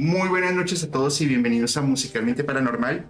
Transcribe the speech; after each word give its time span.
Muy 0.00 0.30
buenas 0.30 0.54
noches 0.54 0.82
a 0.82 0.90
todos 0.90 1.20
y 1.20 1.26
bienvenidos 1.26 1.76
a 1.76 1.82
Musicalmente 1.82 2.42
Paranormal, 2.42 3.04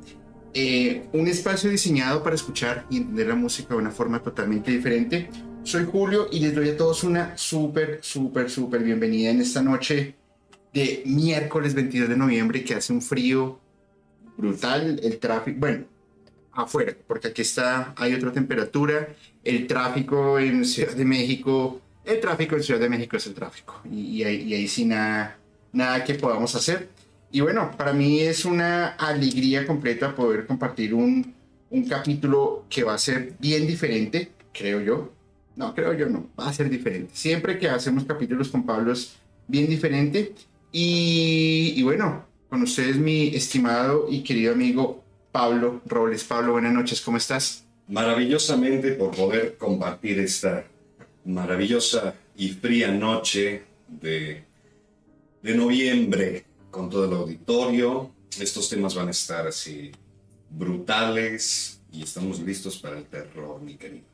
eh, 0.55 1.07
un 1.13 1.29
espacio 1.29 1.71
diseñado 1.71 2.25
para 2.25 2.35
escuchar 2.35 2.85
y 2.91 2.97
entender 2.97 3.29
la 3.29 3.37
música 3.37 3.75
de 3.75 3.81
una 3.81 3.93
forma 3.93 4.21
totalmente 4.21 4.73
diferente. 4.73 5.31
Soy 5.63 5.85
Julio 5.85 6.27
y 6.33 6.41
les 6.41 6.53
doy 6.53 6.71
a 6.71 6.77
todos 6.77 7.05
una 7.05 7.39
súper, 7.39 8.01
súper, 8.03 8.51
súper 8.51 8.83
bienvenida 8.83 9.31
en 9.31 9.41
esta 9.41 9.63
noche 9.63 10.17
de 10.75 11.05
miércoles 11.07 11.75
22 11.75 12.09
de 12.09 12.17
noviembre 12.17 12.65
que 12.65 12.75
hace 12.75 12.93
un 12.93 13.03
frío 13.03 13.61
brutal, 14.37 14.99
el 15.01 15.21
tráfico, 15.21 15.61
bueno, 15.61 15.85
afuera, 16.51 16.93
porque 17.07 17.29
aquí 17.29 17.43
está, 17.43 17.95
hay 17.97 18.15
otra 18.15 18.33
temperatura, 18.33 19.15
el 19.45 19.69
tráfico 19.69 20.41
en 20.41 20.65
Ciudad 20.65 20.95
de 20.95 21.05
México, 21.05 21.81
el 22.05 22.19
tráfico 22.19 22.57
en 22.57 22.65
Ciudad 22.65 22.81
de 22.81 22.89
México 22.89 23.17
es 23.17 23.29
el 23.29 23.35
tráfico 23.35 23.81
y, 23.89 24.25
ahí, 24.25 24.69
y 24.77 24.85
nada, 24.87 25.39
nada 25.73 26.05
que 26.05 26.15
podamos 26.15 26.55
hacer. 26.55 26.89
Y 27.33 27.41
bueno, 27.41 27.71
para 27.77 27.93
mí 27.93 28.21
es 28.21 28.45
una 28.45 28.89
alegría 28.89 29.67
completa 29.67 30.15
poder 30.15 30.47
compartir 30.47 30.95
un, 30.95 31.35
un 31.71 31.85
capítulo 31.85 32.65
que 32.69 32.83
va 32.83 32.95
a 32.95 32.99
ser 32.99 33.35
bien 33.39 33.67
diferente, 33.67 34.31
creo 34.53 34.81
yo. 34.81 35.13
No, 35.57 35.75
creo 35.75 35.93
yo 35.93 36.09
no, 36.09 36.29
va 36.39 36.49
a 36.49 36.53
ser 36.53 36.69
diferente. 36.69 37.11
Siempre 37.15 37.59
que 37.59 37.69
hacemos 37.69 38.05
capítulos 38.05 38.49
con 38.49 38.65
Pablo 38.65 38.93
es 38.93 39.17
bien 39.47 39.69
diferente. 39.69 40.33
Y, 40.73 41.75
y 41.77 41.83
bueno, 41.83 42.25
con 42.49 42.63
ustedes 42.63 42.97
mi 42.97 43.29
estimado 43.29 44.07
y 44.11 44.23
querido 44.23 44.53
amigo 44.53 45.05
Pablo 45.33 45.81
Robles. 45.87 46.25
Pablo, 46.25 46.53
buenas 46.53 46.73
noches, 46.73 47.01
¿cómo 47.01 47.17
estás? 47.17 47.65
Maravillosamente 47.89 48.93
por 48.93 49.13
poder 49.13 49.57
compartir 49.57 50.19
esta 50.19 50.65
maravillosa 51.25 52.15
y 52.37 52.49
fría 52.49 52.91
noche 52.91 53.63
de, 53.87 54.45
de 55.43 55.55
noviembre 55.55 56.45
con 56.71 56.89
todo 56.89 57.05
el 57.05 57.13
auditorio. 57.13 58.11
Estos 58.39 58.69
temas 58.69 58.95
van 58.95 59.09
a 59.09 59.11
estar 59.11 59.47
así 59.47 59.91
brutales 60.51 61.81
y 61.93 62.03
estamos 62.03 62.41
listos 62.41 62.79
para 62.79 62.99
el 62.99 63.05
terror, 63.05 63.61
mi 63.61 63.77
querido. 63.77 64.05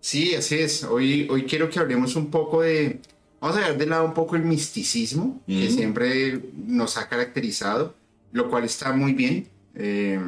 Sí, 0.00 0.34
así 0.34 0.56
es. 0.56 0.84
Hoy, 0.84 1.26
hoy 1.30 1.44
quiero 1.44 1.68
que 1.68 1.78
hablemos 1.78 2.16
un 2.16 2.30
poco 2.30 2.62
de, 2.62 3.00
vamos 3.40 3.56
a 3.56 3.68
ver 3.68 3.78
de 3.78 3.86
lado 3.86 4.04
un 4.04 4.14
poco 4.14 4.36
el 4.36 4.42
misticismo 4.42 5.42
que 5.46 5.70
siempre 5.70 6.40
nos 6.54 6.96
ha 6.96 7.08
caracterizado, 7.08 7.94
lo 8.32 8.48
cual 8.48 8.64
está 8.64 8.92
muy 8.92 9.14
bien. 9.14 9.48
Eh, 9.74 10.20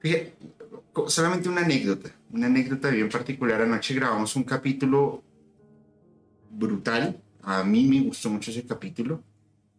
fíjate, 0.00 0.34
solamente 1.08 1.48
una 1.48 1.62
anécdota, 1.62 2.10
una 2.32 2.46
anécdota 2.46 2.90
bien 2.90 3.08
particular. 3.08 3.60
Anoche 3.62 3.94
grabamos 3.94 4.34
un 4.36 4.44
capítulo 4.44 5.22
brutal. 6.50 7.20
A 7.48 7.64
mí 7.64 7.86
me 7.86 8.02
gustó 8.02 8.28
mucho 8.28 8.50
ese 8.50 8.66
capítulo. 8.66 9.22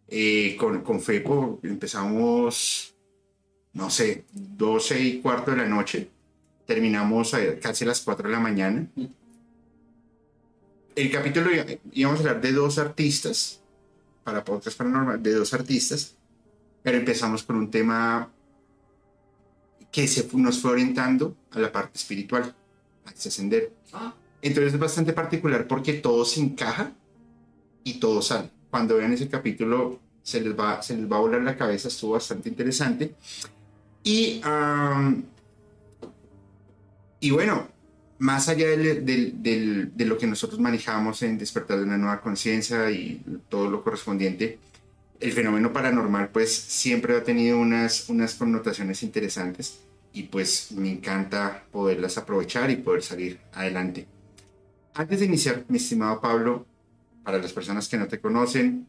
Eh, 0.08 0.58
con, 0.58 0.82
con 0.82 1.00
Fepo 1.00 1.60
empezamos, 1.62 2.96
no 3.74 3.92
sé, 3.92 4.26
12 4.34 5.00
y 5.00 5.22
cuarto 5.22 5.52
de 5.52 5.58
la 5.58 5.68
noche. 5.68 6.10
Terminamos 6.66 7.32
casi 7.62 7.84
a 7.84 7.90
las 7.90 8.02
4 8.02 8.28
de 8.28 8.34
la 8.34 8.40
mañana. 8.40 8.88
El 10.96 11.12
capítulo 11.12 11.52
íbamos 11.92 12.20
a 12.20 12.22
hablar 12.22 12.42
de 12.42 12.54
dos 12.54 12.80
artistas, 12.80 13.62
para 14.24 14.44
podcast 14.44 14.76
paranormal, 14.76 15.22
de 15.22 15.36
dos 15.36 15.54
artistas, 15.54 16.16
pero 16.82 16.98
empezamos 16.98 17.44
con 17.44 17.56
un 17.56 17.70
tema 17.70 18.32
que 19.92 20.08
se, 20.08 20.28
nos 20.34 20.60
fue 20.60 20.72
orientando 20.72 21.38
a 21.52 21.60
la 21.60 21.72
parte 21.72 22.00
espiritual, 22.00 22.56
a 23.06 23.12
ese 23.12 23.30
sendero. 23.30 23.68
Ah. 23.94 24.16
Entonces 24.42 24.74
es 24.74 24.80
bastante 24.80 25.14
particular 25.14 25.68
porque 25.68 25.94
todo 25.94 26.26
se 26.26 26.40
encaja 26.40 26.96
y 27.84 28.00
todo 28.00 28.22
sale. 28.22 28.50
Cuando 28.70 28.98
vean 28.98 29.14
ese 29.14 29.28
capítulo 29.28 30.00
se 30.22 30.42
les 30.42 30.58
va, 30.58 30.82
se 30.82 30.96
les 30.96 31.12
va 31.12 31.18
a 31.18 31.22
volar 31.22 31.42
la 31.42 31.58
cabeza, 31.58 31.88
estuvo 31.88 32.12
bastante 32.12 32.50
interesante. 32.50 33.16
Y, 34.04 34.42
y 37.20 37.32
bueno, 37.32 37.68
más 38.20 38.50
allá 38.50 38.68
de 38.68 40.06
lo 40.06 40.18
que 40.18 40.28
nosotros 40.28 40.60
manejamos 40.60 41.22
en 41.24 41.38
Despertar 41.38 41.78
de 41.78 41.84
una 41.84 41.98
Nueva 41.98 42.22
Conciencia 42.22 42.90
y 42.92 43.22
todo 43.50 43.70
lo 43.70 43.84
correspondiente, 43.84 44.60
el 45.20 45.34
fenómeno 45.34 45.74
paranormal 45.74 46.30
pues 46.30 46.56
siempre 46.56 47.16
ha 47.16 47.24
tenido 47.24 47.60
unas, 47.60 48.10
unas 48.10 48.36
connotaciones 48.36 49.04
interesantes 49.04 49.80
y 50.14 50.24
pues 50.24 50.72
me 50.72 50.92
encanta 50.92 51.64
poderlas 51.72 52.18
aprovechar 52.18 52.70
y 52.72 52.78
poder 52.78 53.04
salir 53.04 53.40
adelante. 53.54 54.08
Antes 54.94 55.20
de 55.20 55.26
iniciar, 55.26 55.66
mi 55.68 55.78
estimado 55.78 56.20
Pablo, 56.20 56.66
para 57.24 57.38
las 57.38 57.54
personas 57.54 57.88
que 57.88 57.98
no 57.98 58.08
te 58.08 58.20
conocen, 58.20 58.88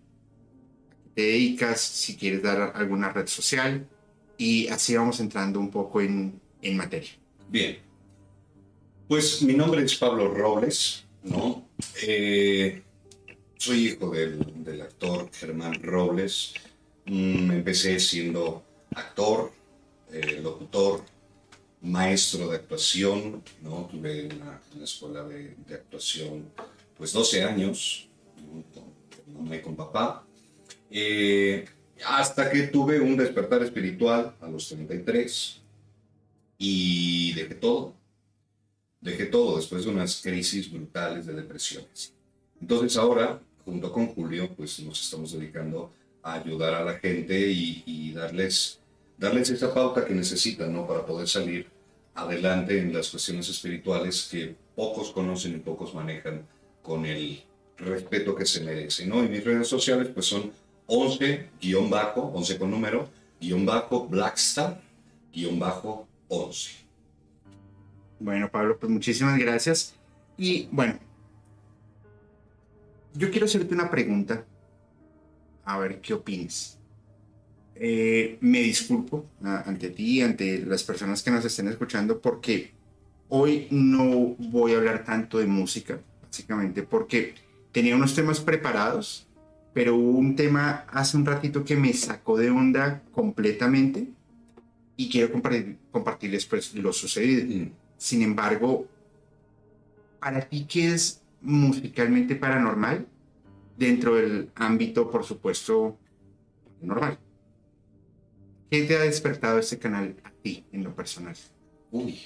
te 1.15 1.23
dedicas, 1.23 1.81
si 1.81 2.17
quieres 2.17 2.43
dar 2.43 2.73
alguna 2.75 3.13
red 3.13 3.27
social 3.27 3.87
y 4.39 4.69
así 4.69 4.97
vamos 4.97 5.21
entrando 5.21 5.61
un 5.61 5.71
poco 5.71 6.01
en, 6.01 6.41
en 6.63 6.77
materia. 6.77 7.11
Bien, 7.49 7.79
pues 9.11 9.43
mi 9.43 9.55
nombre 9.55 9.83
es 9.83 9.97
Pablo 9.97 10.33
Robles, 10.33 11.05
¿no? 11.25 11.69
Eh, 12.03 12.83
soy 13.57 13.89
hijo 13.89 14.11
del, 14.11 14.65
del, 14.65 14.81
actor 14.83 15.29
Germán 15.33 15.83
Robles. 15.83 16.55
Mm, 17.07 17.51
empecé 17.51 17.99
siendo 17.99 18.65
actor, 18.95 19.53
eh, 20.13 20.41
locutor, 20.41 21.05
maestro 21.83 22.49
de 22.49 22.57
actuación, 22.57 23.43
¿no? 23.63 23.89
Tuve 23.91 24.27
una, 24.27 24.61
una 24.75 24.85
escuela 24.85 25.25
de, 25.25 25.57
de, 25.67 25.75
actuación, 25.75 26.51
pues 26.97 27.13
12 27.13 27.43
años, 27.43 28.09
con, 28.45 29.61
con, 29.61 29.77
papá. 29.77 30.27
Eh, 30.91 31.67
hasta 32.06 32.51
que 32.51 32.65
tuve 32.65 33.01
un 33.01 33.17
despertar 33.17 33.62
espiritual 33.62 34.37
a 34.41 34.49
los 34.49 34.69
33 34.69 35.61
y 36.59 37.33
dejé 37.34 37.55
todo. 37.55 37.95
Dejé 39.01 39.27
todo 39.27 39.56
después 39.56 39.84
de 39.84 39.91
unas 39.91 40.21
crisis 40.21 40.71
brutales 40.71 41.27
de 41.27 41.34
depresiones. 41.34 42.12
Entonces 42.61 42.97
ahora 42.97 43.41
junto 43.65 43.93
con 43.93 44.09
Julio, 44.09 44.51
pues 44.57 44.81
nos 44.81 45.01
estamos 45.01 45.33
dedicando 45.33 45.93
a 46.22 46.34
ayudar 46.34 46.75
a 46.75 46.84
la 46.84 46.95
gente 46.95 47.51
y, 47.51 48.12
darles, 48.12 48.81
darles 49.17 49.51
esa 49.51 49.72
pauta 49.72 50.05
que 50.05 50.15
necesitan, 50.15 50.72
¿no? 50.72 50.87
Para 50.87 51.07
poder 51.07 51.28
salir 51.28 51.69
adelante 52.15 52.78
en 52.78 52.93
las 52.93 53.09
cuestiones 53.11 53.49
espirituales 53.49 54.28
que 54.31 54.57
pocos 54.75 55.12
conocen 55.12 55.55
y 55.55 55.59
pocos 55.59 55.95
manejan 55.95 56.47
con 56.83 57.07
el 57.07 57.43
respeto 57.81 58.35
que 58.35 58.47
se 58.47 58.63
merece, 58.63 59.07
¿no? 59.07 59.25
Y 59.25 59.29
mis 59.29 59.45
redes 59.45 59.69
sociales, 59.69 60.09
pues 60.13 60.27
son 60.27 60.53
11, 60.87 61.51
guion 61.61 61.89
bajo, 61.89 62.23
11 62.35 62.59
con 62.59 62.71
número, 62.71 63.09
guion 63.41 63.65
bajo, 63.65 64.07
Blackstar, 64.07 64.81
guion 65.33 65.59
bajo, 65.59 66.07
11. 66.29 66.73
Bueno, 68.19 68.51
Pablo, 68.51 68.79
pues 68.79 68.91
muchísimas 68.91 69.39
gracias. 69.39 69.95
Y 70.37 70.69
bueno, 70.71 70.99
yo 73.15 73.31
quiero 73.31 73.47
hacerte 73.47 73.75
una 73.75 73.91
pregunta, 73.91 74.45
a 75.65 75.79
ver 75.79 76.01
qué 76.01 76.15
opinas. 76.15 76.79
Eh, 77.75 78.37
me 78.41 78.61
disculpo 78.61 79.27
ante 79.43 79.91
ti, 79.91 80.21
ante 80.21 80.59
las 80.67 80.83
personas 80.83 81.23
que 81.23 81.31
nos 81.31 81.45
estén 81.45 81.69
escuchando, 81.69 82.21
porque 82.21 82.73
hoy 83.29 83.69
no 83.71 84.37
voy 84.39 84.75
a 84.75 84.77
hablar 84.77 85.05
tanto 85.05 85.39
de 85.39 85.47
música, 85.47 85.99
básicamente 86.23 86.83
porque 86.83 87.35
tenía 87.73 87.97
unos 87.97 88.15
temas 88.15 88.41
preparados, 88.41 89.27
pero 89.73 89.95
hubo 89.95 90.19
un 90.19 90.37
tema 90.37 90.85
hace 90.89 91.17
un 91.17 91.27
ratito 91.27 91.65
que 91.65 91.77
me 91.77 91.93
sacó 91.93 92.37
de 92.37 92.51
onda 92.51 93.03
completamente 93.13 94.09
y 94.97 95.09
quiero 95.09 95.33
compartir, 95.33 95.79
compartirles 95.91 96.47
pues, 96.47 96.75
lo 96.75 96.93
sucedido. 96.93 97.47
Mm. 97.47 97.73
Sin 97.97 98.23
embargo, 98.23 98.87
para 100.19 100.41
ti, 100.41 100.67
¿qué 100.69 100.93
es 100.93 101.23
musicalmente 101.41 102.37
paranormal 102.37 103.07
dentro 103.77 104.17
del 104.17 104.51
ámbito, 104.55 105.11
por 105.11 105.25
supuesto, 105.25 105.97
normal. 106.83 107.19
¿Qué 108.71 108.83
te 108.84 108.97
ha 108.97 109.01
despertado 109.01 109.59
este 109.59 109.78
canal 109.78 110.16
a 110.23 110.31
ti 110.31 110.65
en 110.71 110.84
lo 110.84 110.95
personal? 110.95 111.34
Uy, 111.91 112.19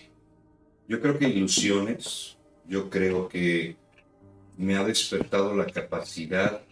yo 0.88 1.00
creo 1.00 1.18
que 1.18 1.28
ilusiones, 1.28 2.36
yo 2.68 2.90
creo 2.90 3.28
que 3.28 3.76
me 4.56 4.76
ha 4.76 4.84
despertado 4.84 5.54
la 5.54 5.66
capacidad 5.66 6.62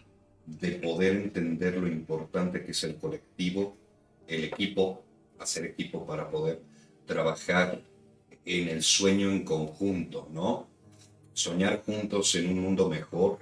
de 0.45 0.71
poder 0.71 1.15
entender 1.15 1.77
lo 1.77 1.87
importante 1.87 2.63
que 2.63 2.71
es 2.71 2.83
el 2.83 2.95
colectivo, 2.95 3.77
el 4.27 4.45
equipo, 4.45 5.03
hacer 5.39 5.65
equipo 5.65 6.05
para 6.05 6.29
poder 6.29 6.61
trabajar 7.05 7.81
en 8.45 8.67
el 8.69 8.83
sueño 8.83 9.31
en 9.31 9.43
conjunto, 9.43 10.27
¿no? 10.31 10.67
soñar 11.33 11.83
juntos 11.83 12.35
en 12.35 12.49
un 12.49 12.59
mundo 12.61 12.87
mejor, 12.87 13.39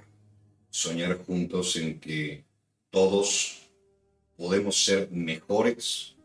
soñar 0.70 1.18
juntos 1.24 1.76
en 1.76 2.00
que 2.00 2.44
todos 2.90 3.68
podemos 4.36 4.84
ser 4.84 5.10
mejores 5.10 6.16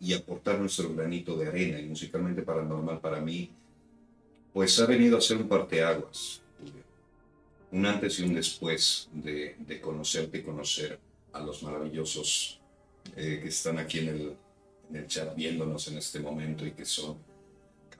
y 0.00 0.14
aportar 0.14 0.58
nuestro 0.58 0.92
granito 0.92 1.36
de 1.36 1.48
arena. 1.48 1.78
Y 1.78 1.86
musicalmente 1.86 2.42
paranormal 2.42 3.00
para 3.00 3.20
mí, 3.20 3.50
pues 4.52 4.78
ha 4.80 4.86
venido 4.86 5.16
a 5.16 5.20
ser 5.20 5.36
un 5.36 5.48
parteaguas, 5.48 6.41
un 7.72 7.86
antes 7.86 8.18
y 8.18 8.22
un 8.24 8.34
después 8.34 9.08
de, 9.12 9.56
de 9.58 9.80
conocerte 9.80 10.38
y 10.38 10.42
conocer 10.42 10.98
a 11.32 11.40
los 11.40 11.62
maravillosos 11.62 12.60
eh, 13.16 13.40
que 13.42 13.48
están 13.48 13.78
aquí 13.78 14.00
en 14.00 14.08
el, 14.08 14.36
en 14.90 14.96
el 14.96 15.06
chat 15.06 15.34
viéndonos 15.34 15.88
en 15.88 15.98
este 15.98 16.20
momento 16.20 16.66
y 16.66 16.72
que 16.72 16.84
son 16.84 17.16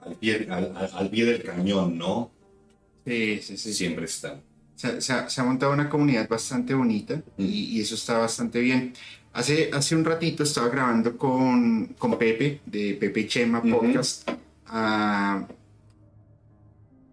al 0.01 0.15
pie, 0.15 0.47
al, 0.49 0.75
al- 0.77 0.91
al 0.93 1.09
pie 1.09 1.25
del 1.25 1.43
cañón, 1.43 1.97
¿no? 1.97 2.31
Sí, 3.05 3.39
sí, 3.41 3.57
sí. 3.57 3.73
Siempre 3.73 4.05
están. 4.05 4.41
Se, 4.75 5.01
se 5.01 5.13
ha, 5.13 5.29
se 5.29 5.41
ha 5.41 5.43
montado 5.43 5.71
una 5.73 5.89
comunidad 5.89 6.27
bastante 6.29 6.73
bonita 6.73 7.21
y, 7.37 7.77
y 7.77 7.81
eso 7.81 7.95
está 7.95 8.17
bastante 8.17 8.59
bien. 8.59 8.93
Hace, 9.33 9.71
hace 9.73 9.95
un 9.95 10.05
ratito 10.05 10.43
estaba 10.43 10.69
grabando 10.69 11.17
con, 11.17 11.87
con 11.97 12.17
Pepe, 12.17 12.61
de 12.65 12.93
Pepe 12.95 13.27
Chema. 13.27 13.61
Podcast. 13.61 14.29
Ah, 14.67 15.47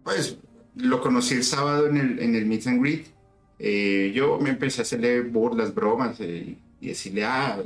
pues 0.03 0.37
lo 0.81 1.01
conocí 1.01 1.35
el 1.35 1.43
sábado 1.43 1.87
en 1.87 1.97
el, 1.97 2.19
en 2.19 2.35
el 2.35 2.45
Meet 2.45 2.67
and 2.67 2.81
Greet. 2.81 3.05
Eh, 3.59 4.11
yo 4.15 4.39
me 4.39 4.49
empecé 4.49 4.81
a 4.81 4.83
hacerle 4.83 5.21
burlas, 5.21 5.73
bromas 5.73 6.19
eh, 6.19 6.55
y 6.79 6.87
decirle, 6.87 7.23
ah, 7.25 7.61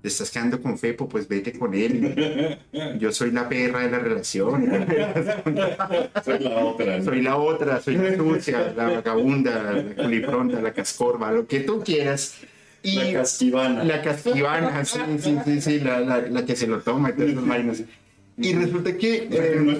te 0.00 0.08
estás 0.08 0.30
quedando 0.30 0.62
con 0.62 0.78
Fepo, 0.78 1.08
pues 1.08 1.26
vete 1.28 1.52
con 1.52 1.74
él. 1.74 2.58
Yo 3.00 3.10
soy 3.12 3.32
la 3.32 3.48
perra 3.48 3.80
de 3.80 3.90
la 3.90 3.98
relación. 3.98 4.64
Soy 6.24 6.38
la 6.38 6.64
otra. 6.64 7.02
Soy 7.02 7.22
la 7.22 7.36
otra, 7.36 7.80
soy 7.80 7.96
la 7.96 8.16
sucia, 8.16 8.72
la 8.76 8.88
vagabunda, 8.88 9.72
la 9.72 10.02
culipronta, 10.04 10.60
la 10.60 10.72
cascorba, 10.72 11.32
lo 11.32 11.46
que 11.46 11.60
tú 11.60 11.82
quieras. 11.82 12.36
Y 12.82 12.94
La 12.94 13.12
casquivana. 13.14 13.82
la 13.82 14.00
casquivana, 14.00 14.84
sí, 14.84 15.00
sí, 15.18 15.36
sí, 15.44 15.60
sí, 15.60 15.80
la, 15.80 15.98
la, 16.00 16.20
la 16.20 16.44
que 16.44 16.54
se 16.54 16.68
lo 16.68 16.78
toma 16.80 17.10
y 17.10 17.12
todas 17.14 17.30
esas 17.30 17.46
vainas. 17.46 17.82
Y 18.38 18.52
resulta 18.52 18.96
que... 18.96 19.28
eh, 19.30 19.76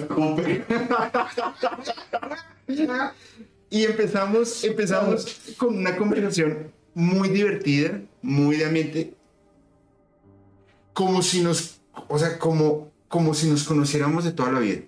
y 3.69 3.83
empezamos, 3.83 4.63
empezamos 4.63 5.55
con 5.57 5.77
una 5.77 5.95
conversación 5.95 6.71
muy 6.93 7.29
divertida, 7.29 8.01
muy 8.21 8.57
de 8.57 8.65
ambiente, 8.65 9.13
como 10.93 11.21
si 11.21 11.41
nos, 11.41 11.79
o 12.07 12.17
sea, 12.17 12.39
como, 12.39 12.91
como 13.07 13.33
si 13.33 13.47
nos 13.49 13.63
conociéramos 13.63 14.23
de 14.23 14.31
toda 14.31 14.51
la 14.51 14.59
vida. 14.59 14.81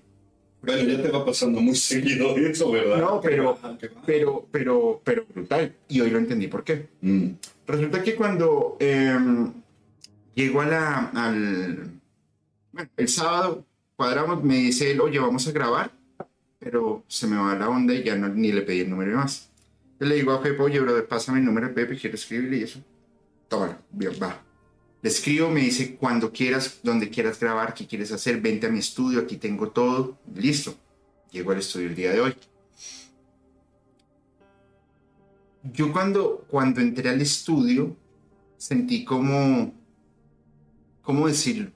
Bueno, 0.61 0.83
ya 0.83 1.01
te 1.01 1.09
va 1.09 1.25
pasando 1.25 1.61
muy 1.61 1.75
seguido 1.75 2.35
eso, 2.35 2.71
¿verdad? 2.71 2.97
No, 2.97 3.21
pero, 3.21 3.57
pero, 4.05 4.47
pero, 4.51 5.01
pero 5.03 5.25
brutal. 5.33 5.75
Y 5.87 6.01
hoy 6.01 6.09
lo 6.09 6.17
entendí 6.17 6.47
por 6.47 6.63
qué. 6.63 6.87
Mm. 7.01 7.27
Resulta 7.65 8.03
que 8.03 8.15
cuando 8.15 8.75
em, 8.79 9.53
llego 10.35 10.61
a 10.61 10.65
la, 10.65 10.97
al, 11.13 11.98
bueno, 12.71 12.89
el 12.97 13.07
sábado, 13.07 13.65
cuadramos, 13.95 14.43
me 14.43 14.55
dice 14.55 14.91
él, 14.91 15.01
oye, 15.01 15.19
vamos 15.19 15.47
a 15.47 15.51
grabar, 15.51 15.91
pero 16.59 17.03
se 17.07 17.27
me 17.27 17.37
va 17.37 17.55
la 17.55 17.69
onda 17.69 17.93
y 17.93 18.03
ya 18.03 18.15
no, 18.15 18.29
ni 18.29 18.51
le 18.51 18.61
pedí 18.61 18.81
el 18.81 18.89
número 18.89 19.17
más. 19.17 19.49
Yo 19.99 20.07
le 20.07 20.15
digo 20.15 20.31
a 20.31 20.41
Pepe, 20.41 20.61
oye, 20.61 20.79
brother, 20.79 21.07
pásame 21.07 21.39
el 21.39 21.45
número 21.45 21.67
de 21.67 21.73
Pepe, 21.73 21.97
quiero 21.97 22.15
escribirle 22.15 22.57
y 22.57 22.63
eso. 22.63 22.79
Bien, 23.91 24.11
va. 24.21 24.41
Le 25.01 25.09
escribo, 25.09 25.49
me 25.49 25.61
dice, 25.61 25.95
cuando 25.95 26.31
quieras, 26.31 26.79
donde 26.83 27.09
quieras 27.09 27.39
grabar, 27.39 27.73
qué 27.73 27.87
quieres 27.87 28.11
hacer, 28.11 28.39
vente 28.41 28.67
a 28.67 28.69
mi 28.69 28.79
estudio, 28.79 29.19
aquí 29.19 29.37
tengo 29.37 29.69
todo, 29.69 30.19
listo. 30.35 30.75
Llego 31.31 31.51
al 31.51 31.59
estudio 31.59 31.87
el 31.87 31.95
día 31.95 32.11
de 32.11 32.21
hoy. 32.21 32.35
Yo 35.63 35.91
cuando, 35.91 36.45
cuando 36.49 36.81
entré 36.81 37.09
al 37.09 37.21
estudio 37.21 37.95
sentí 38.57 39.05
como, 39.05 39.73
¿cómo 41.01 41.27
decirlo? 41.27 41.71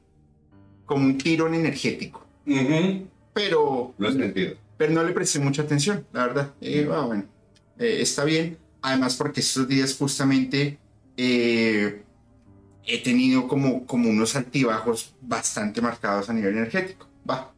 Como 0.94 1.06
un 1.06 1.18
tirón 1.18 1.54
energético. 1.56 2.26
Ujú. 2.46 3.08
Pero, 3.34 3.94
Lo 3.98 4.08
has 4.08 4.14
sentido. 4.14 4.56
pero 4.78 4.94
no 4.94 5.04
le 5.04 5.12
presté 5.14 5.40
mucha 5.40 5.64
atención, 5.64 6.06
la 6.14 6.28
verdad. 6.28 6.54
Eh, 6.62 6.88
ah, 6.92 7.02
bueno, 7.02 7.24
eh, 7.80 7.98
está 8.02 8.24
bien. 8.24 8.58
Además 8.82 9.16
porque 9.16 9.40
estos 9.40 9.68
días 9.68 9.96
justamente 9.96 10.78
eh, 11.18 12.04
he 12.86 13.02
tenido 13.02 13.48
como, 13.48 13.86
como 13.86 14.10
unos 14.10 14.36
altibajos 14.36 15.16
bastante 15.22 15.82
marcados 15.82 16.30
a 16.30 16.34
nivel 16.34 16.58
energético. 16.58 17.08
Va. 17.28 17.52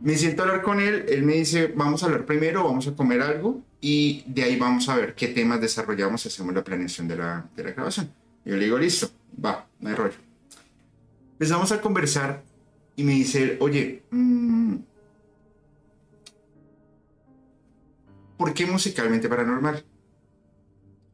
Me 0.00 0.16
siento 0.16 0.42
a 0.42 0.46
hablar 0.46 0.62
con 0.62 0.80
él, 0.80 1.06
él 1.08 1.24
me 1.24 1.34
dice, 1.34 1.72
vamos 1.74 2.02
a 2.02 2.06
hablar 2.06 2.24
primero, 2.24 2.62
vamos 2.62 2.86
a 2.86 2.94
comer 2.94 3.20
algo 3.20 3.60
y 3.80 4.22
de 4.26 4.44
ahí 4.44 4.56
vamos 4.56 4.88
a 4.88 4.94
ver 4.96 5.14
qué 5.16 5.26
temas 5.28 5.60
desarrollamos 5.60 6.24
hacemos 6.24 6.54
la 6.54 6.62
planeación 6.62 7.08
de 7.08 7.16
la, 7.16 7.44
de 7.56 7.64
la 7.64 7.72
grabación. 7.72 8.08
Yo 8.44 8.56
le 8.56 8.64
digo, 8.64 8.78
listo, 8.78 9.10
va, 9.44 9.66
no 9.80 9.88
hay 9.88 9.94
rollo. 9.96 10.14
Empezamos 11.38 11.70
a 11.70 11.80
conversar 11.80 12.42
y 12.96 13.04
me 13.04 13.12
dice, 13.12 13.56
oye, 13.60 14.02
mm, 14.10 14.74
¿por 18.36 18.52
qué 18.52 18.66
musicalmente 18.66 19.28
paranormal? 19.28 19.84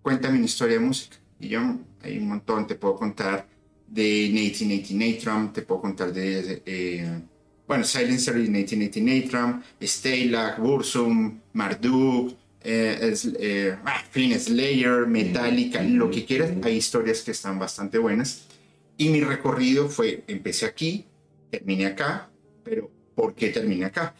Cuéntame 0.00 0.36
una 0.38 0.46
historia 0.46 0.78
de 0.78 0.80
música. 0.80 1.16
Y 1.38 1.48
yo, 1.48 1.60
hay 2.02 2.16
un 2.16 2.28
montón, 2.28 2.66
te 2.66 2.74
puedo 2.74 2.96
contar 2.96 3.46
de 3.86 4.30
1980 4.32 4.94
Natrum, 4.94 5.52
te 5.52 5.60
puedo 5.60 5.82
contar 5.82 6.10
de, 6.10 6.62
eh, 6.64 7.20
bueno, 7.68 7.84
Silencer 7.84 8.36
y 8.38 8.48
1980 8.48 9.00
Natrum, 9.00 9.62
Stalag, 9.82 10.58
Bursum, 10.58 11.38
Marduk, 11.52 12.34
eh, 12.62 12.98
es- 13.02 13.28
eh, 13.38 13.76
ah, 13.84 14.02
Slayer, 14.38 15.06
Metallica, 15.06 15.82
lo 15.82 16.10
que 16.10 16.24
quieras. 16.24 16.50
Hay 16.62 16.76
historias 16.76 17.20
que 17.20 17.32
están 17.32 17.58
bastante 17.58 17.98
buenas. 17.98 18.46
Y 18.96 19.08
mi 19.08 19.20
recorrido 19.20 19.88
fue, 19.88 20.24
empecé 20.26 20.66
aquí, 20.66 21.06
terminé 21.50 21.86
acá, 21.86 22.30
pero 22.62 22.90
¿por 23.14 23.34
qué 23.34 23.48
terminé 23.48 23.84
acá? 23.86 24.14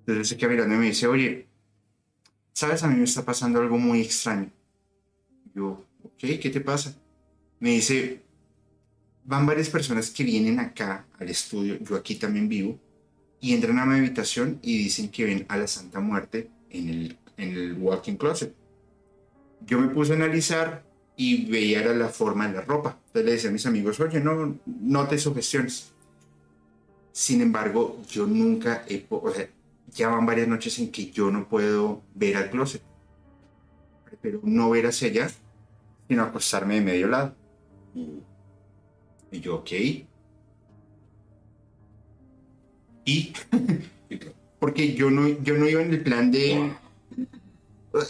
Entonces 0.00 0.28
se 0.28 0.36
queda 0.36 0.50
mirando 0.50 0.74
y 0.74 0.78
me 0.78 0.86
dice, 0.86 1.06
oye, 1.06 1.46
¿sabes? 2.52 2.82
A 2.82 2.88
mí 2.88 2.96
me 2.96 3.04
está 3.04 3.24
pasando 3.24 3.60
algo 3.60 3.78
muy 3.78 4.00
extraño. 4.00 4.50
Yo, 5.54 5.84
ok, 6.02 6.18
¿qué 6.40 6.50
te 6.50 6.60
pasa? 6.60 6.96
Me 7.60 7.70
dice, 7.70 8.20
van 9.24 9.46
varias 9.46 9.68
personas 9.68 10.10
que 10.10 10.24
vienen 10.24 10.58
acá 10.58 11.06
al 11.18 11.28
estudio, 11.28 11.78
yo 11.78 11.96
aquí 11.96 12.16
también 12.16 12.48
vivo, 12.48 12.78
y 13.40 13.54
entran 13.54 13.78
a 13.78 13.86
mi 13.86 13.98
habitación 13.98 14.58
y 14.62 14.78
dicen 14.78 15.08
que 15.08 15.24
ven 15.24 15.46
a 15.48 15.56
la 15.56 15.66
Santa 15.66 16.00
Muerte 16.00 16.50
en 16.70 16.88
el, 16.88 17.18
en 17.36 17.52
el 17.52 17.74
walking 17.74 18.16
closet. 18.16 18.54
Yo 19.66 19.78
me 19.80 19.88
puse 19.88 20.12
a 20.12 20.16
analizar 20.16 20.84
y 21.16 21.46
veía 21.50 21.80
era 21.80 21.94
la 21.94 22.08
forma 22.08 22.48
de 22.48 22.54
la 22.54 22.60
ropa. 22.62 22.98
Entonces 23.06 23.24
le 23.24 23.32
decía 23.32 23.50
a 23.50 23.52
mis 23.52 23.66
amigos, 23.66 24.00
oye, 24.00 24.20
no, 24.20 24.58
no 24.66 25.08
te 25.08 25.18
sugestiones. 25.18 25.92
Sin 27.12 27.42
embargo, 27.42 28.00
yo 28.08 28.26
nunca 28.26 28.84
he, 28.88 29.04
o 29.08 29.30
sea, 29.30 29.48
ya 29.92 30.08
van 30.08 30.24
varias 30.24 30.48
noches 30.48 30.78
en 30.78 30.90
que 30.90 31.10
yo 31.10 31.30
no 31.30 31.48
puedo 31.48 32.02
ver 32.14 32.36
al 32.36 32.50
closet. 32.50 32.82
Pero 34.20 34.40
no 34.42 34.70
ver 34.70 34.86
hacia 34.86 35.08
allá, 35.08 35.30
sino 36.08 36.22
acostarme 36.22 36.76
de 36.76 36.80
medio 36.80 37.08
lado. 37.08 37.34
Y 39.30 39.40
yo, 39.40 39.56
ok. 39.56 39.70
Y 43.04 43.32
porque 44.60 44.94
yo 44.94 45.10
no, 45.10 45.28
yo 45.42 45.58
no 45.58 45.68
iba 45.68 45.82
en 45.82 45.92
el 45.92 46.02
plan 46.02 46.30
de. 46.30 46.72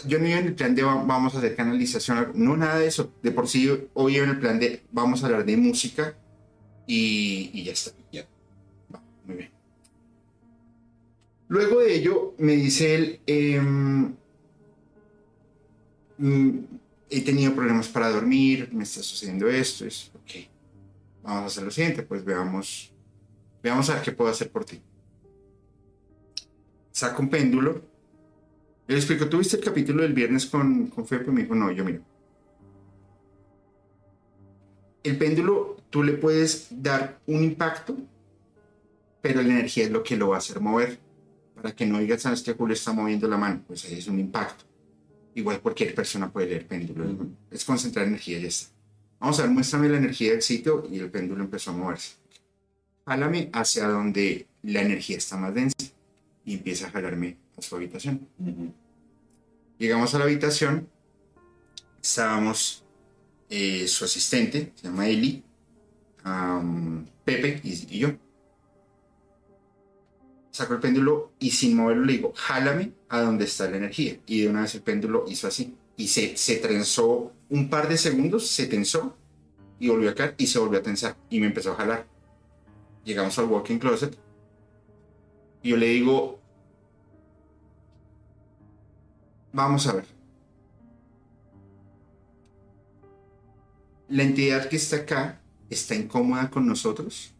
Yo 0.07 0.17
no 0.19 0.27
iba 0.27 0.39
en 0.39 0.47
el 0.47 0.55
plan 0.55 0.75
de 0.75 0.83
va- 0.83 1.03
vamos 1.03 1.35
a 1.35 1.39
hacer 1.39 1.55
canalización, 1.55 2.31
no 2.35 2.55
nada 2.55 2.79
de 2.79 2.87
eso. 2.87 3.13
De 3.21 3.31
por 3.31 3.47
sí, 3.47 3.69
hoy 3.93 4.15
iba 4.15 4.23
en 4.23 4.31
el 4.31 4.39
plan 4.39 4.59
de 4.59 4.81
vamos 4.91 5.23
a 5.23 5.25
hablar 5.27 5.45
de 5.45 5.57
música 5.57 6.15
y, 6.87 7.63
ya 7.63 7.73
está. 7.73 7.91
Va, 8.93 9.01
muy 9.25 9.35
bien. 9.37 9.51
Luego 11.49 11.79
de 11.81 11.95
ello, 11.95 12.33
me 12.37 12.53
dice 12.53 12.95
él, 12.95 13.19
em, 13.27 14.15
mm, 16.17 16.59
he 17.09 17.21
tenido 17.21 17.53
problemas 17.53 17.87
para 17.89 18.09
dormir, 18.09 18.69
me 18.71 18.83
está 18.83 19.03
sucediendo 19.03 19.47
esto, 19.49 19.85
es, 19.85 20.11
ok, 20.15 20.49
vamos 21.21 21.43
a 21.43 21.45
hacer 21.47 21.63
lo 21.63 21.71
siguiente, 21.71 22.03
pues 22.03 22.23
veamos, 22.23 22.91
veamos 23.61 23.89
a 23.89 23.95
ver 23.95 24.03
qué 24.03 24.11
puedo 24.13 24.31
hacer 24.31 24.49
por 24.51 24.65
ti. 24.65 24.81
Saco 26.91 27.21
un 27.21 27.29
péndulo, 27.29 27.92
le 28.87 28.95
explico, 28.95 29.29
¿tuviste 29.29 29.57
el 29.57 29.63
capítulo 29.63 30.03
del 30.03 30.13
viernes 30.13 30.45
con, 30.45 30.87
con 30.87 31.07
Fepe? 31.07 31.31
Me 31.31 31.43
dijo, 31.43 31.55
no, 31.55 31.71
yo 31.71 31.85
miro. 31.85 32.01
El 35.03 35.17
péndulo, 35.17 35.77
tú 35.89 36.03
le 36.03 36.13
puedes 36.13 36.67
dar 36.69 37.19
un 37.27 37.43
impacto, 37.43 37.95
pero 39.21 39.41
la 39.41 39.53
energía 39.53 39.85
es 39.85 39.91
lo 39.91 40.03
que 40.03 40.17
lo 40.17 40.29
va 40.29 40.35
a 40.35 40.39
hacer 40.39 40.59
mover. 40.59 40.99
Para 41.55 41.73
que 41.73 41.85
no 41.85 41.99
digas, 41.99 42.21
sabes 42.21 42.41
que 42.41 42.53
Julio 42.53 42.73
está 42.73 42.91
moviendo 42.91 43.27
la 43.27 43.37
mano, 43.37 43.63
pues 43.65 43.85
ahí 43.85 43.99
es 43.99 44.07
un 44.07 44.19
impacto. 44.19 44.65
Igual 45.35 45.61
cualquier 45.61 45.95
persona 45.95 46.31
puede 46.31 46.47
leer 46.47 46.67
péndulo. 46.67 47.05
Es 47.49 47.63
concentrar 47.63 48.05
energía 48.05 48.37
y 48.37 48.41
ya 48.41 48.47
está. 48.47 48.73
Vamos 49.19 49.39
a 49.39 49.43
ver, 49.43 49.51
muéstrame 49.51 49.87
la 49.87 49.97
energía 49.97 50.31
del 50.31 50.41
sitio 50.41 50.87
y 50.91 50.99
el 50.99 51.09
péndulo 51.09 51.43
empezó 51.43 51.71
a 51.71 51.73
moverse. 51.73 52.15
Jálame 53.05 53.49
hacia 53.53 53.87
donde 53.87 54.47
la 54.63 54.81
energía 54.81 55.17
está 55.17 55.37
más 55.37 55.53
densa 55.53 55.75
y 56.43 56.55
empieza 56.55 56.87
a 56.87 56.91
jalarme 56.91 57.37
a 57.57 57.61
su 57.61 57.75
habitación. 57.75 58.27
Llegamos 59.77 60.13
a 60.13 60.19
la 60.19 60.25
habitación, 60.25 60.87
estábamos 62.01 62.83
eh, 63.49 63.87
su 63.87 64.05
asistente, 64.05 64.71
se 64.75 64.87
llama 64.87 65.07
Eli, 65.07 65.43
Pepe 67.25 67.61
y, 67.63 67.99
yo. 67.99 68.09
Saco 70.51 70.75
el 70.75 70.79
péndulo 70.79 71.31
y 71.39 71.51
sin 71.51 71.75
moverlo 71.75 72.05
le 72.05 72.13
digo, 72.13 72.33
jálame 72.35 72.93
a 73.09 73.21
donde 73.21 73.45
está 73.45 73.69
la 73.69 73.77
energía. 73.77 74.19
Y 74.25 74.41
de 74.41 74.49
una 74.49 74.61
vez 74.61 74.75
el 74.75 74.81
péndulo 74.81 75.25
hizo 75.27 75.47
así. 75.47 75.75
y 75.97 76.07
se, 76.07 76.37
se 76.37 76.57
trenzó 76.57 77.33
un 77.49 77.69
par 77.69 77.87
de 77.87 77.97
segundos, 77.97 78.47
se 78.47 78.67
tensó 78.67 79.15
y 79.79 79.89
volvió 79.89 80.09
a 80.09 80.15
caer 80.15 80.35
y 80.37 80.47
se 80.47 80.59
volvió 80.59 80.79
a 80.79 80.83
tensar 80.83 81.17
y 81.29 81.39
me 81.39 81.47
empezó 81.47 81.71
a 81.73 81.75
jalar. 81.75 82.07
Llegamos 83.03 83.37
al 83.37 83.45
walking 83.45 83.79
closet 83.79 84.17
y 85.61 85.69
yo 85.69 85.77
le 85.77 85.87
digo, 85.87 86.39
vamos 89.53 89.87
a 89.87 89.93
ver. 89.93 90.05
La 94.09 94.23
entidad 94.23 94.67
que 94.67 94.75
está 94.75 94.97
acá 94.97 95.41
está 95.69 95.95
incómoda 95.95 96.49
con 96.49 96.67
nosotros. 96.67 97.33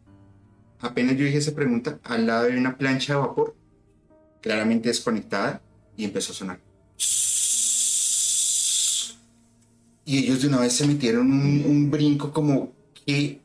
Apenas 0.80 1.16
yo 1.16 1.24
dije 1.24 1.38
esa 1.38 1.54
pregunta, 1.54 1.98
al 2.04 2.26
lado 2.26 2.46
hay 2.46 2.56
una 2.56 2.76
plancha 2.76 3.14
de 3.14 3.20
vapor, 3.20 3.54
claramente 4.40 4.88
desconectada, 4.88 5.60
y 5.96 6.04
empezó 6.04 6.32
a 6.32 6.36
sonar. 6.36 6.60
Y 10.06 10.18
ellos 10.18 10.42
de 10.42 10.48
una 10.48 10.60
vez 10.60 10.74
se 10.74 10.86
metieron 10.86 11.32
un, 11.32 11.90
brinco 11.90 12.32
como, 12.32 12.72
¿qué, 13.06 13.40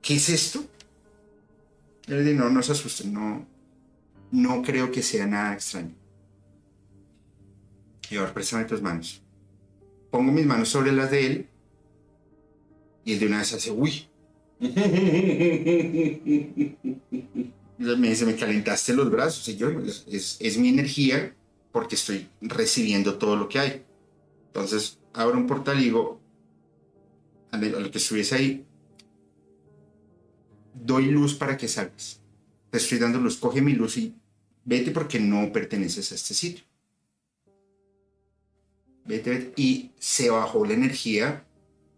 ¿qué 0.00 0.16
es 0.16 0.28
esto? 0.30 0.64
Yo 2.06 2.16
les 2.16 2.24
dije, 2.24 2.38
no, 2.38 2.48
no 2.48 2.62
se 2.62 2.72
asusten, 2.72 3.12
no, 3.12 3.46
no 4.30 4.62
creo 4.62 4.90
que 4.90 5.02
sea 5.02 5.26
nada 5.26 5.54
extraño. 5.54 5.99
Ahora 8.16 8.34
préstame 8.34 8.64
tus 8.64 8.82
manos. 8.82 9.22
Pongo 10.10 10.32
mis 10.32 10.46
manos 10.46 10.68
sobre 10.68 10.92
las 10.92 11.10
de 11.10 11.26
él 11.26 11.48
y 13.04 13.12
él 13.12 13.20
de 13.20 13.26
una 13.26 13.38
vez 13.38 13.52
hace, 13.54 13.70
uy. 13.70 14.06
me 17.78 18.08
dice, 18.08 18.26
me 18.26 18.36
calentaste 18.36 18.92
los 18.92 19.10
brazos. 19.10 19.46
Yo, 19.56 19.70
es, 19.80 20.36
es 20.40 20.58
mi 20.58 20.68
energía 20.68 21.34
porque 21.72 21.94
estoy 21.94 22.28
recibiendo 22.40 23.14
todo 23.14 23.36
lo 23.36 23.48
que 23.48 23.58
hay. 23.58 23.84
Entonces, 24.48 24.98
abro 25.12 25.38
un 25.38 25.46
portal 25.46 25.80
y 25.80 25.84
digo, 25.84 26.20
a 27.52 27.58
lo 27.58 27.90
que 27.90 27.98
estuviese 27.98 28.34
ahí, 28.34 28.66
doy 30.74 31.06
luz 31.06 31.34
para 31.34 31.56
que 31.56 31.68
salgas. 31.68 32.20
Te 32.70 32.78
estoy 32.78 32.98
dando 32.98 33.20
luz, 33.20 33.36
coge 33.36 33.62
mi 33.62 33.72
luz 33.72 33.96
y 33.96 34.14
vete 34.64 34.90
porque 34.90 35.18
no 35.18 35.52
perteneces 35.52 36.12
a 36.12 36.14
este 36.14 36.34
sitio. 36.34 36.64
Y 39.56 39.90
se 39.98 40.30
bajó 40.30 40.64
la 40.64 40.74
energía 40.74 41.44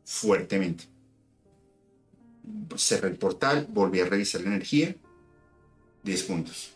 fuertemente. 0.05 0.85
Cerré 2.77 3.09
el 3.09 3.17
portal, 3.17 3.67
volví 3.71 4.01
a 4.01 4.07
revisar 4.07 4.41
la 4.43 4.49
energía, 4.49 4.95
10 6.05 6.23
puntos. 6.25 6.73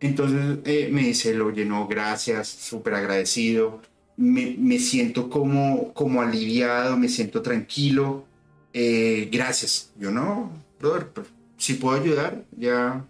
Entonces 0.00 0.58
eh, 0.64 0.88
me 0.92 1.02
dice, 1.02 1.34
lo 1.34 1.50
llenó, 1.50 1.86
gracias, 1.86 2.48
súper 2.48 2.94
agradecido. 2.94 3.80
Me, 4.16 4.56
me, 4.58 4.78
siento 4.78 5.28
como, 5.28 5.92
como 5.92 6.22
aliviado, 6.22 6.96
me 6.96 7.08
siento 7.08 7.42
tranquilo. 7.42 8.24
Eh, 8.72 9.28
gracias. 9.32 9.92
Yo 9.98 10.10
no, 10.10 10.52
brother, 10.78 11.08
si 11.56 11.74
puedo 11.74 12.00
ayudar, 12.00 12.44
ya, 12.56 13.06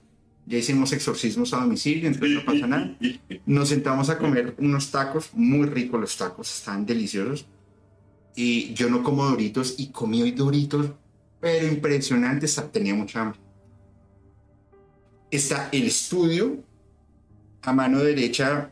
ya 0.46 0.58
hicimos 0.58 0.92
exorcismos 0.92 1.54
a 1.54 1.60
domicilio, 1.60 2.06
entonces 2.06 2.36
no 2.36 2.44
pasa 2.44 2.66
nada. 2.66 2.96
Nos 3.46 3.68
sentamos 3.68 4.10
a 4.10 4.18
comer 4.18 4.54
unos 4.58 4.90
tacos, 4.90 5.30
muy 5.32 5.66
ricos 5.66 6.00
los 6.00 6.16
tacos, 6.16 6.54
están 6.54 6.84
deliciosos. 6.84 7.46
Y 8.36 8.74
yo 8.74 8.90
no 8.90 9.02
como 9.02 9.24
doritos 9.24 9.76
y 9.78 9.88
comí 9.88 10.22
hoy 10.22 10.32
doritos, 10.32 10.90
pero 11.40 11.66
impresionantes, 11.66 12.60
tenía 12.72 12.94
mucha 12.94 13.22
hambre. 13.22 13.40
Está 15.30 15.68
el 15.72 15.84
estudio, 15.84 16.62
a 17.62 17.72
mano 17.72 18.00
derecha, 18.00 18.70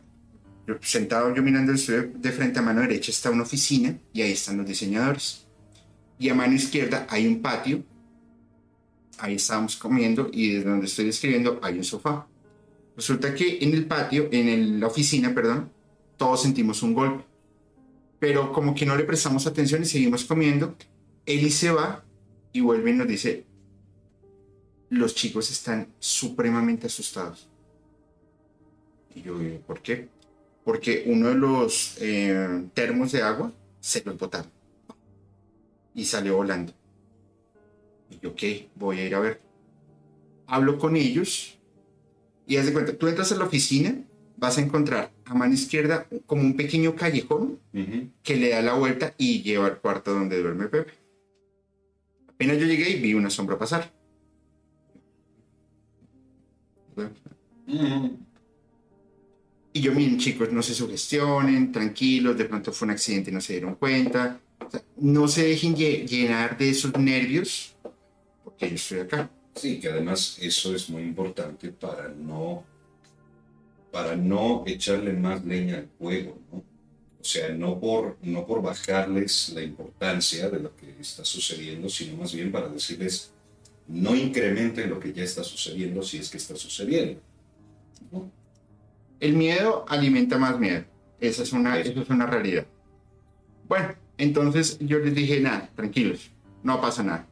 sentado 0.81 1.33
yo 1.33 1.41
mirando 1.41 1.71
el 1.71 1.77
estudio, 1.77 2.11
de 2.15 2.31
frente 2.31 2.59
a 2.59 2.61
mano 2.61 2.81
derecha 2.81 3.11
está 3.11 3.31
una 3.31 3.43
oficina 3.43 3.97
y 4.13 4.21
ahí 4.21 4.31
están 4.31 4.57
los 4.57 4.67
diseñadores. 4.67 5.47
Y 6.19 6.29
a 6.29 6.35
mano 6.35 6.53
izquierda 6.53 7.07
hay 7.09 7.25
un 7.25 7.41
patio, 7.41 7.83
ahí 9.19 9.35
estábamos 9.35 9.75
comiendo 9.75 10.29
y 10.31 10.53
desde 10.53 10.69
donde 10.69 10.85
estoy 10.85 11.09
escribiendo 11.09 11.59
hay 11.61 11.77
un 11.77 11.83
sofá. 11.83 12.27
Resulta 12.95 13.33
que 13.33 13.59
en 13.61 13.73
el 13.73 13.87
patio, 13.87 14.29
en 14.31 14.79
la 14.79 14.87
oficina, 14.87 15.33
perdón, 15.33 15.71
todos 16.17 16.41
sentimos 16.41 16.83
un 16.83 16.93
golpe. 16.93 17.23
Pero 18.19 18.53
como 18.53 18.73
que 18.73 18.85
no 18.85 18.95
le 18.95 19.03
prestamos 19.03 19.47
atención 19.47 19.81
y 19.81 19.85
seguimos 19.85 20.23
comiendo, 20.25 20.75
Eli 21.25 21.49
se 21.49 21.71
va 21.71 22.03
y 22.51 22.61
vuelve 22.61 22.91
y 22.91 22.93
nos 22.93 23.07
dice, 23.07 23.45
los 24.89 25.15
chicos 25.15 25.51
están 25.51 25.87
supremamente 25.99 26.87
asustados 26.87 27.49
y 29.15 29.21
yo, 29.21 29.35
¿por 29.65 29.81
qué? 29.81 30.09
Porque 30.63 31.03
uno 31.07 31.29
de 31.29 31.35
los 31.35 31.97
eh, 31.99 32.65
termos 32.73 33.11
de 33.11 33.21
agua 33.21 33.51
se 33.79 34.03
lo 34.03 34.15
botaron 34.15 34.51
y 35.93 36.05
salió 36.05 36.37
volando. 36.37 36.73
Y 38.13 38.19
yo, 38.21 38.31
ok, 38.31 38.41
voy 38.75 38.99
a 38.99 39.05
ir 39.05 39.15
a 39.15 39.19
ver. 39.19 39.41
Hablo 40.47 40.77
con 40.77 40.95
ellos 40.95 41.57
y 42.45 42.57
haz 42.57 42.65
de 42.65 42.73
cuenta, 42.73 42.97
tú 42.97 43.07
entras 43.07 43.31
a 43.31 43.37
la 43.37 43.45
oficina, 43.45 44.03
vas 44.37 44.57
a 44.57 44.61
encontrar 44.61 45.11
a 45.25 45.33
mano 45.33 45.53
izquierda 45.53 46.07
como 46.25 46.41
un 46.41 46.55
pequeño 46.55 46.95
callejón 46.95 47.59
que 48.21 48.35
le 48.35 48.49
da 48.49 48.61
la 48.61 48.73
vuelta 48.73 49.13
y 49.17 49.41
lleva 49.41 49.67
al 49.67 49.79
cuarto 49.79 50.13
donde 50.13 50.41
duerme 50.41 50.67
Pepe. 50.67 50.93
Apenas 52.27 52.57
yo 52.57 52.65
llegué 52.65 52.89
y 52.89 52.99
vi 52.99 53.13
una 53.13 53.29
sombra 53.29 53.57
pasar. 53.57 53.91
Y 59.75 59.81
yo, 59.81 59.93
miren 59.93 60.19
chicos, 60.19 60.51
no 60.51 60.61
se 60.61 60.75
sugestionen, 60.75 61.71
tranquilos, 61.71 62.37
de 62.37 62.45
pronto 62.45 62.71
fue 62.71 62.87
un 62.87 62.91
accidente 62.91 63.31
y 63.31 63.33
no 63.33 63.41
se 63.41 63.53
dieron 63.53 63.75
cuenta. 63.75 64.39
no 64.97 65.27
se 65.27 65.45
dejen 65.45 65.75
llenar 65.75 66.57
de 66.57 66.69
esos 66.69 66.97
nervios, 66.97 67.72
porque 68.43 68.69
yo 68.69 68.75
estoy 68.75 68.99
acá. 68.99 69.29
Sí, 69.55 69.79
que 69.79 69.89
además 69.89 70.37
eso 70.41 70.75
es 70.75 70.89
muy 70.89 71.03
importante 71.03 71.69
para 71.71 72.09
no, 72.09 72.63
para 73.91 74.15
no 74.15 74.63
echarle 74.65 75.13
más 75.13 75.45
leña 75.45 75.77
al 75.77 75.89
fuego, 75.97 76.37
¿no? 76.51 76.73
O 77.23 77.25
sea, 77.25 77.49
no 77.49 77.79
por, 77.79 78.17
no 78.21 78.45
por 78.45 78.61
bajarles 78.61 79.53
la 79.55 79.61
importancia 79.61 80.49
de 80.49 80.59
lo 80.59 80.75
que 80.75 80.93
está 80.99 81.23
sucediendo, 81.23 81.87
sino 81.87 82.17
más 82.17 82.33
bien 82.33 82.51
para 82.51 82.67
decirles, 82.67 83.31
no 83.87 84.13
incrementen 84.13 84.89
lo 84.89 84.99
que 84.99 85.13
ya 85.13 85.23
está 85.23 85.41
sucediendo 85.41 86.03
si 86.03 86.17
es 86.17 86.29
que 86.29 86.35
está 86.35 86.57
sucediendo. 86.57 87.21
¿no? 88.11 88.29
El 89.21 89.37
miedo 89.37 89.85
alimenta 89.87 90.37
más 90.37 90.59
miedo. 90.59 90.83
Esa 91.21 91.43
es 91.43 91.53
una, 91.53 91.79
eso 91.79 92.01
es 92.01 92.09
una 92.09 92.25
realidad. 92.25 92.65
Bueno, 93.69 93.95
entonces 94.17 94.77
yo 94.81 94.99
les 94.99 95.15
dije, 95.15 95.39
nada, 95.39 95.69
tranquilos, 95.77 96.29
no 96.61 96.81
pasa 96.81 97.03
nada. 97.03 97.25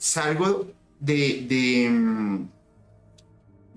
Salgo 0.00 0.66
de, 0.98 1.46
de, 1.46 1.90
mm, 1.90 2.48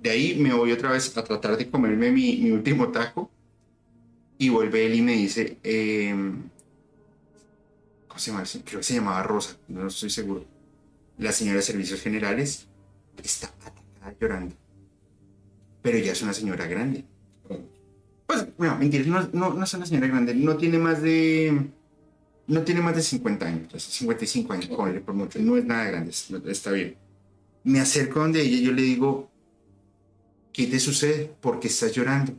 de 0.01 0.09
ahí, 0.09 0.35
me 0.39 0.53
voy 0.53 0.71
otra 0.71 0.91
vez 0.91 1.15
a 1.17 1.23
tratar 1.23 1.57
de 1.57 1.69
comerme 1.69 2.11
mi, 2.11 2.37
mi 2.37 2.51
último 2.51 2.89
taco 2.89 3.29
y 4.37 4.47
vuelve 4.47 4.85
él 4.85 4.95
y 4.95 5.01
me 5.01 5.13
dice, 5.13 5.57
eh, 5.63 6.15
¿cómo 8.07 8.19
se 8.19 8.31
llama? 8.31 8.43
Creo 8.63 8.79
que 8.79 8.83
se 8.83 8.95
llamaba 8.95 9.21
Rosa, 9.23 9.57
no 9.67 9.87
estoy 9.87 10.09
seguro. 10.09 10.45
La 11.17 11.33
señora 11.33 11.57
de 11.57 11.63
Servicios 11.63 12.01
Generales 12.01 12.67
está 13.21 13.47
atacada 13.47 14.15
llorando 14.19 14.55
pero 15.83 15.97
ya 15.97 16.13
es 16.13 16.21
una 16.23 16.33
señora 16.33 16.65
grande. 16.65 17.03
Pues, 18.25 18.47
bueno, 18.57 18.77
mentira, 18.77 19.03
no, 19.05 19.29
no, 19.33 19.53
no, 19.53 19.63
es 19.63 19.73
una 19.73 19.85
señora 19.85 20.07
grande, 20.07 20.33
no 20.33 20.57
tiene 20.57 20.79
más 20.79 21.01
de... 21.03 21.69
No 22.47 22.61
tiene 22.63 22.81
más 22.81 22.95
de 22.95 23.01
50 23.01 23.45
años, 23.45 23.83
55 23.83 24.53
años, 24.53 24.69
por 25.05 25.13
mucho, 25.13 25.39
no 25.39 25.55
es 25.57 25.65
nada 25.65 25.85
grande, 25.85 26.11
está 26.11 26.71
bien. 26.71 26.97
Me 27.63 27.79
acerco 27.79 28.19
donde 28.19 28.41
ella 28.41 28.57
y 28.57 28.63
yo 28.63 28.71
le 28.73 28.81
digo, 28.81 29.31
¿qué 30.51 30.67
te 30.67 30.79
sucede? 30.79 31.33
¿Por 31.39 31.59
qué 31.59 31.69
estás 31.69 31.93
llorando? 31.93 32.33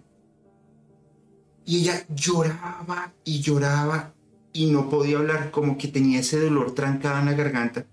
Y 1.65 1.81
ella 1.81 2.05
lloraba 2.15 3.15
y 3.25 3.41
lloraba 3.41 4.15
y 4.53 4.67
no 4.67 4.91
podía 4.91 5.19
hablar, 5.19 5.51
como 5.51 5.79
que 5.79 5.89
tenía 5.89 6.21
ese 6.21 6.39
dolor 6.39 6.75
trancado 6.75 7.19
en 7.19 7.27
la 7.27 7.33
garganta. 7.33 7.87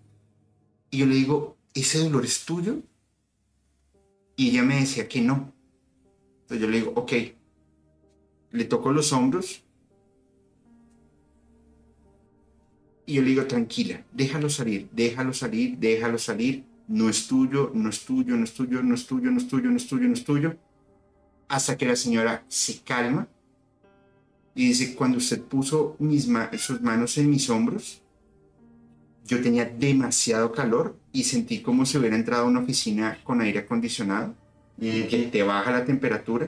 Y 0.90 0.98
yo 0.98 1.06
le 1.06 1.16
digo, 1.16 1.58
¿ese 1.74 2.00
dolor 2.00 2.26
es 2.26 2.44
tuyo? 2.44 2.82
Y 4.36 4.50
ella 4.50 4.64
me 4.64 4.82
decía 4.82 5.08
que 5.08 5.22
no. 5.22 5.54
Entonces 6.42 6.60
yo 6.60 6.68
le 6.68 6.80
digo, 6.80 6.92
ok, 6.96 7.14
le 8.52 8.66
toco 8.66 8.92
los 8.92 9.14
hombros. 9.14 9.64
Y 13.12 13.16
yo 13.16 13.24
le 13.24 13.32
digo, 13.32 13.46
tranquila, 13.46 14.06
déjalo 14.14 14.50
salir, 14.50 14.88
déjalo 14.94 15.34
salir, 15.34 15.78
déjalo 15.78 16.18
salir. 16.18 16.64
No 16.88 17.10
es 17.10 17.28
tuyo, 17.28 17.70
no 17.74 17.90
es 17.90 18.06
tuyo, 18.06 18.38
no 18.38 18.46
es 18.46 18.54
tuyo, 18.54 18.82
no 18.82 18.96
es 18.96 19.06
tuyo, 19.06 19.30
no 19.30 19.38
es 19.38 19.48
tuyo, 19.50 19.70
no 19.70 19.76
es 19.76 19.88
tuyo, 19.88 20.08
no 20.08 20.14
es 20.14 20.24
tuyo. 20.24 20.56
Hasta 21.50 21.76
que 21.76 21.86
la 21.86 21.98
señora 21.98 22.46
se 22.48 22.80
calma 22.80 23.28
y 24.56 24.68
dice, 24.68 24.96
cuando 24.96 25.18
usted 25.18 25.42
puso 25.42 25.98
mis 26.00 26.30
sus 26.58 26.80
manos 26.80 27.18
en 27.18 27.30
mis 27.30 27.50
hombros, 27.50 28.02
yo 29.26 29.42
tenía 29.42 29.66
demasiado 29.66 30.54
calor 30.54 30.98
y 31.12 31.26
sentí 31.26 31.60
como 31.60 31.86
si 31.86 31.98
hubiera 31.98 32.16
entrado 32.16 32.46
a 32.46 32.48
una 32.48 32.62
oficina 32.62 33.20
con 33.26 33.42
aire 33.42 33.60
acondicionado 33.60 34.36
que 34.80 35.30
te 35.30 35.44
baja 35.44 35.70
la 35.70 35.84
temperatura 35.84 36.48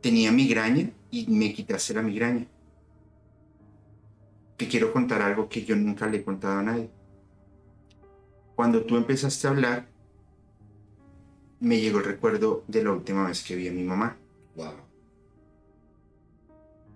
tenía 0.00 0.30
migraña 0.30 0.90
y 1.10 1.26
me 1.26 1.52
quitaste 1.52 1.92
la 1.94 2.02
migraña. 2.02 2.46
Te 4.58 4.66
quiero 4.66 4.92
contar 4.92 5.22
algo 5.22 5.48
que 5.48 5.64
yo 5.64 5.76
nunca 5.76 6.06
le 6.08 6.18
he 6.18 6.24
contado 6.24 6.58
a 6.58 6.62
nadie. 6.62 6.90
Cuando 8.56 8.84
tú 8.84 8.96
empezaste 8.96 9.46
a 9.46 9.50
hablar, 9.50 9.86
me 11.60 11.80
llegó 11.80 11.98
el 11.98 12.04
recuerdo 12.04 12.64
de 12.66 12.82
la 12.82 12.90
última 12.90 13.28
vez 13.28 13.44
que 13.44 13.54
vi 13.54 13.68
a 13.68 13.72
mi 13.72 13.84
mamá. 13.84 14.16
Wow. 14.56 14.74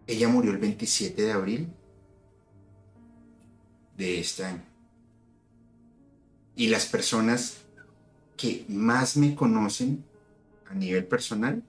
Ella 0.09 0.27
murió 0.27 0.51
el 0.51 0.59
27 0.59 1.23
de 1.23 1.31
abril 1.31 1.73
de 3.97 4.19
este 4.19 4.45
año. 4.45 4.65
Y 6.57 6.67
las 6.67 6.87
personas 6.87 7.59
que 8.37 8.65
más 8.69 9.17
me 9.17 9.37
conocen 9.37 10.05
a 10.69 10.75
nivel 10.75 11.07
personal 11.07 11.63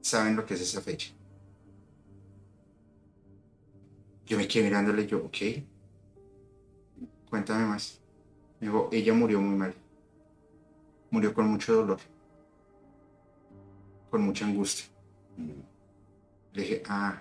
saben 0.00 0.34
lo 0.34 0.44
que 0.44 0.54
es 0.54 0.60
esa 0.62 0.80
fecha. 0.80 1.12
Yo 4.30 4.36
me 4.36 4.46
quedé 4.46 4.62
mirándole 4.62 5.08
yo, 5.08 5.24
ok, 5.24 5.36
cuéntame 7.28 7.66
más. 7.66 8.00
Me 8.60 8.68
dijo, 8.68 8.88
ella 8.92 9.12
murió 9.12 9.40
muy 9.40 9.58
mal. 9.58 9.74
Murió 11.10 11.34
con 11.34 11.48
mucho 11.48 11.74
dolor. 11.74 11.98
Con 14.08 14.22
mucha 14.22 14.46
angustia. 14.46 14.86
Le 16.52 16.62
dije, 16.62 16.82
ah, 16.86 17.20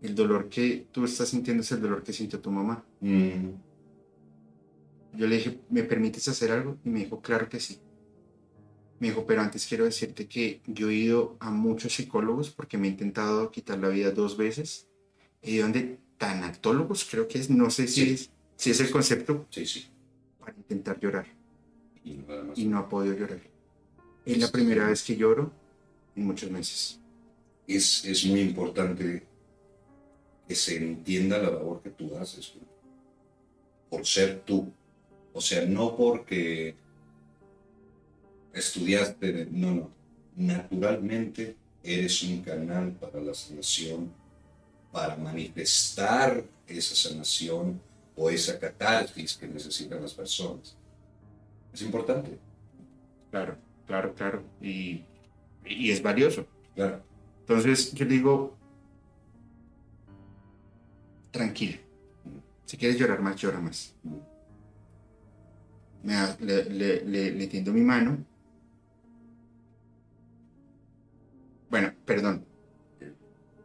el 0.00 0.14
dolor 0.14 0.48
que 0.48 0.86
tú 0.90 1.04
estás 1.04 1.28
sintiendo 1.28 1.60
es 1.62 1.70
el 1.72 1.82
dolor 1.82 2.02
que 2.02 2.14
sintió 2.14 2.40
tu 2.40 2.50
mamá. 2.50 2.82
Mm. 3.00 3.50
Yo 5.18 5.26
le 5.26 5.36
dije, 5.36 5.60
¿me 5.68 5.82
permites 5.82 6.26
hacer 6.28 6.50
algo? 6.50 6.78
Y 6.82 6.88
me 6.88 7.00
dijo, 7.00 7.20
claro 7.20 7.46
que 7.46 7.60
sí. 7.60 7.78
Me 9.00 9.08
dijo, 9.08 9.26
pero 9.26 9.42
antes 9.42 9.66
quiero 9.66 9.84
decirte 9.84 10.26
que 10.26 10.62
yo 10.66 10.88
he 10.88 10.94
ido 10.94 11.36
a 11.40 11.50
muchos 11.50 11.92
psicólogos 11.92 12.48
porque 12.48 12.78
me 12.78 12.86
he 12.86 12.90
intentado 12.90 13.50
quitar 13.50 13.78
la 13.78 13.90
vida 13.90 14.12
dos 14.12 14.38
veces. 14.38 14.89
Ido 15.42 15.62
donde 15.64 15.98
tanatólogos, 16.18 17.04
creo 17.10 17.26
que 17.26 17.38
es, 17.38 17.48
no 17.50 17.70
sé 17.70 17.88
si, 17.88 18.04
Sí. 18.04 18.12
es, 18.12 18.30
si 18.56 18.70
es 18.70 18.80
el 18.80 18.90
concepto, 18.90 19.46
Sí, 19.50 19.64
sí. 19.66 19.86
para 20.38 20.54
intentar 20.56 20.98
llorar. 21.00 21.26
Y 22.04 22.14
más. 22.16 22.58
Y 22.58 22.66
no 22.66 22.78
ha 22.78 22.88
podido 22.88 23.14
llorar. 23.16 23.40
Es 24.26 24.38
la 24.38 24.46
Sí. 24.46 24.52
primera 24.52 24.88
vez 24.88 25.02
que 25.02 25.16
lloro 25.16 25.50
en 26.16 26.26
muchos 26.26 26.50
meses. 26.50 27.00
Es, 27.66 28.04
es 28.04 28.24
muy 28.26 28.40
importante 28.40 29.26
que 30.46 30.54
se 30.54 30.76
entienda 30.76 31.38
la 31.38 31.50
labor 31.50 31.80
que 31.82 31.90
tú 31.90 32.16
haces, 32.16 32.52
por 33.88 34.04
ser 34.06 34.40
tú. 34.40 34.72
O 35.32 35.40
sea, 35.40 35.64
no 35.64 35.96
porque 35.96 36.74
estudiaste, 38.52 39.46
no, 39.50 39.74
no. 39.74 39.90
Naturalmente 40.36 41.56
eres 41.82 42.22
un 42.22 42.42
canal 42.42 42.92
para 42.92 43.20
la 43.20 43.34
sanación, 43.34 44.12
para 44.92 45.16
manifestar 45.16 46.42
esa 46.66 46.94
sanación 46.94 47.80
o 48.16 48.28
esa 48.30 48.58
catarsis 48.58 49.34
que 49.34 49.46
necesitan 49.46 50.02
las 50.02 50.14
personas. 50.14 50.76
Es 51.72 51.82
importante, 51.82 52.38
Claro, 53.30 53.56
claro, 53.86 54.12
claro. 54.14 54.42
Y, 54.60 55.04
y 55.64 55.90
es 55.92 56.02
valioso. 56.02 56.44
claro. 56.74 57.00
Entonces 57.40 57.92
yo 57.94 58.04
digo, 58.06 58.56
tranquila. 61.30 61.78
Si 62.64 62.76
quieres 62.76 62.98
llorar 62.98 63.20
más, 63.20 63.36
llora 63.36 63.60
más. 63.60 63.94
Me 66.02 66.14
le, 66.40 66.64
le, 66.64 67.04
le- 67.04 67.30
le 67.32 67.46
tiendo 67.46 67.72
mi 67.72 67.82
mano. 67.82 68.18
Bueno, 71.70 71.92
perdón. 72.04 72.44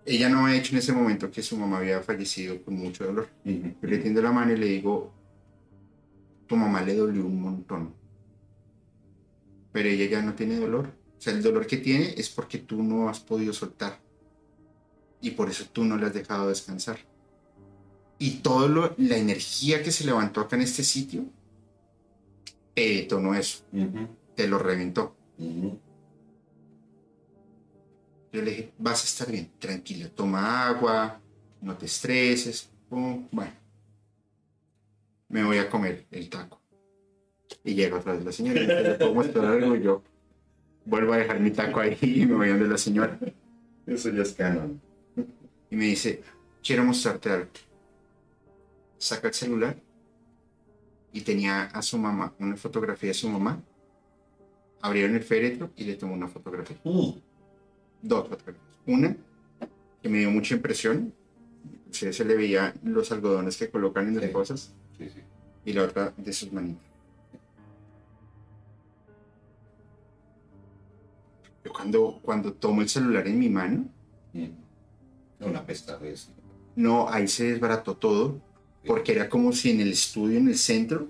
Ella 0.05 0.29
no 0.29 0.45
ha 0.45 0.55
hecho 0.55 0.73
en 0.73 0.77
ese 0.77 0.93
momento 0.93 1.31
que 1.31 1.41
su 1.41 1.57
mamá 1.57 1.77
había 1.79 2.01
fallecido 2.01 2.61
con 2.63 2.75
mucho 2.75 3.05
dolor. 3.05 3.27
Yo 3.43 3.73
le 3.81 3.97
tiendo 3.97 4.21
la 4.21 4.31
mano 4.31 4.53
y 4.53 4.57
le 4.57 4.67
digo, 4.67 5.11
tu 6.47 6.55
mamá 6.55 6.81
le 6.81 6.95
dolió 6.95 7.25
un 7.25 7.41
montón. 7.41 7.93
Pero 9.71 9.89
ella 9.89 10.05
ya 10.05 10.21
no 10.21 10.33
tiene 10.33 10.57
dolor. 10.57 10.91
O 11.17 11.21
sea, 11.21 11.33
el 11.33 11.41
dolor 11.41 11.65
que 11.65 11.77
tiene 11.77 12.13
es 12.17 12.29
porque 12.29 12.59
tú 12.59 12.83
no 12.83 13.09
has 13.09 13.19
podido 13.19 13.51
soltar. 13.51 13.99
Y 15.21 15.31
por 15.31 15.49
eso 15.49 15.65
tú 15.71 15.83
no 15.83 15.97
le 15.97 16.05
has 16.05 16.13
dejado 16.13 16.49
descansar. 16.49 16.99
Y 18.19 18.37
toda 18.37 18.93
la 18.97 19.17
energía 19.17 19.81
que 19.81 19.91
se 19.91 20.05
levantó 20.05 20.41
acá 20.41 20.55
en 20.55 20.61
este 20.61 20.83
sitio, 20.83 21.25
te 22.75 22.81
detonó 22.95 23.33
eso, 23.33 23.63
te 24.35 24.47
lo 24.47 24.59
reventó. 24.59 25.15
Yo 28.35 28.41
le 28.41 28.51
dije, 28.51 28.73
vas 28.77 29.01
a 29.01 29.05
estar 29.05 29.31
bien, 29.31 29.49
tranquila, 29.59 30.09
toma 30.09 30.67
agua, 30.67 31.21
no 31.61 31.77
te 31.77 31.85
estreses. 31.85 32.69
pum, 32.89 33.29
Bueno, 33.31 33.53
me 35.29 35.45
voy 35.45 35.57
a 35.57 35.69
comer 35.69 36.05
el 36.11 36.29
taco. 36.29 36.61
Y 37.63 37.75
llega 37.75 37.95
otra 37.95 38.11
vez 38.11 38.25
la 38.25 38.33
señora, 38.33 38.59
¿le 38.59 38.95
puedo 38.95 39.13
mostrar 39.13 39.45
algo? 39.45 39.77
Yo 39.77 40.03
vuelvo 40.83 41.13
a 41.13 41.17
dejar 41.17 41.39
mi 41.39 41.51
taco 41.51 41.79
ahí 41.79 41.97
y 42.01 42.25
me 42.25 42.35
voy 42.35 42.49
donde 42.49 42.67
la 42.67 42.77
señora. 42.77 43.17
Eso 43.87 44.09
ya 44.09 44.23
es 44.23 44.33
canon. 44.33 44.81
Y 45.71 45.77
me 45.77 45.85
dice, 45.85 46.21
quiero 46.61 46.83
mostrarte 46.83 47.29
algo. 47.29 47.49
Saca 48.97 49.29
el 49.29 49.33
celular 49.33 49.77
y 51.13 51.21
tenía 51.21 51.67
a 51.67 51.81
su 51.81 51.97
mamá, 51.97 52.35
una 52.39 52.57
fotografía 52.57 53.11
de 53.11 53.13
su 53.13 53.29
mamá. 53.29 53.63
Abrieron 54.81 55.15
el 55.15 55.23
féretro 55.23 55.71
y 55.77 55.85
le 55.85 55.95
tomó 55.95 56.15
una 56.15 56.27
fotografía. 56.27 56.77
Mm. 56.83 57.11
Dos 58.07 58.29
fotografías. 58.29 58.65
Una 58.87 59.15
que 60.01 60.09
me 60.09 60.19
dio 60.19 60.31
mucha 60.31 60.53
impresión, 60.55 61.13
se 61.91 62.25
le 62.25 62.35
veía 62.35 62.73
los 62.83 63.11
algodones 63.11 63.57
que 63.57 63.69
colocan 63.69 64.07
en 64.07 64.15
las 64.15 64.25
Sí. 64.25 64.31
cosas, 64.31 64.73
Sí, 64.97 65.09
sí. 65.09 65.21
y 65.65 65.73
la 65.73 65.83
otra 65.83 66.13
de 66.17 66.33
sus 66.33 66.51
manitas. 66.53 66.83
Yo 71.63 71.71
cuando, 71.73 72.19
cuando 72.21 72.53
tomo 72.53 72.81
el 72.81 72.89
celular 72.89 73.27
en 73.27 73.39
mi 73.39 73.49
mano, 73.49 73.85
Mm. 74.33 74.49
Una 75.47 75.65
pesadez. 75.65 76.29
no, 76.75 77.07
ahí 77.09 77.27
se 77.27 77.45
desbarató 77.51 77.95
todo, 77.95 78.41
porque 78.85 79.13
era 79.13 79.29
como 79.29 79.53
si 79.53 79.71
en 79.71 79.79
el 79.79 79.91
estudio, 79.93 80.37
en 80.37 80.49
el 80.49 80.57
centro, 80.57 81.07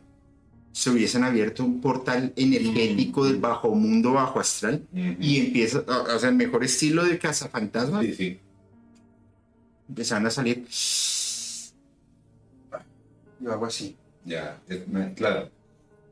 se 0.75 0.89
hubiesen 0.89 1.23
abierto 1.23 1.63
un 1.63 1.79
portal 1.79 2.33
energético 2.35 3.23
del 3.25 3.37
bajo 3.37 3.73
mundo, 3.73 4.11
bajo 4.11 4.41
astral, 4.41 4.85
y 4.93 5.37
empieza, 5.39 5.79
o 5.87 6.19
sea, 6.19 6.27
el 6.27 6.35
mejor 6.35 6.65
estilo 6.65 7.05
de 7.05 7.17
cazafantasma, 7.17 8.01
Sí, 8.01 8.13
sí. 8.13 8.39
empezaron 9.87 10.27
a 10.27 10.29
salir. 10.31 10.67
Yo 13.39 13.51
hago 13.53 13.65
así. 13.65 13.95
Ya, 14.25 14.61
claro. 15.15 15.49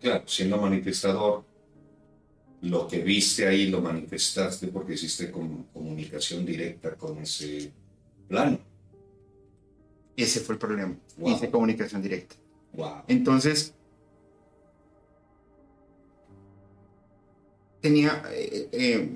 Claro, 0.01 0.23
siendo 0.27 0.57
manifestador, 0.57 1.43
lo 2.61 2.87
que 2.87 2.99
viste 3.03 3.45
ahí 3.45 3.69
lo 3.69 3.81
manifestaste 3.81 4.67
porque 4.67 4.93
hiciste 4.93 5.29
com- 5.29 5.65
comunicación 5.73 6.45
directa 6.45 6.95
con 6.95 7.17
ese 7.17 7.69
plano. 8.29 8.59
Ese 10.15 10.39
fue 10.39 10.55
el 10.55 10.59
problema. 10.59 10.95
Wow. 11.17 11.31
Hice 11.35 11.49
comunicación 11.51 12.01
directa. 12.01 12.35
Wow. 12.73 13.03
Entonces, 13.09 13.73
tenía 17.83 18.23
eh, 18.31 18.69
eh, 18.71 19.09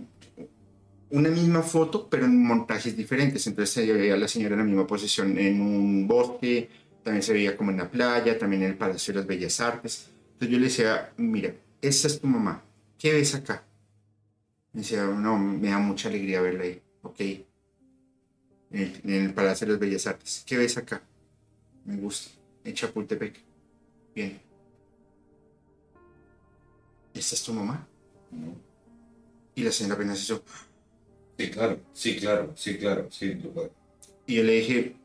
una 1.11 1.29
misma 1.29 1.63
foto, 1.63 2.09
pero 2.09 2.25
en 2.25 2.43
montajes 2.43 2.97
diferentes. 2.97 3.47
Entonces 3.47 3.73
se 3.73 3.93
veía 3.93 4.13
a 4.13 4.17
la 4.17 4.27
señora 4.27 4.55
en 4.55 4.59
la 4.59 4.65
misma 4.65 4.85
posición 4.85 5.39
en 5.39 5.61
un 5.61 6.05
bosque, 6.05 6.69
también 7.01 7.23
se 7.23 7.31
veía 7.31 7.55
como 7.55 7.71
en 7.71 7.77
la 7.77 7.89
playa, 7.89 8.37
también 8.37 8.63
en 8.63 8.71
el 8.71 8.77
Palacio 8.77 9.13
de 9.13 9.21
las 9.21 9.27
Bellas 9.27 9.61
Artes. 9.61 10.09
Entonces 10.33 10.49
yo 10.49 10.59
le 10.59 10.65
decía, 10.65 11.13
mira, 11.15 11.55
esa 11.81 12.07
es 12.07 12.19
tu 12.19 12.27
mamá. 12.27 12.61
¿Qué 12.99 13.13
ves 13.13 13.33
acá? 13.35 13.63
Me 14.73 14.81
decía, 14.81 15.05
no, 15.05 15.37
me 15.37 15.69
da 15.69 15.79
mucha 15.79 16.09
alegría 16.09 16.41
verla 16.41 16.65
ahí. 16.65 16.81
Ok. 17.03 17.21
En 18.69 19.01
el, 19.05 19.33
Palacio 19.33 19.65
de 19.65 19.73
las 19.73 19.79
Bellas 19.79 20.07
Artes. 20.07 20.43
¿Qué 20.45 20.57
ves 20.57 20.75
acá? 20.75 21.01
Me 21.85 21.95
gusta. 21.95 22.31
En 22.65 22.73
Chapultepec. 22.73 23.39
Bien. 24.13 24.41
¿Esta 27.13 27.33
es 27.33 27.43
tu 27.43 27.53
mamá? 27.53 27.87
Y 29.55 29.63
la 29.63 29.71
señora 29.71 29.95
apenas 29.95 30.21
hizo. 30.21 30.43
Sí, 31.37 31.49
claro, 31.51 31.79
sí, 31.93 32.15
claro, 32.17 32.53
sí, 32.55 32.77
claro, 32.77 33.07
sí. 33.11 33.29
puedo. 33.35 33.71
Y 34.25 34.35
yo 34.35 34.43
le 34.43 34.53
dije, 34.53 34.95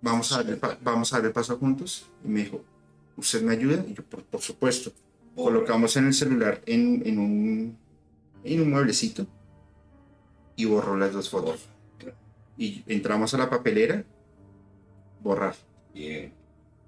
vamos 0.00 0.32
a 0.32 0.44
pa- 0.60 0.78
vamos 0.82 1.12
a 1.12 1.16
dar 1.18 1.26
el 1.26 1.32
paso 1.32 1.56
juntos. 1.58 2.06
Y 2.24 2.28
me 2.28 2.40
dijo, 2.44 2.64
¿usted 3.16 3.42
me 3.42 3.52
ayuda? 3.52 3.84
Y 3.88 3.94
yo, 3.94 4.02
por, 4.04 4.22
por 4.24 4.40
supuesto. 4.40 4.92
Colocamos 5.34 5.96
en 5.96 6.06
el 6.06 6.14
celular 6.14 6.60
en, 6.66 7.02
en 7.06 7.18
un, 7.18 7.78
en 8.44 8.60
un 8.60 8.70
mueblecito 8.70 9.26
y 10.56 10.64
borró 10.66 10.96
las 10.96 11.12
dos 11.12 11.28
fotos. 11.28 11.66
Y 12.56 12.84
entramos 12.86 13.34
a 13.34 13.38
la 13.38 13.50
papelera, 13.50 14.04
borrar. 15.22 15.56
Bien, 15.92 16.32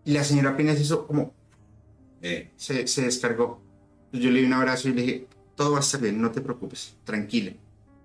Y 0.04 0.12
la 0.12 0.22
señora 0.24 0.50
apenas 0.50 0.80
hizo 0.80 1.06
como, 1.06 1.32
bien. 2.20 2.50
se, 2.56 2.86
se 2.86 3.02
descargó. 3.02 3.60
Yo 4.12 4.30
le 4.30 4.40
di 4.40 4.46
un 4.46 4.52
abrazo 4.52 4.88
y 4.88 4.92
le 4.92 5.02
dije, 5.02 5.26
todo 5.56 5.72
va 5.72 5.78
a 5.78 5.80
estar 5.80 6.00
bien, 6.00 6.20
no 6.20 6.30
te 6.30 6.40
preocupes, 6.40 6.94
tranquila. 7.04 7.50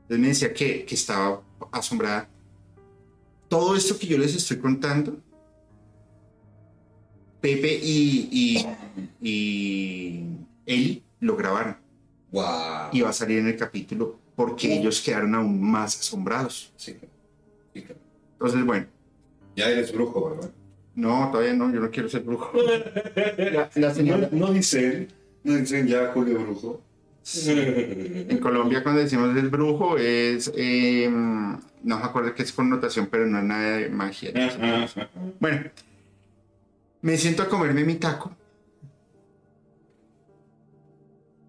Entonces 0.03 0.19
me 0.19 0.27
decía 0.29 0.53
que, 0.53 0.85
que 0.85 0.95
estaba 0.95 1.43
asombrada. 1.71 2.27
Todo 3.47 3.75
esto 3.75 3.99
que 3.99 4.07
yo 4.07 4.17
les 4.17 4.33
estoy 4.35 4.57
contando, 4.57 5.19
Pepe 7.41 7.79
y, 7.81 8.29
y, 8.31 9.27
y 9.27 10.25
Eli 10.65 11.03
lo 11.19 11.35
grabaron. 11.35 11.77
Wow. 12.31 12.89
Y 12.93 13.01
va 13.01 13.09
a 13.09 13.13
salir 13.13 13.39
en 13.39 13.47
el 13.47 13.57
capítulo 13.57 14.19
porque 14.35 14.73
ellos 14.79 15.01
quedaron 15.01 15.35
aún 15.35 15.61
más 15.61 15.99
asombrados. 15.99 16.71
Sí. 16.77 16.95
sí, 17.73 17.81
claro. 17.81 17.99
Entonces, 18.33 18.65
bueno, 18.65 18.87
Ya 19.55 19.69
eres 19.69 19.91
brujo, 19.91 20.29
¿verdad? 20.29 20.51
no, 20.95 21.29
todavía 21.31 21.53
no, 21.53 21.73
yo 21.73 21.79
no 21.79 21.89
quiero 21.91 22.07
ser 22.09 22.21
brujo. 22.21 22.51
La, 23.37 23.69
la 23.75 23.93
señora, 23.93 24.29
No, 24.31 24.47
no 24.47 24.53
dicen, 24.53 25.09
no 25.43 25.55
dicen 25.55 25.87
ya 25.87 26.11
Julio 26.13 26.39
Brujo. 26.39 26.81
En 27.23 28.37
Colombia 28.39 28.81
cuando 28.81 29.01
decimos 29.01 29.35
el 29.37 29.49
brujo 29.49 29.97
es, 29.97 30.51
eh, 30.55 31.07
no 31.09 31.59
me 31.83 32.03
acuerdo 32.03 32.33
qué 32.33 32.43
es 32.43 32.51
connotación, 32.51 33.07
pero 33.11 33.27
no 33.27 33.37
es 33.37 33.43
nada 33.43 33.77
de 33.77 33.89
magia. 33.89 34.31
Bueno, 35.39 35.63
me 37.01 37.17
siento 37.17 37.43
a 37.43 37.49
comerme 37.49 37.83
mi 37.83 37.95
taco. 37.95 38.35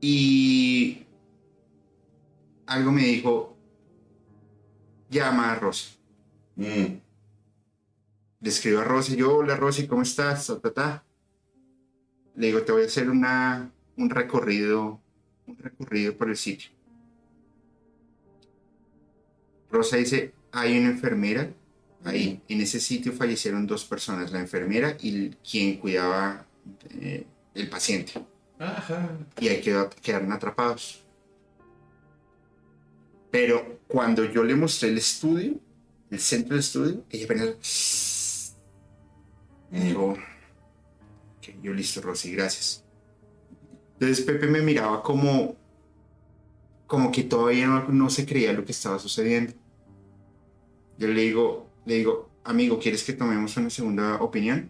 Y 0.00 1.06
algo 2.66 2.90
me 2.90 3.02
dijo, 3.02 3.56
llama 5.08 5.52
a 5.52 5.54
Rosa. 5.54 5.90
Mm. 6.56 6.98
Le 8.40 8.48
escribo 8.48 8.80
a 8.80 8.85
Rosy, 8.85 9.14
yo, 9.16 9.37
hola 9.37 9.56
Rosy, 9.56 9.87
¿cómo 9.87 10.02
estás? 10.02 10.48
Ta, 10.48 10.58
ta, 10.58 10.72
ta. 10.72 11.04
Le 12.35 12.48
digo, 12.48 12.62
te 12.62 12.72
voy 12.72 12.82
a 12.82 12.87
hacer 12.87 13.08
una, 13.08 13.70
un 13.96 14.11
recorrido, 14.11 15.01
un 15.52 15.58
recorrido 15.58 16.16
por 16.16 16.28
el 16.30 16.36
sitio. 16.36 16.70
Rosa 19.70 19.96
dice, 19.96 20.34
hay 20.52 20.78
una 20.78 20.90
enfermera, 20.90 21.50
ahí, 22.04 22.42
en 22.48 22.60
ese 22.60 22.78
sitio 22.80 23.12
fallecieron 23.12 23.66
dos 23.66 23.84
personas, 23.84 24.30
la 24.32 24.40
enfermera 24.40 24.96
y 25.00 25.30
quien 25.30 25.78
cuidaba 25.78 26.46
eh, 26.90 27.26
el 27.54 27.68
paciente. 27.68 28.12
Ajá. 28.58 29.18
Y 29.40 29.48
ahí 29.48 29.60
quedó- 29.60 29.90
quedaron 30.02 30.30
atrapados. 30.32 31.00
Pero 33.30 33.80
cuando 33.88 34.24
yo 34.24 34.44
le 34.44 34.54
mostré 34.54 34.90
el 34.90 34.98
estudio, 34.98 35.58
el 36.10 36.20
centro 36.20 36.50
del 36.50 36.60
estudio, 36.60 37.04
ella 37.10 37.24
apenas... 37.24 38.56
Y 39.72 39.80
dijo, 39.80 40.18
yo 41.62 41.72
listo, 41.72 42.02
Rosy, 42.02 42.32
gracias. 42.32 42.81
Entonces 44.02 44.24
Pepe 44.24 44.48
me 44.48 44.62
miraba 44.62 45.00
como, 45.00 45.54
como 46.88 47.12
que 47.12 47.22
todavía 47.22 47.68
no, 47.68 47.86
no 47.86 48.10
se 48.10 48.26
creía 48.26 48.52
lo 48.52 48.64
que 48.64 48.72
estaba 48.72 48.98
sucediendo. 48.98 49.52
Yo 50.98 51.06
le 51.06 51.20
digo, 51.20 51.70
le 51.86 51.98
digo, 51.98 52.28
amigo, 52.42 52.80
¿quieres 52.80 53.04
que 53.04 53.12
tomemos 53.12 53.56
una 53.56 53.70
segunda 53.70 54.16
opinión? 54.16 54.68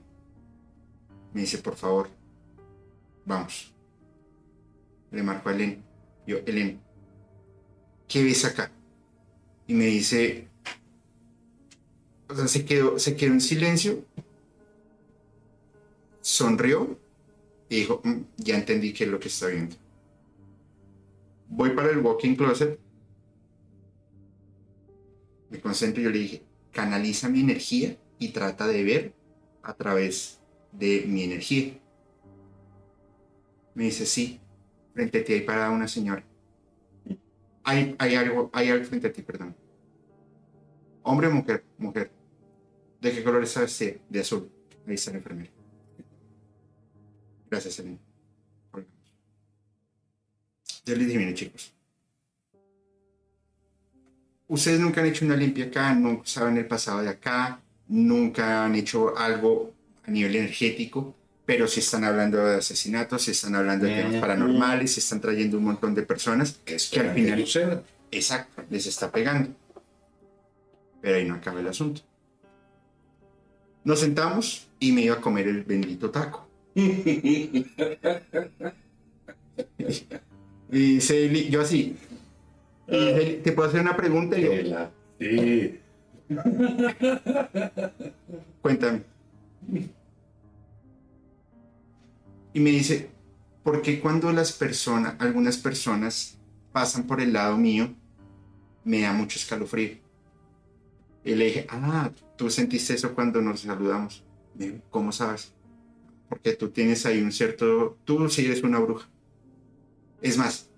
Me 1.32 1.40
dice, 1.40 1.56
por 1.56 1.76
favor, 1.76 2.10
vamos. 3.24 3.72
Le 5.10 5.22
marco 5.22 5.48
a 5.48 5.54
Elen. 5.54 5.82
Yo, 6.26 6.36
Elen, 6.44 6.78
¿qué 8.06 8.22
ves 8.22 8.44
acá? 8.44 8.70
Y 9.66 9.72
me 9.72 9.86
dice, 9.86 10.46
o 12.28 12.34
sea, 12.34 12.48
se 12.48 12.66
quedó, 12.66 12.98
se 12.98 13.16
quedó 13.16 13.32
en 13.32 13.40
silencio, 13.40 14.04
sonrió 16.20 17.00
y 17.72 17.76
dijo, 17.80 18.02
"Mm, 18.04 18.20
ya 18.36 18.58
entendí 18.58 18.92
qué 18.92 19.04
es 19.04 19.10
lo 19.10 19.18
que 19.18 19.28
está 19.28 19.46
viendo. 19.46 19.76
Voy 21.48 21.70
para 21.70 21.90
el 21.90 21.98
walking 21.98 22.34
closet, 22.34 22.78
me 25.48 25.58
concentro 25.60 26.00
y 26.00 26.04
yo 26.04 26.10
le 26.10 26.18
dije, 26.18 26.42
canaliza 26.70 27.28
mi 27.30 27.40
energía 27.40 27.96
y 28.18 28.28
trata 28.28 28.66
de 28.66 28.84
ver 28.84 29.14
a 29.62 29.74
través 29.74 30.40
de 30.72 31.04
mi 31.06 31.22
energía. 31.22 31.78
Me 33.74 33.84
dice, 33.84 34.04
sí, 34.04 34.40
frente 34.92 35.20
a 35.20 35.24
ti 35.24 35.32
hay 35.32 35.42
parada 35.42 35.70
una 35.70 35.88
señora. 35.88 36.24
Hay, 37.64 37.94
hay 37.98 38.14
algo, 38.16 38.50
hay 38.52 38.68
algo 38.68 38.84
frente 38.84 39.06
a 39.08 39.12
ti, 39.12 39.22
perdón. 39.22 39.54
Hombre 41.02 41.28
o 41.28 41.30
mujer, 41.30 41.64
mujer. 41.78 42.10
¿De 43.00 43.12
qué 43.12 43.24
color 43.24 43.42
está 43.44 43.60
vestida? 43.60 43.94
De 44.08 44.20
azul. 44.20 44.50
Ahí 44.86 44.94
está 44.94 45.10
la 45.10 45.18
enfermera. 45.18 45.51
Gracias, 47.52 47.80
Elena. 47.80 47.98
Yo 50.86 50.96
les 50.96 51.06
dije, 51.06 51.18
miren 51.18 51.34
chicos. 51.34 51.70
Ustedes 54.48 54.80
nunca 54.80 55.02
han 55.02 55.08
hecho 55.08 55.26
una 55.26 55.36
limpia 55.36 55.66
acá, 55.66 55.94
no 55.94 56.22
saben 56.24 56.56
el 56.56 56.66
pasado 56.66 57.02
de 57.02 57.10
acá, 57.10 57.60
nunca 57.88 58.64
han 58.64 58.74
hecho 58.74 59.18
algo 59.18 59.74
a 60.02 60.10
nivel 60.10 60.36
energético, 60.36 61.14
pero 61.44 61.68
si 61.68 61.80
están 61.80 62.04
hablando 62.04 62.38
de 62.38 62.56
asesinatos, 62.56 63.24
si 63.24 63.32
están 63.32 63.54
hablando 63.54 63.84
de 63.84 63.96
temas 63.96 64.20
paranormales, 64.22 64.94
se 64.94 65.00
están 65.00 65.20
trayendo 65.20 65.58
un 65.58 65.64
montón 65.64 65.94
de 65.94 66.04
personas 66.04 66.58
Que 66.64 66.78
que 66.90 67.00
al 67.00 67.14
final 67.14 67.44
que. 67.44 67.82
Exacto, 68.10 68.64
les 68.70 68.86
está 68.86 69.12
pegando. 69.12 69.50
Pero 71.02 71.18
ahí 71.18 71.26
no 71.26 71.34
acaba 71.34 71.60
el 71.60 71.68
asunto. 71.68 72.00
Nos 73.84 74.00
sentamos 74.00 74.68
y 74.80 74.92
me 74.92 75.02
iba 75.02 75.16
a 75.16 75.20
comer 75.20 75.48
el 75.48 75.64
bendito 75.64 76.10
taco. 76.10 76.48
Y 80.74 80.94
dice 80.94 81.26
Eli- 81.26 81.50
yo 81.50 81.60
así. 81.60 81.94
y 82.88 83.34
¿Te 83.42 83.52
puedo 83.52 83.68
hacer 83.68 83.82
una 83.82 83.94
pregunta? 83.94 84.38
Y 84.38 84.70
yo. 84.70 84.90
Sí. 85.20 85.78
cuéntame. 88.62 89.02
Y 92.54 92.60
me 92.60 92.70
dice, 92.70 93.10
¿por 93.62 93.82
qué 93.82 94.00
cuando 94.00 94.32
las 94.32 94.52
personas, 94.52 95.16
algunas 95.18 95.58
personas 95.58 96.38
pasan 96.72 97.06
por 97.06 97.20
el 97.20 97.34
lado 97.34 97.58
mío, 97.58 97.94
me 98.84 99.02
da 99.02 99.12
mucho 99.12 99.38
escalofrío? 99.38 99.98
Y 101.24 101.34
le 101.34 101.44
dije, 101.46 101.66
ah, 101.68 102.10
tú 102.36 102.48
sentiste 102.50 102.94
eso 102.94 103.14
cuando 103.14 103.40
nos 103.42 103.60
saludamos. 103.60 104.24
¿cómo 104.90 105.12
sabes? 105.12 105.52
Porque 106.32 106.54
tú 106.54 106.70
tienes 106.70 107.04
ahí 107.04 107.20
un 107.20 107.30
cierto, 107.30 107.98
tú 108.06 108.26
sí 108.30 108.46
eres 108.46 108.62
una 108.62 108.78
bruja. 108.78 109.06
Es 110.22 110.38
más, 110.38 110.70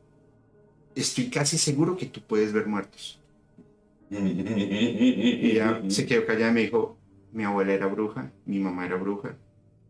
estoy 0.97 1.31
casi 1.31 1.59
seguro 1.59 1.97
que 1.97 2.07
tú 2.07 2.21
puedes 2.21 2.53
ver 2.53 2.67
muertos. 2.67 3.21
Y 4.11 5.53
ella 5.53 5.81
se 5.87 6.07
quedó 6.07 6.27
callada 6.27 6.51
y 6.51 6.55
me 6.55 6.61
dijo, 6.63 6.99
mi 7.33 7.45
abuela 7.45 7.73
era 7.73 7.87
bruja, 7.87 8.33
mi 8.47 8.59
mamá 8.59 8.85
era 8.85 8.97
bruja, 8.97 9.37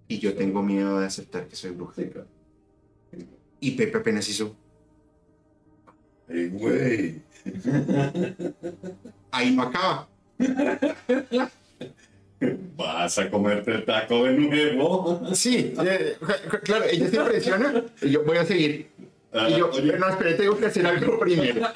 y 0.07 0.19
yo 0.19 0.35
tengo 0.35 0.63
miedo 0.63 1.01
de 1.01 1.07
aceptar 1.07 1.49
que 1.49 1.57
soy 1.57 1.71
bruja. 1.71 2.03
Y 3.59 3.71
Pepe 3.71 3.97
apenas 3.97 4.29
hizo, 4.29 4.55
Ay, 6.29 6.49
güey. 6.51 7.23
ahí 9.31 9.57
no 9.57 9.63
acaba. 9.63 10.11
Vas 12.77 13.19
a 13.19 13.31
comerte 13.31 13.71
el 13.73 13.85
taco 13.85 14.25
de 14.25 14.33
nuevo. 14.39 15.35
Sí, 15.35 15.73
eh, 15.85 16.17
claro, 16.65 16.85
ella 16.91 17.09
se 17.09 17.17
impresiona 17.17 17.85
y 18.03 18.11
yo 18.11 18.25
voy 18.25 18.37
a 18.37 18.45
seguir. 18.45 18.89
Ah, 19.33 19.49
Y 19.49 19.59
yo, 19.59 19.71
oye, 19.71 19.99
no, 19.99 20.09
espere, 20.09 20.35
tengo 20.35 20.57
que 20.59 20.67
hacer 20.67 20.87
algo 20.87 21.19
primero. 21.19 21.67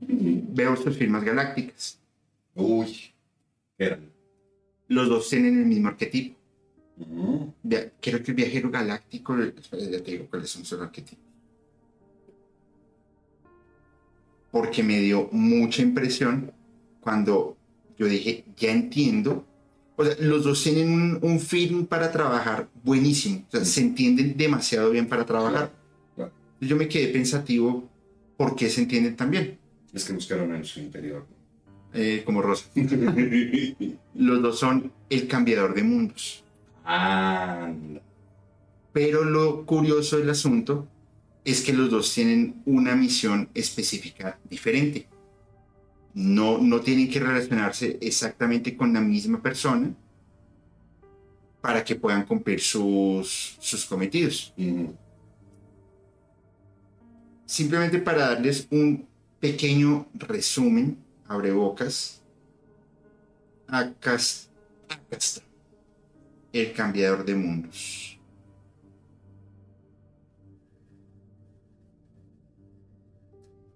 Veo 0.00 0.76
sus 0.76 0.96
firmas 0.96 1.24
galácticas. 1.24 1.98
Uy. 2.54 3.12
¿Qué 3.76 3.84
eran? 3.84 4.10
Los 4.88 5.08
dos 5.08 5.28
tienen 5.28 5.58
el 5.58 5.66
mismo 5.66 5.88
arquetipo. 5.88 6.36
Mm. 6.96 7.44
Via- 7.62 7.92
Creo 8.00 8.22
que 8.22 8.30
el 8.30 8.34
viajero 8.36 8.70
galáctico, 8.70 9.36
espera, 9.38 9.82
ya 9.84 10.02
te 10.02 10.10
digo 10.12 10.26
cuáles 10.30 10.48
son 10.50 10.64
sus 10.64 10.80
arquetipos. 10.80 11.24
Porque 14.50 14.82
me 14.82 14.98
dio 15.00 15.28
mucha 15.30 15.82
impresión 15.82 16.50
cuando 17.00 17.57
yo 17.98 18.06
dije, 18.06 18.44
ya 18.56 18.70
entiendo. 18.70 19.44
O 19.96 20.04
sea, 20.04 20.14
los 20.20 20.44
dos 20.44 20.62
tienen 20.62 20.90
un, 20.90 21.18
un 21.22 21.40
feeling 21.40 21.84
para 21.84 22.12
trabajar 22.12 22.68
buenísimo. 22.84 23.44
O 23.48 23.50
sea, 23.50 23.64
se 23.64 23.80
entienden 23.80 24.36
demasiado 24.36 24.90
bien 24.90 25.08
para 25.08 25.26
trabajar. 25.26 25.72
Claro. 26.14 26.32
Yo 26.60 26.76
me 26.76 26.88
quedé 26.88 27.08
pensativo 27.08 27.88
por 28.36 28.54
qué 28.54 28.70
se 28.70 28.82
entienden 28.82 29.16
tan 29.16 29.30
bien. 29.30 29.58
Es 29.92 30.04
que 30.04 30.12
buscaron 30.12 30.54
en 30.54 30.64
su 30.64 30.80
interior. 30.80 31.26
Eh, 31.92 32.22
como 32.24 32.42
Rosa. 32.42 32.66
Los 34.14 34.42
dos 34.42 34.58
son 34.58 34.92
el 35.10 35.26
cambiador 35.26 35.74
de 35.74 35.82
mundos. 35.82 36.44
Anda. 36.84 38.02
Pero 38.92 39.24
lo 39.24 39.64
curioso 39.64 40.18
del 40.18 40.30
asunto 40.30 40.88
es 41.44 41.62
que 41.62 41.72
los 41.72 41.90
dos 41.90 42.12
tienen 42.12 42.62
una 42.66 42.94
misión 42.94 43.48
específica 43.54 44.38
diferente. 44.48 45.06
No, 46.20 46.58
no 46.58 46.80
tienen 46.80 47.08
que 47.08 47.20
relacionarse 47.20 47.96
exactamente 48.00 48.76
con 48.76 48.92
la 48.92 49.00
misma 49.00 49.40
persona 49.40 49.94
para 51.60 51.84
que 51.84 51.94
puedan 51.94 52.26
cumplir 52.26 52.60
sus, 52.60 53.56
sus 53.60 53.86
cometidos. 53.86 54.52
Mm. 54.56 54.86
Simplemente 57.46 58.00
para 58.00 58.30
darles 58.30 58.66
un, 58.72 59.06
pequeño 59.38 60.08
resumen, 60.14 60.98
abre 61.26 61.52
bocas. 61.52 62.20
Acá, 63.68 64.14
acá 64.14 65.16
está. 65.16 65.42
El 66.52 66.72
cambiador 66.72 67.24
de 67.24 67.34
mundos. 67.36 68.18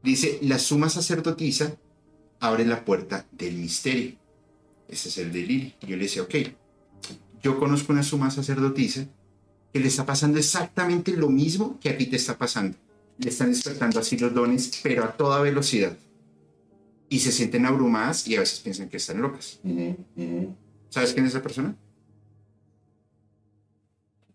Dice, 0.02 0.40
la 0.42 0.58
suma 0.58 0.88
sacerdotisa 0.88 1.76
abre 2.42 2.66
la 2.66 2.84
puerta 2.84 3.24
del 3.30 3.54
misterio. 3.54 4.16
Ese 4.88 5.08
es 5.08 5.18
el 5.18 5.32
de 5.32 5.42
Lili. 5.42 5.74
Y 5.80 5.86
yo 5.86 5.96
le 5.96 6.02
decía, 6.02 6.22
ok, 6.22 6.34
yo 7.40 7.58
conozco 7.58 7.92
una 7.92 8.02
suma 8.02 8.32
sacerdotisa 8.32 9.06
que 9.72 9.78
le 9.78 9.86
está 9.86 10.04
pasando 10.04 10.38
exactamente 10.38 11.12
lo 11.16 11.30
mismo 11.30 11.78
que 11.80 11.90
a 11.90 11.96
ti 11.96 12.06
te 12.06 12.16
está 12.16 12.36
pasando. 12.36 12.76
Le 13.18 13.30
están 13.30 13.50
despertando 13.50 14.00
así 14.00 14.18
los 14.18 14.34
dones, 14.34 14.80
pero 14.82 15.04
a 15.04 15.16
toda 15.16 15.40
velocidad. 15.40 15.96
Y 17.08 17.20
se 17.20 17.30
sienten 17.30 17.64
abrumadas 17.64 18.26
y 18.26 18.34
a 18.34 18.40
veces 18.40 18.58
piensan 18.58 18.88
que 18.88 18.96
están 18.96 19.22
locas. 19.22 19.60
¿Sabes 20.88 21.12
quién 21.12 21.24
es 21.24 21.32
esa 21.32 21.42
persona? 21.42 21.76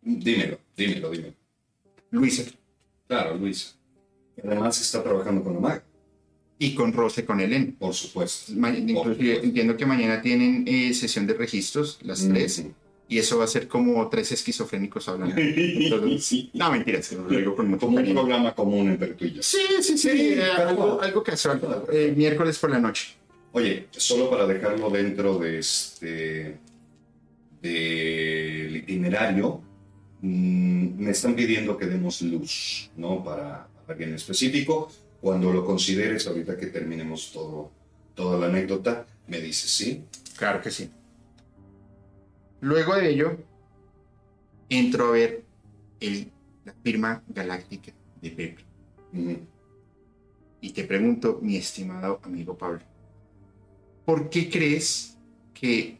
Dímelo, 0.01 0.59
dímelo, 0.77 1.11
dímelo. 1.11 1.35
Luisa. 2.11 2.43
Claro, 3.05 3.35
Luisa. 3.35 3.75
Además 4.41 4.79
está 4.79 5.03
trabajando 5.03 5.43
con 5.43 5.55
la 5.55 5.59
maga, 5.59 5.83
Y 6.59 6.73
con 6.73 6.91
Rose, 6.93 7.23
con 7.23 7.39
Helen. 7.39 7.75
por 7.77 7.93
supuesto. 7.93 8.53
Ma- 8.55 8.69
inclusive 8.75 9.13
supuesto. 9.15 9.43
entiendo 9.45 9.77
que 9.77 9.85
mañana 9.85 10.21
tienen 10.21 10.63
eh, 10.67 10.93
sesión 10.93 11.27
de 11.27 11.33
registros, 11.35 11.99
las 12.01 12.27
tres, 12.27 12.59
Ujú. 12.59 12.73
y 13.09 13.19
eso 13.19 13.37
va 13.37 13.43
a 13.43 13.47
ser 13.47 13.67
como 13.67 14.07
tres 14.09 14.31
esquizofrénicos 14.31 15.07
hablando. 15.07 15.35
Entonces, 15.37 16.45
no, 16.53 16.71
mentira, 16.71 17.01
se 17.03 17.15
lo 17.15 17.27
digo 17.27 17.55
con 17.55 17.69
mucho 17.69 17.85
Como 17.85 17.97
un 17.99 18.05
programa 18.11 18.55
común 18.55 18.89
entre 18.89 19.09
tú 19.13 19.25
y 19.25 19.33
yo. 19.33 19.43
Sí, 19.43 19.57
sí, 19.81 19.97
sí, 19.97 20.09
Sí, 20.09 20.09
eh, 20.33 20.43
algo, 20.43 20.99
algo 20.99 21.23
casual. 21.23 21.61
eh, 21.91 22.11
miércoles 22.17 22.57
por 22.57 22.71
la 22.71 22.79
noche. 22.79 23.09
Oye, 23.51 23.87
solo 23.91 24.29
para 24.29 24.45
dejarlo 24.47 24.89
dentro 24.89 25.37
de 25.39 25.59
este 25.59 26.57
del 27.61 28.75
itinerario, 28.77 29.61
mm, 30.21 30.99
me 31.03 31.11
están 31.11 31.35
pidiendo 31.35 31.77
que 31.77 31.85
demos 31.85 32.21
luz, 32.21 32.89
¿no? 32.97 33.23
Para 33.23 33.67
alguien 33.87 34.13
específico. 34.13 34.91
Cuando 35.21 35.51
lo 35.51 35.65
consideres, 35.65 36.27
ahorita 36.27 36.57
que 36.57 36.67
terminemos 36.67 37.31
todo, 37.31 37.71
toda 38.15 38.37
la 38.39 38.47
anécdota, 38.47 39.05
me 39.27 39.39
dices, 39.39 39.69
¿sí? 39.71 40.03
Claro 40.37 40.61
que 40.61 40.71
sí. 40.71 40.89
Luego 42.61 42.95
de 42.95 43.09
ello, 43.09 43.37
entro 44.69 45.07
a 45.07 45.11
ver 45.11 45.43
el- 45.99 46.31
la 46.65 46.73
firma 46.83 47.23
galáctica 47.27 47.91
de 48.21 48.31
Pepe. 48.31 48.63
Y 50.61 50.71
te 50.71 50.83
pregunto, 50.83 51.39
mi 51.41 51.55
estimado 51.55 52.19
amigo 52.23 52.57
Pablo, 52.57 52.81
¿por 54.05 54.29
qué 54.29 54.49
crees 54.49 55.17
que 55.53 55.99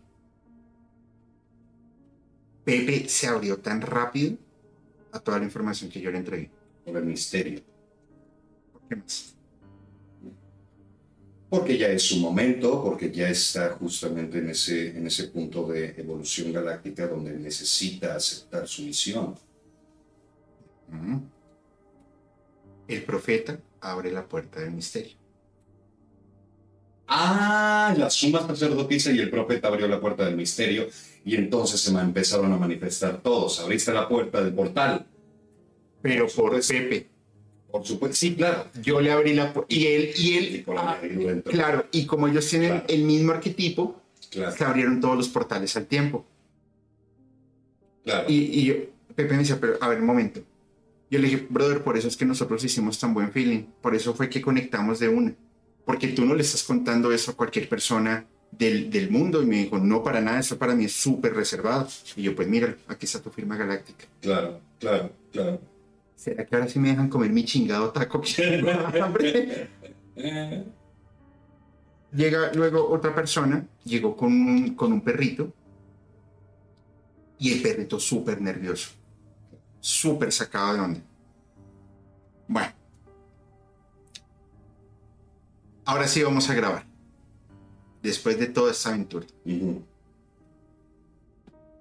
Pepe 2.64 3.08
se 3.08 3.28
abrió 3.28 3.58
tan 3.60 3.82
rápido 3.82 4.38
a 5.12 5.20
toda 5.20 5.40
la 5.40 5.46
información 5.46 5.90
que 5.90 6.02
yo 6.02 6.12
le 6.12 6.18
entregué? 6.18 6.50
Por 6.86 6.98
el 6.98 7.06
misterio. 7.06 7.62
¿Por 8.88 8.90
qué 8.90 8.96
más? 8.96 9.34
Porque 11.50 11.78
ya 11.78 11.88
es 11.88 12.04
su 12.04 12.18
momento, 12.18 12.84
porque 12.84 13.10
ya 13.10 13.30
está 13.30 13.70
justamente 13.70 14.40
en 14.40 14.50
ese, 14.50 14.90
en 14.98 15.08
ese 15.08 15.30
punto 15.30 15.66
de 15.68 15.96
evolución 15.98 16.52
galáctica 16.52 17.08
donde 17.08 17.32
necesita 17.32 18.16
aceptar 18.16 18.68
su 18.68 18.84
misión. 18.84 19.36
El 22.88 23.04
profeta 23.04 23.60
abre 23.80 24.12
la 24.12 24.28
puerta 24.28 24.60
del 24.60 24.72
misterio. 24.72 25.16
Ah, 27.08 27.96
la 27.98 28.10
suma 28.10 28.46
sacerdotisa 28.46 29.12
y 29.12 29.20
el 29.20 29.30
profeta 29.30 29.70
abrió 29.70 29.88
la 29.88 30.02
puerta 30.02 30.26
del 30.26 30.36
misterio 30.36 30.88
y 31.24 31.36
entonces 31.36 31.80
se 31.80 31.92
empezaron 32.02 32.52
a 32.52 32.58
manifestar 32.58 33.22
todos. 33.22 33.62
Abriste 33.62 33.94
la 33.94 34.10
puerta 34.10 34.44
del 34.44 34.54
portal. 34.54 35.06
Pero 36.02 36.28
Por. 36.28 36.60
Pepe. 36.60 37.17
Por 37.72 37.86
supuesto, 37.86 38.16
sí, 38.16 38.36
claro. 38.36 38.66
Yo 38.82 39.02
le 39.02 39.12
abrí 39.12 39.34
la 39.34 39.54
puerta. 39.54 39.74
Y 39.74 39.86
él, 39.88 40.12
y 40.16 40.38
él, 40.38 40.66
ah, 40.78 40.98
claro, 41.46 41.86
y 41.92 42.06
como 42.06 42.28
ellos 42.28 42.48
tienen 42.50 42.70
Claro. 42.72 42.86
el 42.88 43.04
mismo 43.04 43.32
arquetipo, 43.34 44.02
Claro, 44.32 44.56
se 44.56 44.64
abrieron 44.66 45.00
todos 45.00 45.16
los 45.18 45.30
portales 45.30 45.76
al 45.78 45.86
tiempo. 45.86 46.26
claro. 48.04 48.26
Y, 48.30 48.36
y 48.62 48.66
yo, 48.66 48.74
Pepe 49.16 49.32
me 49.34 49.40
decía, 49.40 49.58
pero 49.60 49.78
a 49.82 49.88
ver, 49.90 50.00
un 50.00 50.06
momento. 50.06 50.42
Yo 51.10 51.20
le 51.20 51.28
dije, 51.30 51.48
brother, 51.50 51.84
por 51.84 51.98
eso 51.98 52.08
es 52.08 52.18
que 52.18 52.26
nosotros 52.26 52.64
hicimos 52.64 53.00
tan 53.00 53.14
buen 53.14 53.32
feeling. 53.32 53.64
Por 53.82 53.96
eso 53.96 54.14
fue 54.14 54.30
que 54.30 54.42
conectamos 54.42 55.00
de 55.00 55.08
una. 55.10 55.34
Porque 55.86 56.10
tú 56.10 56.26
no 56.26 56.36
le 56.36 56.42
estás 56.44 56.64
contando 56.64 57.12
eso 57.14 57.32
a 57.32 57.36
cualquier 57.36 57.70
persona 57.70 58.26
del, 58.52 58.90
del 58.90 59.10
mundo. 59.10 59.42
Y 59.42 59.46
me 59.46 59.64
dijo, 59.64 59.78
no, 59.78 60.04
para 60.04 60.20
nada, 60.20 60.40
eso 60.40 60.58
para 60.58 60.76
mí 60.76 60.86
es 60.86 60.92
súper 60.94 61.34
reservado. 61.34 61.88
Y 62.18 62.24
yo, 62.24 62.36
pues 62.36 62.48
mira, 62.50 62.76
aquí 62.88 63.06
está 63.06 63.22
tu 63.22 63.30
firma 63.30 63.56
galáctica. 63.56 64.06
Claro, 64.22 64.60
claro, 64.80 65.12
claro. 65.32 65.62
¿Será 66.18 66.46
que 66.46 66.56
ahora 66.56 66.68
sí 66.68 66.80
me 66.80 66.90
dejan 66.90 67.10
comer 67.10 67.32
mi 67.32 67.46
chingado 67.46 67.92
taco? 67.92 68.22
Llega 72.12 72.52
luego 72.54 72.90
otra 72.90 73.14
persona, 73.14 73.68
llegó 73.84 74.18
con 74.18 74.32
un, 74.32 74.74
con 74.76 74.92
un 74.92 75.02
perrito 75.02 75.54
y 77.38 77.54
el 77.54 77.62
perrito 77.62 78.00
súper 78.00 78.42
nervioso, 78.42 78.90
súper 79.80 80.32
sacado 80.32 80.74
de 80.74 80.80
onda. 80.80 81.02
Bueno, 82.48 82.72
ahora 85.86 86.08
sí 86.08 86.24
vamos 86.24 86.50
a 86.50 86.56
grabar, 86.56 86.88
después 88.02 88.40
de 88.40 88.48
toda 88.48 88.72
esta 88.72 88.90
aventura. 88.90 89.28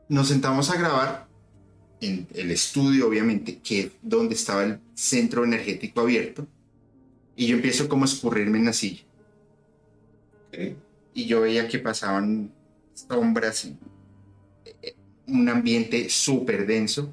Nos 0.09 0.29
sentamos 0.29 0.68
a 0.70 0.77
grabar 0.77 1.27
en 2.00 2.26
el 2.35 2.50
estudio, 2.50 3.09
obviamente, 3.09 3.59
que 3.59 3.80
es 3.80 3.90
donde 4.02 4.35
estaba 4.35 4.64
el 4.64 4.80
centro 4.94 5.44
energético 5.44 6.00
abierto, 6.00 6.46
y 7.35 7.46
yo 7.46 7.56
empiezo 7.56 7.88
como 7.88 8.04
a 8.04 8.06
escurrirme 8.06 8.59
en 8.59 8.64
la 8.66 8.72
silla. 8.72 9.02
Ok. 10.48 10.76
y 11.14 11.26
yo 11.26 11.40
veía 11.40 11.66
que 11.66 11.78
pasaban 11.78 12.52
sombras, 12.94 13.64
y, 13.64 13.76
eh, 14.82 14.94
un 15.26 15.48
ambiente 15.48 16.09
súper 16.09 16.66
denso. 16.66 17.12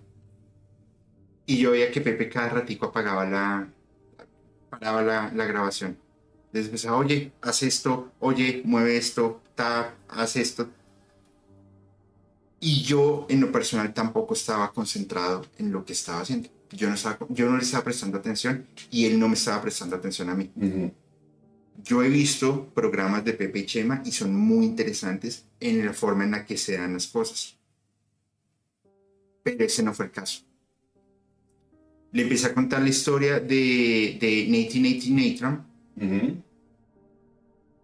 Y 1.46 1.58
yo 1.58 1.72
veía 1.72 1.92
que 1.92 2.02
Pepe 2.02 2.30
cada 2.30 2.50
ratico 2.50 2.88
apagaba 2.88 3.26
la, 3.26 3.68
paraba 4.70 5.02
la, 5.02 5.32
la 5.34 5.46
grabación. 5.46 5.98
Entonces 6.48 6.68
empezaba, 6.68 6.98
oye, 6.98 7.32
haz 7.42 7.64
esto, 7.64 8.12
oye, 8.20 8.62
mueve 8.66 8.98
esto, 8.98 9.42
tap, 9.56 9.96
haz 10.08 10.36
esto. 10.36 10.70
Y 12.66 12.82
yo, 12.82 13.26
en 13.28 13.42
lo 13.42 13.52
personal, 13.52 13.94
tampoco 13.94 14.36
estaba 14.36 14.72
concentrado 14.72 15.46
en 15.58 15.74
lo 15.74 15.84
que 15.84 15.92
estaba 15.92 16.22
haciendo. 16.22 16.48
Yo 16.72 16.88
no, 16.88 16.96
estaba, 16.96 17.18
yo 17.28 17.50
no 17.50 17.58
le 17.58 17.64
estaba 17.64 17.84
prestando 17.84 18.18
atención 18.18 18.66
y 18.90 19.04
él 19.04 19.20
no 19.20 19.28
me 19.28 19.34
estaba 19.34 19.62
prestando 19.62 19.98
atención 19.98 20.30
a 20.30 20.36
mí. 20.36 20.50
Ujú. 20.56 20.94
Yo 21.84 22.02
he 22.02 22.08
visto 22.08 22.70
programas 22.74 23.26
de 23.26 23.34
Pepe 23.34 23.60
y 23.60 23.66
Chema 23.66 24.02
y 24.06 24.14
son 24.14 24.34
muy 24.34 24.66
interesantes 24.66 25.44
en 25.60 25.86
la 25.86 25.92
forma 25.92 26.24
en 26.24 26.32
la 26.32 26.46
que 26.46 26.56
se 26.56 26.78
dan 26.78 26.94
las 26.94 27.08
cosas. 27.08 27.58
Pero 29.44 29.66
ese 29.66 29.84
no 29.84 29.94
fue 29.94 30.06
el 30.06 30.12
caso. 30.12 30.44
Le 32.14 32.22
empecé 32.22 32.48
a 32.48 32.54
contar 32.54 32.82
la 32.82 32.88
historia 32.88 33.42
de, 33.42 34.18
de 34.22 34.48
Nate 34.48 34.80
Nate 34.80 35.10
Natron 35.10 35.66
Ujú. 35.98 36.42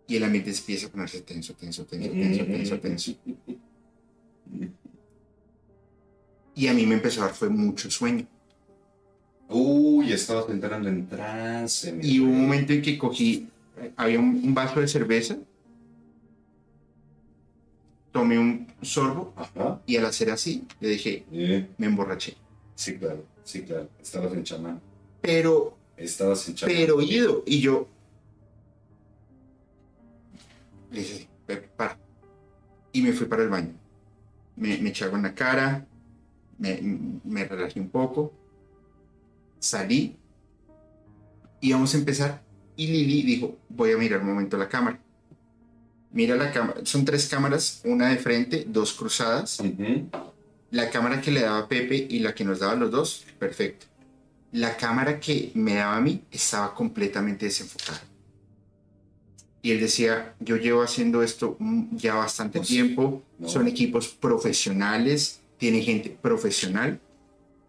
y 0.08 0.16
el 0.16 0.24
ambiente 0.24 0.52
empieza 0.52 0.88
a 0.88 0.90
ponerse 0.90 1.20
tenso, 1.20 1.54
tenso, 1.54 1.86
tenso, 1.86 2.12
tenso, 2.12 2.46
tenso, 2.46 2.80
tenso. 2.80 3.16
Y 6.56 6.68
a 6.68 6.74
mí 6.74 6.86
me 6.86 6.96
empezó 6.96 7.22
a 7.22 7.26
dar 7.28 7.34
fue 7.36 7.50
mucho 7.50 7.90
sueño. 7.90 8.26
Uy, 9.48 10.12
estabas 10.12 10.50
entrando 10.50 10.90
en 10.90 11.08
trance. 11.08 11.98
Y 12.02 12.20
hubo 12.20 12.30
un 12.30 12.42
momento 12.42 12.74
en 12.74 12.82
que 12.82 12.98
cogí, 12.98 13.48
había 13.96 14.20
un, 14.20 14.42
un 14.44 14.54
vaso 14.54 14.80
de 14.80 14.88
cerveza, 14.88 15.38
tomé 18.12 18.38
un 18.38 18.68
sorbo 18.82 19.34
Ajá. 19.36 19.82
y 19.86 19.96
al 19.98 20.06
hacer 20.06 20.30
así, 20.32 20.66
le 20.80 20.90
dije, 20.90 21.26
Eh, 21.32 21.68
me 21.78 21.88
emborraché. 21.88 22.36
Sí, 22.76 22.98
claro, 22.98 23.26
sí, 23.44 23.64
claro. 23.64 23.90
Estabas 24.02 24.34
en 24.34 24.44
chamán. 24.44 24.82
Pero, 25.22 25.78
Estabas 25.98 26.48
en 26.50 26.56
chamán. 26.56 26.76
pero 26.76 27.02
ido. 27.02 27.44
Y 27.46 27.60
yo 27.62 27.88
le 30.92 31.00
dije, 31.00 31.28
"Pepe, 31.46 31.70
para. 31.76 31.98
Y 32.94 33.02
me 33.02 33.14
fui 33.14 33.28
para 33.28 33.44
el 33.44 33.50
baño. 33.50 33.74
Me, 34.60 34.78
me 34.78 34.90
eché 34.90 35.06
en 35.06 35.22
la 35.24 35.34
cara, 35.34 35.88
me, 36.58 36.80
me 37.24 37.46
relajé 37.46 37.80
un 37.80 37.90
poco, 37.90 38.34
salí, 39.60 40.16
íbamos 41.62 41.94
a 41.94 41.98
empezar. 41.98 42.42
Y 42.76 42.88
Lili 42.88 43.24
dijo, 43.24 43.58
voy 43.70 43.92
a 43.92 43.98
mirar 43.98 44.22
un 44.22 44.28
momento 44.28 44.58
la 44.58 44.70
cámara. 44.70 45.00
Mira 46.12 46.36
la 46.36 46.52
cámara, 46.52 46.82
son 46.86 47.06
tres 47.06 47.28
cámaras, 47.28 47.82
una 47.84 48.10
de 48.10 48.18
frente, 48.18 48.66
dos 48.68 48.94
cruzadas. 48.94 49.62
La 50.72 50.90
cámara 50.90 51.22
que 51.22 51.32
le 51.32 51.42
daba 51.42 51.68
Pepe 51.68 52.08
y 52.10 52.20
la 52.20 52.34
que 52.34 52.46
nos 52.46 52.60
daba 52.60 52.76
los 52.76 52.92
dos, 52.92 53.26
perfecto. 53.38 53.86
La 54.52 54.78
cámara 54.78 55.20
que 55.20 55.52
me 55.56 55.76
daba 55.76 55.98
a 55.98 56.02
mí 56.02 56.24
estaba 56.32 56.74
completamente 56.74 57.46
desenfocada. 57.46 58.02
Y 59.62 59.72
él 59.72 59.80
decía, 59.82 60.36
yo 60.40 60.56
llevo 60.58 60.82
haciendo 60.84 61.22
esto 61.22 61.56
mm, 61.60 61.98
ya 61.98 62.16
bastante 62.16 62.60
Pues, 62.60 62.70
tiempo, 62.70 63.24
no. 63.38 63.50
son 63.50 63.68
equipos 63.68 64.08
profesionales, 64.08 65.42
tiene 65.58 65.82
gente 65.82 66.10
profesional 66.22 67.00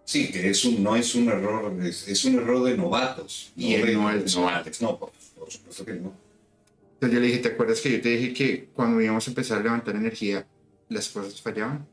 Sí, 0.04 0.32
que 0.32 0.50
es 0.50 0.64
un, 0.64 0.82
no 0.82 0.96
es 0.96 1.14
un 1.14 1.28
error, 1.28 1.72
es, 1.84 2.08
es 2.08 2.24
un 2.24 2.34
error 2.34 2.64
de 2.64 2.76
novatos. 2.76 3.52
Y 3.56 3.74
él 3.74 3.86
de 3.86 3.94
no 3.94 4.10
es 4.10 4.16
profesionales. 4.16 4.82
No, 4.82 4.98
por, 4.98 5.12
por 5.38 5.50
supuesto 5.52 5.84
que 5.84 5.92
no. 5.94 6.12
Entonces 6.94 7.14
yo 7.14 7.20
le 7.20 7.26
dije, 7.28 7.38
¿te 7.38 7.48
acuerdas 7.50 7.80
que 7.80 7.92
yo 7.92 8.00
te 8.00 8.08
dije 8.08 8.32
que 8.34 8.68
cuando 8.74 9.00
íbamos 9.00 9.24
a 9.26 9.30
empezar 9.30 9.58
a 9.60 9.62
levantar 9.62 9.94
energía, 9.94 10.46
las 10.88 11.08
cosas 11.10 11.40
fallaban? 11.40 11.86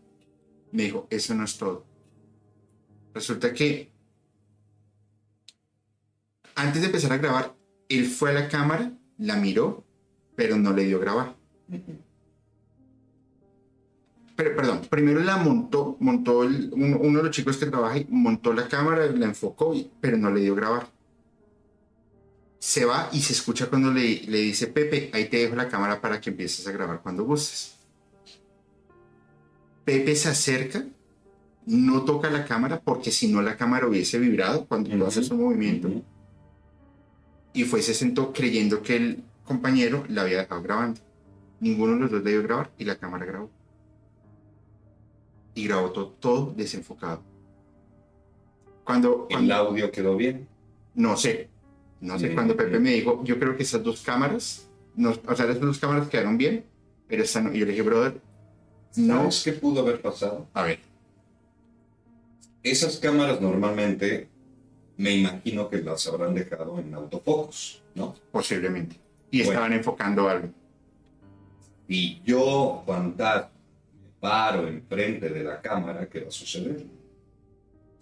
Me 0.71 0.83
dijo, 0.83 1.05
eso 1.11 1.35
no 1.35 1.45
es 1.45 1.57
todo. 1.57 1.85
Resulta 3.13 3.53
que 3.53 3.91
antes 6.55 6.81
de 6.81 6.87
empezar 6.87 7.13
a 7.13 7.17
grabar, 7.17 7.55
él 7.87 8.05
fue 8.07 8.31
a 8.31 8.33
la 8.33 8.47
cámara, 8.49 8.91
la 9.19 9.35
miró, 9.35 9.83
pero 10.37 10.55
no 10.55 10.71
le 10.71 10.83
dio 10.85 10.99
grabar. 10.99 11.35
Pero, 14.35 14.55
perdón, 14.55 14.81
primero 14.87 15.19
la 15.19 15.37
montó, 15.37 15.97
montó 15.99 16.43
el- 16.43 16.69
uno, 16.73 16.99
uno 16.99 17.17
de 17.17 17.23
los 17.25 17.35
chicos 17.35 17.57
que 17.57 17.65
trabaja 17.65 17.95
ahí, 17.95 18.05
montó 18.07 18.53
la 18.53 18.67
cámara, 18.67 19.07
la 19.07 19.25
enfocó, 19.25 19.73
y- 19.73 19.89
pero 19.99 20.15
no 20.15 20.29
le 20.29 20.41
dio 20.41 20.53
grabar. 20.53 20.87
Se 22.59 22.85
va 22.85 23.09
y 23.11 23.19
se 23.21 23.33
escucha 23.33 23.67
cuando 23.67 23.91
le, 23.91 24.21
le 24.27 24.37
dice, 24.39 24.67
Pepe, 24.67 25.09
ahí 25.11 25.25
te 25.27 25.37
dejo 25.37 25.55
la 25.55 25.67
cámara 25.67 25.99
para 25.99 26.21
que 26.21 26.29
empieces 26.29 26.67
a 26.67 26.71
grabar 26.71 27.01
cuando 27.01 27.23
gustes. 27.23 27.75
Pepe 29.85 30.15
se 30.15 30.29
acerca, 30.29 30.85
no 31.65 32.03
toca 32.05 32.29
la 32.29 32.45
cámara 32.45 32.79
porque 32.79 33.09
si 33.09 33.27
no 33.31 33.41
la 33.41 33.57
cámara 33.57 33.87
hubiese 33.87 34.19
vibrado 34.19 34.67
cuando 34.67 34.95
Ujú. 34.95 35.03
haces 35.05 35.31
un 35.31 35.41
movimiento. 35.41 35.87
Ujú. 35.87 36.03
Y 37.53 37.63
fue, 37.63 37.81
se 37.81 37.95
sentó 37.95 38.31
creyendo 38.33 38.83
que 38.83 38.95
el 38.97 39.23
compañero 39.47 40.03
la 40.09 40.21
había 40.23 40.39
dejado 40.39 40.61
grabando. 40.61 41.01
Ninguno 41.59 41.93
de 41.95 41.99
los 42.01 42.11
dos 42.11 42.23
dio 42.23 42.43
grabar 42.43 42.69
y 42.77 42.85
la 42.85 42.97
cámara 42.97 43.25
grabó. 43.25 43.49
Y 45.55 45.67
grabó 45.67 45.91
todo, 45.91 46.09
todo 46.19 46.53
desenfocado. 46.55 47.23
Cuando, 48.83 49.25
El 49.29 49.37
cuando- 49.37 49.55
audio 49.55 49.91
quedó 49.91 50.15
bien. 50.15 50.47
no 50.93 51.15
sé, 51.17 51.49
no 52.01 52.17
sé, 52.19 52.29
Sí. 52.29 52.33
cuando 52.33 52.55
Pepe 52.55 52.79
me 52.79 52.91
dijo, 52.91 53.23
yo 53.23 53.37
creo 53.39 53.55
que 53.55 53.63
esas 53.63 53.83
dos 53.83 54.01
cámaras, 54.01 54.67
no, 54.95 55.11
o 55.11 55.35
sea, 55.35 55.45
esas 55.45 55.59
dos 55.59 55.77
cámaras 55.79 56.07
quedaron 56.09 56.37
bien, 56.37 56.63
pero 57.07 57.23
esta 57.23 57.41
no. 57.41 57.53
Y 57.53 57.59
yo 57.59 57.65
le 57.65 57.71
dije, 57.71 57.83
brother, 57.83 58.19
no, 58.95 59.17
¿Sabes 59.31 59.43
qué 59.43 59.53
pudo 59.53 59.81
haber 59.81 60.01
pasado? 60.01 60.47
a 60.53 60.63
ver, 60.63 60.79
Esas 62.63 62.97
cámaras 62.97 63.39
normalmente 63.39 64.27
me 64.97 65.15
imagino 65.15 65.69
que 65.69 65.77
las 65.81 66.05
habrán 66.07 66.33
dejado 66.35 66.79
en 66.79 66.93
autofocus, 66.93 67.81
¿no? 67.95 68.15
posiblemente. 68.31 68.97
Y 69.37 69.43
Bueno. 69.43 69.51
estaban 69.51 69.73
enfocando 69.73 70.27
algo. 70.29 70.49
Y 71.87 72.21
yo, 72.23 72.81
cuando 72.85 73.23
me 73.23 73.43
paro 74.19 74.67
enfrente 74.67 75.29
de 75.29 75.43
la 75.43 75.61
cámara, 75.61 76.09
¿qué 76.09 76.21
va 76.21 76.27
a 76.27 76.31
suceder? 76.31 76.85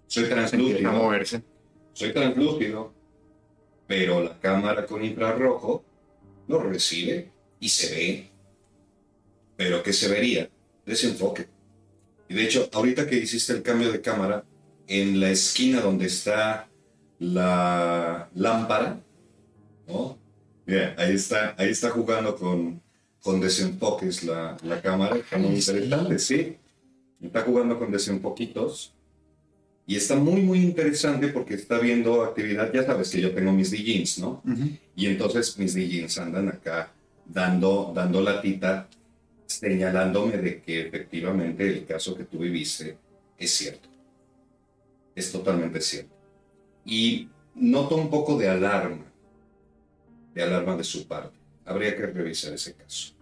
Soy 0.08 0.26
translúcido, 0.30 0.92
moverse. 0.94 1.44
soy 1.94 2.14
translúcido, 2.14 2.94
pero 3.88 4.24
la 4.24 4.40
cámara 4.40 4.86
con 4.86 5.04
infrarrojo 5.04 5.84
lo 6.48 6.60
recibe 6.64 7.32
y 7.60 7.70
se 7.70 7.96
ve. 7.96 8.30
Pero 9.58 9.84
¿qué 9.84 9.92
se 9.94 10.08
vería? 10.08 10.50
Desenfoque. 10.86 11.48
Y 12.30 12.34
de 12.34 12.44
hecho, 12.44 12.70
ahorita 12.74 13.08
que 13.08 13.18
hiciste 13.18 13.54
el 13.54 13.62
cambio 13.62 13.92
de 13.92 14.02
cámara, 14.02 14.44
en 14.88 15.20
la 15.20 15.30
esquina 15.32 15.82
donde 15.82 16.06
está 16.06 16.68
la 17.20 18.30
lámpara, 18.36 19.00
¿no? 19.88 20.18
Mira, 20.66 20.96
ahí 20.98 21.14
está, 21.14 21.56
ahí 21.58 21.70
está 21.70 21.90
jugando 21.90 22.36
con, 22.36 22.82
con 23.22 23.40
desenfoques 23.40 24.24
la, 24.24 24.58
la 24.64 24.82
cámara. 24.82 25.18
Está 25.18 25.38
muy 25.38 25.56
interesante, 25.56 26.20
sí. 26.20 26.58
Está 27.22 27.42
jugando 27.42 27.78
con 27.78 27.92
desenfoquitos. 27.92 28.94
Y 29.88 29.96
está 29.96 30.16
muy, 30.16 30.42
muy 30.42 30.60
interesante 30.62 31.28
porque 31.28 31.54
está 31.54 31.78
viendo 31.78 32.24
actividad. 32.24 32.74
Ya 32.74 32.84
sabes 32.84 33.12
que 33.12 33.22
yo 33.22 33.34
tengo 33.34 33.52
mis 33.52 33.70
DJs, 33.70 34.20
¿no? 34.20 34.42
Ujú. 34.44 34.70
Y 34.96 35.06
entonces 35.06 35.58
mis 35.60 35.76
DJs 35.76 36.18
andan 36.18 36.50
acá 36.50 36.92
dando, 37.26 37.92
dando 37.94 38.22
latita, 38.22 38.88
señalándome 39.46 40.38
de 40.38 40.62
que 40.62 40.82
efectivamente 40.82 41.68
el 41.68 41.86
caso 41.86 42.16
que 42.16 42.24
tú 42.24 42.40
viviste 42.40 42.98
es 43.38 43.52
cierto. 43.52 43.90
Es 45.14 45.32
totalmente 45.32 45.80
cierto. 45.82 46.14
Y 46.84 47.30
noto 47.54 47.96
un 47.96 48.10
poco 48.10 48.38
de 48.38 48.50
alarma, 48.50 49.06
de 50.36 50.44
alarma 50.44 50.76
de 50.76 50.84
su 50.84 51.08
parte. 51.08 51.38
Habría 51.66 51.96
que 51.96 52.06
revisar 52.06 52.54
ese 52.54 52.76
caso. 52.76 53.14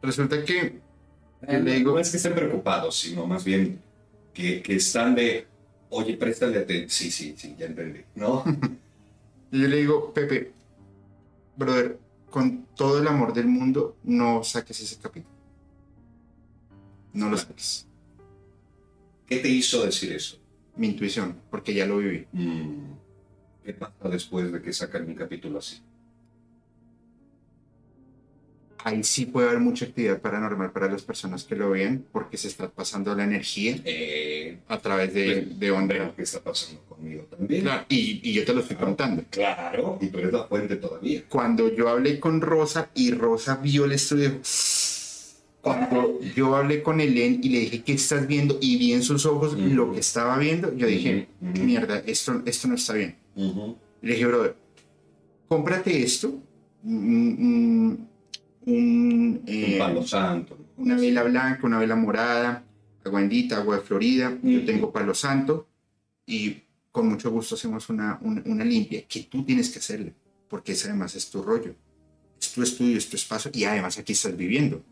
Resulta 0.00 0.42
que 0.44 0.80
Eh, 1.42 1.60
le 1.60 1.74
digo- 1.74 1.92
no 1.92 1.98
es 2.00 2.10
que 2.10 2.16
estén 2.16 2.34
preocupados, 2.34 2.96
sino 2.98 3.26
más 3.26 3.44
bien 3.44 3.80
que, 4.32 4.62
que 4.62 4.76
están 4.76 5.14
de, 5.14 5.46
oye, 5.90 6.16
préstale 6.16 6.58
atención. 6.58 6.88
Sí, 6.90 7.10
sí, 7.10 7.34
sí, 7.36 7.54
ya 7.58 7.66
entendí, 7.66 8.00
¿no? 8.14 8.42
Y 9.52 9.62
yo 9.62 9.68
le 9.68 9.76
digo, 9.78 10.12
Pepe, 10.12 10.52
brother, 11.56 11.98
con 12.30 12.66
todo 12.76 12.98
el 13.00 13.06
amor 13.08 13.32
del 13.32 13.46
mundo, 13.46 13.96
no 14.04 14.44
saques 14.44 14.78
ese 14.80 14.96
capítulo. 15.00 15.34
No 17.14 17.30
lo 17.30 17.36
saques. 17.38 17.86
¿Qué 19.26 19.38
te 19.38 19.48
hizo 19.48 19.84
decir 19.84 20.12
eso? 20.12 20.38
Mi 20.76 20.88
intuición, 20.88 21.40
porque 21.50 21.72
ya 21.72 21.86
lo 21.86 21.96
viví. 21.98 22.26
Mm, 22.32 22.92
¿Qué 23.64 23.72
pasa 23.74 24.08
después 24.10 24.52
de 24.52 24.60
que 24.60 24.72
sacan 24.72 25.06
un 25.08 25.14
capítulo 25.14 25.58
así? 25.60 25.80
Ahí 28.84 29.02
sí 29.02 29.26
puede 29.26 29.48
haber 29.48 29.60
mucha 29.60 29.84
actividad 29.86 30.20
paranormal 30.20 30.70
para 30.72 30.88
las 30.90 31.02
personas 31.02 31.44
que 31.44 31.56
lo 31.56 31.70
vean, 31.70 32.04
porque 32.12 32.36
se 32.36 32.48
está 32.48 32.68
pasando 32.70 33.14
la 33.14 33.24
energía 33.24 33.76
Eh, 33.84 34.58
a 34.68 34.78
través 34.78 35.12
de, 35.14 35.42
de 35.42 35.70
onda. 35.70 36.12
¿qué 36.16 36.22
está 36.22 36.40
pasando 36.40 36.80
conmigo 36.88 37.24
también? 37.24 37.62
Claro, 37.62 37.84
y, 37.88 38.20
y 38.22 38.32
yo 38.32 38.44
te 38.44 38.54
lo 38.54 38.60
estoy 38.60 38.76
contando. 38.76 39.24
Claro, 39.30 39.98
y 40.00 40.06
tú 40.06 40.18
eres 40.18 40.32
la 40.32 40.44
fuente 40.44 40.76
todavía. 40.76 41.24
Cuando 41.28 41.74
yo 41.74 41.88
hablé 41.88 42.20
con 42.20 42.40
Rosa 42.40 42.90
y 42.94 43.10
Rosa 43.10 43.56
vio 43.56 43.84
el 43.84 43.92
estudio, 43.92 44.40
cuando 45.60 46.20
yo 46.36 46.54
hablé 46.54 46.82
con 46.82 47.00
Helen 47.00 47.40
y 47.42 47.48
le 47.48 47.60
dije, 47.60 47.82
¿qué 47.82 47.92
estás 47.94 48.26
viendo? 48.28 48.58
Y 48.60 48.78
vi 48.78 48.92
en 48.92 49.02
sus 49.02 49.26
ojos 49.26 49.54
Ujú. 49.54 49.62
lo 49.74 49.92
que 49.92 50.00
estaba 50.00 50.38
viendo, 50.38 50.72
yo 50.74 50.86
dije, 50.86 51.28
Ujú, 51.40 51.50
ujú. 51.50 51.64
mierda, 51.64 51.98
esto, 52.06 52.42
esto 52.46 52.68
no 52.68 52.76
está 52.76 52.94
bien. 52.94 53.16
Ujú. 53.34 53.76
Le 54.02 54.12
dije, 54.14 54.24
brother, 54.26 54.54
cómprate 55.48 56.00
esto, 56.02 56.40
mm, 56.84 57.88
mm, 57.90 58.08
un, 58.66 59.42
eh, 59.46 59.72
Un 59.74 59.78
palo 59.78 60.06
santo. 60.06 60.58
una 60.76 60.96
vela 60.96 61.22
blanca, 61.22 61.66
una 61.66 61.78
vela 61.78 61.96
morada, 61.96 62.64
agua 63.04 63.20
bendita, 63.20 63.56
agua 63.58 63.76
de 63.76 63.82
Florida, 63.82 64.36
yo 64.42 64.58
Ujú. 64.58 64.66
tengo 64.66 64.92
palo 64.92 65.14
santo 65.14 65.66
y 66.26 66.62
con 66.92 67.08
mucho 67.08 67.30
gusto 67.30 67.54
hacemos 67.54 67.88
una, 67.88 68.18
una, 68.22 68.42
una 68.44 68.64
limpia 68.64 69.02
que 69.06 69.22
tú 69.24 69.44
tienes 69.44 69.70
que 69.70 69.78
hacerle, 69.78 70.12
porque 70.48 70.72
ese 70.72 70.88
además 70.88 71.14
es 71.14 71.30
tu 71.30 71.42
rollo, 71.42 71.74
es 72.40 72.52
tu 72.52 72.62
estudio, 72.62 72.98
es 72.98 73.08
tu 73.08 73.16
espacio 73.16 73.50
y 73.54 73.64
además 73.64 73.98
aquí 73.98 74.12
estás 74.12 74.36
viviendo. 74.36 74.82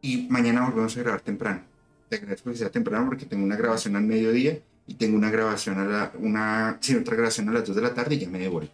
Y 0.00 0.26
mañana 0.28 0.66
volvemos 0.68 0.96
a 0.96 1.00
grabar 1.00 1.20
temprano. 1.20 1.62
Te 2.08 2.16
agradezco 2.16 2.50
que 2.50 2.56
sea 2.56 2.70
temprano 2.70 3.06
porque 3.06 3.24
tengo 3.24 3.44
una 3.44 3.56
grabación 3.56 3.94
al 3.96 4.02
mediodía 4.02 4.58
y 4.86 4.94
tengo 4.94 5.16
una 5.16 5.30
grabación 5.30 5.78
a 5.78 5.84
la, 5.84 6.12
una, 6.18 6.78
sí, 6.80 6.94
otra 6.96 7.14
grabación 7.14 7.48
a 7.48 7.52
las 7.52 7.66
2 7.66 7.76
de 7.76 7.82
la 7.82 7.94
tarde 7.94 8.16
y 8.16 8.18
ya 8.18 8.28
me 8.28 8.38
devuelvo. 8.40 8.70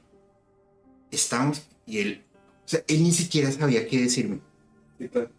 Estamos 1.10 1.66
y 1.86 1.98
él, 1.98 2.22
o 2.68 2.70
sea, 2.70 2.84
él 2.86 3.02
ni 3.02 3.12
siquiera 3.12 3.50
sabía 3.50 3.88
qué 3.88 4.02
decirme. 4.02 4.40
Sí, 4.98 5.08
claro. 5.08 5.30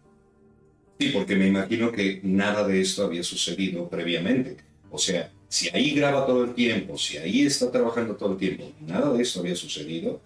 Sí, 0.98 1.10
porque 1.14 1.36
me 1.36 1.46
imagino 1.46 1.92
que 1.92 2.18
nada 2.24 2.66
de 2.66 2.80
esto 2.80 3.04
había 3.04 3.22
sucedido 3.22 3.88
previamente. 3.88 4.56
O 4.90 4.98
sea, 4.98 5.32
si 5.48 5.68
ahí 5.68 5.92
graba 5.92 6.26
todo 6.26 6.42
el 6.42 6.54
tiempo, 6.54 6.98
si 6.98 7.18
ahí 7.18 7.42
está 7.42 7.70
trabajando 7.70 8.16
todo 8.16 8.32
el 8.32 8.36
tiempo, 8.36 8.72
nada 8.80 9.12
de 9.12 9.22
esto 9.22 9.38
había 9.38 9.54
sucedido, 9.54 10.20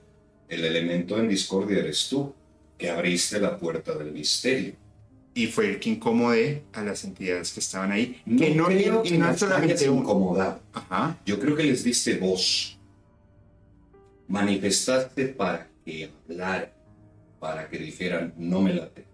el 0.48 0.64
elemento 0.64 1.18
en 1.18 1.28
discordia 1.28 1.80
eres 1.80 2.08
tú, 2.08 2.32
que 2.78 2.88
abriste 2.88 3.38
la 3.38 3.58
puerta 3.58 3.94
del 3.94 4.10
misterio. 4.10 4.72
y 5.34 5.48
fue 5.48 5.68
el 5.72 5.80
que 5.80 5.90
incomodé 5.90 6.62
a 6.72 6.82
las 6.82 7.04
entidades 7.04 7.52
que 7.52 7.60
estaban 7.60 7.92
ahí. 7.92 8.22
que 8.24 8.54
no, 8.54 8.64
creo 8.64 9.02
que 9.02 9.18
no 9.18 9.36
solamente 9.36 9.84
incomodado. 9.84 10.62
Ajá. 10.72 11.20
Yo 11.26 11.38
creo 11.38 11.54
que 11.54 11.64
les 11.64 11.84
diste 11.84 12.16
voz. 12.16 12.78
Manifestaste 14.26 15.26
para 15.26 15.68
que 15.84 16.08
hablaran, 16.30 16.70
para 17.44 17.68
que 17.68 17.76
dijeran, 17.76 18.32
no 18.38 18.62
me 18.62 18.72
late. 18.72 19.04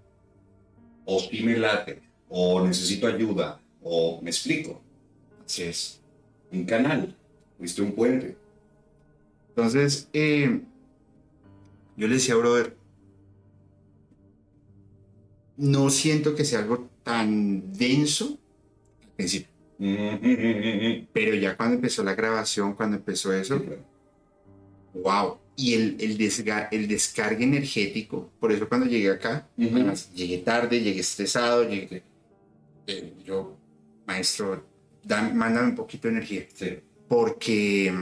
O 1.05 1.18
sí 1.18 1.43
me 1.43 1.59
late, 1.59 2.01
o 2.28 2.64
necesito 2.64 3.09
ayuda, 3.09 3.61
o 3.83 4.20
me 4.22 4.31
explico. 4.31 4.81
Así 5.45 5.64
es. 5.64 6.01
Un 6.53 6.64
canal, 6.64 7.16
fuiste 7.59 7.83
un 7.83 7.91
puente. 7.91 8.37
Entonces, 9.49 10.09
eh, 10.12 10.61
yo 11.97 12.07
le 12.07 12.14
decía, 12.14 12.37
brother, 12.37 12.76
no 15.57 15.91
siento 15.91 16.37
que 16.37 16.45
sea 16.45 16.61
algo 16.61 16.89
tan 17.03 17.72
denso 17.72 18.39
al 19.03 19.11
principio. 19.16 19.51
Pero 21.12 21.35
ya 21.35 21.57
cuando 21.57 21.74
empezó 21.74 22.05
la 22.05 22.14
grabación, 22.14 22.74
cuando 22.74 22.97
empezó 22.97 23.33
eso, 23.33 23.61
wow. 24.95 25.37
Y 25.62 25.74
el, 25.74 25.96
el, 26.00 26.16
desga- 26.16 26.68
el 26.72 26.88
descargue 26.88 27.44
energético, 27.44 28.30
por 28.40 28.50
eso 28.52 28.68
cuando 28.68 28.86
llegué 28.86 29.11
acá, 29.11 29.46
Ujú. 29.58 29.74
además, 29.74 30.11
llegué 30.14 30.38
tarde, 30.38 30.80
llegué 30.80 31.00
estresado, 31.00 31.68
llegué, 31.68 32.02
eh, 32.86 33.12
yo, 33.24 33.56
maestro, 34.06 34.64
dame- 35.04 35.34
mándame 35.34 35.68
un 35.70 35.76
poquito 35.76 36.08
de 36.08 36.14
energía, 36.14 36.46
Sí. 36.54 36.78
porque 37.08 37.92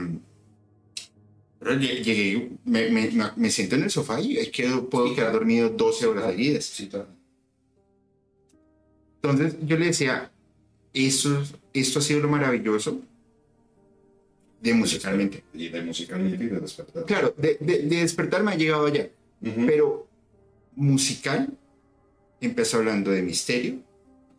pero 1.59 1.73
lle- 1.73 2.01
llegué, 2.01 2.51
me, 2.63 2.89
me- 2.89 3.11
me- 3.35 3.49
siento 3.49 3.75
en 3.75 3.83
el 3.83 3.89
sofá 3.91 4.21
y 4.21 4.35
quedo, 4.51 4.89
puedo 4.89 5.09
Sí, 5.09 5.15
quedar 5.15 5.27
claro. 5.31 5.39
dormido 5.39 5.69
12 5.69 6.05
horas 6.05 6.23
claro. 6.23 6.37
seguidas. 6.37 6.63
Sí, 6.65 6.87
claro. 6.87 7.09
Entonces 9.21 9.55
yo 9.65 9.77
le 9.77 9.87
decía, 9.87 10.31
eso, 10.93 11.43
esto 11.73 11.99
ha 11.99 12.01
sido 12.01 12.21
lo 12.21 12.29
maravilloso 12.29 13.01
de 14.61 14.73
musicalmente. 14.73 15.43
Y 15.53 15.69
de 15.69 15.81
musicalmente 15.81 16.43
y 16.43 16.47
de 16.47 16.59
despertar. 16.59 17.05
Claro, 17.05 17.33
de, 17.37 17.57
de- 17.59 17.83
de 17.83 17.95
despertar 18.01 18.43
me 18.43 18.51
ha 18.51 18.55
llegado 18.55 18.85
allá, 18.87 19.09
pero 19.65 20.07
musical 20.75 21.49
empezó 22.41 22.77
hablando 22.77 23.11
de 23.11 23.21
misterio 23.21 23.79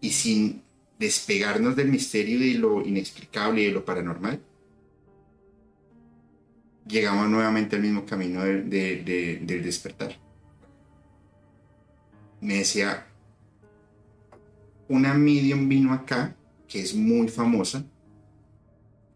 y 0.00 0.10
sin 0.10 0.62
despegarnos 0.98 1.76
del 1.76 1.88
misterio 1.88 2.38
y 2.38 2.52
de 2.52 2.58
lo 2.58 2.86
inexplicable 2.86 3.62
y 3.62 3.66
de 3.66 3.72
lo 3.72 3.84
paranormal, 3.84 4.40
llegamos 6.86 7.28
nuevamente 7.28 7.76
al 7.76 7.82
mismo 7.82 8.04
camino 8.04 8.42
de- 8.44 8.62
de- 8.62 8.96
de- 9.02 9.40
del 9.42 9.62
despertar. 9.62 10.16
Me 12.40 12.54
decía, 12.58 13.06
una 14.88 15.14
medium 15.14 15.68
vino 15.68 15.92
acá, 15.92 16.34
que 16.66 16.80
es 16.80 16.94
muy 16.94 17.28
famosa, 17.28 17.84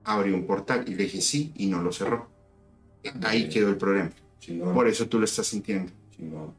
abrió 0.05 0.35
un 0.35 0.47
portal 0.47 0.85
y 0.87 0.95
le 0.95 1.05
dije 1.05 1.21
sí 1.21 1.53
y 1.57 1.67
no 1.67 1.83
lo 1.83 1.93
cerró. 1.93 2.29
Ahí 3.23 3.49
quedó 3.49 3.69
el 3.71 3.77
problema. 3.77 4.11
Chingón, 4.41 4.75
Por 4.75 4.89
eso 4.89 5.07
tú 5.09 5.19
lo 5.19 5.25
estás 5.25 5.47
sintiendo. 5.47 5.93
chingón. 6.17 6.53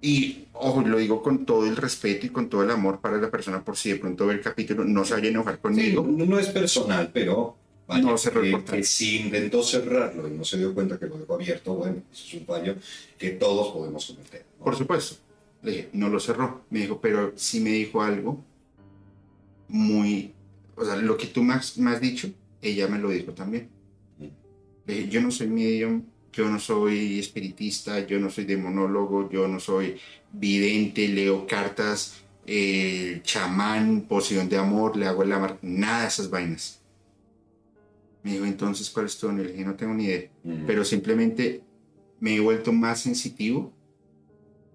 Y, 0.00 0.46
ojo, 0.52 0.82
lo 0.82 0.98
digo 0.98 1.22
con 1.22 1.46
todo 1.46 1.64
el 1.66 1.76
respeto 1.76 2.26
y 2.26 2.28
con 2.28 2.48
todo 2.50 2.62
el 2.62 2.70
amor 2.70 3.00
para 3.00 3.16
la 3.18 3.30
persona, 3.30 3.64
por 3.64 3.76
si 3.76 3.90
de 3.90 3.96
pronto 3.96 4.26
ve 4.26 4.34
el 4.34 4.40
capítulo, 4.42 4.84
no 4.84 5.02
se 5.04 5.14
vaya 5.14 5.28
a 5.28 5.30
enojar 5.30 5.54
Sí, 5.54 5.60
conmigo. 5.62 6.06
no, 6.06 6.26
no 6.26 6.38
es 6.38 6.48
personal, 6.48 7.10
pero 7.12 7.56
vaya, 7.88 8.02
No 8.02 8.18
cerró 8.18 8.42
el 8.42 8.62
que, 8.64 8.76
que 8.76 8.84
si 8.84 9.20
intentó 9.22 9.62
cerrarlo 9.62 10.28
y 10.28 10.32
no 10.32 10.44
se 10.44 10.58
dio 10.58 10.74
cuenta 10.74 10.98
que 10.98 11.06
lo 11.06 11.16
dejó 11.16 11.34
abierto, 11.36 11.74
bueno, 11.74 12.02
eso 12.12 12.24
es 12.26 12.34
un 12.34 12.44
fallo 12.46 12.76
que 13.18 13.30
todos 13.30 13.72
podemos 13.72 14.04
cometer. 14.06 14.44
¿no? 14.58 14.64
Por 14.64 14.76
supuesto. 14.76 15.16
Le 15.62 15.70
dije, 15.70 15.88
no 15.94 16.10
lo 16.10 16.20
cerró. 16.20 16.60
Me 16.68 16.80
dijo, 16.80 17.00
pero 17.00 17.32
sí 17.36 17.60
me 17.60 17.70
dijo 17.70 18.02
algo 18.02 18.44
muy... 19.68 20.32
O 20.76 20.84
sea, 20.84 20.96
lo 20.96 21.16
que 21.16 21.26
tú 21.28 21.42
has, 21.50 21.78
me 21.78 21.92
has 21.92 22.00
dicho, 22.00 22.28
ella 22.64 22.88
me 22.88 22.98
lo 22.98 23.10
dijo 23.10 23.32
también. 23.32 23.68
Dije, 24.86 25.08
yo 25.08 25.20
no 25.22 25.30
soy 25.30 25.46
medium, 25.48 26.04
yo 26.32 26.48
no 26.50 26.58
soy 26.58 27.18
espiritista, 27.18 28.04
yo 28.06 28.18
no 28.18 28.28
soy 28.28 28.44
demonólogo, 28.44 29.30
yo 29.30 29.46
no 29.48 29.60
soy 29.60 29.96
vidente, 30.32 31.08
leo 31.08 31.46
cartas, 31.46 32.22
eh, 32.46 33.20
chamán, 33.22 34.02
poción 34.02 34.48
de 34.48 34.58
amor, 34.58 34.96
le 34.96 35.06
hago 35.06 35.22
el 35.22 35.32
amar, 35.32 35.58
nada 35.62 36.02
de 36.02 36.08
esas 36.08 36.28
vainas. 36.28 36.80
Me 38.22 38.32
dijo, 38.32 38.44
entonces, 38.44 38.90
¿cuál 38.90 39.06
es 39.06 39.16
tu 39.18 39.26
don? 39.26 39.36
Le 39.42 39.52
dije, 39.52 39.64
no 39.64 39.74
tengo 39.74 39.94
ni 39.94 40.04
idea 40.04 40.30
Mm. 40.44 40.66
pero 40.66 40.84
simplemente 40.84 41.62
me 42.20 42.36
he 42.36 42.40
vuelto 42.40 42.72
más 42.72 43.00
sensitivo 43.00 43.72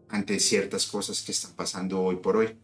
ante 0.09 0.39
ciertas 0.39 0.87
cosas 0.87 1.21
que 1.21 1.31
están 1.31 1.51
pasando 1.55 2.01
hoy 2.01 2.15
por 2.17 2.37
hoy. 2.37 2.55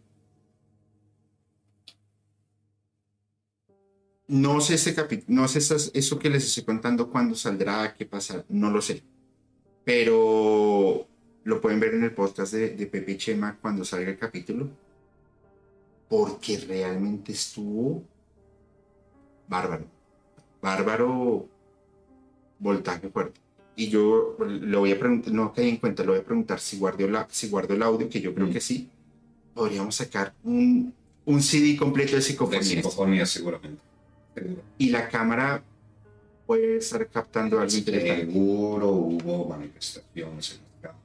No 4.28 4.60
sé 4.60 4.74
ese 4.74 4.94
no 5.28 5.46
sé 5.48 5.58
esas- 5.58 5.90
eso 5.94 6.18
que 6.18 6.30
les 6.30 6.44
estoy 6.44 6.64
contando 6.64 7.10
cuándo 7.10 7.34
saldrá, 7.36 7.94
qué 7.94 8.06
pasará, 8.06 8.44
no 8.48 8.70
lo 8.70 8.82
sé. 8.82 9.02
Pero 9.84 11.06
lo 11.44 11.60
pueden 11.60 11.78
ver 11.78 11.94
en 11.94 12.02
el 12.04 12.12
podcast 12.12 12.52
de, 12.54 12.70
de 12.70 12.86
Pepe 12.86 13.12
y 13.12 13.16
Chema 13.18 13.56
cuando 13.60 13.84
salga 13.84 14.10
el 14.10 14.18
capítulo. 14.18 14.68
Porque 16.08 16.58
realmente 16.58 17.32
estuvo 17.32 18.02
bárbaro. 19.48 19.86
Bárbaro 20.60 21.48
voltaje 22.58 23.08
fuerte. 23.08 23.40
Y 23.76 23.88
yo 23.88 24.36
le 24.38 24.76
voy 24.76 24.90
a 24.92 24.98
preguntar, 24.98 25.32
no 25.32 25.52
caí 25.52 25.68
en 25.68 25.76
cuenta, 25.76 26.02
le 26.02 26.08
voy 26.10 26.18
a 26.18 26.24
preguntar 26.24 26.58
si 26.58 26.78
guardo, 26.78 27.06
la, 27.08 27.28
si 27.30 27.48
guardo 27.48 27.74
el 27.74 27.82
audio, 27.82 28.08
que 28.08 28.20
yo 28.20 28.34
creo 28.34 28.46
Mm. 28.48 28.52
que 28.52 28.60
sí. 28.60 28.88
Podríamos 29.54 29.94
sacar 29.94 30.34
un, 30.44 30.92
un 31.26 31.42
CD 31.42 31.76
completo 31.76 32.10
de 32.12 32.16
De 32.16 32.22
psicofonías. 32.22 32.66
psicofonía, 32.66 33.26
seguramente. 33.26 33.80
Y 34.78 34.90
la 34.90 35.08
puede 36.46 36.76
estar 36.76 37.06
captando 37.08 37.58
algo 37.58 37.76
interesante. 37.76 38.26
Seguro 38.26 38.90
hubo 38.90 39.48
manifestaciones 39.48 40.52
en 40.52 40.60
las 40.62 40.70
cámaras. 40.80 41.02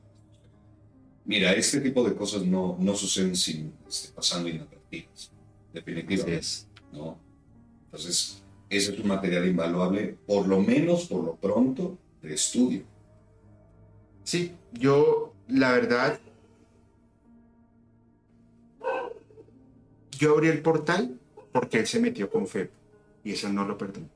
Mira, 1.26 1.54
este 1.54 1.82
tipo 1.82 2.08
de 2.08 2.16
cosas 2.16 2.46
no, 2.46 2.78
no 2.80 2.96
suceden 2.96 3.36
sin 3.36 3.74
este, 3.88 4.14
pasando 4.14 4.50
inadvertidas. 4.50 5.32
Definitivamente. 5.74 6.38
Es. 6.38 6.68
¿no? 6.92 7.18
Entonces, 7.86 8.44
ese 8.70 8.94
es 8.94 9.00
un 9.00 9.08
material 9.08 9.48
invaluable, 9.48 10.16
por 10.26 10.48
lo 10.48 10.60
menos, 10.60 11.06
por 11.06 11.24
lo 11.24 11.36
pronto, 11.36 11.98
de 12.22 12.34
estudio. 12.34 12.84
Sí, 14.24 14.54
yo, 14.74 15.34
la 15.48 15.72
verdad, 15.72 16.20
yo 20.12 20.34
abrí 20.34 20.50
el 20.50 20.62
portal 20.62 21.20
porque 21.52 21.80
él 21.80 21.88
se 21.88 22.00
metió 22.00 22.30
con 22.30 22.48
Feb 22.48 22.70
y 23.24 23.32
eso 23.34 23.50
no 23.50 23.66
lo 23.66 23.78
perdono. 23.78 24.10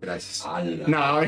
Gracias. 0.00 0.44
No, 0.86 1.20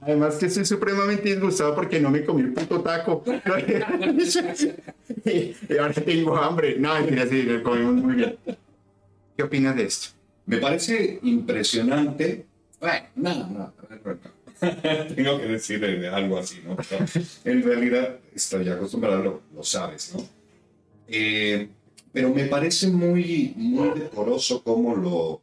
Además 0.00 0.36
que 0.36 0.46
estoy 0.46 0.64
supremamente 0.64 1.30
disgustado 1.30 1.74
porque 1.74 1.98
no 1.98 2.10
me 2.10 2.24
comí 2.24 2.42
el 2.42 2.52
puto 2.52 2.80
taco. 2.82 3.24
y 5.24 5.76
ahora 5.78 5.94
tengo 5.94 6.36
hambre. 6.36 6.76
No, 6.78 6.94
mentira, 6.94 7.26
sí, 7.26 7.42
lo 7.42 7.62
comimos 7.62 7.94
muy 7.94 8.14
bien. 8.14 8.36
¿Qué 9.36 9.42
opinas 9.42 9.74
de 9.74 9.84
esto? 9.84 10.08
Me 10.44 10.58
parece 10.58 11.18
impresionante. 11.22 12.46
Bueno, 12.78 13.06
no, 13.16 13.34
no. 13.48 13.72
Tengo 15.14 15.38
que 15.38 15.46
decir 15.46 15.84
algo 16.06 16.38
así, 16.38 16.62
¿no? 16.64 16.76
Pero 16.76 17.04
en 17.44 17.62
realidad 17.62 18.16
estoy 18.34 18.68
acostumbrado, 18.68 19.22
lo, 19.22 19.42
lo 19.54 19.62
sabes, 19.62 20.14
¿no? 20.14 20.35
Eh, 21.08 21.68
pero 22.12 22.32
me 22.32 22.46
parece 22.46 22.88
muy, 22.88 23.52
muy 23.56 23.98
decoroso 23.98 24.62
cómo 24.62 24.94
lo 24.94 25.42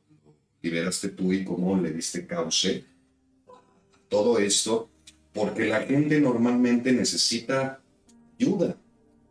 liberaste 0.61 1.09
tú 1.09 1.33
y 1.33 1.43
cómo 1.43 1.77
le 1.77 1.91
diste 1.91 2.25
cauce 2.25 2.85
todo 4.07 4.37
esto, 4.37 4.89
porque 5.33 5.65
la 5.65 5.81
gente 5.81 6.19
normalmente 6.21 6.91
necesita 6.91 7.81
ayuda 8.39 8.77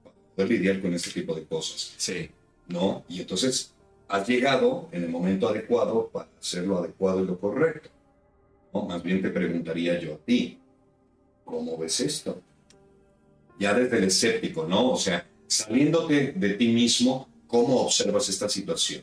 para 0.02 0.16
poder 0.34 0.50
lidiar 0.50 0.80
con 0.80 0.92
este 0.94 1.10
tipo 1.10 1.34
de 1.34 1.44
cosas. 1.44 1.94
Sí. 1.96 2.30
¿no? 2.68 3.04
Y 3.08 3.20
entonces 3.20 3.72
has 4.08 4.26
llegado 4.26 4.88
en 4.92 5.04
el 5.04 5.10
momento 5.10 5.48
adecuado 5.48 6.08
para 6.08 6.28
hacer 6.38 6.66
lo 6.66 6.78
adecuado 6.78 7.22
y 7.22 7.26
lo 7.26 7.38
correcto. 7.38 7.90
¿no? 8.72 8.86
Más 8.86 9.02
bien 9.02 9.22
te 9.22 9.30
preguntaría 9.30 9.98
yo 10.00 10.14
a 10.14 10.18
ti, 10.18 10.58
¿cómo 11.44 11.78
ves 11.78 12.00
esto? 12.00 12.42
Ya 13.58 13.74
desde 13.74 13.98
el 13.98 14.04
escéptico, 14.04 14.66
¿no? 14.66 14.90
O 14.92 14.96
sea, 14.96 15.26
saliéndote 15.52 16.32
de 16.32 16.54
ti 16.54 16.68
mismo, 16.68 17.28
¿cómo 17.46 17.82
observas 17.82 18.28
esta 18.28 18.48
situación? 18.48 19.02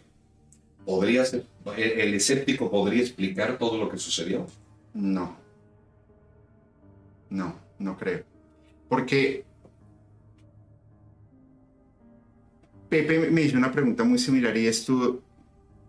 ¿Podrías, 0.86 1.34
el 1.78 2.14
escéptico 2.14 2.70
podría 2.72 3.02
explicar 3.02 3.58
todo 3.58 3.78
lo 3.78 3.90
que 3.90 3.98
sucedió? 3.98 4.48
No. 4.94 5.38
No, 7.30 7.60
no 7.78 7.98
creo. 7.98 8.24
Porque 8.88 9.46
Pepe 12.90 13.30
me 13.30 13.44
hizo 13.44 13.58
una 13.58 13.72
pregunta 13.72 14.04
muy 14.04 14.18
similar 14.18 14.58
y 14.58 14.66
es 14.66 14.84
tú, 14.84 15.22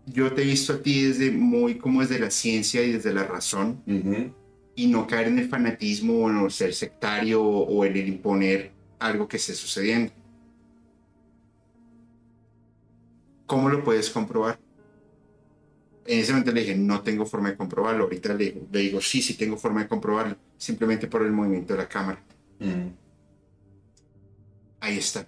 yo 0.05 0.31
te 0.33 0.43
he 0.43 0.45
visto 0.45 0.73
a 0.73 0.81
ti 0.81 1.03
desde 1.03 1.31
muy 1.31 1.79
como 1.79 2.01
desde 2.01 2.19
la 2.19 2.29
ciencia 2.29 2.83
y 2.83 2.91
desde 2.91 3.11
la 3.11 3.23
razón 3.23 3.81
y 4.75 4.87
no 4.87 5.07
caer 5.07 5.29
en 5.29 5.39
el 5.39 5.49
fanatismo 5.49 6.25
o 6.25 6.29
en 6.29 6.37
el 6.37 6.51
ser 6.51 6.73
sectario 6.75 7.43
o, 7.43 7.63
o 7.63 7.85
en 7.85 7.97
el 7.97 8.07
imponer 8.07 8.71
algo 8.99 9.27
que 9.27 9.37
esté 9.37 9.55
sucediendo. 9.55 10.13
¿Cómo 13.51 13.67
lo 13.67 13.83
puedes 13.83 14.09
comprobar? 14.09 14.57
En 16.05 16.19
ese 16.21 16.31
momento 16.31 16.53
le 16.53 16.61
dije, 16.61 16.73
no 16.73 17.01
tengo 17.01 17.25
forma 17.25 17.49
de 17.49 17.57
comprobarlo. 17.57 18.05
Ahorita 18.05 18.33
le, 18.33 18.55
le 18.71 18.79
digo, 18.79 19.01
sí, 19.01 19.21
sí 19.21 19.33
tengo 19.33 19.57
forma 19.57 19.81
de 19.81 19.89
comprobarlo, 19.89 20.37
simplemente 20.57 21.07
por 21.07 21.21
el 21.21 21.33
movimiento 21.33 21.73
de 21.73 21.79
la 21.79 21.89
cámara. 21.89 22.23
Mm. 22.59 22.87
Ahí 24.79 24.97
está. 24.97 25.27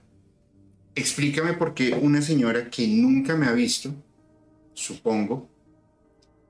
Explícame 0.95 1.51
por 1.51 1.73
qué 1.73 1.99
una 2.01 2.21
señora 2.21 2.69
que 2.69 2.87
nunca 2.87 3.35
me 3.35 3.45
ha 3.45 3.51
visto, 3.51 3.93
supongo, 4.73 5.49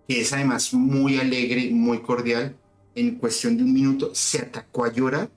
que 0.07 0.21
es 0.21 0.31
además 0.31 0.75
muy 0.75 1.17
alegre, 1.17 1.71
muy 1.71 2.03
cordial, 2.03 2.55
en 2.93 3.15
cuestión 3.15 3.57
de 3.57 3.63
un 3.63 3.73
minuto 3.73 4.13
se 4.13 4.37
atacó 4.37 4.85
a 4.85 4.93
llorar, 4.93 5.31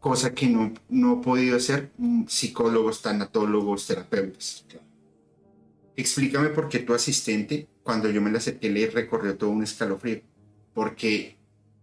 cosa 0.00 0.34
que 0.34 0.48
no, 0.48 0.74
no 0.90 1.14
he 1.14 1.24
podido 1.24 1.56
hacer 1.56 1.92
mm, 1.96 2.24
psicólogos, 2.26 3.00
tanatólogos, 3.00 3.86
terapeutas. 3.86 4.66
Claro. 4.68 4.83
Explícame 5.96 6.48
por 6.48 6.68
qué 6.68 6.80
tu 6.80 6.94
asistente 6.94 7.68
cuando 7.82 8.10
yo 8.10 8.20
me 8.20 8.30
la 8.30 8.38
acerqué 8.38 8.70
le 8.70 8.90
recorrió 8.90 9.36
todo 9.36 9.50
un 9.50 9.62
escalofrío, 9.62 10.20
porque 10.72 11.36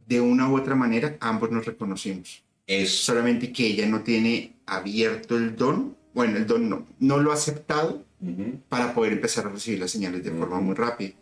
de 0.07 0.19
una 0.19 0.49
u 0.49 0.57
otra 0.57 0.75
manera 0.75 1.17
ambos 1.19 1.51
nos 1.51 1.65
reconocimos. 1.65 2.43
Es 2.67 2.91
Solamente 2.91 3.51
que 3.51 3.67
ella 3.67 3.85
no 3.87 4.01
tiene 4.01 4.55
abierto 4.65 5.37
el 5.37 5.55
don, 5.55 5.95
bueno, 6.13 6.37
el 6.37 6.45
don 6.45 6.69
no, 6.69 6.85
no 6.99 7.17
lo 7.19 7.31
ha 7.31 7.35
aceptado 7.35 8.03
para 8.69 8.93
poder 8.93 9.13
empezar 9.13 9.47
a 9.47 9.49
recibir 9.49 9.79
las 9.79 9.91
señales 9.91 10.23
de 10.23 10.31
forma 10.31 10.59
muy 10.59 10.75
rápida. 10.75 11.13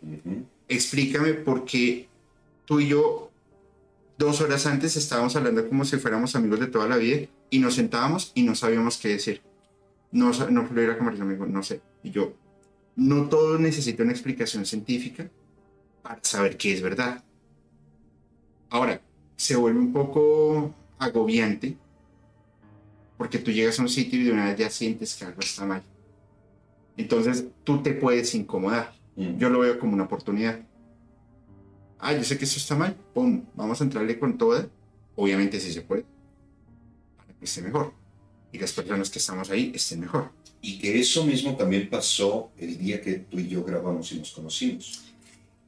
Explícame 0.68 1.34
por 1.34 1.64
qué 1.64 2.08
tú 2.64 2.80
y 2.80 2.88
yo 2.88 3.30
dos 4.18 4.40
horas 4.42 4.66
antes 4.66 4.96
estábamos 4.96 5.34
hablando 5.34 5.66
como 5.66 5.84
si 5.84 5.96
fuéramos 5.96 6.36
amigos 6.36 6.60
de 6.60 6.66
toda 6.66 6.86
la 6.86 6.96
vida 6.96 7.26
y 7.48 7.58
nos 7.58 7.74
sentábamos 7.74 8.32
y 8.34 8.42
no 8.42 8.54
sabíamos 8.54 8.98
qué 8.98 9.08
decir. 9.08 9.40
No, 10.12 10.30
no 10.50 10.68
la 10.72 10.98
conversación, 10.98 11.52
no 11.52 11.62
sé. 11.62 11.80
Y 12.02 12.10
yo, 12.10 12.34
no 13.00 13.30
todo 13.30 13.58
necesita 13.58 14.02
una 14.02 14.12
explicación 14.12 14.66
científica 14.66 15.30
para 16.02 16.20
saber 16.22 16.58
qué 16.58 16.74
es 16.74 16.82
verdad. 16.82 17.24
Ahora, 18.68 19.00
se 19.36 19.56
vuelve 19.56 19.80
un 19.80 19.90
poco 19.90 20.74
agobiante 20.98 21.78
porque 23.16 23.38
tú 23.38 23.52
llegas 23.52 23.78
a 23.78 23.82
un 23.82 23.88
sitio 23.88 24.20
y 24.20 24.24
de 24.24 24.32
una 24.32 24.44
vez 24.46 24.58
ya 24.58 24.68
sientes 24.68 25.14
que 25.14 25.24
algo 25.24 25.40
está 25.40 25.64
mal. 25.64 25.82
Entonces 26.98 27.46
tú 27.64 27.82
te 27.82 27.94
puedes 27.94 28.34
incomodar. 28.34 28.92
Mm. 29.16 29.38
Yo 29.38 29.48
lo 29.48 29.60
veo 29.60 29.78
como 29.78 29.94
una 29.94 30.04
oportunidad. 30.04 30.60
Ah, 31.98 32.12
yo 32.12 32.22
sé 32.22 32.36
que 32.36 32.44
eso 32.44 32.58
está 32.58 32.76
mal. 32.76 32.94
Pum, 33.14 33.44
vamos 33.54 33.80
a 33.80 33.84
entrarle 33.84 34.18
con 34.18 34.36
toda. 34.36 34.68
Obviamente 35.16 35.58
sí 35.58 35.72
se 35.72 35.80
puede. 35.80 36.04
Para 37.16 37.32
que 37.32 37.46
esté 37.46 37.62
mejor. 37.62 37.94
Y 38.52 38.58
las 38.58 38.72
personas 38.72 39.10
que 39.10 39.18
estamos 39.18 39.50
ahí 39.50 39.72
estén 39.74 40.00
mejor. 40.00 40.30
Y 40.62 40.78
que 40.78 40.98
eso 41.00 41.24
mismo 41.24 41.56
también 41.56 41.88
pasó 41.88 42.50
el 42.58 42.76
día 42.78 43.00
que 43.00 43.14
tú 43.14 43.38
y 43.38 43.48
yo 43.48 43.64
grabamos 43.64 44.10
y 44.12 44.18
nos 44.18 44.30
conocimos. 44.32 45.02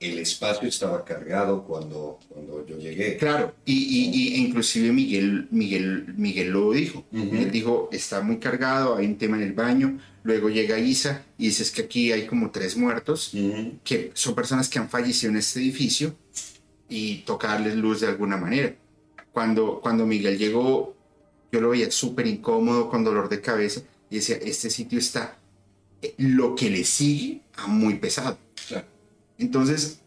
El 0.00 0.18
espacio 0.18 0.68
estaba 0.68 1.04
cargado 1.04 1.62
cuando, 1.64 2.18
cuando 2.28 2.66
yo 2.66 2.76
llegué. 2.76 3.16
Claro, 3.16 3.54
y, 3.64 3.72
y- 3.72 4.10
y 4.10 4.36
inclusive 4.44 4.90
Miguel, 4.92 5.46
Miguel, 5.52 6.12
Miguel 6.16 6.50
lo 6.50 6.72
dijo. 6.72 7.04
Él 7.12 7.50
dijo, 7.52 7.88
está 7.92 8.20
muy 8.20 8.38
cargado, 8.38 8.96
hay 8.96 9.06
un 9.06 9.16
tema 9.16 9.36
en 9.36 9.44
el 9.44 9.52
baño. 9.52 10.00
Luego 10.24 10.50
llega 10.50 10.78
Isa 10.80 11.24
y 11.38 11.46
dices 11.46 11.70
que 11.70 11.82
aquí 11.82 12.10
hay 12.10 12.26
como 12.26 12.50
tres 12.50 12.76
muertos, 12.76 13.30
que 13.84 14.10
son 14.14 14.34
personas 14.34 14.68
que 14.68 14.80
han 14.80 14.88
fallecido 14.90 15.30
en 15.30 15.38
este 15.38 15.60
edificio 15.60 16.16
y 16.88 17.18
toca 17.18 17.48
darles 17.48 17.76
luz 17.76 18.00
de 18.00 18.08
alguna 18.08 18.36
manera. 18.36 18.74
Cuando, 19.32 19.80
cuando 19.80 20.04
Miguel 20.04 20.36
llegó, 20.36 20.96
yo 21.52 21.60
lo 21.60 21.68
veía 21.68 21.90
súper 21.90 22.26
incómodo, 22.26 22.88
con 22.88 23.04
dolor 23.04 23.28
de 23.28 23.42
cabeza, 23.42 23.82
y 24.08 24.16
decía, 24.16 24.36
este 24.36 24.70
sitio 24.70 24.98
está 24.98 25.38
eh, 26.00 26.14
lo 26.16 26.54
que 26.54 26.70
le 26.70 26.82
sigue 26.82 27.42
a 27.56 27.66
muy 27.66 27.98
pesado. 27.98 28.38
Claro. 28.66 28.86
Entonces, 29.36 30.00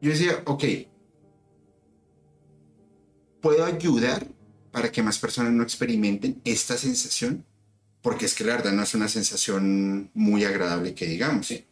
yo 0.00 0.10
decía, 0.10 0.42
ok, 0.44 0.64
puedo 3.40 3.64
ayudar 3.64 4.26
para 4.72 4.90
que 4.90 5.04
más 5.04 5.18
personas 5.18 5.52
no 5.52 5.62
experimenten 5.62 6.40
esta 6.44 6.76
sensación, 6.76 7.44
porque 8.02 8.26
es 8.26 8.34
que 8.34 8.44
la 8.44 8.56
verdad 8.56 8.72
no 8.72 8.82
es 8.82 8.94
una 8.94 9.08
sensación 9.08 10.10
muy 10.14 10.44
agradable 10.44 10.94
que 10.94 11.06
digamos. 11.06 11.46
Sí. 11.46 11.64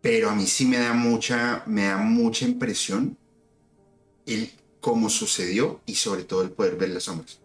Pero 0.00 0.30
a 0.30 0.34
mí 0.34 0.46
sí 0.46 0.64
me 0.64 0.78
da 0.78 0.94
mucha, 0.94 1.62
me 1.66 1.84
da 1.84 1.98
mucha 1.98 2.46
impresión 2.46 3.18
el 4.26 4.50
cómo 4.84 5.08
sucedió 5.08 5.80
y 5.86 5.94
sobre 5.94 6.24
todo 6.24 6.42
el 6.42 6.50
poder 6.50 6.76
ver 6.76 6.90
las 6.90 7.04
sombras. 7.04 7.40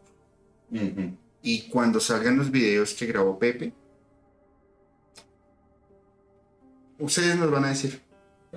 Y 1.41 1.69
cuando 1.69 2.01
salgan 2.01 2.35
los 2.35 2.51
videos 2.51 2.93
que 2.93 3.05
grabó 3.05 3.39
Pepe, 3.39 3.71
ustedes 6.97 7.37
nos 7.37 7.49
van 7.49 7.63
a 7.63 7.69
decir, 7.69 8.01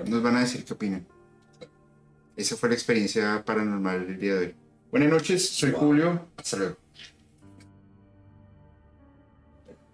nos 0.09 0.21
van 0.21 0.35
a 0.35 0.41
decir 0.41 0.65
qué 0.65 0.73
opinan. 0.73 1.07
Esa 2.35 2.57
fue 2.57 2.71
la 2.71 2.75
experiencia 2.75 3.45
paranormal 3.45 4.05
del 4.05 4.19
día 4.19 4.35
de 4.35 4.47
hoy. 4.47 4.55
Buenas 4.91 5.11
noches, 5.11 5.49
soy 5.49 5.71
Wow. 5.71 5.81
Julio. 5.81 6.27
Hasta 6.37 6.57
luego. 6.57 6.77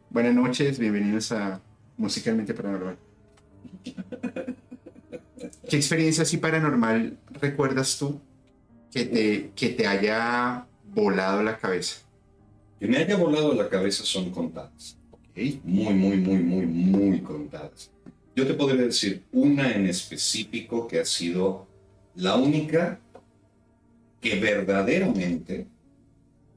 Buenas 0.09 0.35
noches, 0.35 0.79
bienvenidos 0.79 1.31
a 1.33 1.61
Musicalmente 1.99 2.55
Paranormal. 2.55 2.97
¿Qué 5.69 5.77
experiencia 5.77 6.23
así 6.23 6.39
paranormal 6.39 7.19
recuerdas 7.39 7.99
tú 7.99 8.19
que 8.93 9.05
te, 9.05 9.51
que 9.55 9.69
te 9.71 9.87
haya 9.87 10.67
volado 10.95 11.43
la 11.43 11.59
cabeza? 11.59 12.03
Que 12.81 12.87
me 12.87 12.99
haya 12.99 13.17
volado 13.17 13.55
la 13.55 13.69
cabeza 13.69 14.05
son 14.05 14.31
contadas. 14.31 14.97
¿Ok? 15.11 15.39
Muy, 15.65 15.95
muy, 15.95 16.17
muy, 16.17 16.39
muy, 16.39 16.67
muy 16.67 17.21
contadas. 17.21 17.91
Yo 18.37 18.47
te 18.47 18.55
podría 18.55 18.83
decir 18.85 19.25
una 19.33 19.73
en 19.73 19.87
específico 19.87 20.87
que 20.87 21.01
ha 21.01 21.05
sido 21.05 21.67
la 22.15 22.37
única 22.37 23.01
que 24.21 24.39
verdaderamente 24.39 25.67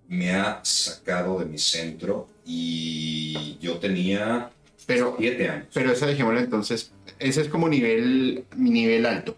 me 0.07 0.31
ha 0.33 0.59
sacado 0.63 1.39
de 1.39 1.45
mi 1.45 1.57
centro 1.57 2.27
y 2.45 3.57
yo 3.59 3.77
tenía 3.79 4.51
Pero, 4.85 5.15
siete 5.17 5.49
años. 5.49 5.67
pero 5.73 5.91
esa 5.91 6.05
dejémosla 6.05 6.41
entonces, 6.41 6.91
ese 7.17 7.41
es 7.41 7.47
como 7.47 7.67
nivel, 7.69 8.45
nivel 8.57 9.05
alto. 9.07 9.37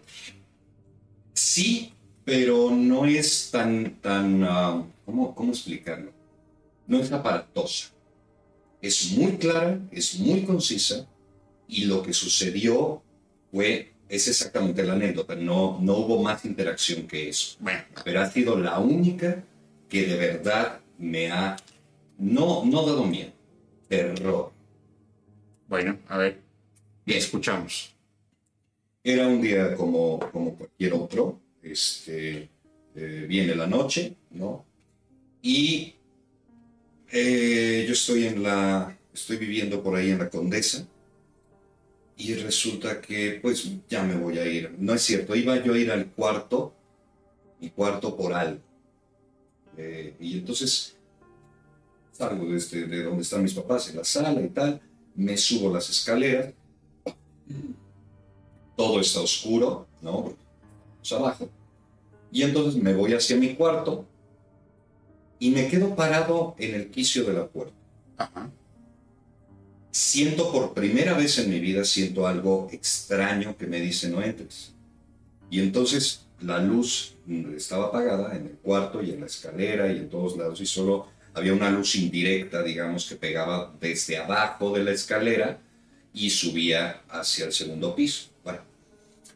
Sí, 1.32 1.93
pero 2.24 2.70
no 2.70 3.04
es 3.06 3.50
tan, 3.50 4.00
tan, 4.00 4.44
ah, 4.44 4.84
¿cómo, 5.04 5.34
¿cómo 5.34 5.52
explicarlo? 5.52 6.12
No 6.86 6.98
es 7.00 7.12
aparatosa. 7.12 7.90
Es 8.80 9.12
muy 9.12 9.36
clara, 9.38 9.80
es 9.90 10.18
muy 10.18 10.42
concisa 10.44 11.06
y 11.68 11.84
lo 11.86 12.02
que 12.02 12.12
sucedió 12.12 13.02
fue, 13.50 13.94
es 14.08 14.28
exactamente 14.28 14.84
la 14.84 14.94
anécdota, 14.94 15.34
no, 15.34 15.78
no 15.80 15.96
hubo 15.98 16.22
más 16.22 16.44
interacción 16.44 17.06
que 17.06 17.28
eso. 17.30 17.56
Bueno, 17.60 17.80
Pero 18.04 18.20
ha 18.20 18.30
sido 18.30 18.58
la 18.58 18.78
única 18.78 19.42
que 19.88 20.06
de 20.06 20.16
verdad 20.16 20.80
me 20.98 21.30
ha, 21.30 21.56
no, 22.18 22.64
no 22.64 22.82
dado 22.86 23.04
miedo, 23.04 23.32
terror. 23.88 24.52
bueno, 25.68 25.98
a 26.08 26.18
ver, 26.18 26.40
Bien. 27.06 27.18
escuchamos. 27.18 27.94
Era 29.02 29.26
un 29.28 29.40
día 29.42 29.74
como, 29.76 30.18
como 30.32 30.54
cualquier 30.56 30.94
otro. 30.94 31.40
Este, 31.64 32.48
eh, 32.94 33.26
viene 33.28 33.54
la 33.54 33.66
noche, 33.66 34.16
¿no? 34.30 34.64
Y 35.42 35.94
eh, 37.10 37.84
yo 37.86 37.92
estoy 37.92 38.26
en 38.26 38.42
la, 38.42 38.96
estoy 39.12 39.38
viviendo 39.38 39.82
por 39.82 39.96
ahí 39.96 40.10
en 40.10 40.18
la 40.18 40.30
Condesa. 40.30 40.86
Y 42.16 42.34
resulta 42.34 43.00
que, 43.00 43.40
pues, 43.42 43.68
ya 43.88 44.04
me 44.04 44.14
voy 44.14 44.38
a 44.38 44.46
ir. 44.46 44.76
No 44.78 44.94
es 44.94 45.02
cierto, 45.02 45.34
iba 45.34 45.60
yo 45.64 45.74
a 45.74 45.78
ir 45.78 45.90
al 45.90 46.12
cuarto, 46.12 46.72
mi 47.60 47.70
cuarto 47.70 48.16
por 48.16 48.32
algo. 48.32 48.60
Eh, 49.76 50.14
y 50.20 50.38
entonces 50.38 50.96
salgo 52.12 52.46
de, 52.46 52.58
este, 52.58 52.86
de 52.86 53.02
donde 53.02 53.22
están 53.22 53.42
mis 53.42 53.54
papás, 53.54 53.88
en 53.90 53.96
la 53.96 54.04
sala 54.04 54.40
y 54.40 54.48
tal. 54.50 54.80
Me 55.16 55.36
subo 55.36 55.72
las 55.72 55.90
escaleras 55.90 56.54
todo 58.76 59.00
está 59.00 59.20
oscuro, 59.20 59.86
¿no? 60.02 60.36
Pues 61.04 61.20
abajo. 61.20 61.50
Y 62.32 62.44
entonces 62.44 62.82
me 62.82 62.94
voy 62.94 63.12
hacia 63.12 63.36
mi 63.36 63.54
cuarto 63.54 64.06
y 65.38 65.50
me 65.50 65.68
quedo 65.68 65.94
parado 65.94 66.54
en 66.58 66.74
el 66.74 66.90
quicio 66.90 67.24
de 67.24 67.34
la 67.34 67.46
puerta. 67.46 67.74
Ajá. 68.16 68.50
Siento 69.90 70.50
por 70.50 70.72
primera 70.72 71.12
vez 71.12 71.38
en 71.38 71.50
mi 71.50 71.60
vida, 71.60 71.84
siento 71.84 72.26
algo 72.26 72.68
extraño 72.72 73.54
que 73.54 73.66
me 73.66 73.80
dice 73.80 74.08
no 74.08 74.22
entres. 74.22 74.72
Y 75.50 75.60
entonces 75.60 76.24
la 76.40 76.58
luz 76.58 77.16
estaba 77.54 77.88
apagada 77.88 78.34
en 78.34 78.46
el 78.46 78.56
cuarto 78.62 79.02
y 79.02 79.10
en 79.10 79.20
la 79.20 79.26
escalera 79.26 79.92
y 79.92 79.98
en 79.98 80.08
todos 80.08 80.38
lados 80.38 80.58
y 80.62 80.66
solo 80.66 81.08
había 81.34 81.52
una 81.52 81.70
luz 81.70 81.96
indirecta, 81.96 82.62
digamos, 82.62 83.06
que 83.06 83.16
pegaba 83.16 83.74
desde 83.78 84.16
abajo 84.16 84.74
de 84.74 84.84
la 84.84 84.92
escalera 84.92 85.60
y 86.14 86.30
subía 86.30 87.02
hacia 87.10 87.44
el 87.44 87.52
segundo 87.52 87.94
piso. 87.94 88.33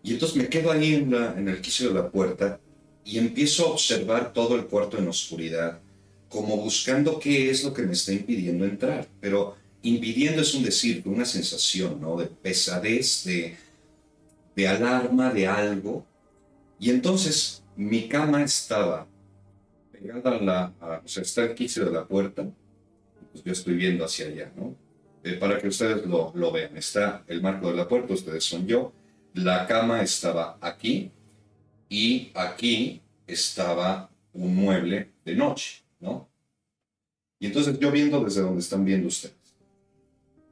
Y 0.03 0.13
entonces 0.15 0.37
me 0.37 0.49
quedo 0.49 0.71
ahí 0.71 0.95
en 0.95 1.49
el 1.49 1.61
quicio 1.61 1.89
de 1.89 1.95
la 1.95 2.11
puerta 2.11 2.61
y 3.05 3.19
empiezo 3.19 3.67
a 3.67 3.71
observar 3.73 4.33
todo 4.33 4.55
el 4.57 4.67
cuarto 4.67 4.99
en 4.99 5.09
oscuridad, 5.09 5.81
como 6.29 6.57
buscando 6.59 7.19
qué 7.19 7.51
es 7.51 7.65
lo 7.65 7.73
que 7.73 7.83
me 7.83 7.93
está 7.93 8.13
impidiendo 8.13 8.65
entrar. 8.65 9.09
Pero 9.21 9.57
impidiendo 9.83 10.43
es 10.43 10.55
un 10.55 10.63
decir, 10.63 11.03
una 11.07 11.25
sensación, 11.25 12.01
¿no? 12.01 12.17
De 12.17 12.27
pesadez, 12.27 13.25
de, 13.25 13.57
de 14.57 14.69
alarma, 14.69 15.33
de 15.33 15.47
algo. 15.47 16.05
Y 16.79 16.91
entonces 16.91 17.63
mi 17.77 18.09
cama 18.09 18.43
estaba 18.45 19.07
pegada 19.93 20.37
a 20.37 20.43
la, 20.43 20.75
a- 20.81 21.03
o 21.05 21.09
sea, 21.09 21.23
está 21.23 21.45
el 21.45 21.55
quicio 21.55 21.85
de 21.85 21.93
la 21.93 22.07
puerta, 22.07 22.45
pues 23.33 23.45
yo 23.45 23.53
estoy 23.53 23.75
viendo 23.77 24.05
hacia 24.05 24.27
allá, 24.27 24.53
¿no? 24.57 24.75
Eh, 25.25 25.35
para 25.35 25.59
que 25.59 25.69
ustedes 25.69 26.07
lo, 26.07 26.33
lo 26.35 26.53
vean. 26.53 26.77
Está 26.77 27.25
el 27.29 27.43
marco 27.43 27.71
de 27.71 27.77
la 27.77 27.89
puerta, 27.89 28.15
ustedes 28.15 28.45
son 28.45 28.67
yo. 28.67 28.93
La 29.35 29.67
cama 29.67 30.03
estaba 30.03 30.59
aquí 30.61 31.11
y 31.89 32.31
aquí 32.35 33.01
estaba 33.27 34.11
un 34.33 34.55
mueble 34.57 35.13
de 35.25 35.35
noche, 35.35 35.83
¿no? 36.01 36.29
Y 37.39 37.47
entonces 37.47 37.79
yo 37.79 37.91
viendo 37.91 38.23
desde 38.25 38.43
donde 38.43 38.61
están 38.61 38.85
viendo 38.85 39.09
ustedes. 39.09 39.37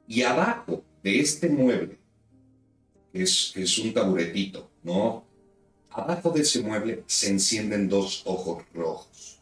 Y 0.07 0.21
abajo 0.23 0.83
de 1.03 1.19
este 1.19 1.49
mueble, 1.49 1.97
que 3.11 3.23
es, 3.23 3.53
es 3.55 3.77
un 3.79 3.93
taburetito, 3.93 4.69
¿no? 4.83 5.25
Abajo 5.89 6.31
de 6.31 6.41
ese 6.41 6.61
mueble 6.61 7.03
se 7.07 7.29
encienden 7.29 7.89
dos 7.89 8.21
ojos 8.25 8.63
rojos. 8.73 9.39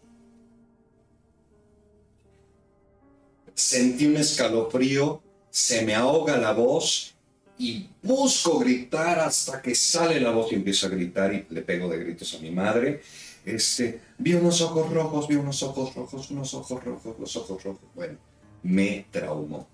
Sentí 3.53 4.05
un 4.05 4.17
escalofrío, 4.17 5.21
se 5.49 5.86
me 5.86 5.95
ahoga 5.95 6.38
la 6.38 6.51
voz 6.51 7.14
y 7.58 7.88
busco 8.01 8.60
gritar 8.60 9.20
hasta 9.20 9.62
que 9.62 9.76
sale 9.76 10.20
la 10.20 10.32
voz 10.32 10.51
y 10.51 10.56
empiezo 10.56 10.88
a 10.88 10.89
gritar 10.89 11.34
y 11.34 11.45
le 11.49 11.62
pego 11.62 11.88
de 11.89 11.97
gritos 11.99 12.34
a 12.34 12.39
mi 12.39 12.51
madre. 12.51 13.01
Este, 13.45 14.01
vi 14.18 14.34
unos 14.34 14.62
ojos 14.62 14.91
rojos, 14.91 15.28
vi 15.28 15.36
unos 15.36 15.62
ojos 15.64 15.93
rojos, 15.95 16.32
unos 16.32 16.53
ojos 16.53 16.84
rojos, 16.84 17.16
los 17.20 17.36
ojos 17.36 17.64
rojos. 17.64 17.89
Bueno, 17.93 18.18
me 18.64 19.06
traumó. 19.12 19.68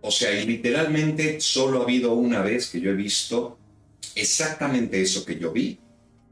O 0.00 0.10
sea, 0.10 0.32
y 0.32 0.46
literalmente 0.46 1.40
solo 1.40 1.80
ha 1.80 1.82
habido 1.82 2.12
una 2.12 2.42
vez 2.42 2.68
que 2.68 2.80
yo 2.80 2.90
he 2.90 2.94
visto 2.94 3.58
exactamente 4.14 5.00
eso 5.00 5.24
que 5.24 5.38
yo 5.38 5.50
vi. 5.50 5.78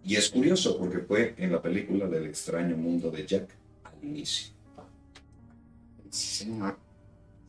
Y 0.05 0.15
es 0.15 0.29
curioso 0.31 0.79
porque 0.79 0.99
fue 0.99 1.35
en 1.37 1.51
la 1.51 1.61
película 1.61 2.07
del 2.07 2.27
extraño 2.27 2.77
mundo 2.77 3.11
de 3.11 3.27
Jack 3.27 3.49
al 3.83 4.05
inicio. 4.05 4.53
Sí, 6.11 6.45
señor. 6.45 6.79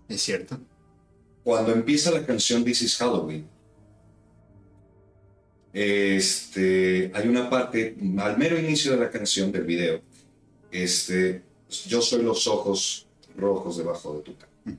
Es 0.10 0.22
cierto. 0.22 0.60
Cuando 1.48 1.72
empieza 1.72 2.12
la 2.12 2.26
canción 2.26 2.66
This 2.66 2.82
is 2.82 2.98
Halloween, 2.98 3.48
este, 5.72 7.10
hay 7.14 7.26
una 7.30 7.50
parte, 7.50 7.96
al 8.18 8.38
mero 8.38 8.60
inicio 8.60 8.92
de 8.92 8.98
la 8.98 9.10
canción, 9.10 9.50
del 9.50 9.64
video, 9.64 10.02
este, 10.70 11.44
yo 11.88 12.02
soy 12.02 12.24
los 12.24 12.48
ojos 12.48 13.08
rojos 13.38 13.78
debajo 13.78 14.18
de 14.18 14.24
tu 14.24 14.36
cama. 14.36 14.78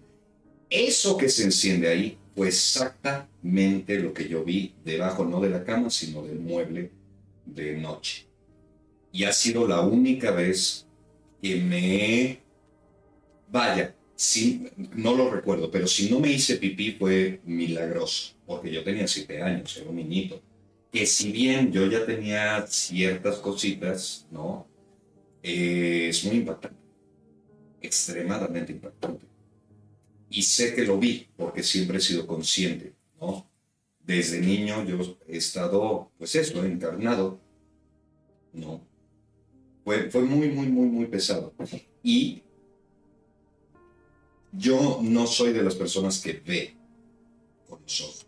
Eso 0.69 1.17
que 1.17 1.31
se 1.31 1.45
enciende 1.45 1.89
ahí 1.89 2.19
fue 2.37 2.49
exactamente 2.49 3.99
lo 3.99 4.13
que 4.13 4.29
yo 4.29 4.45
vi 4.45 4.75
debajo, 4.85 5.25
no 5.25 5.41
de 5.41 5.49
la 5.49 5.65
cama, 5.65 5.89
sino 5.89 6.21
del 6.21 6.39
mueble 6.39 6.91
de 7.47 7.79
noche. 7.79 8.27
Y 9.11 9.25
ha 9.25 9.33
sido 9.33 9.67
la 9.67 9.81
única 9.81 10.33
vez 10.33 10.87
que 11.41 11.57
me... 11.63 12.41
Vaya, 13.51 13.95
sí, 14.19 14.69
no 14.97 15.15
lo 15.15 15.31
recuerdo, 15.31 15.71
pero 15.71 15.87
si 15.87 16.11
no 16.11 16.19
me 16.19 16.33
hice 16.33 16.57
pipí 16.57 16.93
fue 16.93 17.41
milagroso, 17.45 18.35
porque 18.45 18.73
yo 18.73 18.83
tenía 18.83 19.07
siete 19.07 19.41
años, 19.41 19.77
era 19.77 19.89
un 19.89 19.97
niñito. 19.97 20.43
Que 20.91 21.07
si 21.07 21.31
bien 21.31 21.71
yo 21.71 21.87
ya 21.87 22.05
tenía 22.05 22.67
ciertas 22.67 23.37
cositas, 23.37 24.27
¿no? 24.33 24.67
Eh, 25.43 26.09
es 26.09 26.25
muy 26.25 26.39
impactante, 26.39 26.77
extremadamente 27.81 28.73
impactante. 28.73 29.25
Y 30.31 30.43
sé 30.43 30.75
que 30.75 30.85
lo 30.85 30.99
vi, 30.99 31.29
porque 31.37 31.63
siempre 31.63 31.99
he 31.99 32.01
sido 32.01 32.27
consciente, 32.27 32.95
¿no? 33.21 33.49
Desde 34.01 34.41
niño 34.41 34.85
yo 34.85 35.17
he 35.29 35.37
estado, 35.37 36.11
pues 36.19 36.35
eso, 36.35 36.65
encarnado, 36.65 37.41
¿no? 38.53 38.81
Fue, 39.85 40.11
fue 40.11 40.23
muy, 40.23 40.49
muy, 40.49 40.67
muy, 40.67 40.87
muy 40.87 41.07
pesado. 41.07 41.55
Y 42.03 42.43
yo 44.53 45.01
no 45.03 45.27
soy 45.27 45.53
de 45.53 45.63
las 45.63 45.75
personas 45.75 46.21
que 46.21 46.43
ve 46.45 46.75
con 47.69 47.81
los 47.83 48.01
ojos. 48.01 48.27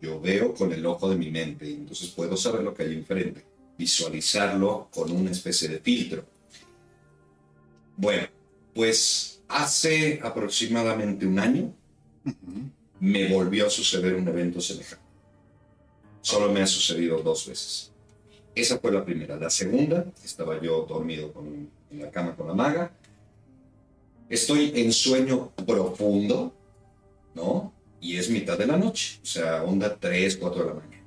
Yo 0.00 0.20
veo 0.20 0.54
con 0.54 0.72
el 0.72 0.84
ojo 0.84 1.08
de 1.08 1.16
mi 1.16 1.30
mente, 1.30 1.70
entonces 1.70 2.10
puedo 2.10 2.36
saber 2.36 2.62
lo 2.62 2.74
que 2.74 2.82
hay 2.82 2.94
enfrente, 2.94 3.44
visualizarlo 3.78 4.88
con 4.92 5.10
una 5.10 5.30
especie 5.30 5.68
de 5.68 5.80
filtro. 5.80 6.24
Bueno, 7.96 8.28
pues 8.74 9.40
hace 9.48 10.20
aproximadamente 10.22 11.26
un 11.26 11.38
año 11.38 11.74
me 13.00 13.32
volvió 13.32 13.66
a 13.66 13.70
suceder 13.70 14.14
un 14.14 14.28
evento 14.28 14.60
semejante. 14.60 15.04
Solo 16.20 16.52
me 16.52 16.60
ha 16.60 16.66
sucedido 16.66 17.22
dos 17.22 17.46
veces. 17.46 17.92
Esa 18.54 18.78
fue 18.78 18.90
la 18.90 19.04
primera. 19.04 19.36
La 19.36 19.50
segunda, 19.50 20.04
estaba 20.24 20.60
yo 20.60 20.84
dormido 20.86 21.32
con, 21.32 21.70
en 21.90 22.00
la 22.00 22.10
cama 22.10 22.34
con 22.34 22.48
la 22.48 22.54
maga. 22.54 22.90
Estoy 24.28 24.72
en 24.74 24.92
sueño 24.92 25.52
profundo, 25.66 26.52
¿no? 27.34 27.72
Y 28.00 28.16
es 28.16 28.28
mitad 28.30 28.58
de 28.58 28.66
la 28.66 28.76
noche, 28.76 29.20
o 29.22 29.26
sea, 29.26 29.62
onda 29.62 29.96
3, 29.96 30.36
4 30.36 30.62
de 30.62 30.68
la 30.68 30.74
mañana. 30.74 31.04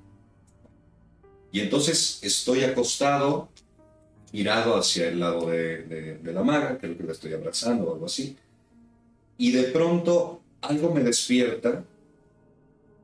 Y 1.51 1.59
entonces 1.61 2.19
estoy 2.21 2.63
acostado, 2.63 3.49
mirado 4.31 4.75
hacia 4.77 5.07
el 5.07 5.19
lado 5.19 5.49
de, 5.49 5.83
de, 5.83 6.17
de 6.17 6.33
la 6.33 6.43
maga, 6.43 6.77
creo 6.77 6.97
que 6.97 7.03
la 7.03 7.11
estoy 7.11 7.33
abrazando 7.33 7.89
o 7.89 7.93
algo 7.93 8.05
así. 8.05 8.37
Y 9.37 9.51
de 9.51 9.63
pronto 9.63 10.41
algo 10.61 10.93
me 10.93 11.01
despierta 11.01 11.83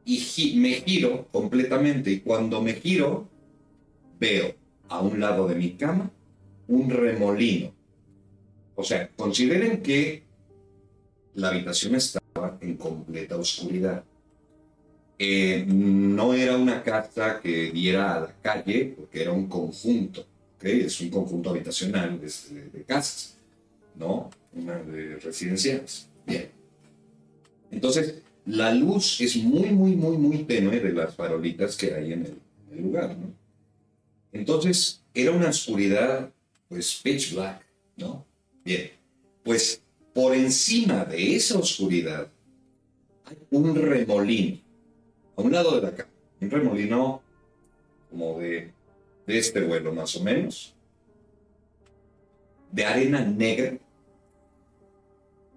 y 0.05 0.53
me 0.57 0.73
giro 0.73 1.27
completamente. 1.31 2.11
Y 2.11 2.19
cuando 2.19 2.61
me 2.61 2.73
giro, 2.73 3.27
veo 4.19 4.53
a 4.87 5.01
un 5.01 5.19
lado 5.19 5.47
de 5.47 5.55
mi 5.55 5.71
cama 5.71 6.11
un 6.67 6.89
remolino. 6.89 7.73
O 8.75 8.83
sea, 8.83 9.09
consideren 9.15 9.81
que 9.81 10.23
la 11.35 11.49
habitación 11.49 11.95
estaba 11.95 12.57
en 12.61 12.77
completa 12.77 13.37
oscuridad. 13.37 14.03
Eh, 15.17 15.63
no 15.67 16.33
era 16.33 16.57
una 16.57 16.83
casa 16.83 17.39
que 17.39 17.71
diera 17.71 18.15
a 18.15 18.19
la 18.21 18.35
calle, 18.41 18.93
porque 18.97 19.21
era 19.21 19.31
un 19.31 19.47
conjunto, 19.47 20.25
¿okay? 20.57 20.81
es 20.81 20.99
un 20.99 21.09
conjunto 21.09 21.51
habitacional 21.51 22.19
de, 22.19 22.83
casas, 22.83 23.37
¿no? 23.95 24.29
Una 24.53 24.75
de 24.75 25.17
residenciales. 25.17 26.09
Bien. 26.25 26.49
Entonces, 27.71 28.15
la 28.45 28.73
luz 28.73 29.21
es 29.21 29.37
muy, 29.37 29.69
muy, 29.71 29.95
muy, 29.95 30.17
muy 30.17 30.43
tenue 30.43 30.79
de 30.81 30.91
las 30.91 31.15
farolitas 31.15 31.77
que 31.77 31.93
hay 31.93 32.11
en 32.11 32.25
el, 32.25 32.37
en 32.71 32.77
el 32.77 32.83
lugar, 32.83 33.17
¿no? 33.17 33.33
Entonces, 34.33 35.01
era 35.13 35.31
una 35.31 35.47
oscuridad, 35.47 36.29
pues, 36.67 36.99
pitch 37.01 37.33
black, 37.33 37.65
¿no? 37.95 38.24
Bien, 38.65 38.89
pues, 39.43 39.83
por 40.11 40.33
encima 40.33 41.05
de 41.05 41.35
esa 41.35 41.59
oscuridad 41.59 42.31
hay 43.25 43.37
un 43.51 43.75
remolino, 43.75 44.59
a 45.37 45.41
un 45.43 45.51
lado 45.51 45.75
de 45.75 45.81
la 45.83 45.95
cama, 45.95 46.09
un 46.41 46.49
remolino 46.49 47.21
como 48.09 48.39
de, 48.39 48.71
de 49.27 49.37
este 49.37 49.61
vuelo 49.61 49.93
más 49.93 50.15
o 50.15 50.23
menos, 50.23 50.73
de 52.71 52.85
arena 52.85 53.21
negra, 53.21 53.77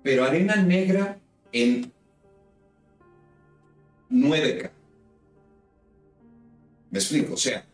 pero 0.03 0.25
arena 0.25 0.57
negra 0.57 1.19
en 1.51 1.91
9K. 4.11 4.71
¿Me 6.91 6.99
explico? 6.99 7.35
O 7.35 7.39
sea, 7.39 7.65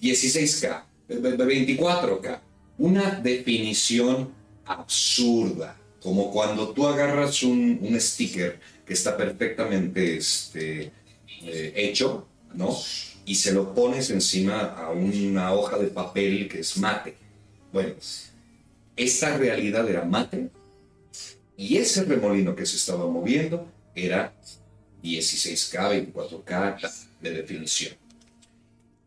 16K, 0.00 0.84
24K. 1.08 2.40
Una 2.78 3.10
definición 3.20 4.43
absurda, 4.66 5.76
como 6.02 6.30
cuando 6.30 6.70
tú 6.70 6.86
agarras 6.86 7.42
un, 7.42 7.78
un 7.80 8.00
sticker 8.00 8.60
que 8.86 8.92
está 8.92 9.16
perfectamente 9.16 10.16
este, 10.16 10.92
eh, 11.42 11.72
hecho, 11.74 12.26
¿no? 12.54 12.76
Y 13.24 13.34
se 13.36 13.52
lo 13.52 13.74
pones 13.74 14.10
encima 14.10 14.60
a 14.60 14.90
una 14.90 15.52
hoja 15.52 15.78
de 15.78 15.86
papel 15.86 16.48
que 16.48 16.60
es 16.60 16.76
mate. 16.76 17.14
Bueno, 17.72 17.94
esta 18.96 19.36
realidad 19.36 19.88
era 19.88 20.04
mate 20.04 20.50
y 21.56 21.76
ese 21.76 22.04
remolino 22.04 22.54
que 22.54 22.66
se 22.66 22.76
estaba 22.76 23.06
moviendo 23.06 23.66
era 23.94 24.34
16K, 25.02 26.12
24K 26.12 27.06
de 27.20 27.30
definición. 27.30 27.94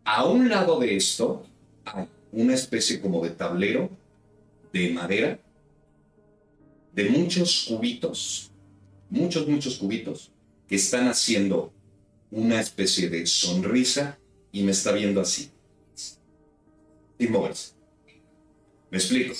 A 0.03 0.25
un 0.25 0.49
lado 0.49 0.79
de 0.79 0.95
esto 0.95 1.45
hay 1.85 2.07
una 2.31 2.53
especie 2.53 2.99
como 2.99 3.23
de 3.23 3.31
tablero 3.31 3.89
de 4.73 4.89
madera 4.89 5.39
de 6.97 7.11
muchos 7.11 7.65
cubitos, 7.67 8.49
muchos, 9.11 9.47
muchos 9.47 9.75
cubitos 9.77 10.31
que 10.67 10.77
están 10.77 11.07
haciendo 11.07 11.71
una 12.31 12.59
especie 12.59 13.07
de 13.07 13.27
sonrisa 13.27 14.17
y 14.51 14.63
me 14.63 14.71
está 14.71 14.91
viendo 14.93 15.21
así. 15.21 15.51
Sin 17.19 17.31
moverse. 17.31 17.73
¿Me 18.89 18.97
explico? 18.97 19.35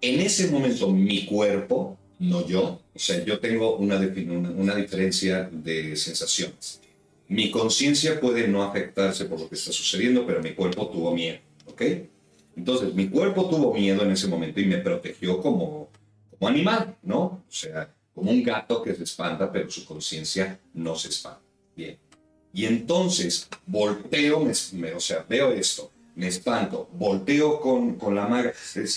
En 0.00 0.20
ese 0.20 0.48
momento 0.48 0.90
mi 0.90 1.24
cuerpo, 1.24 1.96
no 2.18 2.44
yo, 2.44 2.80
o 2.92 2.98
sea, 2.98 3.24
yo 3.24 3.38
tengo 3.38 3.76
una, 3.76 3.96
una, 3.96 4.50
una 4.50 4.74
diferencia 4.74 5.48
de 5.52 5.94
sensaciones. 5.94 6.80
Mi 7.28 7.52
conciencia 7.52 8.20
puede 8.20 8.48
no 8.48 8.64
afectarse 8.64 9.26
por 9.26 9.38
lo 9.38 9.48
que 9.48 9.54
está 9.54 9.70
sucediendo, 9.70 10.26
pero 10.26 10.42
mi 10.42 10.52
cuerpo 10.52 10.88
tuvo 10.88 11.14
miedo, 11.14 11.38
¿ok? 11.66 11.82
Entonces, 12.56 12.94
mi 12.94 13.08
cuerpo 13.08 13.48
tuvo 13.48 13.74
miedo 13.74 14.02
en 14.02 14.12
ese 14.12 14.26
momento 14.26 14.60
y 14.60 14.64
me 14.66 14.78
protegió 14.78 15.40
como, 15.40 15.90
como 16.30 16.48
animal, 16.48 16.96
¿no? 17.02 17.20
O 17.20 17.42
sea, 17.48 17.92
como 18.14 18.30
un 18.30 18.42
gato 18.42 18.82
que 18.82 18.94
se 18.94 19.04
espanta, 19.04 19.52
pero 19.52 19.70
su 19.70 19.84
conciencia 19.84 20.58
no 20.72 20.96
se 20.96 21.08
espanta. 21.08 21.42
Bien. 21.76 21.98
Y 22.54 22.64
entonces, 22.64 23.48
volteo, 23.66 24.40
me, 24.40 24.52
me, 24.72 24.94
o 24.94 25.00
sea, 25.00 25.26
veo 25.28 25.52
esto, 25.52 25.92
me 26.14 26.28
espanto, 26.28 26.88
volteo 26.94 27.60
con, 27.60 27.96
con 27.96 28.14
la 28.14 28.26
maga, 28.26 28.52
Fer, 28.54 28.88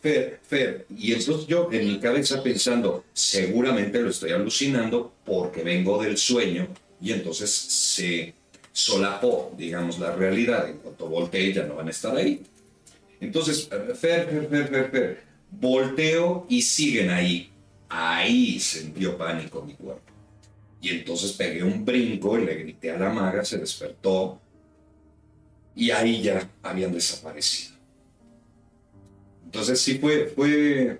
Fer, 0.00 0.40
Fer, 0.40 0.86
y 0.96 1.12
entonces 1.12 1.48
yo 1.48 1.68
en 1.72 1.88
mi 1.88 1.98
cabeza 1.98 2.40
pensando, 2.40 3.04
seguramente 3.12 4.00
lo 4.00 4.10
estoy 4.10 4.30
alucinando 4.30 5.12
porque 5.24 5.64
vengo 5.64 6.00
del 6.00 6.16
sueño, 6.16 6.68
y 7.00 7.10
entonces 7.10 7.50
se 7.50 8.34
solapó, 8.74 9.54
digamos, 9.56 10.00
la 10.00 10.16
realidad, 10.16 10.68
en 10.68 10.78
cuanto 10.78 11.08
voltee 11.08 11.52
ya 11.52 11.62
no 11.62 11.76
van 11.76 11.86
a 11.86 11.92
estar 11.92 12.16
ahí. 12.16 12.42
Entonces, 13.20 13.68
Fer, 13.68 13.94
Fer, 13.94 14.48
Fer, 14.48 14.68
Fer, 14.68 14.90
Fer, 14.90 15.22
volteo 15.48 16.44
y 16.48 16.60
siguen 16.60 17.10
ahí. 17.10 17.50
Ahí 17.88 18.58
sentió 18.58 19.16
pánico 19.16 19.62
mi 19.62 19.74
cuerpo. 19.74 20.12
Y 20.80 20.88
entonces 20.88 21.32
pegué 21.32 21.62
un 21.62 21.84
brinco 21.84 22.36
y 22.36 22.44
le 22.44 22.54
grité 22.56 22.90
a 22.90 22.98
la 22.98 23.10
maga, 23.10 23.44
se 23.44 23.58
despertó, 23.58 24.40
y 25.76 25.92
ahí 25.92 26.20
ya 26.20 26.50
habían 26.60 26.92
desaparecido. 26.92 27.76
Entonces 29.44 29.80
sí 29.80 29.98
fue, 29.98 30.26
fue 30.26 30.98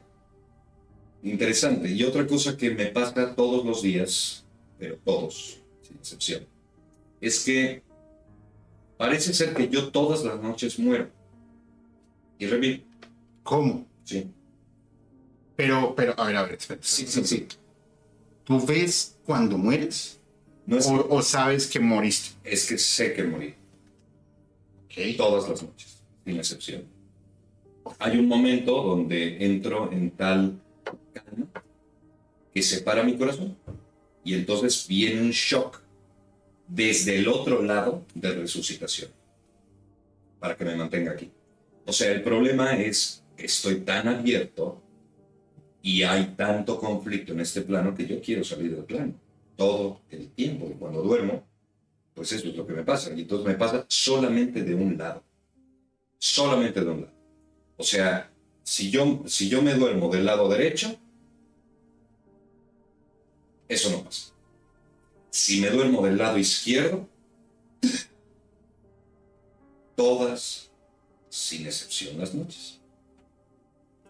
interesante. 1.25 1.91
Y 1.91 2.05
otra 2.05 2.25
cosa 2.25 2.57
que 2.57 2.71
me 2.71 2.87
pasa 2.87 3.35
todos 3.35 3.67
los 3.67 3.83
días, 3.83 4.45
pero 4.79 4.97
todos, 5.05 5.59
sin 5.83 5.97
excepción, 5.97 6.47
es 7.27 7.45
que 7.45 7.83
parece 8.97 9.33
ser 9.35 9.55
que 9.55 9.69
yo 9.69 9.91
todas 9.91 10.25
las 10.25 10.41
noches 10.41 10.79
muero. 10.79 11.11
Y 12.39 12.47
revivo. 12.47 12.85
¿Cómo? 13.43 13.87
Sí. 14.05 14.27
Pero, 15.57 15.95
pero, 15.95 16.15
a 16.19 16.27
ver, 16.27 16.37
a 16.37 16.43
ver, 16.43 16.55
espera. 16.55 16.81
Sí, 16.83 17.07
sí, 17.07 17.25
sí. 17.25 17.47
¿Tú 18.45 18.65
ves 18.67 19.17
cuando 19.25 19.57
mueres? 19.57 20.21
No 20.67 20.79
es, 20.79 20.87
O, 20.87 21.07
o 21.09 21.23
sabes 21.23 21.67
que 21.67 21.79
moriste? 21.79 22.31
es 22.43 22.67
que 22.69 22.79
sé 22.79 23.13
que 23.15 23.25
morí. 23.25 23.55
Ok. 24.87 25.17
Todas 25.17 25.49
las 25.49 25.63
noches, 25.63 26.03
sin 26.25 26.37
excepción. 26.37 26.85
Hay 27.99 28.19
un 28.19 28.27
momento 28.29 28.83
donde 28.83 29.45
entro 29.45 29.93
en 29.93 30.11
tal 30.11 30.59
calma 31.13 31.47
que 32.53 32.63
separa 32.63 33.03
mi 33.03 33.17
corazón 33.17 33.57
y 34.25 34.35
entonces 34.35 34.87
viene 34.89 35.21
un 35.21 35.31
shock 35.31 35.83
desde 36.69 37.19
el 37.19 37.29
otro 37.29 37.63
lado 37.63 38.05
de 38.15 38.33
resucitación 38.33 39.11
para 40.39 40.57
que 40.57 40.65
me 40.65 40.77
mantenga 40.77 41.13
aquí. 41.13 41.31
O 41.87 41.93
sea, 41.93 42.13
el 42.13 42.23
problema 42.23 42.77
es 42.77 43.25
que 43.37 43.47
estoy 43.47 43.81
tan 43.81 44.09
abierto 44.09 44.81
y 45.83 46.03
hay 46.03 46.35
tanto 46.37 46.79
conflicto 46.79 47.33
en 47.33 47.41
este 47.41 47.63
plano 47.63 47.95
que 47.95 48.07
yo 48.07 48.21
quiero 48.21 48.45
salir 48.45 48.75
del 48.75 48.85
plano 48.85 49.15
todo 49.57 50.01
el 50.11 50.31
tiempo. 50.31 50.69
Y 50.71 50.75
cuando 50.75 51.03
duermo, 51.03 51.45
pues 52.15 52.33
eso 52.33 52.49
es 52.49 52.57
lo 52.57 52.67
que 52.67 52.73
me 52.73 52.83
pasa. 52.83 53.13
Y 53.15 53.23
entonces 53.23 53.47
me 53.47 53.55
pasa 53.55 53.85
solamente 53.89 54.63
de 54.63 54.75
un 54.75 54.97
lado. 54.97 55.23
Solamente 56.19 56.81
de 56.81 56.91
un 56.91 57.01
lado. 57.03 57.15
O 57.77 57.83
sea, 57.83 58.31
si 58.63 58.91
yo, 58.91 59.23
si 59.27 59.49
yo 59.49 59.63
me 59.63 59.75
duermo 59.75 60.09
del 60.09 60.25
lado 60.25 60.49
derecho, 60.49 60.97
eso 63.69 63.91
no 63.91 64.05
pasa. 64.05 64.34
Si 65.35 65.61
me 65.61 65.69
duermo 65.69 66.01
del 66.07 66.17
lado 66.17 66.39
izquierdo, 66.39 67.09
todas, 69.97 70.71
sin 71.29 71.67
excepción, 71.67 72.17
las 72.21 72.33
noches. 72.33 72.79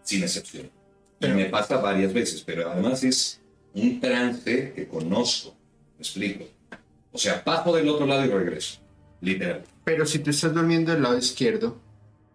Sin 0.03 0.21
excepción. 0.21 0.69
Y 1.19 1.27
me 1.29 1.45
pasa 1.45 1.77
varias 1.77 2.13
veces, 2.13 2.43
pero 2.45 2.69
además 2.69 3.03
es 3.03 3.41
un 3.73 3.99
trance 3.99 4.71
que 4.73 4.87
conozco. 4.87 5.55
¿Me 5.97 6.03
explico? 6.03 6.45
O 7.11 7.17
sea, 7.17 7.43
paso 7.43 7.75
del 7.75 7.89
otro 7.89 8.05
lado 8.05 8.23
y 8.23 8.29
regreso. 8.29 8.77
Literal. 9.19 9.63
Pero 9.83 10.05
si 10.05 10.19
tú 10.19 10.29
estás 10.29 10.53
durmiendo 10.53 10.91
del 10.91 11.01
lado 11.01 11.17
izquierdo, 11.17 11.81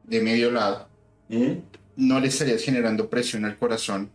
de 0.02 0.20
medio 0.20 0.50
lado, 0.50 0.88
¿Mm? 1.28 1.58
no 1.94 2.18
le 2.18 2.26
estarías 2.26 2.64
generando 2.64 3.08
presión 3.08 3.44
al 3.44 3.56
corazón 3.56 4.10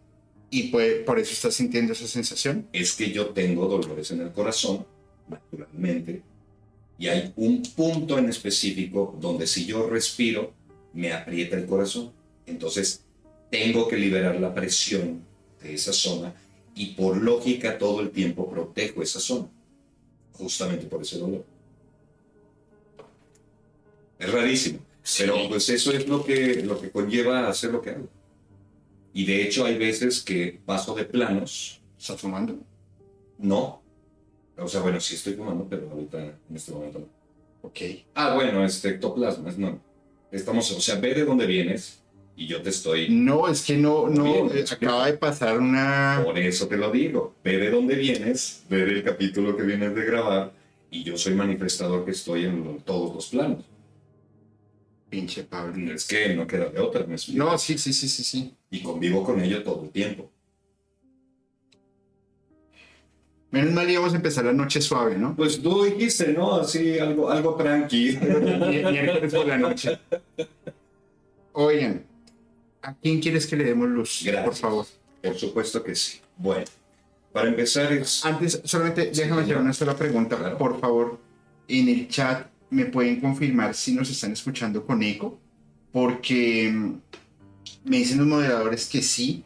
y 0.60 0.70
puede- 0.70 1.02
por 1.04 1.20
eso 1.20 1.34
estás 1.34 1.54
sintiendo 1.54 1.94
esa 1.94 2.08
sensación. 2.08 2.68
Es 2.72 2.94
que 2.94 3.12
yo 3.12 3.30
tengo 3.30 3.68
dolores 3.68 4.12
en 4.12 4.22
el 4.22 4.32
corazón, 4.32 4.86
naturalmente, 5.28 6.22
y 6.98 7.08
hay 7.08 7.34
un 7.36 7.62
punto 7.62 8.18
en 8.18 8.30
específico 8.30 9.18
donde 9.20 9.48
si 9.48 9.66
yo 9.66 9.90
respiro, 9.90 10.54
me 10.94 11.12
aprieta 11.12 11.58
el 11.58 11.66
corazón. 11.66 12.12
Entonces, 12.46 13.02
tengo 13.52 13.88
que 13.90 13.98
liberar 13.98 14.40
la 14.40 14.54
presión 14.54 15.22
de 15.62 15.74
esa 15.74 15.92
zona 15.92 16.34
y 16.74 16.94
por 16.94 17.18
lógica 17.18 17.78
todo 17.78 18.00
el 18.02 18.12
tiempo 18.12 18.50
protejo 18.50 19.02
esa 19.02 19.20
zona, 19.20 19.50
justamente 20.34 20.86
por 20.86 21.02
ese 21.02 21.18
dolor. 21.18 21.44
Es 24.18 24.32
rarísimo, 24.32 24.80
pero 25.18 25.50
pues 25.50 25.68
eso 25.68 25.92
es 25.92 26.08
lo 26.08 26.24
que, 26.24 26.64
lo 26.64 26.80
que 26.80 26.90
conlleva 26.92 27.50
hacer 27.50 27.72
lo 27.72 27.82
que 27.82 27.90
hago. 27.90 28.08
Y 29.16 29.26
de 29.26 29.44
hecho 29.44 29.66
hay 29.66 29.78
veces 29.78 30.22
que 30.22 30.60
paso 30.66 30.94
de 30.94 31.06
planos 31.06 31.82
¿Estás 31.98 32.22
fumando? 32.22 32.60
no. 33.40 33.82
O 34.58 34.68
sea, 34.68 34.82
bueno, 34.82 35.00
sí 35.00 35.16
estoy 35.16 35.34
fumando, 35.34 35.66
pero 35.70 35.90
ahorita 35.90 36.22
en 36.24 36.56
este 36.56 36.72
momento 36.72 37.00
no. 37.00 37.06
Ok. 37.62 37.80
Ah, 38.14 38.36
bueno, 38.36 38.64
este 38.64 38.90
ectoplasma, 38.90 39.50
es 39.50 39.58
no. 39.58 39.80
Estamos, 40.32 40.70
o 40.72 40.80
sea, 40.80 40.96
ve 40.96 41.14
de 41.14 41.26
dónde 41.26 41.46
vienes 41.46 42.00
y 42.36 42.48
yo 42.48 42.62
te 42.62 42.70
estoy. 42.70 43.10
No, 43.10 43.48
es 43.48 43.64
que 43.64 43.78
no, 43.78 44.08
no, 44.10 44.24
Bien, 44.24 44.52
eh, 44.54 44.66
acaba 44.70 45.08
de 45.08 45.14
pasar 45.14 45.60
una... 45.60 46.22
Por 46.24 46.38
eso 46.38 46.68
te 46.68 46.78
lo 46.78 46.92
digo. 46.92 47.36
Ve 47.44 47.58
de 47.58 47.70
dónde 47.70 47.96
vienes, 47.96 48.64
ve 48.70 48.86
del 48.86 49.04
capítulo 49.04 49.56
que 49.58 49.64
vienes 49.64 49.96
de 49.96 50.06
grabar 50.06 50.54
y 50.92 51.04
yo 51.04 51.18
soy 51.18 51.36
manifestador 51.36 52.06
que 52.06 52.12
estoy 52.12 52.46
en 52.46 52.82
todos 52.82 53.16
los 53.16 53.28
planos. 53.28 53.66
Pinche 55.16 55.44
Pablo. 55.46 55.94
Es 55.94 56.06
que 56.06 56.34
no 56.36 56.46
queda 56.46 56.66
de 56.70 56.78
otra, 56.80 57.06
me 57.06 57.14
explico. 57.16 57.46
No, 57.46 57.58
sí, 57.58 57.78
sí, 57.78 57.94
sí, 57.94 58.10
sí, 58.10 58.22
sí. 58.22 58.54
Y 58.70 58.82
convivo 58.84 59.24
con 59.24 59.42
ello 59.42 59.64
todo 59.64 59.84
el 59.86 59.90
tiempo. 59.90 60.30
Menos 63.52 63.72
mal 63.74 63.90
íbamos 63.90 64.12
a 64.12 64.18
empezar 64.18 64.44
la 64.44 64.52
noche 64.52 64.82
suave, 64.82 65.18
¿no? 65.18 65.34
Pues 65.34 65.62
tú 65.62 65.86
dijiste, 65.86 66.34
¿no? 66.34 66.56
Así, 66.56 67.00
algo, 67.00 67.30
algo 67.30 67.56
tranquilo. 67.56 68.20
Mier- 68.20 68.92
Miércoles 68.92 69.34
por 69.34 69.48
la 69.48 69.58
noche. 69.58 69.98
Oigan, 71.54 72.06
¿a 72.82 72.94
quién 72.96 73.22
quieres 73.22 73.48
que 73.48 73.56
le 73.56 73.64
demos 73.64 73.88
luz? 73.88 74.22
Gracias. 74.26 74.44
Por 74.44 74.56
favor. 74.56 74.86
Por 75.24 75.36
supuesto 75.38 75.82
que 75.82 75.96
sí. 75.96 76.20
Bueno, 76.36 76.66
para 77.32 77.48
empezar 77.48 77.94
es. 77.94 78.26
Antes, 78.26 78.62
solamente 78.66 79.12
déjame 79.16 79.44
hacer 79.44 79.56
una 79.56 79.72
sola 79.72 79.96
pregunta. 79.96 80.36
Claro. 80.38 80.58
Por 80.58 80.78
favor, 80.82 81.18
en 81.70 81.88
el 81.88 82.10
chat 82.10 82.48
me 82.70 82.86
pueden 82.86 83.20
confirmar 83.20 83.74
si 83.74 83.94
nos 83.94 84.10
están 84.10 84.32
escuchando 84.32 84.86
con 84.86 85.02
eco, 85.04 85.40
porque 85.92 86.72
mm, 86.74 87.02
me 87.86 87.98
dicen 87.98 88.18
los 88.18 88.28
moderadores 88.28 88.88
que 88.88 89.02
sí, 89.02 89.44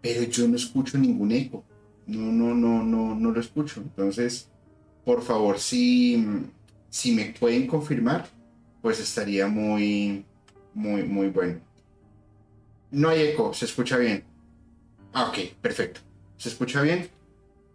pero 0.00 0.22
yo 0.24 0.46
no 0.46 0.56
escucho 0.56 0.98
ningún 0.98 1.32
eco. 1.32 1.64
No, 2.06 2.20
no, 2.32 2.54
no, 2.54 2.82
no, 2.84 3.14
no 3.14 3.30
lo 3.30 3.40
escucho. 3.40 3.80
Entonces, 3.80 4.48
por 5.04 5.22
favor, 5.22 5.58
si, 5.58 6.16
mm, 6.18 6.50
si 6.90 7.12
me 7.12 7.34
pueden 7.38 7.66
confirmar, 7.66 8.28
pues 8.82 9.00
estaría 9.00 9.48
muy, 9.48 10.24
muy, 10.74 11.02
muy 11.02 11.28
bueno. 11.28 11.60
No 12.90 13.08
hay 13.08 13.22
eco, 13.22 13.52
se 13.52 13.64
escucha 13.64 13.96
bien. 13.96 14.22
Ah, 15.12 15.28
ok, 15.28 15.56
perfecto. 15.60 16.00
¿Se 16.36 16.50
escucha 16.50 16.82
bien? 16.82 17.08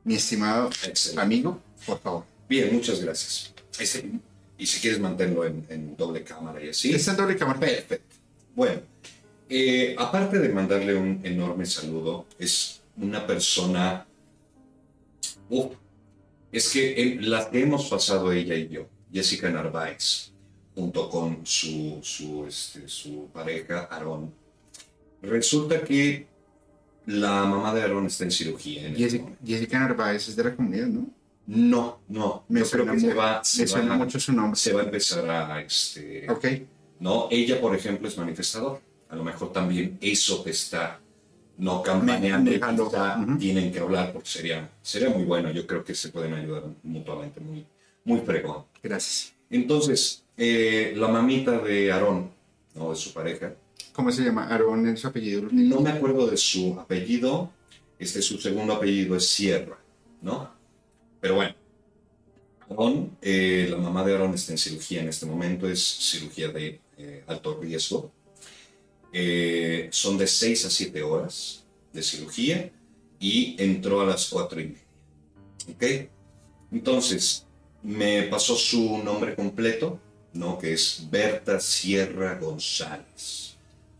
Mi 0.04 0.16
estimado 0.16 0.70
Excelente. 0.88 1.22
amigo, 1.22 1.62
por 1.86 2.00
favor. 2.00 2.26
Bien, 2.48 2.74
muchas 2.74 3.02
gracias. 3.02 3.54
Y 4.62 4.68
si 4.68 4.80
quieres 4.80 5.00
mantenerlo 5.00 5.44
en, 5.44 5.66
en 5.70 5.98
doble 5.98 6.24
cámara 6.24 6.64
y 6.64 6.70
así. 6.70 6.94
Está 6.94 7.12
en 7.12 7.18
doble 7.18 7.36
cámara. 7.36 7.60
Perfecto. 7.60 8.16
Bueno, 8.56 8.82
eh, 9.50 9.96
aparte 9.98 10.38
de 10.38 10.50
mandarle 10.50 10.94
un 10.94 11.20
enorme 11.24 11.66
saludo, 11.66 12.28
es 12.38 12.80
una 12.96 13.26
persona... 13.26 14.06
Es 16.52 16.70
que 16.70 17.18
las 17.22 17.48
que 17.48 17.64
hemos 17.64 17.90
pasado 17.90 18.32
ella 18.32 18.54
y 18.54 18.68
yo, 18.70 18.88
Jessica 19.12 19.50
Narváez, 19.50 20.32
junto 20.76 21.10
con 21.10 21.44
su, 21.44 21.98
su, 22.04 22.46
este, 22.46 22.88
su 22.88 23.30
pareja, 23.34 23.88
Aarón, 23.90 24.32
resulta 25.24 25.84
que 25.84 26.28
la 27.08 27.46
mamá 27.46 27.74
de 27.74 27.82
Aarón 27.82 28.06
está 28.06 28.26
en 28.26 28.32
cirugía. 28.32 28.86
En 28.86 28.92
este 28.92 29.04
Jessica. 29.04 29.38
Jessica 29.44 29.80
Narváez 29.80 30.28
es 30.28 30.36
de 30.36 30.44
la 30.44 30.56
comunidad, 30.56 30.86
¿no? 30.86 31.21
No, 31.48 32.00
no, 32.08 32.46
Me 32.50 32.62
yo 32.62 32.70
creo 32.70 32.92
que 32.92 33.00
se 33.00 33.14
va, 33.14 33.44
se 33.44 33.66
Me 33.78 33.90
va- 33.90 33.98
mucho 33.98 34.20
su 34.20 34.32
nombre. 34.32 34.58
se 34.60 34.74
va 34.74 34.82
a 34.82 34.86
empezar 34.86 35.30
a... 35.30 35.62
Este, 35.62 36.30
Ok. 36.30 36.46
¿no? 37.00 37.28
Ella, 37.32 37.60
por 37.60 37.76
ejemplo, 37.76 38.08
es 38.08 38.18
manifestador. 38.18 38.80
A 39.10 39.16
lo 39.16 39.24
mejor 39.24 39.52
también 39.52 39.98
eso 40.02 40.42
te 40.44 40.52
está 40.52 41.00
no 41.58 41.82
campaneando 41.82 42.52
quizá 42.52 43.18
ujú. 43.20 43.38
tienen 43.38 43.72
que 43.72 43.80
hablar 43.80 44.14
porque 44.14 44.30
sería, 44.30 44.70
sería 44.82 45.10
muy 45.10 45.24
bueno. 45.26 45.52
Yo 45.52 45.68
creo 45.68 45.84
que 45.84 45.94
se 45.94 46.10
pueden 46.10 46.34
ayudar 46.34 46.64
mutuamente, 46.84 47.40
muy, 47.42 47.66
muy 48.06 48.20
fregón. 48.22 48.64
Gracias. 48.82 49.34
Entonces, 49.50 50.24
eh, 50.38 50.94
la 50.96 51.08
mamita 51.10 51.60
de 51.60 51.92
Aarón, 51.92 52.32
¿no? 52.76 52.92
De 52.92 52.96
su 52.96 53.12
pareja, 53.14 53.54
¿Cómo 53.94 54.10
se 54.14 54.24
llama? 54.24 54.48
Aarón 54.48 54.88
en 54.88 54.96
su 54.96 55.08
apellido. 55.08 55.50
no 55.52 55.82
me 55.82 55.90
acuerdo 55.90 56.26
de 56.28 56.38
su 56.38 56.80
apellido, 56.80 57.52
este 58.00 58.22
su 58.22 58.38
segundo 58.40 58.74
apellido 58.74 59.18
es 59.18 59.28
Sierra, 59.28 59.78
¿no? 60.22 60.50
Pero 61.22 61.36
bueno, 61.36 61.56
Aarón, 62.70 63.18
eh, 63.22 63.68
la 63.70 63.78
mamá 63.78 64.04
de 64.04 64.14
Aarón 64.14 64.34
está 64.34 64.52
en 64.52 64.58
cirugía 64.58 65.02
en 65.02 65.10
este 65.10 65.26
momento, 65.26 65.70
es 65.70 65.82
cirugía 65.82 66.50
de 66.50 66.82
eh, 66.98 67.24
alto 67.28 67.60
riesgo. 67.62 68.12
Eh, 69.14 69.88
son 69.92 70.18
de 70.18 70.26
6 70.26 70.66
a 70.66 70.70
7 70.70 71.04
horas 71.04 71.66
de 71.94 72.02
cirugía 72.02 72.72
y 73.20 73.56
entró 73.62 74.02
a 74.02 74.06
las 74.06 74.30
4 74.30 74.62
y 74.62 74.66
media. 74.66 74.82
¿Ok? 75.70 76.10
Entonces, 76.72 77.46
me 77.84 78.24
pasó 78.24 78.56
su 78.56 78.98
nombre 79.00 79.36
completo, 79.36 80.00
¿no? 80.34 80.58
Que 80.58 80.74
es 80.74 81.08
Berta 81.10 81.60
Sierra 81.60 82.36
González. 82.40 83.58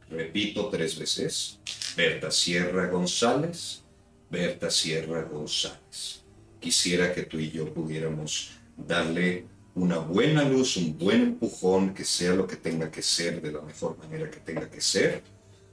Repito 0.10 0.70
tres 0.70 0.98
veces. 0.98 1.60
Berta 1.96 2.32
Sierra 2.32 2.88
González, 2.88 3.84
Berta 4.30 4.70
Sierra 4.70 5.24
González. 5.24 6.21
Quisiera 6.62 7.12
que 7.14 7.24
tú 7.24 7.40
y 7.40 7.52
yo 7.52 7.74
pudiéramos 7.74 8.52
darle 8.78 9.48
una 9.76 9.98
buena 9.98 10.44
luz, 10.44 10.78
un 10.78 10.98
buen 10.98 11.22
empujón, 11.22 11.94
que 11.94 12.06
sea 12.06 12.34
lo 12.34 12.46
que 12.46 12.56
tenga 12.56 12.90
que 12.90 13.02
ser, 13.02 13.42
de 13.42 13.52
la 13.52 13.62
mejor 13.62 13.98
manera 13.98 14.30
que 14.30 14.40
tenga 14.40 14.70
que 14.70 14.80
ser, 14.80 15.24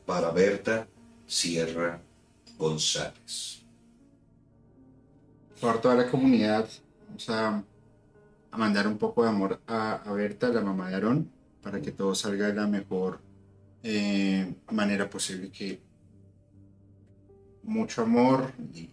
para 0.06 0.30
Berta 0.30 0.88
Sierra 1.26 2.00
González. 2.56 3.62
Por 5.60 5.80
toda 5.80 5.94
la 5.94 6.10
comunidad, 6.10 6.66
vamos 7.06 7.28
a, 7.28 7.62
a 8.50 8.56
mandar 8.56 8.88
un 8.88 8.96
poco 8.96 9.24
de 9.24 9.28
amor 9.28 9.60
a, 9.66 9.96
a 9.96 10.12
Berta, 10.14 10.48
la 10.48 10.62
mamá 10.62 10.88
de 10.88 10.94
Aarón, 10.94 11.30
para 11.62 11.82
que 11.82 11.92
todo 11.92 12.14
salga 12.14 12.46
de 12.46 12.54
la 12.54 12.66
mejor 12.66 13.20
eh, 13.82 14.54
manera 14.72 15.10
posible. 15.10 15.50
Que 15.50 15.82
mucho 17.62 18.02
amor 18.02 18.52
y, 18.72 18.88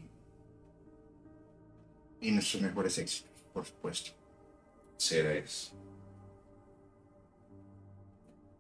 y 2.22 2.32
nuestros 2.32 2.62
mejores 2.62 2.98
éxitos, 2.98 3.32
por 3.54 3.66
supuesto. 3.66 4.12
Será 4.98 5.34
es. 5.34 5.72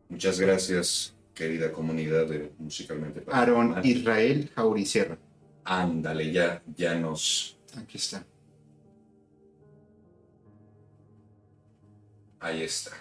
Muchas 0.09 0.39
gracias, 0.39 1.15
querida 1.33 1.71
comunidad 1.71 2.27
de 2.27 2.51
Musicalmente 2.57 3.23
Normal. 3.25 3.85
Israel 3.85 4.49
Jauricerra. 4.55 5.17
Ándale, 5.63 6.31
ya, 6.31 6.61
ya 6.75 6.95
nos... 6.95 7.57
Aquí 7.75 7.97
está. 7.97 8.25
Ahí 12.39 12.61
está. 12.61 12.91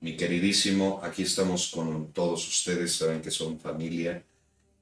Mi 0.00 0.16
queridísimo, 0.16 1.00
aquí 1.02 1.22
estamos 1.22 1.70
con 1.70 2.12
todos 2.12 2.46
ustedes, 2.46 2.94
saben 2.94 3.20
que 3.22 3.30
son 3.30 3.58
familia 3.58 4.22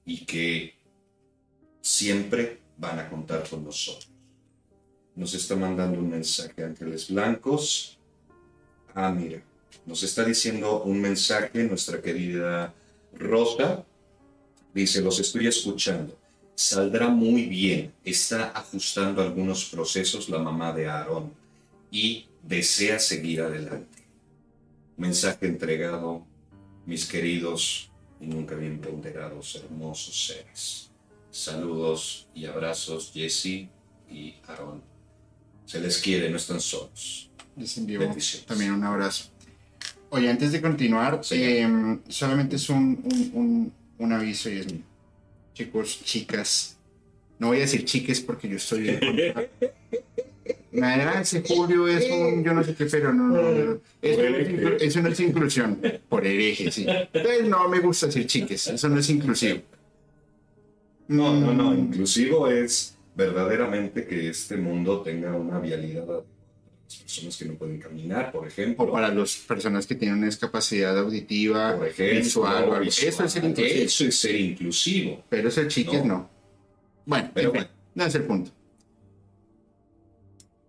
y 0.04 0.24
que 0.24 0.74
siempre 1.80 2.60
van 2.76 2.98
a 2.98 3.08
contar 3.08 3.48
con 3.48 3.64
nosotros. 3.64 4.17
Nos 5.18 5.34
está 5.34 5.56
mandando 5.56 5.98
un 5.98 6.10
mensaje 6.10 6.62
Ángeles 6.62 7.08
Blancos. 7.10 7.98
Ah, 8.94 9.10
mira, 9.10 9.42
nos 9.84 10.04
está 10.04 10.24
diciendo 10.24 10.84
un 10.84 11.00
mensaje 11.00 11.64
nuestra 11.64 12.00
querida 12.00 12.72
Rosa. 13.14 13.84
Dice, 14.72 15.02
los 15.02 15.18
estoy 15.18 15.48
escuchando. 15.48 16.16
Saldrá 16.54 17.08
muy 17.08 17.46
bien. 17.46 17.92
Está 18.04 18.50
ajustando 18.50 19.20
algunos 19.20 19.64
procesos 19.64 20.28
la 20.28 20.38
mamá 20.38 20.72
de 20.72 20.86
Aarón 20.86 21.32
y 21.90 22.26
desea 22.44 23.00
seguir 23.00 23.40
adelante. 23.40 24.04
Mensaje 24.96 25.46
entregado, 25.46 26.24
mis 26.86 27.06
queridos 27.06 27.90
y 28.20 28.26
nunca 28.28 28.54
bien 28.54 28.80
ponderados 28.80 29.56
hermosos 29.56 30.28
seres. 30.28 30.90
Saludos 31.32 32.28
y 32.36 32.46
abrazos, 32.46 33.10
Jesse 33.12 33.68
y 34.08 34.36
Aarón. 34.46 34.87
Se 35.68 35.78
les 35.80 35.98
quiere, 35.98 36.30
no 36.30 36.38
están 36.38 36.60
solos. 36.62 37.28
Les 37.56 37.76
envío 37.76 38.00
Bendiciones. 38.00 38.46
también 38.46 38.72
un 38.72 38.82
abrazo. 38.84 39.26
Oye, 40.08 40.30
antes 40.30 40.50
de 40.52 40.62
continuar, 40.62 41.20
Sí. 41.22 41.34
eh, 41.38 41.98
solamente 42.08 42.56
es 42.56 42.70
un, 42.70 42.98
un- 43.04 43.30
un- 43.34 43.72
un 43.98 44.12
aviso 44.14 44.48
y 44.48 44.58
es 44.60 44.72
mío. 44.72 44.82
Chicos, 45.52 46.00
chicas, 46.04 46.78
no 47.38 47.48
voy 47.48 47.58
a 47.58 47.60
decir 47.60 47.84
chiques 47.84 48.20
porque 48.22 48.48
yo 48.48 48.56
estoy. 48.56 48.98
Nada, 50.72 51.20
ese 51.20 51.42
Julio 51.42 51.86
es 51.88 52.08
un 52.10 52.42
yo 52.44 52.54
no 52.54 52.62
sé 52.64 52.74
qué, 52.74 52.86
pero 52.86 53.12
no, 53.12 53.24
no, 53.28 53.42
no. 53.52 53.80
Eso, 54.00 54.22
no 54.22 54.36
es, 54.36 54.48
inclu- 54.48 54.76
eso 54.80 55.02
no 55.02 55.08
es 55.08 55.20
inclusión. 55.20 55.80
Por 56.08 56.26
hereje, 56.26 56.70
sí. 56.70 56.86
Entonces 56.88 57.46
no 57.48 57.68
me 57.68 57.80
gusta 57.80 58.06
decir 58.06 58.26
chiques, 58.26 58.68
eso 58.68 58.88
no 58.88 58.98
es 59.00 59.10
inclusivo. 59.10 59.60
No, 61.08 61.34
no, 61.38 61.52
no. 61.52 61.72
Mm, 61.72 61.78
Inclusivo 61.80 62.48
es 62.48 62.96
verdaderamente 63.18 64.06
que 64.06 64.28
este 64.28 64.56
mundo 64.56 65.02
tenga 65.02 65.34
una 65.34 65.58
vialidad 65.58 66.06
para 66.06 66.18
las 66.20 66.96
personas 66.98 67.36
que 67.36 67.44
no 67.46 67.54
pueden 67.54 67.80
caminar, 67.80 68.30
por 68.30 68.46
ejemplo. 68.46 68.84
O 68.84 68.92
para 68.92 69.12
las 69.12 69.36
personas 69.38 69.88
que 69.88 69.96
tienen 69.96 70.18
una 70.18 70.26
discapacidad 70.26 70.96
auditiva, 70.96 71.76
por 71.76 71.88
ejemplo, 71.88 72.18
visual 72.20 72.64
o 72.64 72.80
visual. 72.80 73.08
Eso 73.08 73.24
es 73.24 73.32
ser 73.32 73.44
inclusivo. 73.44 73.84
Eso 73.84 74.04
es 74.04 74.18
ser 74.20 74.36
inclusivo. 74.36 75.24
Pero 75.28 75.50
ser 75.50 75.66
chiques 75.66 76.04
No. 76.04 76.14
no. 76.14 76.30
Bueno, 77.06 77.30
Pero 77.34 77.50
bueno. 77.50 77.66
no 77.96 78.04
es 78.04 78.14
el 78.14 78.22
punto. 78.22 78.52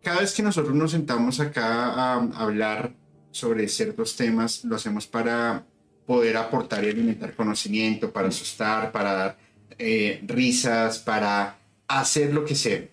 Cada 0.01 0.21
vez 0.21 0.33
que 0.33 0.41
nosotros 0.41 0.73
nos 0.73 0.89
sentamos 0.89 1.39
acá 1.39 1.93
a 1.93 2.15
hablar 2.15 2.93
sobre 3.29 3.67
ciertos 3.67 4.15
temas, 4.15 4.63
lo 4.65 4.75
hacemos 4.75 5.05
para 5.05 5.65
poder 6.07 6.35
aportar 6.37 6.83
y 6.83 6.89
alimentar 6.89 7.35
conocimiento, 7.35 8.11
para 8.11 8.29
asustar, 8.29 8.91
para 8.91 9.13
dar 9.13 9.37
eh, 9.77 10.23
risas, 10.25 10.97
para 10.97 11.59
hacer 11.89 12.33
lo 12.33 12.45
que 12.45 12.55
sea. 12.55 12.87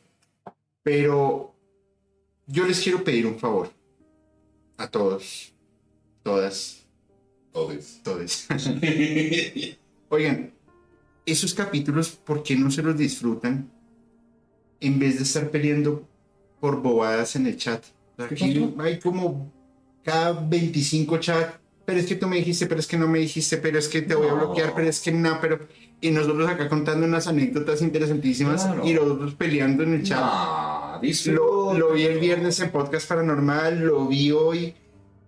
Pero 0.83 1.55
yo 2.47 2.67
les 2.67 2.81
quiero 2.81 3.05
pedir 3.05 3.27
un 3.27 3.39
favor 3.39 3.71
a 4.77 4.89
todos, 4.89 5.53
todas, 6.23 6.87
Todos. 7.53 8.01
todos. 8.03 8.47
Oigan, 10.09 10.53
esos 11.25 11.55
capítulos, 11.55 12.11
¿por 12.11 12.43
qué 12.43 12.57
no 12.57 12.71
se 12.71 12.83
los 12.83 12.97
disfrutan 12.97 13.71
en 14.81 14.99
vez 14.99 15.17
de 15.17 15.23
estar 15.25 15.51
peleando 15.51 16.07
por 16.61 16.81
bobadas 16.81 17.37
en 17.37 17.47
el 17.47 17.57
chat? 17.57 17.85
Aquí 18.19 18.73
hay 18.79 18.99
como 19.01 19.53
cada 20.05 20.33
25 20.33 21.19
chats, 21.19 21.59
pero 21.87 21.99
es 22.01 22.07
que 22.07 22.17
tú 22.17 22.27
me 22.27 22.37
dijiste, 22.37 22.67
pero 22.67 22.81
es 22.81 22.87
que 22.87 22.99
no 22.99 23.09
me 23.09 23.21
dijiste, 23.21 23.57
pero 23.57 23.79
es 23.79 23.89
que 23.89 24.03
te 24.03 24.15
voy 24.15 24.29
a 24.29 24.35
bloquear, 24.35 24.75
pero 24.75 24.89
es 24.89 25.01
que 25.01 25.13
no, 25.13 25.39
pero... 25.41 25.61
Y 26.01 26.11
nosotros 26.11 26.47
acá 26.51 26.69
contando 26.69 27.07
unas 27.07 27.27
anécdotas 27.27 27.81
interesantísimas 27.81 28.65
Claro. 28.65 28.87
y 28.87 28.93
los 28.93 29.07
otros 29.07 29.35
peleando 29.35 29.83
en 29.83 29.95
el 29.95 30.03
chat. 30.03 30.19
No, 30.21 31.01
Lo, 31.33 31.79
lo 31.79 31.93
vi 31.95 32.03
el 32.05 32.19
viernes 32.19 32.61
en 32.61 32.71
Podcast 32.71 33.09
Paranormal, 33.09 33.81
lo 33.81 34.07
vi 34.07 34.31
hoy. 34.31 34.75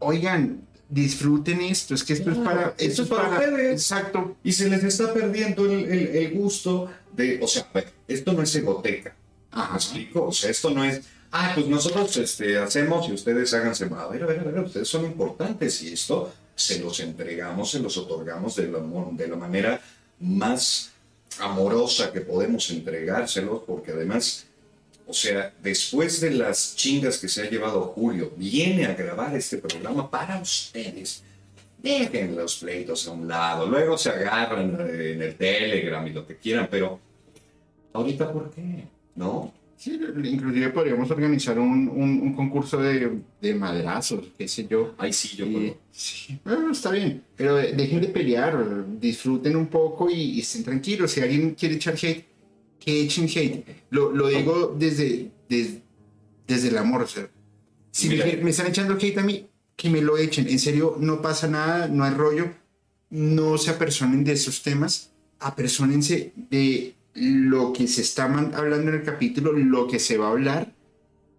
Oigan, 0.00 0.60
disfruten 0.90 1.60
esto, 1.62 1.94
es 1.94 2.04
que 2.04 2.12
esto 2.12 2.30
es 2.30 2.38
para... 2.38 2.74
esto 2.78 3.02
es 3.02 3.08
para 3.08 3.30
ustedes. 3.30 3.72
Exacto. 3.72 4.36
Y 4.44 4.52
se 4.52 4.68
les 4.68 4.84
está 4.84 5.12
perdiendo 5.14 5.64
el, 5.66 5.84
el- 5.86 6.08
el 6.16 6.30
gusto 6.34 6.90
de, 7.14 7.40
o 7.42 7.46
sea, 7.48 7.66
esto 8.06 8.32
no 8.32 8.42
es 8.42 8.54
egoteca. 8.54 9.14
Ajá. 9.50 9.70
¿Me 9.72 9.76
explico? 9.76 10.26
O 10.26 10.32
sea, 10.32 10.50
esto 10.50 10.70
no 10.70 10.84
es, 10.84 11.02
ah, 11.32 11.52
pues 11.54 11.66
nosotros 11.66 12.16
este, 12.18 12.58
hacemos 12.58 13.08
y 13.08 13.12
ustedes 13.12 13.52
háganse. 13.54 13.84
A 13.86 14.06
ver, 14.08 14.22
a 14.22 14.26
ver, 14.26 14.40
a 14.40 14.44
ver, 14.44 14.60
ustedes 14.60 14.88
son 14.88 15.04
importantes 15.06 15.82
y 15.82 15.92
esto 15.94 16.30
se 16.58 16.80
los 16.80 16.98
entregamos, 16.98 17.70
se 17.70 17.78
los 17.78 17.96
otorgamos 17.96 18.56
de 18.56 18.66
la, 18.66 18.80
de 19.12 19.28
la 19.28 19.36
manera 19.36 19.80
más 20.18 20.90
amorosa 21.38 22.12
que 22.12 22.20
podemos 22.20 22.68
entregárselos, 22.70 23.62
porque 23.64 23.92
además, 23.92 24.44
o 25.06 25.12
sea, 25.12 25.54
después 25.62 26.20
de 26.20 26.32
las 26.32 26.74
chingas 26.74 27.18
que 27.18 27.28
se 27.28 27.42
ha 27.42 27.48
llevado 27.48 27.82
Julio, 27.94 28.32
viene 28.36 28.86
a 28.86 28.94
grabar 28.94 29.36
este 29.36 29.58
programa 29.58 30.10
para 30.10 30.40
ustedes. 30.40 31.22
Dejen 31.80 32.34
los 32.34 32.56
pleitos 32.56 33.06
a 33.06 33.12
un 33.12 33.28
lado, 33.28 33.64
luego 33.64 33.96
se 33.96 34.10
agarran 34.10 34.76
eh, 34.80 35.12
en 35.12 35.22
el 35.22 35.36
Telegram 35.36 36.04
y 36.08 36.10
lo 36.10 36.26
que 36.26 36.38
quieran, 36.38 36.66
pero 36.68 36.98
ahorita, 37.92 38.32
¿por 38.32 38.50
qué? 38.50 38.84
¿No? 39.14 39.54
Sí, 39.78 39.98
inclusive 40.24 40.70
podríamos 40.70 41.08
organizar 41.10 41.56
un, 41.58 41.88
un- 41.88 42.20
un 42.20 42.34
concurso 42.34 42.78
de, 42.82 43.20
de 43.40 43.54
madrazos, 43.54 44.26
qué 44.36 44.48
sé 44.48 44.66
yo. 44.68 44.94
Ay, 44.98 45.12
sí, 45.12 45.36
yo 45.36 45.46
Y- 45.46 45.52
puedo. 45.52 45.76
sí, 45.92 46.36
bueno, 46.44 46.72
está 46.72 46.90
bien, 46.90 47.22
pero 47.36 47.54
de- 47.54 47.72
dejen 47.74 48.00
de 48.00 48.08
pelear, 48.08 48.84
disfruten 49.00 49.54
un 49.54 49.68
poco 49.68 50.10
y, 50.10 50.14
y 50.20 50.40
estén 50.40 50.64
tranquilos. 50.64 51.12
Si 51.12 51.20
alguien 51.20 51.54
quiere 51.54 51.76
echar 51.76 51.94
hate, 51.94 52.24
que 52.80 53.02
echen 53.02 53.26
hate. 53.26 53.64
Lo, 53.90 54.10
lo 54.12 54.26
digo 54.26 54.74
desde, 54.76 55.30
des- 55.48 55.78
desde 56.46 56.68
el 56.68 56.78
amor. 56.78 57.02
O 57.02 57.06
sea, 57.06 57.30
si 57.92 58.08
me, 58.08 58.36
me 58.38 58.50
están 58.50 58.66
echando 58.66 58.94
hate 58.94 59.18
a 59.18 59.22
mí, 59.22 59.46
que 59.76 59.90
me 59.90 60.02
lo 60.02 60.18
echen. 60.18 60.48
En 60.48 60.58
serio, 60.58 60.96
no 60.98 61.22
pasa 61.22 61.46
nada, 61.46 61.86
no 61.86 62.02
hay 62.02 62.14
rollo. 62.14 62.50
No 63.10 63.56
se 63.58 63.70
apersonen 63.70 64.24
de 64.24 64.32
esos 64.32 64.60
temas, 64.62 65.12
apersónense 65.38 66.32
de 66.50 66.94
lo 67.20 67.72
que 67.72 67.86
se 67.88 68.02
está 68.02 68.24
hablando 68.24 68.90
en 68.90 68.94
el 68.96 69.02
capítulo, 69.02 69.52
lo 69.52 69.86
que 69.86 69.98
se 69.98 70.16
va 70.18 70.28
a 70.28 70.30
hablar. 70.30 70.72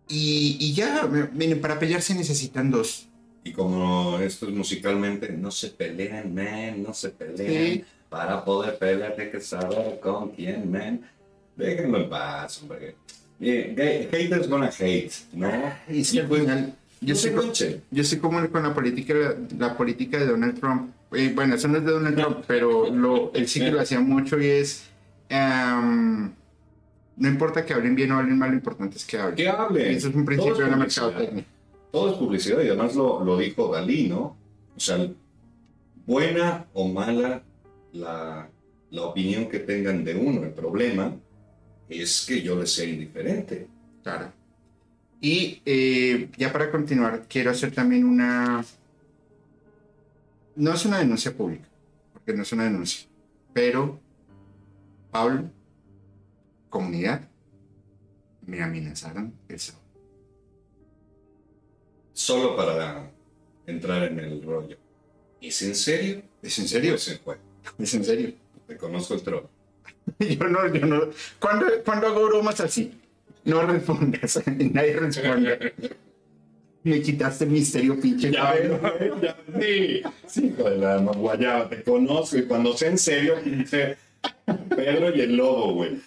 Y, 0.08 0.58
y 0.60 0.74
ya, 0.74 1.08
miren, 1.34 1.62
para 1.62 1.78
pelear 1.78 2.02
se 2.02 2.16
necesitan 2.16 2.72
dos. 2.72 3.08
Y 3.44 3.52
como 3.52 4.20
esto 4.20 4.48
es 4.48 4.54
musicalmente, 4.54 5.30
no 5.32 5.52
se 5.52 5.70
peleen, 5.70 6.34
man, 6.34 6.84
no 6.84 6.94
se 6.94 7.10
peleen. 7.10 7.74
Sí. 7.80 7.86
Para 8.10 8.44
poder 8.44 8.78
pelear 8.78 9.16
hay 9.18 9.30
que 9.30 9.40
saber 9.40 10.00
con 10.00 10.30
quién, 10.32 10.70
man. 10.72 11.02
Déjenlo 11.56 12.00
en 12.04 12.10
paz, 12.10 12.62
hombre. 12.62 12.96
Haters 13.40 14.50
gonna 14.50 14.70
hate, 14.78 15.14
¿no? 15.34 15.50
Y 15.90 16.02
es 16.02 16.12
que 16.12 16.20
al 16.22 16.28
final, 16.28 16.76
yo 17.00 17.14
no 17.14 17.16
sé 17.16 17.30
se 17.30 17.34
co- 17.34 17.42
conchen. 17.42 17.82
yo 17.92 18.04
como 18.22 18.50
con 18.50 18.64
la 18.64 18.74
política, 18.74 19.14
la, 19.58 19.78
política 19.78 20.20
de 20.20 20.26
Donald 20.26 20.60
Trump. 20.60 20.92
Eh, 21.14 21.32
bueno, 21.34 21.56
eso 21.56 21.68
no 21.68 21.78
es 21.78 21.86
de 21.86 21.92
Donald 21.92 22.18
Trump, 22.18 22.44
pero 22.48 22.90
lo, 22.90 23.32
él 23.34 23.48
sí 23.48 23.60
que 23.60 23.72
lo 23.72 23.80
hacía 23.80 24.00
mucho 24.00 24.40
y 24.40 24.48
es. 24.48 24.89
Em, 25.30 26.32
no 27.18 27.28
importa 27.28 27.66
que 27.66 27.74
hablen 27.74 27.96
bien 27.96 28.12
o 28.12 28.18
hablen 28.18 28.38
mal, 28.38 28.50
lo 28.50 28.56
importante 28.56 28.98
es 28.98 29.06
que 29.06 29.18
hablen. 29.18 29.36
Que 29.36 29.48
hablen. 29.48 29.96
Eso 29.96 30.10
es 30.10 30.16
un 30.16 30.26
principio 30.26 30.54
Todo 30.56 30.66
de 30.66 30.72
la 30.72 30.78
mercadotecnia. 30.78 31.46
Todo 31.92 32.12
es 32.12 32.18
publicidad 32.18 32.62
y 32.62 32.68
además 32.68 32.96
lo, 32.96 33.24
lo 33.24 33.38
dijo 33.38 33.72
Dalí, 33.72 34.08
¿no? 34.08 34.38
O 34.76 34.80
sea, 34.80 35.10
buena 36.06 36.66
o 36.74 36.88
mala 36.88 37.44
la, 37.94 38.50
la 38.92 39.02
opinión 39.04 39.50
que 39.50 39.60
tengan 39.60 40.04
de 40.04 40.16
uno, 40.16 40.44
el 40.44 40.52
problema 40.52 41.16
es 41.88 42.26
que 42.28 42.42
yo 42.42 42.60
les 42.60 42.74
sea 42.74 42.86
indiferente. 42.86 43.68
Claro. 44.04 44.32
Y 45.22 45.62
eh, 45.66 46.30
ya 46.38 46.52
para 46.54 46.72
continuar, 46.72 47.26
quiero 47.28 47.52
hacer 47.52 47.72
también 47.72 48.06
una... 48.06 48.64
No 50.56 50.74
es 50.74 50.86
una 50.86 51.00
denuncia 51.00 51.36
pública, 51.36 51.68
porque 52.14 52.34
no 52.34 52.44
es 52.44 52.52
una 52.52 52.66
denuncia, 52.66 53.08
pero 53.54 54.00
Pablo, 55.12 55.50
comunidad, 56.70 57.28
me 58.46 58.62
amenazaron 58.62 59.34
el 59.48 59.60
sábado. 59.60 59.84
Solo 62.14 62.56
para 62.56 63.12
entrar 63.66 64.04
en 64.04 64.20
el 64.20 64.44
rollo. 64.44 64.78
¿Es 65.42 65.62
en 65.62 65.76
serio? 65.76 66.22
¿Es 66.42 66.60
en 66.60 66.68
serio? 66.68 66.96
En 67.08 67.18
juego. 67.20 67.42
¿Es 67.78 67.94
en 67.94 68.04
serio? 68.04 68.34
Te 68.68 68.78
conozco 68.78 69.14
el 69.14 69.22
trono. 69.24 69.50
Yo 70.20 70.48
no, 70.48 70.74
yo 70.74 70.86
no. 70.86 71.02
¿Cuándo, 71.40 71.68
cuándo 71.86 72.08
hago 72.08 72.26
bromas 72.26 72.60
así? 72.60 73.00
No 73.46 73.62
respondas, 73.62 74.42
nadie 74.74 74.96
responde. 74.96 75.74
Me 76.84 77.02
quitaste 77.02 77.46
el 77.46 77.52
misterio, 77.52 78.00
pinche 78.00 78.32
Pablo. 78.34 78.80
ya, 79.22 79.38
sí. 79.60 80.02
Sí, 80.28 80.46
hijo 80.48 80.70
de 80.70 80.78
la 80.78 80.98
guayaba, 80.98 81.70
te 81.70 81.84
conozco 81.84 82.38
y 82.38 82.44
cuando 82.44 82.76
sea 82.76 82.90
en 82.90 82.98
serio, 82.98 83.36
dice 83.44 83.98
Pedro 84.76 85.16
y 85.16 85.22
el 85.22 85.36
lobo, 85.36 85.74
güey. 85.74 86.02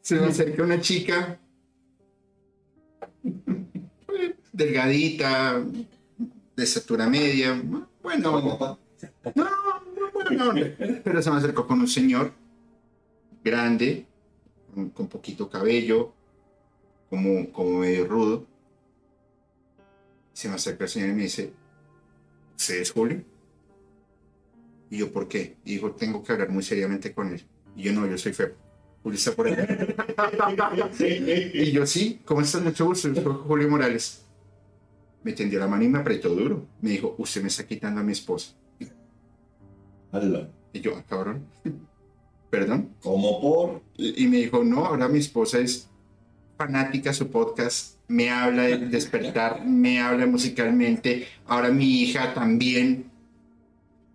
Se 0.00 0.16
me 0.16 0.26
acerca 0.26 0.62
una 0.62 0.80
chica 0.80 1.38
delgadita, 4.52 5.62
de 6.56 6.62
estatura 6.62 7.08
media. 7.08 7.60
Bueno, 8.02 8.40
no, 8.40 8.78
no, 9.34 10.12
bueno, 10.12 10.52
no, 10.52 11.00
pero 11.04 11.22
se 11.22 11.30
me 11.30 11.36
acercó 11.36 11.66
con 11.66 11.80
un 11.80 11.88
señor 11.88 12.32
grande, 13.44 14.06
con, 14.74 14.90
con 14.90 15.08
poquito 15.08 15.50
cabello, 15.50 16.12
como, 17.10 17.50
como 17.52 17.80
medio 17.80 18.06
rudo. 18.06 18.46
Se 20.32 20.48
me 20.48 20.54
acerca 20.54 20.84
el 20.84 20.90
señor 20.90 21.10
y 21.10 21.12
me 21.12 21.22
dice, 21.22 21.52
¿usted 22.56 22.80
es 22.80 22.90
Julio? 22.90 23.22
Y 24.90 24.98
yo, 24.98 25.12
¿por 25.12 25.28
qué? 25.28 25.56
Y 25.64 25.74
dijo, 25.74 25.92
tengo 25.92 26.22
que 26.22 26.32
hablar 26.32 26.50
muy 26.50 26.62
seriamente 26.62 27.12
con 27.12 27.32
él. 27.32 27.44
Y 27.76 27.82
yo, 27.82 27.92
no, 27.92 28.06
yo 28.06 28.16
soy 28.16 28.32
Feo. 28.32 28.52
Julio 29.02 29.18
está 29.18 29.32
por 29.32 29.46
ahí. 29.46 29.56
Y 31.54 31.72
yo, 31.72 31.86
sí, 31.86 32.20
¿cómo 32.24 32.40
estás? 32.40 32.62
Mucho 32.62 32.86
gusto, 32.86 33.14
soy 33.14 33.24
Julio 33.24 33.68
Morales. 33.68 34.24
Me 35.22 35.32
tendió 35.32 35.58
la 35.58 35.66
mano 35.66 35.84
y 35.84 35.88
me 35.88 35.98
apretó 35.98 36.28
duro. 36.30 36.66
Me 36.80 36.90
dijo, 36.90 37.14
usted 37.18 37.42
me 37.42 37.48
está 37.48 37.66
quitando 37.66 38.00
a 38.00 38.04
mi 38.04 38.12
esposa. 38.12 38.54
Y 40.72 40.80
yo, 40.80 40.96
ah, 40.96 41.04
cabrón. 41.08 41.46
¿Perdón? 42.50 42.94
Como 43.00 43.40
por. 43.40 43.82
Y 43.96 44.26
me 44.28 44.38
dijo, 44.38 44.64
no, 44.64 44.86
ahora 44.86 45.08
mi 45.08 45.18
esposa 45.18 45.58
es 45.58 45.88
fanática 46.56 47.10
de 47.10 47.14
su 47.14 47.30
podcast, 47.30 47.98
me 48.08 48.30
habla 48.30 48.62
de 48.62 48.78
despertar, 48.78 49.64
me 49.66 50.00
habla 50.00 50.26
musicalmente, 50.26 51.26
ahora 51.46 51.70
mi 51.70 52.02
hija 52.02 52.32
también. 52.34 53.10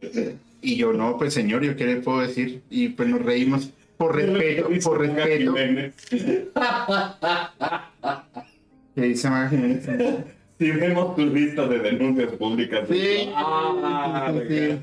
Y 0.61 0.75
yo, 0.75 0.93
no, 0.93 1.17
pues 1.17 1.33
señor, 1.33 1.63
¿yo 1.63 1.75
qué 1.75 1.85
le 1.85 1.95
puedo 1.97 2.19
decir? 2.21 2.61
Y 2.69 2.89
pues 2.89 3.09
nos 3.09 3.21
reímos 3.23 3.71
por 3.97 4.15
respeto, 4.15 4.69
por 4.83 4.99
respeto. 4.99 5.55
¿Qué 8.95 9.01
dice 9.01 9.29
Maga 9.29 9.49
Jiménez? 9.49 9.85
Si 10.59 10.71
vemos 10.71 11.15
tu 11.15 11.25
lista 11.25 11.67
de 11.67 11.79
denuncias 11.79 12.31
públicas. 12.33 12.87
Sí, 12.89 13.29
Ah, 13.35 14.31
sí. 14.47 14.79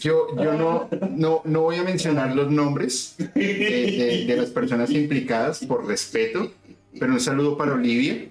Yo, 0.00 0.28
yo 0.36 0.52
no, 0.54 0.88
no, 1.16 1.42
no 1.44 1.60
voy 1.62 1.76
a 1.76 1.82
mencionar 1.82 2.36
los 2.36 2.50
nombres 2.52 3.16
de, 3.34 3.34
de- 3.34 4.24
de 4.26 4.36
las 4.36 4.50
personas 4.50 4.90
implicadas 4.90 5.64
por 5.66 5.86
respeto, 5.88 6.52
pero 7.00 7.12
un 7.12 7.18
saludo 7.20 7.56
para 7.56 7.72
Olivia, 7.72 8.28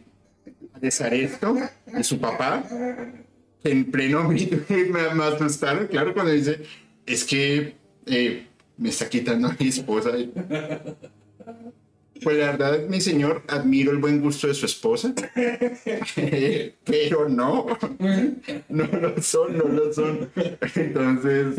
de 0.79 0.91
Saresto, 0.91 1.55
de 1.87 2.03
su 2.05 2.19
papá, 2.19 2.63
en 3.65 3.91
pleno 3.91 4.23
me, 4.29 5.13
me, 5.13 5.23
asustaron, 5.23 5.87
claro, 5.87 6.13
cuando 6.13 6.31
dice, 6.31 6.61
es 7.05 7.23
que 7.23 7.75
eh, 8.05 8.47
me 8.77 8.89
está 8.89 9.09
quitando 9.09 9.47
a 9.49 9.55
mi 9.59 9.67
esposa. 9.67 10.11
Pues 12.23 12.37
la 12.37 12.45
verdad, 12.53 12.87
mi 12.87 13.01
señor, 13.01 13.43
admiro 13.49 13.91
el 13.91 13.97
buen 13.97 14.21
gusto 14.21 14.47
de 14.47 14.53
su 14.53 14.65
esposa, 14.65 15.13
pero 16.85 17.27
no, 17.27 17.67
no 18.69 18.85
lo 18.85 19.21
son, 19.21 19.57
no 19.57 19.65
lo 19.65 19.93
son. 19.93 20.29
Entonces, 20.75 21.55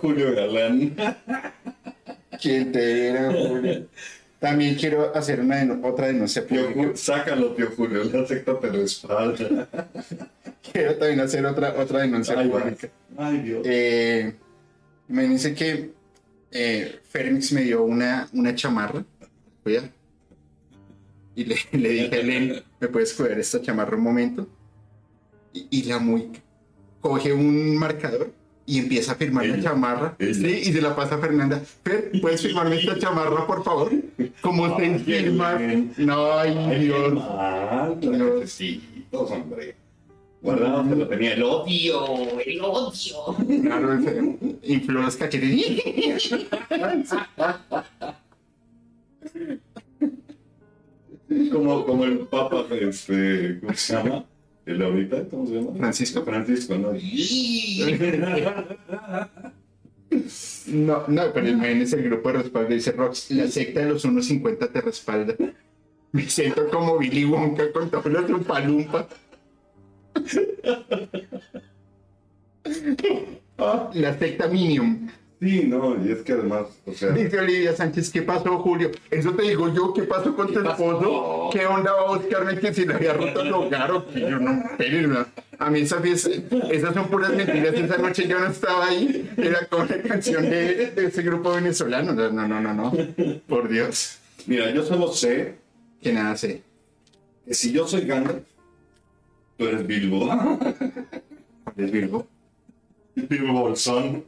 Julio 0.00 0.32
Galán. 0.32 0.94
¿quién 2.40 2.72
te 2.72 3.08
era, 3.08 3.32
Julio? 3.32 3.86
También 4.40 4.74
quiero 4.74 5.14
hacer 5.14 5.40
una 5.40 5.78
otra 5.82 6.06
denuncia. 6.06 6.46
Ju- 6.48 6.96
sácalo, 6.96 7.52
tío 7.52 7.68
Julio. 7.76 8.02
La 8.04 8.26
secta 8.26 8.58
te 8.58 8.68
respalda. 8.70 9.68
Quiero 10.72 10.94
también 10.96 11.20
hacer 11.20 11.44
otra, 11.46 11.74
otra 11.78 12.00
denuncia 12.00 12.38
Ay, 12.38 12.48
pública. 12.48 12.88
Ay, 13.16 13.38
Dios. 13.38 13.62
Eh, 13.66 14.34
imagínense 15.08 15.54
que 15.54 15.90
eh, 16.50 17.00
Fermix 17.08 17.52
me 17.52 17.62
dio 17.62 17.82
una, 17.82 18.28
una 18.32 18.54
chamarra. 18.54 19.04
Y 21.34 21.44
le, 21.44 21.56
le 21.72 21.88
dije 21.90 22.14
a 22.14 22.18
Elen, 22.18 22.62
¿me 22.80 22.88
puedes 22.88 23.12
cuidar 23.14 23.38
esta 23.38 23.60
chamarra 23.60 23.96
un 23.96 24.02
momento? 24.02 24.48
Y, 25.52 25.66
y 25.70 25.82
la 25.84 25.98
muy 25.98 26.30
coge 27.00 27.32
un 27.32 27.76
marcador 27.76 28.32
y 28.70 28.78
empieza 28.78 29.12
a 29.12 29.14
firmar 29.16 29.46
la 29.46 29.60
chamarra. 29.60 30.14
Sí, 30.20 30.46
y 30.62 30.72
se 30.72 30.80
la 30.80 30.94
pasa 30.94 31.16
a 31.16 31.18
Fernanda. 31.18 31.60
Fer, 31.82 32.12
¿puedes 32.20 32.40
firmarme 32.40 32.76
esta 32.78 32.96
chamarra, 32.96 33.44
por 33.44 33.64
favor? 33.64 33.90
Como 34.40 34.76
se 34.76 34.84
Ay, 34.84 34.98
firma. 35.00 35.54
Elen. 35.54 35.92
No, 35.96 36.32
ay, 36.38 36.84
Dios. 36.84 37.14
mal. 37.14 37.98
Dios. 38.00 38.16
Necesitos, 38.16 39.30
hombre. 39.32 39.74
Guardado 40.40 40.88
se 40.88 40.94
lo 40.94 41.08
tenía 41.08 41.34
el 41.34 41.42
odio. 41.42 42.40
El 42.46 42.60
odio. 42.60 43.36
Claro, 43.62 43.98
infló 44.62 45.02
los 45.02 45.16
cachetes. 45.16 46.30
Como, 51.52 51.84
como 51.84 52.04
el 52.04 52.18
Papa, 52.20 52.66
este, 52.70 53.58
¿cómo 53.60 53.74
se 53.74 53.94
llama? 53.94 54.24
El 54.70 54.82
ahorita, 54.82 55.24
¿cómo 55.28 55.46
se 55.46 55.54
llama? 55.54 55.76
Francisco. 55.76 56.22
Francisco, 56.24 56.78
¿no? 56.78 56.92
No, 60.66 61.04
no, 61.06 61.32
pero 61.32 61.48
imagínense 61.48 61.94
el 61.96 62.02
grupo 62.02 62.32
de 62.32 62.38
respaldo. 62.38 62.74
Dice 62.74 62.90
Rox, 62.92 63.30
la 63.30 63.46
secta 63.46 63.80
de 63.80 63.90
los 63.90 64.04
1.50 64.04 64.72
te 64.72 64.80
respalda. 64.80 65.34
Me 66.12 66.28
siento 66.28 66.68
como 66.68 66.98
Billy 66.98 67.24
Wonka 67.24 67.70
con 67.72 67.90
todos 67.90 68.06
los 68.06 68.28
Lumpa 68.28 69.08
Ah, 73.58 73.90
La 73.94 74.18
secta 74.18 74.48
Minium. 74.48 75.08
Sí, 75.40 75.62
no, 75.66 75.96
y 76.06 76.12
es 76.12 76.18
que 76.18 76.32
además, 76.32 76.66
o 76.84 76.92
sea, 76.92 77.12
Dice 77.12 77.38
Olivia 77.38 77.74
Sánchez, 77.74 78.10
¿qué 78.10 78.20
pasó, 78.20 78.58
Julio? 78.58 78.90
Eso 79.10 79.32
te 79.32 79.42
digo 79.44 79.72
yo, 79.72 79.94
¿qué 79.94 80.02
pasó 80.02 80.36
con 80.36 80.52
tu 80.52 80.60
esposo? 80.60 81.48
¿Qué 81.50 81.64
onda 81.64 81.92
va 81.94 82.00
a 82.12 82.18
buscarme 82.18 82.58
que 82.58 82.74
si 82.74 82.84
le 82.84 82.92
había 82.92 83.14
roto 83.14 83.40
el 83.40 83.52
hogar 83.54 83.90
o 83.90 84.06
que 84.06 84.20
yo 84.20 84.38
no? 84.38 84.52
Espérenme, 84.72 85.24
A 85.58 85.70
mí 85.70 85.80
esa 85.80 85.98
fiesta, 86.02 86.28
esas 86.70 86.92
son 86.92 87.08
puras 87.08 87.32
mentiras. 87.32 87.72
Esa 87.74 87.96
noche 87.96 88.28
yo 88.28 88.38
no 88.38 88.48
estaba 88.48 88.88
ahí. 88.88 89.30
Era 89.38 89.64
como 89.66 89.84
la 89.86 90.02
canción 90.02 90.42
de, 90.42 90.90
de 90.90 91.06
ese 91.06 91.22
grupo 91.22 91.52
venezolano. 91.52 92.12
No, 92.12 92.30
no, 92.30 92.46
no, 92.46 92.60
no, 92.60 92.74
no. 92.74 92.92
Por 93.48 93.68
Dios. 93.70 94.18
mira, 94.46 94.70
yo 94.72 94.84
solo 94.84 95.08
sé 95.10 95.54
Que 96.02 96.12
nada 96.12 96.36
sé. 96.36 96.62
que 97.46 97.54
si 97.54 97.72
yo 97.72 97.88
soy 97.88 98.02
Gandalf, 98.02 98.42
tú 99.56 99.66
eres 99.66 99.86
Bilbo. 99.86 100.28
¿Es 101.78 101.90
Virgo? 101.90 102.26
Bilbo 103.14 103.52
Bolsón. 103.54 104.22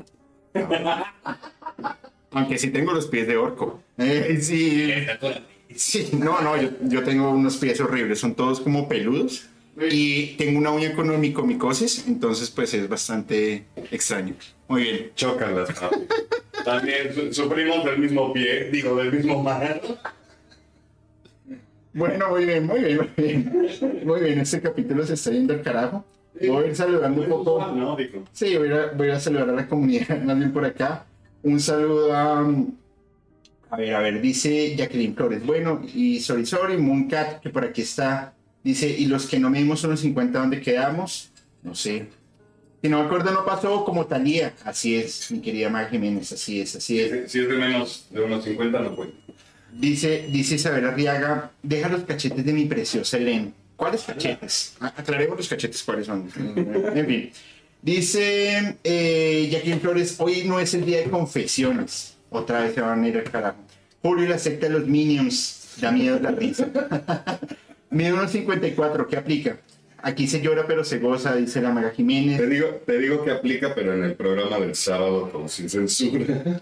Aunque 2.32 2.58
sí 2.58 2.70
tengo 2.70 2.92
los 2.92 3.06
pies 3.06 3.26
de 3.26 3.36
orco. 3.36 3.82
Eh, 3.98 4.38
sí. 4.40 4.92
Sí, 5.74 6.10
no, 6.12 6.40
no, 6.40 6.56
yo, 6.60 6.70
yo 6.82 7.02
tengo 7.02 7.30
unos 7.30 7.56
pies 7.56 7.80
horribles. 7.80 8.20
Son 8.20 8.34
todos 8.34 8.60
como 8.60 8.88
peludos. 8.88 9.48
Y 9.90 10.34
tengo 10.36 10.58
una 10.58 10.70
uña 10.70 10.94
con 10.94 11.18
micomicosis. 11.20 12.06
Entonces, 12.06 12.50
pues 12.50 12.72
es 12.74 12.88
bastante 12.88 13.64
extraño. 13.90 14.34
Muy 14.68 14.82
bien. 14.82 15.10
Chócalas, 15.14 15.70
papi. 15.78 15.96
También 16.64 17.14
su- 17.14 17.32
sufrimos 17.32 17.84
del 17.84 17.98
mismo 17.98 18.32
pie, 18.32 18.70
digo, 18.70 18.96
del 18.96 19.12
mismo 19.12 19.42
mar. 19.42 19.80
Bueno, 21.94 22.30
muy 22.30 22.46
bien, 22.46 22.66
muy 22.66 22.80
bien, 22.80 22.96
muy 22.98 23.08
bien. 23.26 24.02
Muy 24.04 24.20
bien, 24.20 24.40
este 24.40 24.60
capítulo 24.62 25.04
se 25.06 25.14
está 25.14 25.30
yendo 25.30 25.52
al 25.54 25.62
carajo. 25.62 26.04
Voy 26.48 26.64
a 26.64 26.66
ir 26.68 26.76
saludando 26.76 27.22
un 27.22 27.28
poco. 27.28 27.72
No. 27.74 27.96
Sí, 28.32 28.56
voy 28.56 28.72
a, 28.72 28.92
voy 28.96 29.10
a 29.10 29.20
saludar 29.20 29.50
a 29.50 29.52
la 29.52 29.68
comunidad, 29.68 30.22
más 30.24 30.38
bien 30.38 30.52
por 30.52 30.64
acá. 30.64 31.06
Un 31.42 31.60
saludo 31.60 32.14
a. 32.14 32.46
A 33.70 33.76
ver, 33.76 33.94
a 33.94 34.00
ver, 34.00 34.20
dice 34.20 34.76
Jacqueline 34.76 35.14
Flores. 35.14 35.46
Bueno, 35.46 35.80
y 35.94 36.20
Sorry 36.20 36.44
Sorry, 36.44 36.76
Mooncat, 36.76 37.40
que 37.40 37.50
por 37.50 37.64
aquí 37.64 37.82
está. 37.82 38.34
Dice, 38.62 38.88
¿y 38.88 39.06
los 39.06 39.26
que 39.26 39.40
no 39.40 39.50
medimos 39.50 39.82
unos 39.84 40.00
50 40.00 40.38
dónde 40.38 40.60
quedamos? 40.60 41.30
No 41.62 41.74
sé. 41.74 42.08
Si 42.82 42.88
no 42.88 42.98
me 43.00 43.06
acuerdo, 43.06 43.30
no 43.32 43.44
pasó 43.44 43.84
como 43.84 44.06
Talía. 44.06 44.54
Así 44.64 44.96
es, 44.96 45.30
mi 45.30 45.40
querida 45.40 45.68
Mar 45.68 45.88
Jiménez, 45.88 46.32
así 46.32 46.60
es, 46.60 46.76
así 46.76 47.00
es. 47.00 47.30
Si 47.30 47.40
es 47.40 47.48
de 47.48 47.56
menos 47.56 48.06
de 48.10 48.20
unos 48.20 48.44
50, 48.44 48.80
no 48.80 48.94
puede. 48.94 49.12
Dice, 49.72 50.26
dice 50.30 50.56
Isabel 50.56 50.84
Arriaga, 50.86 51.52
deja 51.62 51.88
los 51.88 52.02
cachetes 52.02 52.44
de 52.44 52.52
mi 52.52 52.66
preciosa 52.66 53.16
Helen. 53.16 53.54
¿Cuáles 53.82 54.02
cachetes? 54.04 54.76
A- 54.78 54.94
Aclaremos 54.96 55.36
los 55.36 55.48
cachetes 55.48 55.82
cuáles 55.82 56.06
son. 56.06 56.28
En 56.94 57.04
fin. 57.06 57.32
Dice 57.82 58.76
eh, 58.84 59.48
Jacqueline 59.50 59.80
Flores, 59.80 60.14
hoy 60.18 60.44
no 60.44 60.60
es 60.60 60.72
el 60.74 60.84
día 60.84 60.98
de 60.98 61.10
confesiones. 61.10 62.16
Otra 62.30 62.60
vez 62.62 62.74
se 62.76 62.80
van 62.80 63.02
a 63.02 63.08
ir 63.08 63.16
al 63.18 63.24
carajo. 63.24 63.58
Julio 64.00 64.24
y 64.24 64.28
la 64.28 64.38
secta 64.38 64.68
de 64.68 64.72
los 64.74 64.86
Minions. 64.86 65.78
Da 65.80 65.90
miedo 65.90 66.20
la 66.20 66.30
risa. 66.30 66.68
Mide 67.90 68.12
unos 68.12 68.30
54, 68.30 69.08
¿qué 69.08 69.16
aplica? 69.16 69.56
Aquí 70.00 70.28
se 70.28 70.40
llora 70.40 70.64
pero 70.66 70.84
se 70.84 70.98
goza, 71.00 71.34
dice 71.34 71.60
la 71.60 71.70
Maga 71.70 71.90
Jiménez. 71.90 72.38
Te 72.38 72.46
digo, 72.46 72.68
te 72.86 72.98
digo 72.98 73.24
que 73.24 73.32
aplica, 73.32 73.74
pero 73.74 73.94
en 73.94 74.04
el 74.04 74.14
programa 74.14 74.58
del 74.60 74.76
sábado, 74.76 75.28
como 75.32 75.48
sin 75.48 75.68
censura. 75.68 76.24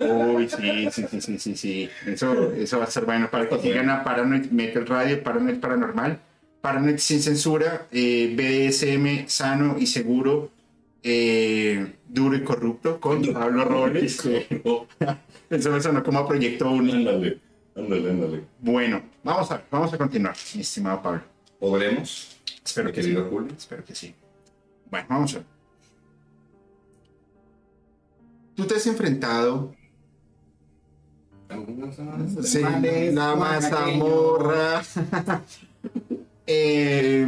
Uy, 0.00 0.48
sí, 0.48 0.88
sí, 0.92 1.04
sí, 1.10 1.20
sí, 1.20 1.38
sí, 1.38 1.56
sí. 1.56 1.90
Eso, 2.06 2.52
eso 2.52 2.78
va 2.78 2.84
a 2.84 2.90
ser 2.90 3.04
bueno 3.04 3.28
para 3.30 3.48
que 3.48 3.58
sigan 3.58 3.90
a 3.90 4.04
Paranoid 4.04 4.46
Metal 4.52 4.86
Radio, 4.86 5.22
Paranoid 5.24 5.58
Paranormal, 5.58 6.18
Paranoid 6.62 6.98
sin 6.98 7.20
censura, 7.20 7.88
eh, 7.90 8.34
BDSM 8.34 9.28
sano 9.28 9.76
y 9.78 9.86
seguro, 9.86 10.50
eh, 11.02 11.96
duro 12.08 12.36
y 12.36 12.42
corrupto 12.42 13.00
con 13.00 13.22
Pablo 13.32 13.64
Robles. 13.64 14.24
Eso 15.50 15.70
me 15.70 15.80
sonó 15.82 16.02
como 16.02 16.20
a 16.20 16.26
Proyecto 16.26 16.70
1. 16.70 16.92
Ándale, 16.92 17.40
ándale, 17.76 18.10
ándale. 18.10 18.44
Bueno, 18.60 19.02
vamos 19.22 19.50
a, 19.50 19.62
vamos 19.70 19.92
a 19.92 19.98
continuar, 19.98 20.36
mi 20.54 20.60
estimado 20.60 21.02
Pablo. 21.02 21.22
¿Podremos? 21.58 22.40
Espero 22.64 22.86
mi 22.88 22.94
que 22.94 23.02
sí. 23.02 23.14
Julio. 23.14 23.52
Espero 23.54 23.84
que 23.84 23.94
sí. 23.94 24.14
Bueno, 24.90 25.06
vamos 25.10 25.34
a 25.34 25.38
ver. 25.38 25.46
Tú 28.54 28.64
te 28.66 28.76
has 28.76 28.86
enfrentado 28.86 29.74
Sí, 32.44 32.60
la 33.12 33.36
mazamorra. 33.36 34.82
Eh, 36.46 37.26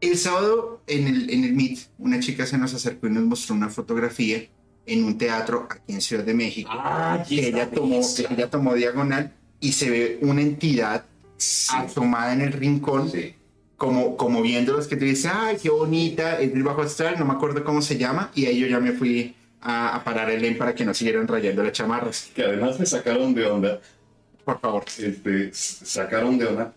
el 0.00 0.16
sábado 0.18 0.80
en 0.86 1.08
el, 1.08 1.30
en 1.30 1.44
el 1.44 1.52
Meet, 1.54 1.78
una 1.98 2.20
chica 2.20 2.46
se 2.46 2.56
nos 2.58 2.72
acercó 2.74 3.06
y 3.08 3.10
nos 3.10 3.24
mostró 3.24 3.54
una 3.54 3.68
fotografía 3.68 4.44
en 4.86 5.04
un 5.04 5.18
teatro 5.18 5.66
aquí 5.70 5.92
en 5.92 6.00
Ciudad 6.00 6.24
de 6.24 6.34
México. 6.34 6.70
Ah, 6.72 7.22
que 7.28 7.48
ella 7.48 7.68
tomó, 7.70 8.00
que 8.16 8.26
ella 8.32 8.48
tomó 8.48 8.74
diagonal 8.74 9.32
y 9.60 9.72
se 9.72 9.90
ve 9.90 10.18
una 10.22 10.40
entidad 10.40 11.04
asomada 11.72 12.32
en 12.32 12.40
el 12.42 12.52
rincón, 12.52 13.10
Sí. 13.10 13.34
como, 13.76 14.16
como 14.16 14.40
viéndolos 14.42 14.86
que 14.86 14.96
te 14.96 15.04
dice, 15.04 15.28
ay, 15.32 15.56
qué 15.60 15.68
bonita, 15.70 16.40
es 16.40 16.52
del 16.52 16.62
bajo 16.62 16.82
astral, 16.82 17.16
no 17.18 17.24
me 17.24 17.32
acuerdo 17.34 17.62
cómo 17.64 17.82
se 17.82 17.96
llama, 17.98 18.30
y 18.34 18.46
ahí 18.46 18.58
yo 18.58 18.66
ya 18.66 18.80
me 18.80 18.92
fui 18.92 19.34
a, 19.60 19.94
a 19.96 20.04
parar 20.04 20.30
el 20.30 20.44
EN 20.44 20.56
para 20.58 20.74
que 20.74 20.84
no 20.84 20.94
siguieran 20.94 21.26
rayando 21.28 21.62
las 21.62 21.72
chamarras. 21.72 22.30
Que 22.34 22.44
además 22.44 22.78
me 22.80 22.86
sacaron 22.86 23.34
de 23.34 23.46
onda. 23.46 23.80
Por 24.44 24.60
favor. 24.60 24.84
Este, 24.98 25.50
sacaron 25.52 26.38
de 26.38 26.46
onda. 26.46 26.72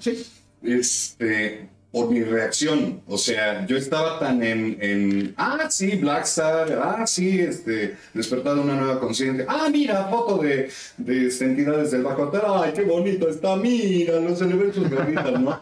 Sí, 0.00 0.16
sí. 0.16 0.26
Este, 0.62 1.68
por 1.94 2.10
mi 2.10 2.24
reacción. 2.24 3.02
O 3.06 3.16
sea, 3.16 3.64
yo 3.66 3.76
estaba 3.76 4.18
tan 4.18 4.42
en, 4.42 4.76
en 4.80 5.34
ah, 5.36 5.68
sí, 5.70 5.94
Blackstar, 5.96 6.72
ah, 6.82 7.06
sí, 7.06 7.38
este, 7.38 7.96
despertar 8.12 8.56
de 8.56 8.62
una 8.62 8.74
nueva 8.74 8.98
conciencia. 8.98 9.46
Ah, 9.48 9.68
mira, 9.70 10.08
foto 10.08 10.38
de, 10.38 10.70
de 10.96 11.26
este, 11.28 11.44
entidades 11.44 11.92
del 11.92 12.02
bajo. 12.02 12.32
Ay, 12.60 12.72
qué 12.74 12.82
bonito 12.82 13.28
está, 13.28 13.54
mira, 13.54 14.18
los 14.18 14.40
celebré 14.40 14.72
sus 14.72 14.90
gorritas, 14.90 15.40
¿no? 15.40 15.60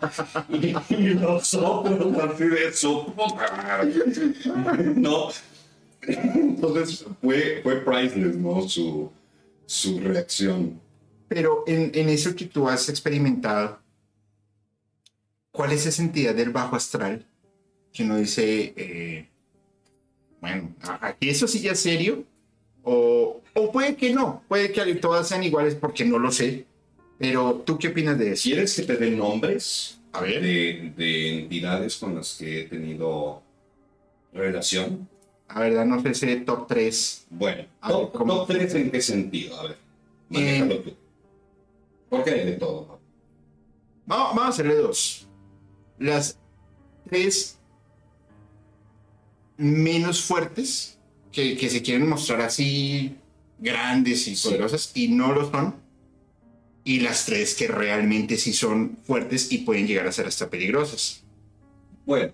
Y, 0.49 0.74
y 0.95 1.09
los 1.14 1.53
otros 1.53 2.16
así 2.16 2.45
de 2.45 2.72
su 2.72 3.12
puta. 3.12 3.84
No. 4.97 5.28
Entonces 6.01 7.05
fue, 7.20 7.61
fue 7.62 7.76
priceless, 7.84 8.36
¿no? 8.36 8.66
Su, 8.66 9.12
su 9.66 10.01
reacción. 10.01 10.80
Pero 11.28 11.64
en, 11.66 11.90
en 11.95 12.09
eso 12.09 12.34
que 12.34 12.47
tú 12.47 12.66
has 12.68 12.88
experimentado, 12.88 13.82
¿cuál 15.53 15.72
es 15.72 15.86
esa 15.86 16.03
entidad 16.03 16.34
del 16.34 16.50
bajo 16.50 16.76
astral 16.76 17.26
que 17.92 18.03
uno 18.03 18.16
dice, 18.16 18.72
eh, 18.76 19.28
bueno, 20.40 20.74
aquí 21.00 21.28
eso 21.28 21.46
sí 21.46 21.61
ya 21.61 21.72
es 21.72 21.80
serio? 21.80 22.24
O, 22.82 23.40
o 23.55 23.70
puede 23.70 23.94
que 23.94 24.12
no, 24.12 24.42
puede 24.48 24.72
que 24.72 24.94
todas 24.96 25.28
sean 25.28 25.44
iguales 25.44 25.76
porque 25.76 26.05
no 26.05 26.18
lo 26.18 26.32
sé. 26.32 26.66
Pero 27.18 27.62
tú 27.64 27.78
qué 27.78 27.88
opinas 27.88 28.18
de 28.18 28.32
eso? 28.32 28.42
¿Quieres 28.44 28.74
que 28.74 28.82
te 28.82 28.96
dé 28.96 29.11
nombres? 29.12 30.00
A 30.12 30.20
ver. 30.22 30.42
de, 30.42 30.92
de 30.96 31.38
entidades 31.40 31.96
con 31.96 32.16
las 32.16 32.34
que 32.34 32.62
he 32.62 32.64
tenido 32.64 33.42
relación. 34.32 35.09
A 35.48 35.61
ver, 35.61 35.74
danos 35.74 36.05
ese 36.05 36.36
top 36.36 36.66
3. 36.66 37.26
Bueno, 37.30 37.66
A 37.80 37.88
ver, 37.88 37.96
top, 37.98 38.12
¿cómo? 38.12 38.36
top 38.38 38.48
3 38.48 38.74
en 38.74 38.90
qué 38.90 39.00
sentido? 39.00 39.61
A 39.61 39.68
ver, 39.68 39.76
manéjalo 40.30 40.78
tú. 40.80 40.94
Porque 42.09 42.30
hay 42.30 42.46
de 42.46 42.53
todo. 42.53 42.98
Vamos, 44.07 44.28
vamos 44.30 44.44
a 44.44 44.48
hacerle 44.48 44.74
dos. 44.74 45.22
Las 46.03 46.36
tres 47.09 47.59
menos 49.57 50.22
fuertes 50.22 50.98
que, 51.30 51.57
que 51.57 51.70
se 51.70 51.82
quieren 51.82 52.09
mostrar 52.09 52.40
así 52.40 53.16
grandes 53.59 54.26
y 54.28 54.36
Sí. 54.36 54.48
poderosas 54.48 54.90
y 54.94 55.09
no 55.09 55.32
lo 55.32 55.50
son. 55.50 55.76
Y 56.84 57.00
las 57.00 57.26
tres 57.26 57.55
que 57.55 57.68
realmente 57.68 58.36
sí 58.36 58.53
son 58.53 58.98
fuertes 59.05 59.53
y 59.53 59.59
pueden 59.59 59.86
llegar 59.86 60.07
a 60.09 60.12
ser 60.12 60.26
hasta 60.26 60.50
peligrosas. 60.50 61.22
Bueno, 62.05 62.32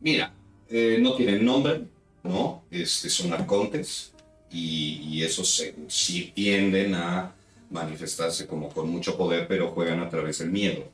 mira, 0.00 0.32
eh, 0.70 0.98
no 1.02 1.14
tienen 1.16 1.44
nombre, 1.44 1.82
¿no? 2.22 2.62
Este, 2.70 3.10
son 3.10 3.34
arcontes 3.34 4.14
y, 4.50 5.02
y 5.06 5.22
esos 5.22 5.62
sí 5.88 6.32
tienden 6.34 6.94
a 6.94 7.34
manifestarse 7.70 8.46
como 8.46 8.70
con 8.70 8.88
mucho 8.88 9.18
poder, 9.18 9.46
pero 9.46 9.72
juegan 9.72 10.00
a 10.00 10.08
través 10.08 10.38
del 10.38 10.50
miedo. 10.50 10.90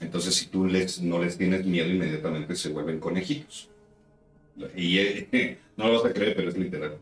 Entonces, 0.00 0.34
si 0.34 0.46
tú 0.46 0.66
les, 0.66 1.00
no 1.02 1.22
les 1.22 1.36
tienes 1.36 1.64
miedo, 1.66 1.88
inmediatamente 1.88 2.56
se 2.56 2.70
vuelven 2.70 2.98
conejitos. 2.98 3.68
Y 4.74 4.98
eh, 4.98 5.58
no 5.76 5.88
lo 5.88 6.02
vas 6.02 6.10
a 6.10 6.14
creer, 6.14 6.34
pero 6.34 6.48
es 6.48 6.56
literal. 6.56 6.98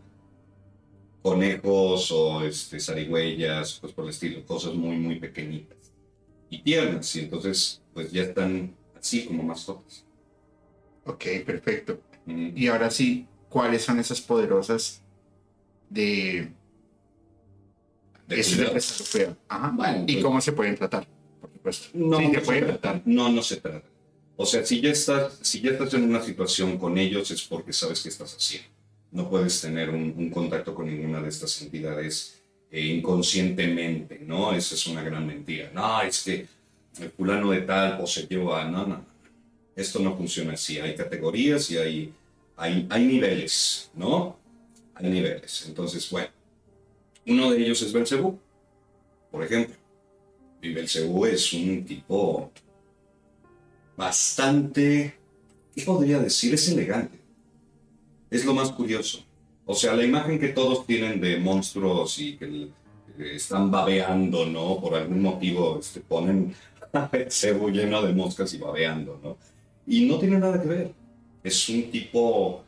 Conejos 1.22 2.10
o 2.10 2.42
este, 2.42 2.80
zarigüeyas, 2.80 3.78
pues 3.80 3.92
por 3.92 4.04
el 4.04 4.10
estilo, 4.10 4.44
cosas 4.44 4.74
muy, 4.74 4.96
muy 4.96 5.18
pequeñitas 5.20 5.76
y 6.50 6.62
tiernas. 6.62 7.14
Y 7.16 7.20
entonces, 7.20 7.80
pues 7.94 8.10
ya 8.10 8.22
están 8.22 8.74
así 8.98 9.26
como 9.26 9.42
mascotas. 9.42 10.04
Ok, 11.04 11.24
perfecto. 11.46 12.00
Mm. 12.26 12.50
Y 12.56 12.66
ahora 12.68 12.90
sí, 12.90 13.26
¿cuáles 13.48 13.82
son 13.82 13.98
esas 13.98 14.20
poderosas 14.20 15.02
de... 15.88 16.52
Ajá. 19.48 19.72
Bueno, 19.74 20.04
¿Y 20.06 20.14
pues- 20.14 20.24
cómo 20.24 20.40
se 20.40 20.52
pueden 20.52 20.74
tratar? 20.76 21.06
Supuesto. 21.72 21.98
No, 21.98 22.18
sí, 22.18 22.28
no 22.28 22.40
se 22.40 22.46
trata. 22.46 22.66
tratar. 22.66 23.02
No, 23.04 23.28
no 23.30 23.42
se 23.42 23.56
trata. 23.56 23.88
O 24.36 24.46
sea, 24.46 24.64
si 24.64 24.80
ya 24.80 24.90
estás, 24.90 25.38
si 25.42 25.60
ya 25.60 25.72
estás 25.72 25.94
en 25.94 26.04
una 26.04 26.22
situación 26.22 26.78
con 26.78 26.96
ellos 26.96 27.30
es 27.30 27.42
porque 27.42 27.72
sabes 27.72 28.02
qué 28.02 28.08
estás 28.08 28.34
haciendo. 28.34 28.68
No 29.10 29.28
puedes 29.28 29.60
tener 29.60 29.90
un, 29.90 30.14
un 30.16 30.30
contacto 30.30 30.74
con 30.74 30.86
ninguna 30.86 31.20
de 31.20 31.28
estas 31.28 31.60
entidades 31.62 32.38
eh, 32.70 32.80
inconscientemente, 32.80 34.20
¿no? 34.20 34.52
Esa 34.52 34.74
es 34.74 34.86
una 34.86 35.02
gran 35.02 35.26
mentira. 35.26 35.70
No, 35.72 36.02
es 36.02 36.22
que 36.22 36.46
el 37.00 37.10
fulano 37.10 37.50
de 37.50 37.62
tal 37.62 37.98
poseyó 37.98 38.54
a... 38.54 38.64
No, 38.64 38.86
no. 38.86 39.04
Esto 39.74 40.00
no 40.00 40.16
funciona 40.16 40.52
así. 40.52 40.78
Hay 40.78 40.94
categorías 40.94 41.70
y 41.70 41.78
hay, 41.78 42.12
hay, 42.56 42.86
hay 42.90 43.06
niveles, 43.06 43.90
¿no? 43.94 44.36
Hay 44.94 45.08
niveles. 45.08 45.64
Entonces, 45.66 46.10
bueno, 46.10 46.28
uno 47.26 47.50
de 47.50 47.62
ellos 47.62 47.80
es 47.82 47.92
Belcebú, 47.92 48.38
por 49.30 49.44
ejemplo. 49.44 49.74
Y 50.60 50.72
Belcebú 50.72 51.26
es 51.26 51.52
un 51.52 51.84
tipo 51.84 52.50
bastante, 53.96 55.14
¿qué 55.74 55.82
podría 55.82 56.18
decir? 56.18 56.54
Es 56.54 56.68
elegante. 56.68 57.18
Es 58.30 58.44
lo 58.44 58.54
más 58.54 58.70
curioso. 58.72 59.24
O 59.66 59.74
sea, 59.74 59.94
la 59.94 60.04
imagen 60.04 60.38
que 60.38 60.48
todos 60.48 60.86
tienen 60.86 61.20
de 61.20 61.38
monstruos 61.38 62.18
y 62.18 62.36
que 62.36 62.70
están 63.34 63.70
babeando, 63.70 64.46
¿no? 64.46 64.80
Por 64.80 64.94
algún 64.94 65.20
motivo 65.20 65.78
este, 65.78 66.00
ponen 66.00 66.54
a 66.92 67.06
Belcebú 67.06 67.70
lleno 67.70 68.02
de 68.02 68.12
moscas 68.12 68.52
y 68.54 68.58
babeando, 68.58 69.20
¿no? 69.22 69.36
Y 69.86 70.06
no 70.06 70.18
tiene 70.18 70.38
nada 70.38 70.60
que 70.60 70.68
ver. 70.68 70.92
Es 71.42 71.68
un 71.68 71.90
tipo 71.90 72.64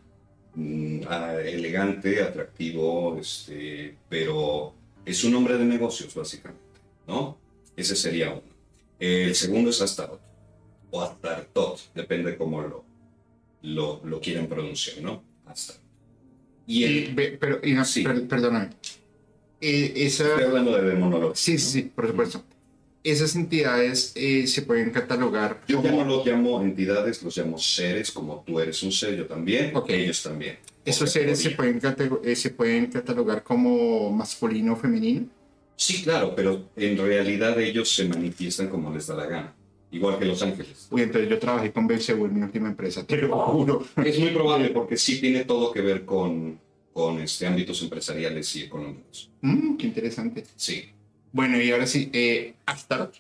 mm, 0.55 1.01
ah, 1.09 1.35
elegante, 1.45 2.23
atractivo, 2.23 3.17
este, 3.19 3.97
pero 4.09 4.75
es 5.05 5.25
un 5.25 5.35
hombre 5.35 5.59
de 5.59 5.65
negocios, 5.65 6.15
básicamente, 6.15 6.81
¿no? 7.07 7.40
Ese 7.81 7.97
sería 7.97 8.31
uno. 8.31 8.43
El 8.99 9.35
segundo 9.35 9.71
es 9.71 9.81
Astaroth, 9.81 10.21
o 10.91 11.01
Astartot, 11.03 11.79
depende 11.95 12.37
cómo 12.37 12.61
lo, 12.61 12.85
lo, 13.63 14.01
lo 14.05 14.21
quieren 14.21 14.47
pronunciar, 14.47 15.01
¿no? 15.03 15.23
Astaroth. 15.47 15.81
Y 16.67 16.85
el, 16.85 16.93
Y 16.93 17.15
ve- 17.15 17.39
pero, 17.41 17.59
y 17.63 17.73
no, 17.73 17.85
Sí. 17.87 18.03
per- 18.03 18.29
perdóname. 18.29 18.69
Eh, 19.63 19.93
esa, 19.97 20.25
estoy 20.29 20.45
hablando 20.45 20.77
de 20.77 20.83
demonología. 20.91 21.35
sí, 21.37 21.59
sí, 21.59 21.83
por 21.95 22.07
supuesto. 22.09 22.43
Esas 23.03 23.35
entidades 23.35 24.13
eh, 24.15 24.47
se 24.47 24.61
pueden 24.61 24.91
catalogar 24.91 25.63
Yo 25.67 25.81
como- 25.81 26.05
no 26.05 26.05
los 26.05 26.27
llamo 26.27 26.61
entidades, 26.61 27.23
los 27.23 27.35
llamo 27.37 27.57
seres, 27.59 28.11
como 28.11 28.45
tú 28.47 28.61
eres 28.61 28.83
un 28.83 28.93
ser, 28.93 29.17
yo 29.17 29.27
también, 29.27 29.75
Ok. 29.75 29.89
ellos 29.91 30.23
también. 30.23 30.59
esos 30.85 31.11
seres 31.11 31.39
se 31.39 31.51
pueden, 31.51 31.81
eh, 32.25 32.37
se 32.37 32.51
pueden 32.51 32.87
catalogar 32.87 33.43
como 33.43 34.11
masculino 34.13 34.75
o 34.75 34.77
femenino. 34.77 35.27
Sí, 35.81 36.03
claro, 36.03 36.35
pero 36.37 36.69
en 36.77 36.99
realidad 36.99 37.59
ellos 37.59 37.91
se 37.91 38.05
manifiestan 38.05 38.69
como 38.69 38.93
les 38.93 39.07
da 39.07 39.15
la 39.17 39.25
gana, 39.25 39.55
igual 39.91 40.19
que 40.19 40.27
los 40.27 40.43
ángeles. 40.43 40.89
Uy, 40.91 41.01
entonces 41.01 41.31
yo 41.31 41.39
trabajé 41.39 41.73
con 41.73 41.87
Belcebú 41.87 42.27
en 42.27 42.35
mi 42.35 42.43
última 42.43 42.69
empresa, 42.69 43.07
te 43.07 43.17
lo 43.17 43.35
juro. 43.47 43.87
Es 44.05 44.19
muy 44.19 44.29
probable 44.29 44.69
porque 44.71 44.99
sí 44.99 45.23
tiene 45.23 45.47
todo 45.47 45.73
que 45.73 45.81
ver 45.81 46.05
con, 46.05 46.61
con 46.93 47.19
este, 47.21 47.47
ámbitos 47.47 47.81
empresariales 47.83 48.55
y 48.57 48.65
económicos. 48.65 49.31
Mm, 49.41 49.77
qué 49.79 49.87
interesante. 49.87 50.45
Sí. 50.55 50.91
Bueno, 51.33 51.59
y 51.59 51.71
ahora 51.71 51.87
sí, 51.87 52.11
eh, 52.13 52.53
Astaroth. 52.67 53.15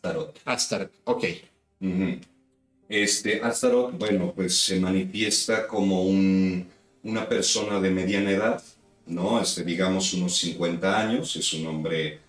Tarot. 0.00 0.36
Astaroth, 0.44 0.90
ok. 1.04 1.24
Este, 2.88 3.40
Astaroth, 3.40 3.96
bueno, 3.96 4.32
pues 4.34 4.58
se 4.58 4.80
manifiesta 4.80 5.68
como 5.68 6.02
un- 6.02 6.66
una 7.04 7.28
persona 7.28 7.80
de 7.80 7.90
mediana 7.90 8.32
edad, 8.32 8.62
¿no? 9.06 9.40
Este, 9.40 9.64
digamos 9.64 10.12
unos 10.14 10.36
50 10.38 11.00
años, 11.00 11.36
es 11.36 11.52
un 11.54 11.66
hombre, 11.66 12.20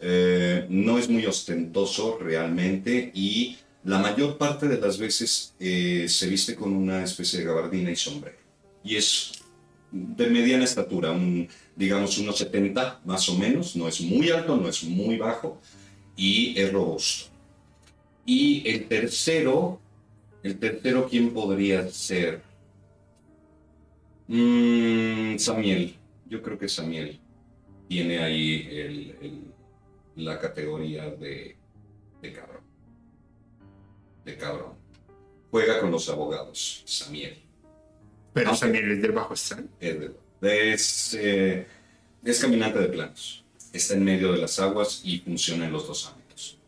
eh, 0.00 0.66
no 0.68 0.98
es 0.98 1.08
muy 1.08 1.26
ostentoso 1.26 2.18
realmente 2.18 3.10
y 3.14 3.56
la 3.84 3.98
mayor 3.98 4.36
parte 4.36 4.68
de 4.68 4.78
las 4.78 4.98
veces 4.98 5.54
eh, 5.58 6.06
se 6.08 6.28
viste 6.28 6.54
con 6.54 6.72
una 6.72 7.04
especie 7.04 7.40
de 7.40 7.46
gabardina 7.46 7.90
y 7.90 7.96
sombrero. 7.96 8.38
Y 8.84 8.96
es 8.96 9.32
de 9.90 10.26
mediana 10.28 10.64
estatura, 10.64 11.10
un, 11.12 11.48
digamos 11.74 12.18
unos 12.18 12.36
70 12.38 13.00
más 13.04 13.28
o 13.28 13.38
menos, 13.38 13.74
no 13.76 13.88
es 13.88 14.00
muy 14.00 14.30
alto, 14.30 14.56
no 14.56 14.68
es 14.68 14.84
muy 14.84 15.16
bajo 15.16 15.60
y 16.16 16.58
es 16.58 16.72
robusto. 16.72 17.30
Y 18.26 18.68
el 18.68 18.86
tercero, 18.88 19.80
el 20.42 20.58
tercero, 20.58 21.08
¿quién 21.08 21.32
podría 21.32 21.88
ser? 21.88 22.42
Mm, 24.26 25.38
Samiel, 25.38 25.97
yo 26.28 26.42
creo 26.42 26.58
que 26.58 26.68
Samiel 26.68 27.18
tiene 27.88 28.18
ahí 28.18 28.68
el- 28.70 29.16
el- 29.20 29.44
la 30.16 30.38
categoría 30.38 31.10
de, 31.10 31.56
de 32.20 32.32
cabrón. 32.32 32.62
De 34.24 34.36
cabrón. 34.36 34.72
Juega 35.50 35.80
con 35.80 35.90
los 35.90 36.08
abogados, 36.08 36.82
Samiel. 36.86 37.38
Pero 38.34 38.52
Ok. 38.52 38.58
también 38.60 38.90
es 38.90 39.00
del 39.02 39.12
bajo 39.12 39.32
astral. 39.34 39.68
Es, 39.80 39.98
de- 40.40 40.72
es, 40.72 41.14
eh, 41.18 41.66
es 42.24 42.40
caminante 42.40 42.78
de 42.78 42.88
planos. 42.88 43.44
Está 43.72 43.94
en 43.94 44.04
medio 44.04 44.32
de 44.32 44.38
las 44.38 44.58
aguas 44.60 45.00
y 45.04 45.18
funciona 45.20 45.66
en 45.66 45.72
los 45.72 45.86
dos 45.86 46.06
ámbitos. 46.06 46.58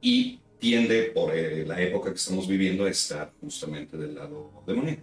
Y 0.00 0.40
tiende, 0.58 1.04
por 1.14 1.34
eh, 1.36 1.64
la 1.66 1.80
época 1.80 2.10
que 2.10 2.16
estamos 2.16 2.46
viviendo, 2.48 2.84
a 2.84 2.90
estar 2.90 3.32
justamente 3.40 3.96
del 3.96 4.14
lado 4.14 4.62
demoníaco. 4.66 5.02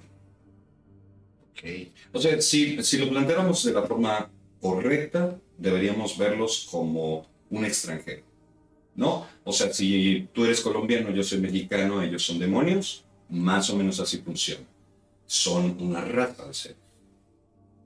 Ok. 1.55 1.69
O 2.13 2.19
sea, 2.19 2.41
si, 2.41 2.83
si 2.83 2.97
lo 2.97 3.09
planteáramos 3.09 3.63
de 3.63 3.71
la 3.71 3.83
forma 3.83 4.29
correcta, 4.59 5.39
deberíamos 5.57 6.17
verlos 6.17 6.67
como 6.69 7.25
un 7.49 7.65
extranjero. 7.65 8.23
¿No? 8.95 9.27
O 9.43 9.51
sea, 9.51 9.73
si 9.73 10.29
tú 10.33 10.45
eres 10.45 10.61
colombiano, 10.61 11.11
yo 11.11 11.23
soy 11.23 11.39
mexicano, 11.39 12.01
ellos 12.01 12.25
son 12.25 12.39
demonios, 12.39 13.05
más 13.29 13.69
o 13.69 13.75
menos 13.75 13.99
así 13.99 14.19
funciona. 14.19 14.65
Son 15.25 15.77
una 15.81 16.01
raza 16.01 16.47
de 16.47 16.53
seres. 16.53 16.77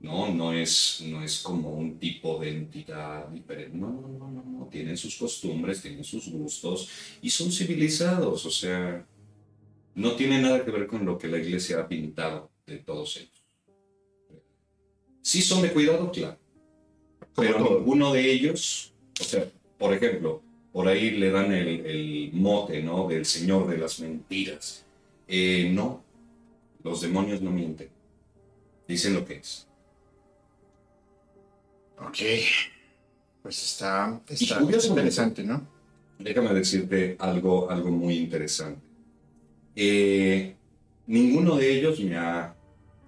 No, 0.00 0.32
no 0.32 0.52
es, 0.54 1.02
no 1.06 1.22
es 1.22 1.40
como 1.40 1.74
un 1.74 1.98
tipo 1.98 2.38
de 2.38 2.50
entidad 2.50 3.28
diferente. 3.28 3.76
No, 3.76 3.88
no, 3.90 4.08
no, 4.08 4.30
no, 4.30 4.42
no. 4.42 4.66
Tienen 4.68 4.96
sus 4.96 5.16
costumbres, 5.16 5.82
tienen 5.82 6.04
sus 6.04 6.30
gustos 6.30 6.88
y 7.20 7.28
son 7.28 7.52
civilizados. 7.52 8.46
O 8.46 8.50
sea, 8.50 9.06
no 9.94 10.12
tiene 10.16 10.40
nada 10.40 10.64
que 10.64 10.70
ver 10.70 10.86
con 10.86 11.04
lo 11.04 11.18
que 11.18 11.28
la 11.28 11.38
iglesia 11.38 11.80
ha 11.80 11.88
pintado 11.88 12.50
de 12.66 12.78
todos 12.78 13.16
ellos. 13.18 13.39
Sí 15.30 15.42
son 15.42 15.62
de 15.62 15.72
cuidado, 15.72 16.10
claro. 16.10 16.36
Pero 17.36 17.58
todo. 17.58 17.78
ninguno 17.78 18.12
de 18.12 18.32
ellos, 18.32 18.92
o 19.20 19.22
sea, 19.22 19.48
por 19.78 19.94
ejemplo, 19.94 20.42
por 20.72 20.88
ahí 20.88 21.12
le 21.12 21.30
dan 21.30 21.52
el, 21.52 21.86
el 21.86 22.30
mote, 22.32 22.82
¿no? 22.82 23.06
Del 23.06 23.24
señor 23.24 23.68
de 23.68 23.78
las 23.78 24.00
mentiras. 24.00 24.84
Eh, 25.28 25.70
no, 25.72 26.02
los 26.82 27.00
demonios 27.00 27.40
no 27.42 27.52
mienten. 27.52 27.90
Dicen 28.88 29.14
lo 29.14 29.24
que 29.24 29.34
es. 29.34 29.68
Ok. 32.00 32.18
Pues 33.44 33.62
está, 33.62 34.20
está 34.28 34.60
interesante, 34.60 35.44
¿no? 35.44 35.64
Déjame 36.18 36.52
decirte 36.54 37.14
algo, 37.20 37.70
algo 37.70 37.92
muy 37.92 38.16
interesante. 38.16 38.80
Eh, 39.76 40.56
ninguno 41.06 41.54
de 41.54 41.78
ellos 41.78 42.00
me 42.00 42.16
ha 42.16 42.56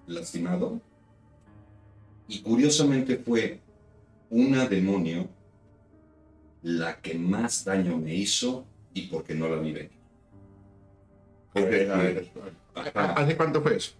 lastimado. 0.07 0.79
Y 2.33 2.39
curiosamente 2.39 3.17
fue 3.17 3.59
una 4.31 4.65
demonio 4.65 5.27
la 6.63 6.99
que 6.99 7.13
más 7.13 7.63
daño 7.63 7.95
me 7.97 8.15
hizo 8.15 8.65
y 8.93 9.03
porque 9.03 9.35
no 9.35 9.47
la 9.49 9.57
vi 9.57 9.71
venir. 9.71 9.91
¿Hace 13.15 13.37
cuánto 13.37 13.61
fue 13.61 13.75
eso? 13.77 13.91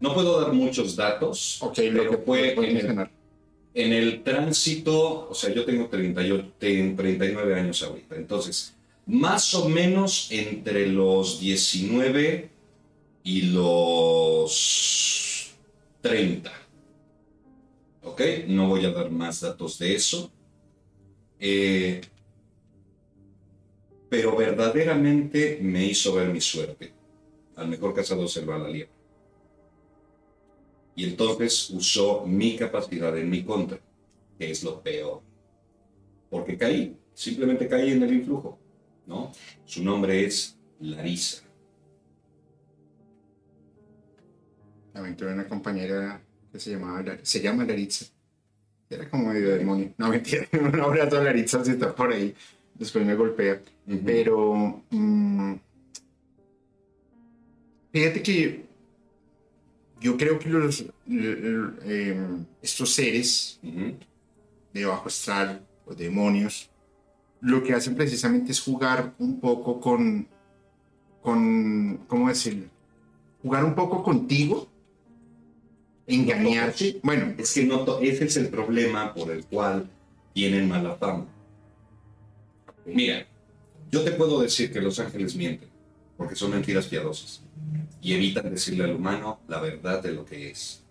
No 0.00 0.12
puedo 0.14 0.40
dar 0.42 0.52
muchos 0.52 0.94
datos, 0.94 1.62
Ok, 1.62 1.74
pero 1.76 2.04
lo 2.04 2.10
que 2.10 2.16
fue 2.18 2.52
en 2.52 2.64
el, 2.64 2.72
mencionar. 2.74 3.10
en 3.74 3.92
el 3.94 4.22
tránsito, 4.22 5.28
o 5.30 5.34
sea, 5.34 5.52
yo 5.54 5.64
tengo 5.64 5.86
38, 5.88 6.52
ten- 6.58 6.96
39 6.96 7.54
años 7.54 7.82
ahorita, 7.82 8.16
entonces, 8.16 8.76
más 9.06 9.54
o 9.54 9.68
menos 9.70 10.28
entre 10.30 10.86
los 10.86 11.40
19 11.40 12.50
y 13.24 13.42
los 13.42 14.50
30. 16.00 16.50
¿Ok? 18.02 18.20
No 18.46 18.68
voy 18.68 18.84
a 18.84 18.90
dar 18.90 19.10
más 19.10 19.40
datos 19.40 19.78
de 19.78 19.94
eso. 19.94 20.32
Eh, 21.38 22.00
pero 24.08 24.36
verdaderamente 24.36 25.58
me 25.62 25.84
hizo 25.84 26.14
ver 26.14 26.28
mi 26.28 26.40
suerte. 26.40 26.92
Al 27.56 27.68
mejor 27.68 27.94
cazador 27.94 28.28
se 28.28 28.44
va 28.44 28.58
la 28.58 28.68
liebre. 28.68 28.92
Y 30.96 31.04
entonces 31.04 31.70
usó 31.70 32.26
mi 32.26 32.56
capacidad 32.56 33.16
en 33.16 33.30
mi 33.30 33.44
contra, 33.44 33.80
que 34.38 34.50
es 34.50 34.64
lo 34.64 34.82
peor. 34.82 35.22
Porque 36.28 36.58
caí, 36.58 36.96
simplemente 37.14 37.68
caí 37.68 37.92
en 37.92 38.02
el 38.02 38.12
influjo, 38.12 38.58
¿no? 39.06 39.32
Su 39.64 39.82
nombre 39.82 40.24
es 40.24 40.58
Larisa. 40.80 41.49
También 44.92 45.16
tuve 45.16 45.32
una 45.32 45.46
compañera 45.46 46.20
que 46.52 46.58
se 46.58 46.70
llamaba, 46.70 47.04
se 47.22 47.40
llama 47.40 47.64
Laritza. 47.64 48.06
Era 48.88 49.08
como 49.08 49.28
medio 49.28 49.56
demonio. 49.56 49.92
No, 49.98 50.08
mentira. 50.08 50.46
Un 50.52 50.80
abrazo 50.80 51.18
a 51.18 51.24
Laritza 51.24 51.64
si 51.64 51.72
está 51.72 51.94
por 51.94 52.12
ahí. 52.12 52.34
Después 52.74 53.04
me 53.04 53.14
golpea. 53.14 53.60
Pero 54.04 54.82
mm, 54.90 55.54
fíjate 57.92 58.22
que 58.22 58.64
yo 60.00 60.16
creo 60.16 60.38
que 60.38 60.48
los, 60.48 60.84
em, 61.06 62.46
estos 62.62 62.94
seres 62.94 63.60
de 64.72 64.84
bajo 64.84 65.08
astral 65.08 65.66
o 65.86 65.94
demonios 65.94 66.70
lo 67.40 67.62
que 67.62 67.74
hacen 67.74 67.94
precisamente 67.94 68.52
es 68.52 68.60
jugar 68.60 69.14
un 69.18 69.40
poco 69.40 69.80
con, 69.80 70.26
con 71.22 71.98
¿cómo 72.06 72.28
decirlo? 72.28 72.66
Jugar 73.42 73.64
un 73.64 73.74
poco 73.74 74.02
contigo, 74.02 74.68
engañarte. 76.14 77.00
Bueno, 77.02 77.34
Es 77.38 77.54
que 77.54 77.64
no 77.64 77.98
ese 78.00 78.24
es 78.24 78.36
el 78.36 78.48
problema 78.48 79.14
por 79.14 79.30
el 79.30 79.44
cual 79.46 79.88
tienen 80.32 80.68
mala 80.68 80.96
fama. 80.96 81.26
Mira, 82.84 83.26
yo 83.90 84.02
te 84.02 84.12
puedo 84.12 84.40
decir 84.40 84.72
que 84.72 84.80
los 84.80 84.98
ángeles 84.98 85.36
mienten, 85.36 85.68
porque 86.16 86.34
son 86.34 86.50
mentiras 86.50 86.86
piadosas, 86.86 87.42
y 88.00 88.14
evitan 88.14 88.50
decirle 88.50 88.84
al 88.84 88.94
humano 88.94 89.40
la 89.48 89.60
verdad 89.60 90.02
de 90.02 90.12
lo 90.12 90.24
que 90.24 90.50
es. 90.50 90.82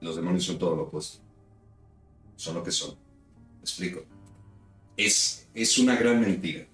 Los 0.00 0.16
demonios 0.16 0.44
son 0.44 0.58
todo 0.58 0.76
lo 0.76 0.82
opuesto. 0.82 1.18
Son 2.36 2.54
lo 2.54 2.62
que 2.62 2.70
son. 2.70 2.90
¿Me 2.90 3.60
explico? 3.60 4.04
Es, 4.96 5.48
es 5.54 5.78
una 5.78 5.96
gran 5.96 6.20
mentira. 6.20 6.66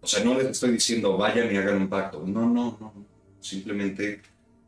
O 0.00 0.06
sea, 0.06 0.22
no 0.24 0.34
les 0.34 0.46
estoy 0.46 0.72
diciendo 0.72 1.16
vayan 1.16 1.52
y 1.52 1.56
hagan 1.56 1.76
un 1.82 1.88
pacto. 1.88 2.22
No, 2.26 2.46
no, 2.46 2.76
no. 2.78 2.92
Simplemente 3.40 4.20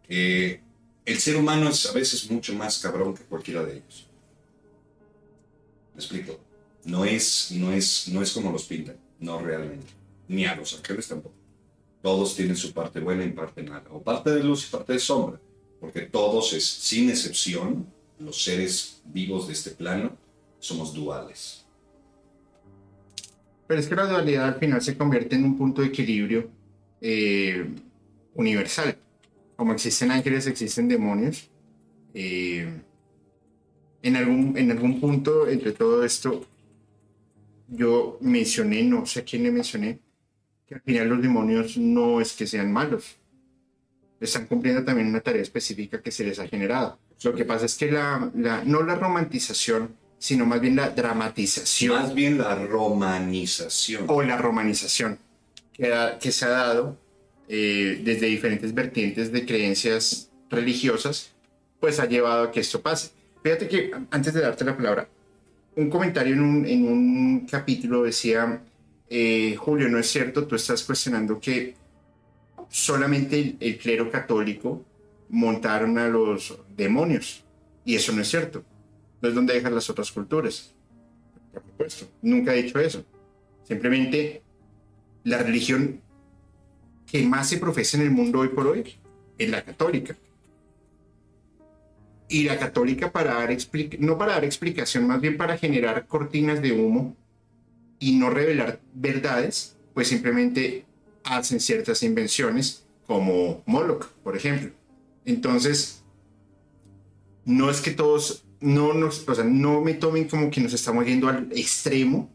eh, 0.08 0.60
el 1.04 1.18
ser 1.18 1.36
humano 1.36 1.68
es 1.68 1.86
a 1.86 1.92
veces 1.92 2.30
mucho 2.30 2.54
más 2.54 2.78
cabrón 2.78 3.14
que 3.14 3.24
cualquiera 3.24 3.62
de 3.62 3.74
ellos. 3.74 4.06
¿Me 5.94 6.00
explico? 6.00 6.40
No 6.84 7.04
es, 7.04 7.50
no 7.52 7.72
es, 7.72 8.08
no 8.08 8.22
es 8.22 8.32
como 8.32 8.50
los 8.50 8.64
pintan, 8.64 8.96
no 9.20 9.40
realmente. 9.40 9.92
Ni 10.28 10.44
a 10.46 10.56
los 10.56 10.74
ángeles 10.74 11.08
tampoco. 11.08 11.34
Todos 12.02 12.36
tienen 12.36 12.56
su 12.56 12.72
parte 12.72 13.00
buena 13.00 13.24
y 13.24 13.30
parte 13.30 13.62
mala, 13.62 13.84
o 13.90 14.02
parte 14.02 14.30
de 14.30 14.42
luz 14.42 14.66
y 14.66 14.70
parte 14.70 14.92
de 14.94 14.98
sombra, 14.98 15.40
porque 15.80 16.02
todos, 16.02 16.52
es, 16.52 16.64
sin 16.66 17.08
excepción, 17.08 17.86
los 18.18 18.42
seres 18.42 19.00
vivos 19.04 19.46
de 19.46 19.54
este 19.54 19.70
plano, 19.70 20.16
somos 20.58 20.92
duales. 20.92 21.64
Pero 23.66 23.80
es 23.80 23.86
que 23.86 23.94
la 23.94 24.06
dualidad 24.06 24.48
al 24.48 24.54
final 24.56 24.82
se 24.82 24.96
convierte 24.96 25.36
en 25.36 25.44
un 25.44 25.56
punto 25.56 25.80
de 25.80 25.88
equilibrio 25.88 26.50
eh, 27.00 27.66
universal. 28.34 28.96
Como 29.64 29.72
existen 29.72 30.10
ángeles, 30.10 30.46
existen 30.46 30.88
demonios. 30.88 31.48
Eh, 32.12 32.68
en, 34.02 34.14
algún, 34.14 34.58
en 34.58 34.70
algún 34.70 35.00
punto, 35.00 35.48
entre 35.48 35.72
todo 35.72 36.04
esto, 36.04 36.46
yo 37.68 38.18
mencioné, 38.20 38.82
no 38.82 39.06
sé 39.06 39.20
a 39.20 39.24
quién 39.24 39.42
le 39.42 39.50
mencioné, 39.50 40.00
que 40.66 40.74
al 40.74 40.82
final 40.82 41.08
los 41.08 41.22
demonios 41.22 41.78
no 41.78 42.20
es 42.20 42.34
que 42.34 42.46
sean 42.46 42.70
malos. 42.74 43.16
Están 44.20 44.48
cumpliendo 44.48 44.84
también 44.84 45.08
una 45.08 45.22
tarea 45.22 45.40
específica 45.40 46.02
que 46.02 46.10
se 46.10 46.24
les 46.24 46.38
ha 46.38 46.46
generado. 46.46 46.98
Lo 47.22 47.34
que 47.34 47.46
pasa 47.46 47.64
es 47.64 47.74
que 47.74 47.90
la, 47.90 48.30
la, 48.34 48.62
no 48.64 48.82
la 48.82 48.96
romantización, 48.96 49.96
sino 50.18 50.44
más 50.44 50.60
bien 50.60 50.76
la 50.76 50.90
dramatización. 50.90 52.02
Más 52.02 52.12
bien 52.12 52.36
la 52.36 52.54
romanización. 52.54 54.04
O 54.08 54.22
la 54.22 54.36
romanización 54.36 55.18
que, 55.72 55.90
que 56.20 56.32
se 56.32 56.44
ha 56.44 56.50
dado 56.50 56.98
eh, 57.48 58.00
desde 58.02 58.26
diferentes 58.26 58.74
vertientes 58.74 59.32
de 59.32 59.44
creencias 59.44 60.30
religiosas, 60.50 61.32
pues 61.80 62.00
ha 62.00 62.06
llevado 62.06 62.44
a 62.44 62.52
que 62.52 62.60
esto 62.60 62.80
pase. 62.80 63.10
Fíjate 63.42 63.68
que 63.68 63.90
antes 64.10 64.32
de 64.32 64.40
darte 64.40 64.64
la 64.64 64.76
palabra, 64.76 65.08
un 65.76 65.90
comentario 65.90 66.34
en 66.34 66.40
un, 66.40 66.66
en 66.66 66.88
un 66.88 67.46
capítulo 67.46 68.04
decía, 68.04 68.62
eh, 69.10 69.54
Julio, 69.56 69.88
no 69.88 69.98
es 69.98 70.06
cierto, 70.06 70.46
tú 70.46 70.54
estás 70.54 70.82
cuestionando 70.82 71.38
que 71.38 71.74
solamente 72.68 73.56
el, 73.60 73.78
clero 73.78 74.10
católico 74.10 74.84
montaron 75.28 75.98
a 75.98 76.08
los 76.08 76.58
demonios. 76.76 77.44
Y 77.84 77.94
eso 77.94 78.12
no 78.12 78.22
es 78.22 78.28
cierto. 78.28 78.64
No 79.20 79.28
es 79.28 79.34
donde 79.34 79.54
dejan 79.54 79.74
las 79.74 79.88
otras 79.90 80.10
culturas. 80.10 80.74
Por 81.52 81.62
supuesto, 81.62 82.08
nunca 82.22 82.54
he 82.54 82.62
dicho 82.62 82.78
eso. 82.80 83.04
Simplemente 83.62 84.42
la 85.24 85.38
religión 85.38 86.00
que 87.06 87.22
más 87.24 87.48
se 87.48 87.58
profesa 87.58 87.96
en 87.96 88.04
el 88.04 88.10
mundo 88.10 88.40
hoy 88.40 88.48
por 88.48 88.66
hoy 88.66 88.94
es 89.38 89.50
la 89.50 89.62
católica. 89.62 90.16
Y 92.28 92.44
la 92.44 92.58
católica 92.58 93.12
para 93.12 93.34
dar 93.34 93.56
no 93.98 94.18
para 94.18 94.32
dar 94.32 94.44
explicación, 94.44 95.06
más 95.06 95.20
bien 95.20 95.36
para 95.36 95.58
generar 95.58 96.06
cortinas 96.06 96.62
de 96.62 96.72
humo 96.72 97.16
y 97.98 98.16
no 98.16 98.30
revelar 98.30 98.80
verdades, 98.94 99.76
pues 99.92 100.08
simplemente 100.08 100.86
hacen 101.24 101.60
ciertas 101.60 102.02
invenciones 102.02 102.86
como 103.06 103.62
Moloch, 103.66 104.06
por 104.22 104.36
ejemplo. 104.36 104.70
Entonces, 105.24 106.02
no 107.44 107.70
es 107.70 107.80
que 107.80 107.90
todos, 107.90 108.44
no, 108.60 108.94
nos, 108.94 109.28
o 109.28 109.34
sea, 109.34 109.44
no 109.44 109.80
me 109.80 109.94
tomen 109.94 110.26
como 110.26 110.50
que 110.50 110.60
nos 110.60 110.72
estamos 110.72 111.06
yendo 111.06 111.28
al 111.28 111.50
extremo 111.52 112.30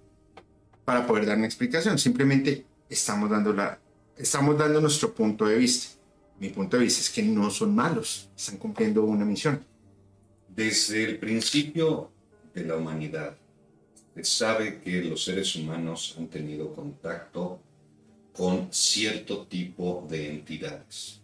para 0.86 1.06
poder 1.06 1.26
dar 1.26 1.38
una 1.38 1.46
explicación, 1.46 1.98
simplemente 2.00 2.66
estamos 2.90 3.30
dando 3.30 3.54
la, 3.54 3.80
estamos 4.20 4.58
dando 4.58 4.82
nuestro 4.82 5.14
punto 5.14 5.46
de 5.46 5.58
vista. 5.58 5.98
Mi 6.40 6.50
punto 6.50 6.78
de 6.78 6.84
vista 6.84 7.02
es 7.02 7.10
que 7.10 7.24
no 7.24 7.50
son 7.50 7.74
malos, 7.74 8.30
están 8.36 8.58
cumpliendo 8.58 9.04
una 9.04 9.26
misión. 9.26 9.66
Desde 10.48 11.04
el 11.04 11.20
principio 11.20 12.12
de 12.54 12.66
la 12.66 12.76
humanidad, 12.76 13.38
se 14.16 14.24
sabe 14.24 14.82
que 14.82 15.02
los 15.04 15.24
seres 15.24 15.56
humanos 15.56 16.16
han 16.18 16.28
tenido 16.28 16.74
contacto 16.74 17.60
con 18.34 18.72
cierto 18.72 19.48
tipo 19.48 20.06
de 20.10 20.30
entidades. 20.30 21.22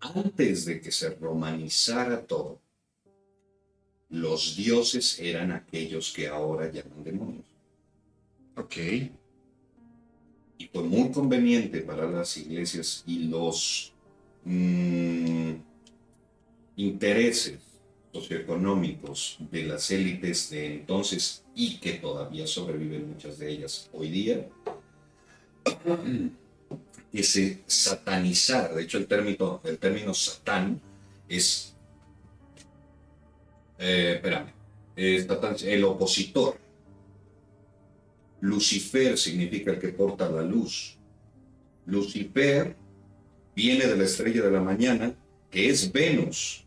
Antes 0.00 0.64
de 0.64 0.80
que 0.80 0.90
se 0.90 1.10
romanizara 1.10 2.22
todo, 2.22 2.60
los 4.10 4.56
dioses 4.56 5.18
eran 5.18 5.52
aquellos 5.52 6.12
que 6.12 6.28
ahora 6.28 6.70
llaman 6.70 7.04
demonios. 7.04 7.44
Ok 8.56 8.76
y 10.58 10.66
fue 10.66 10.82
muy 10.82 11.10
conveniente 11.10 11.80
para 11.80 12.10
las 12.10 12.36
iglesias 12.36 13.04
y 13.06 13.28
los 13.28 13.92
mm, 14.44 15.52
intereses 16.76 17.58
socioeconómicos 18.12 19.38
de 19.50 19.64
las 19.64 19.90
élites 19.90 20.50
de 20.50 20.74
entonces 20.74 21.44
y 21.54 21.78
que 21.78 21.94
todavía 21.94 22.46
sobreviven 22.46 23.08
muchas 23.08 23.38
de 23.38 23.50
ellas 23.50 23.88
hoy 23.92 24.10
día, 24.10 24.48
que 27.12 27.22
se 27.22 27.62
satanizara. 27.66 28.74
De 28.74 28.82
hecho, 28.82 28.98
el 28.98 29.06
término, 29.06 29.60
el 29.64 29.78
término 29.78 30.12
satán 30.12 30.80
es, 31.28 31.76
eh, 33.78 34.14
espérame, 34.16 34.52
el 34.96 35.84
opositor 35.84 36.58
Lucifer 38.40 39.18
significa 39.18 39.72
el 39.72 39.78
que 39.78 39.88
porta 39.88 40.28
la 40.28 40.42
luz. 40.42 40.96
Lucifer 41.86 42.76
viene 43.54 43.86
de 43.86 43.96
la 43.96 44.04
estrella 44.04 44.42
de 44.42 44.50
la 44.50 44.60
mañana, 44.60 45.14
que 45.50 45.68
es 45.68 45.90
Venus. 45.90 46.64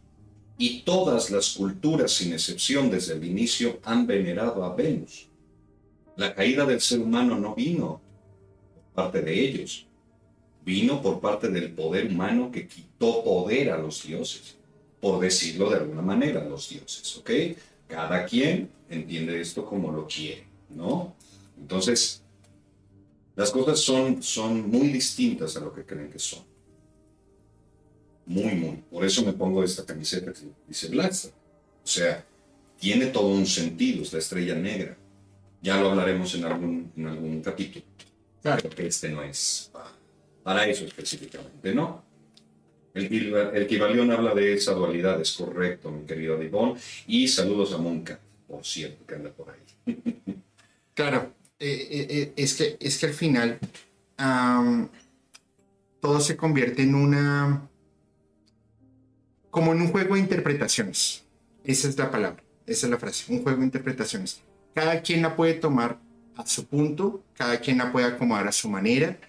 Y 0.57 0.81
todas 0.81 1.31
las 1.31 1.53
culturas, 1.53 2.11
sin 2.11 2.33
excepción 2.33 2.89
desde 2.89 3.13
el 3.13 3.23
inicio, 3.23 3.79
han 3.83 4.05
venerado 4.05 4.63
a 4.63 4.75
Venus. 4.75 5.29
La 6.17 6.35
caída 6.35 6.65
del 6.65 6.81
ser 6.81 6.99
humano 6.99 7.39
no 7.39 7.55
vino 7.55 8.01
por 8.73 9.05
parte 9.05 9.21
de 9.21 9.39
ellos, 9.39 9.87
vino 10.65 11.01
por 11.01 11.19
parte 11.19 11.49
del 11.49 11.71
poder 11.71 12.07
humano 12.07 12.51
que 12.51 12.67
quitó 12.67 13.23
poder 13.23 13.71
a 13.71 13.77
los 13.77 14.03
dioses, 14.05 14.57
por 14.99 15.19
decirlo 15.19 15.69
de 15.69 15.77
alguna 15.77 16.01
manera, 16.01 16.43
los 16.43 16.69
dioses, 16.69 17.17
¿ok? 17.17 17.31
Cada 17.87 18.25
quien 18.25 18.69
entiende 18.89 19.39
esto 19.41 19.65
como 19.65 19.91
lo 19.91 20.05
quiere, 20.05 20.45
¿no? 20.69 21.15
Entonces, 21.61 22.21
las 23.35 23.51
cosas 23.51 23.79
son, 23.79 24.21
son 24.21 24.69
muy 24.69 24.89
distintas 24.89 25.55
a 25.55 25.61
lo 25.61 25.73
que 25.73 25.85
creen 25.85 26.09
que 26.09 26.19
son. 26.19 26.43
Muy, 28.25 28.55
muy. 28.55 28.83
Por 28.89 29.05
eso 29.05 29.23
me 29.23 29.33
pongo 29.33 29.63
esta 29.63 29.85
camiseta 29.85 30.33
que 30.33 30.41
dice 30.67 30.89
Blackstar. 30.89 31.31
O 31.83 31.87
sea, 31.87 32.25
tiene 32.79 33.07
todo 33.07 33.27
un 33.27 33.45
sentido, 33.45 34.03
es 34.03 34.11
la 34.11 34.19
estrella 34.19 34.55
negra. 34.55 34.97
Ya 35.61 35.79
lo 35.79 35.91
hablaremos 35.91 36.33
en 36.35 36.45
algún, 36.45 36.91
en 36.97 37.07
algún 37.07 37.41
capítulo. 37.41 37.85
Claro 38.41 38.69
que 38.69 38.87
este 38.87 39.09
no 39.09 39.21
es 39.21 39.71
para 40.43 40.65
eso 40.65 40.85
específicamente, 40.85 41.73
¿no? 41.75 42.03
El, 42.93 43.33
el 43.53 43.67
Kibalión 43.67 44.11
habla 44.11 44.33
de 44.33 44.53
esa 44.53 44.73
dualidad, 44.73 45.21
es 45.21 45.31
correcto, 45.33 45.91
mi 45.91 46.05
querido 46.05 46.37
Divón. 46.37 46.75
Y 47.07 47.27
saludos 47.27 47.73
a 47.73 47.77
Monca, 47.77 48.19
por 48.47 48.65
cierto, 48.65 49.05
que 49.05 49.15
anda 49.15 49.29
por 49.29 49.51
ahí. 49.51 49.95
claro, 50.93 51.31
eh, 51.63 52.07
eh, 52.09 52.33
es, 52.35 52.55
que, 52.55 52.75
es 52.79 52.97
que 52.97 53.05
al 53.05 53.13
final 53.13 53.59
todo 55.99 56.19
se 56.19 56.35
convierte 56.35 56.81
en 56.81 56.95
una... 56.95 57.69
como 59.51 59.71
en 59.71 59.81
un 59.81 59.89
juego 59.89 60.15
de 60.15 60.21
interpretaciones. 60.21 61.23
Esa 61.63 61.87
es 61.87 61.97
la 61.97 62.09
palabra, 62.09 62.43
esa 62.65 62.87
es 62.87 62.91
la 62.91 62.97
frase, 62.97 63.31
un 63.31 63.43
juego 63.43 63.59
de 63.59 63.65
interpretaciones. 63.65 64.41
Cada 64.73 65.01
quien 65.01 65.21
la 65.21 65.35
puede 65.35 65.53
tomar 65.53 65.99
a 66.35 66.47
su 66.47 66.65
punto, 66.65 67.23
cada 67.35 67.59
quien 67.59 67.77
la 67.77 67.91
puede 67.91 68.07
acomodar 68.07 68.47
a 68.47 68.51
su 68.51 68.67
manera 68.67 69.19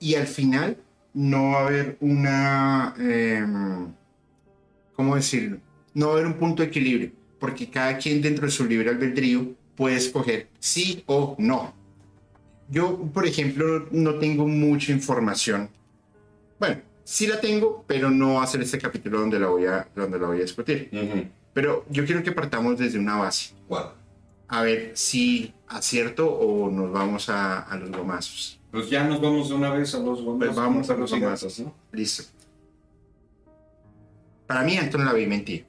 y 0.00 0.14
al 0.14 0.26
final 0.26 0.78
no 1.12 1.50
va 1.50 1.60
a 1.60 1.66
haber 1.66 1.96
una... 2.00 2.94
Em, 2.98 3.92
¿Cómo 4.94 5.16
decirlo? 5.16 5.58
No 5.92 6.06
va 6.06 6.12
a 6.12 6.16
haber 6.16 6.26
un 6.26 6.38
punto 6.38 6.62
de 6.62 6.68
equilibrio, 6.68 7.12
porque 7.38 7.68
cada 7.68 7.98
quien 7.98 8.22
dentro 8.22 8.46
de 8.46 8.52
su 8.52 8.64
libre 8.64 8.88
albedrío 8.88 9.54
puede 9.76 9.96
escoger 9.96 10.48
sí 10.58 11.02
o 11.06 11.36
no. 11.38 11.81
Yo, 12.72 12.96
por 13.12 13.26
ejemplo, 13.26 13.86
no 13.90 14.14
tengo 14.14 14.48
mucha 14.48 14.92
información. 14.92 15.68
Bueno, 16.58 16.80
sí 17.04 17.26
la 17.26 17.38
tengo, 17.38 17.84
pero 17.86 18.10
no 18.10 18.36
va 18.36 18.44
a 18.44 18.46
ser 18.46 18.62
este 18.62 18.78
capítulo 18.78 19.20
donde 19.20 19.38
la 19.38 19.48
voy 19.48 19.66
a, 19.66 19.86
donde 19.94 20.18
la 20.18 20.26
voy 20.28 20.38
a 20.38 20.40
discutir. 20.40 20.88
Pero 21.52 21.84
yo 21.90 22.06
quiero 22.06 22.22
que 22.22 22.32
partamos 22.32 22.78
desde 22.78 22.98
una 22.98 23.16
base. 23.18 23.54
¿Cuál? 23.68 23.92
A 24.48 24.62
ver 24.62 24.92
si 24.94 25.52
acierto 25.68 26.32
o 26.32 26.70
nos 26.70 26.90
vamos 26.90 27.28
a, 27.28 27.60
a 27.60 27.76
los 27.76 27.90
gomazos. 27.90 28.58
Pues 28.70 28.88
ya 28.88 29.04
nos 29.04 29.20
vamos 29.20 29.50
de 29.50 29.54
una 29.54 29.68
vez 29.68 29.94
a 29.94 29.98
los 29.98 30.22
gomazos. 30.22 30.54
Pues 30.54 30.56
vamos 30.56 30.88
a 30.88 30.96
los 30.96 31.10
gomazos, 31.10 31.60
¿no? 31.60 31.74
Listo. 31.92 32.22
Para 34.46 34.62
mí, 34.62 34.78
Anton 34.78 35.04
Lavey 35.04 35.26
mentía. 35.26 35.66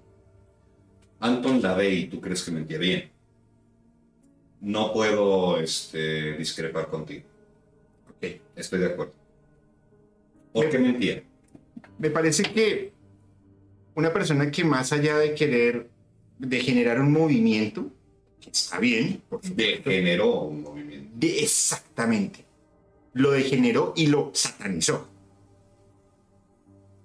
Anton 1.19 1.61
Lavey, 1.61 2.07
¿tú 2.07 2.21
crees 2.21 2.43
que 2.43 2.51
mentía 2.51 2.77
bien? 2.77 3.12
No 4.64 4.91
puedo 4.94 5.60
este, 5.60 6.38
discrepar 6.38 6.88
contigo. 6.90 7.23
Ok. 8.10 8.27
Estoy 8.56 8.80
de 8.80 8.85
acuerdo. 8.88 9.14
¿Por 10.53 10.69
qué 10.69 10.80
mentía? 10.80 11.23
me 11.99 12.10
parece 12.10 12.44
que 12.44 12.91
una 13.95 14.11
persona 14.11 14.49
que 14.49 14.64
más 14.64 14.91
allá 14.91 15.18
de 15.18 15.35
querer, 15.35 15.90
de 16.40 16.60
generar 16.60 16.99
un 16.99 17.11
movimiento, 17.11 17.91
que 18.41 18.49
está 18.49 18.80
bien, 18.80 19.22
por 19.30 19.45
supuesto, 19.45 19.90
Degeneró 19.90 20.41
un 20.41 20.64
movimiento. 20.64 21.11
de- 21.15 21.40
exactamente, 21.40 22.44
lo 23.14 23.31
degeneró 23.31 23.94
y 23.95 24.07
lo 24.07 24.31
satanizó. 24.34 25.07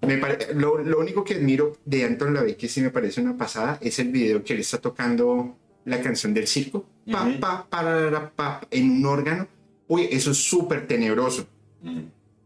Me 0.01 0.17
pare- 0.17 0.53
lo, 0.55 0.79
lo 0.79 0.99
único 0.99 1.23
que 1.23 1.35
admiro 1.35 1.77
de 1.85 2.05
Anton 2.05 2.33
LaVey, 2.33 2.55
que 2.55 2.67
sí 2.69 2.81
me 2.81 2.89
parece 2.89 3.21
una 3.21 3.37
pasada, 3.37 3.77
es 3.81 3.99
el 3.99 4.09
video 4.09 4.43
que 4.43 4.53
él 4.53 4.59
está 4.59 4.79
tocando 4.79 5.55
la 5.89 6.01
canción 6.01 6.33
del 6.33 6.47
circo, 6.47 6.85
pa, 7.11 7.29
pa, 7.39 7.67
pararara, 7.69 8.31
pa, 8.31 8.61
en 8.71 8.89
un 8.91 9.05
órgano. 9.05 9.47
Uy, 9.87 10.07
eso 10.11 10.31
es 10.31 10.37
súper 10.37 10.87
tenebroso. 10.87 11.47
Mm. 11.81 12.01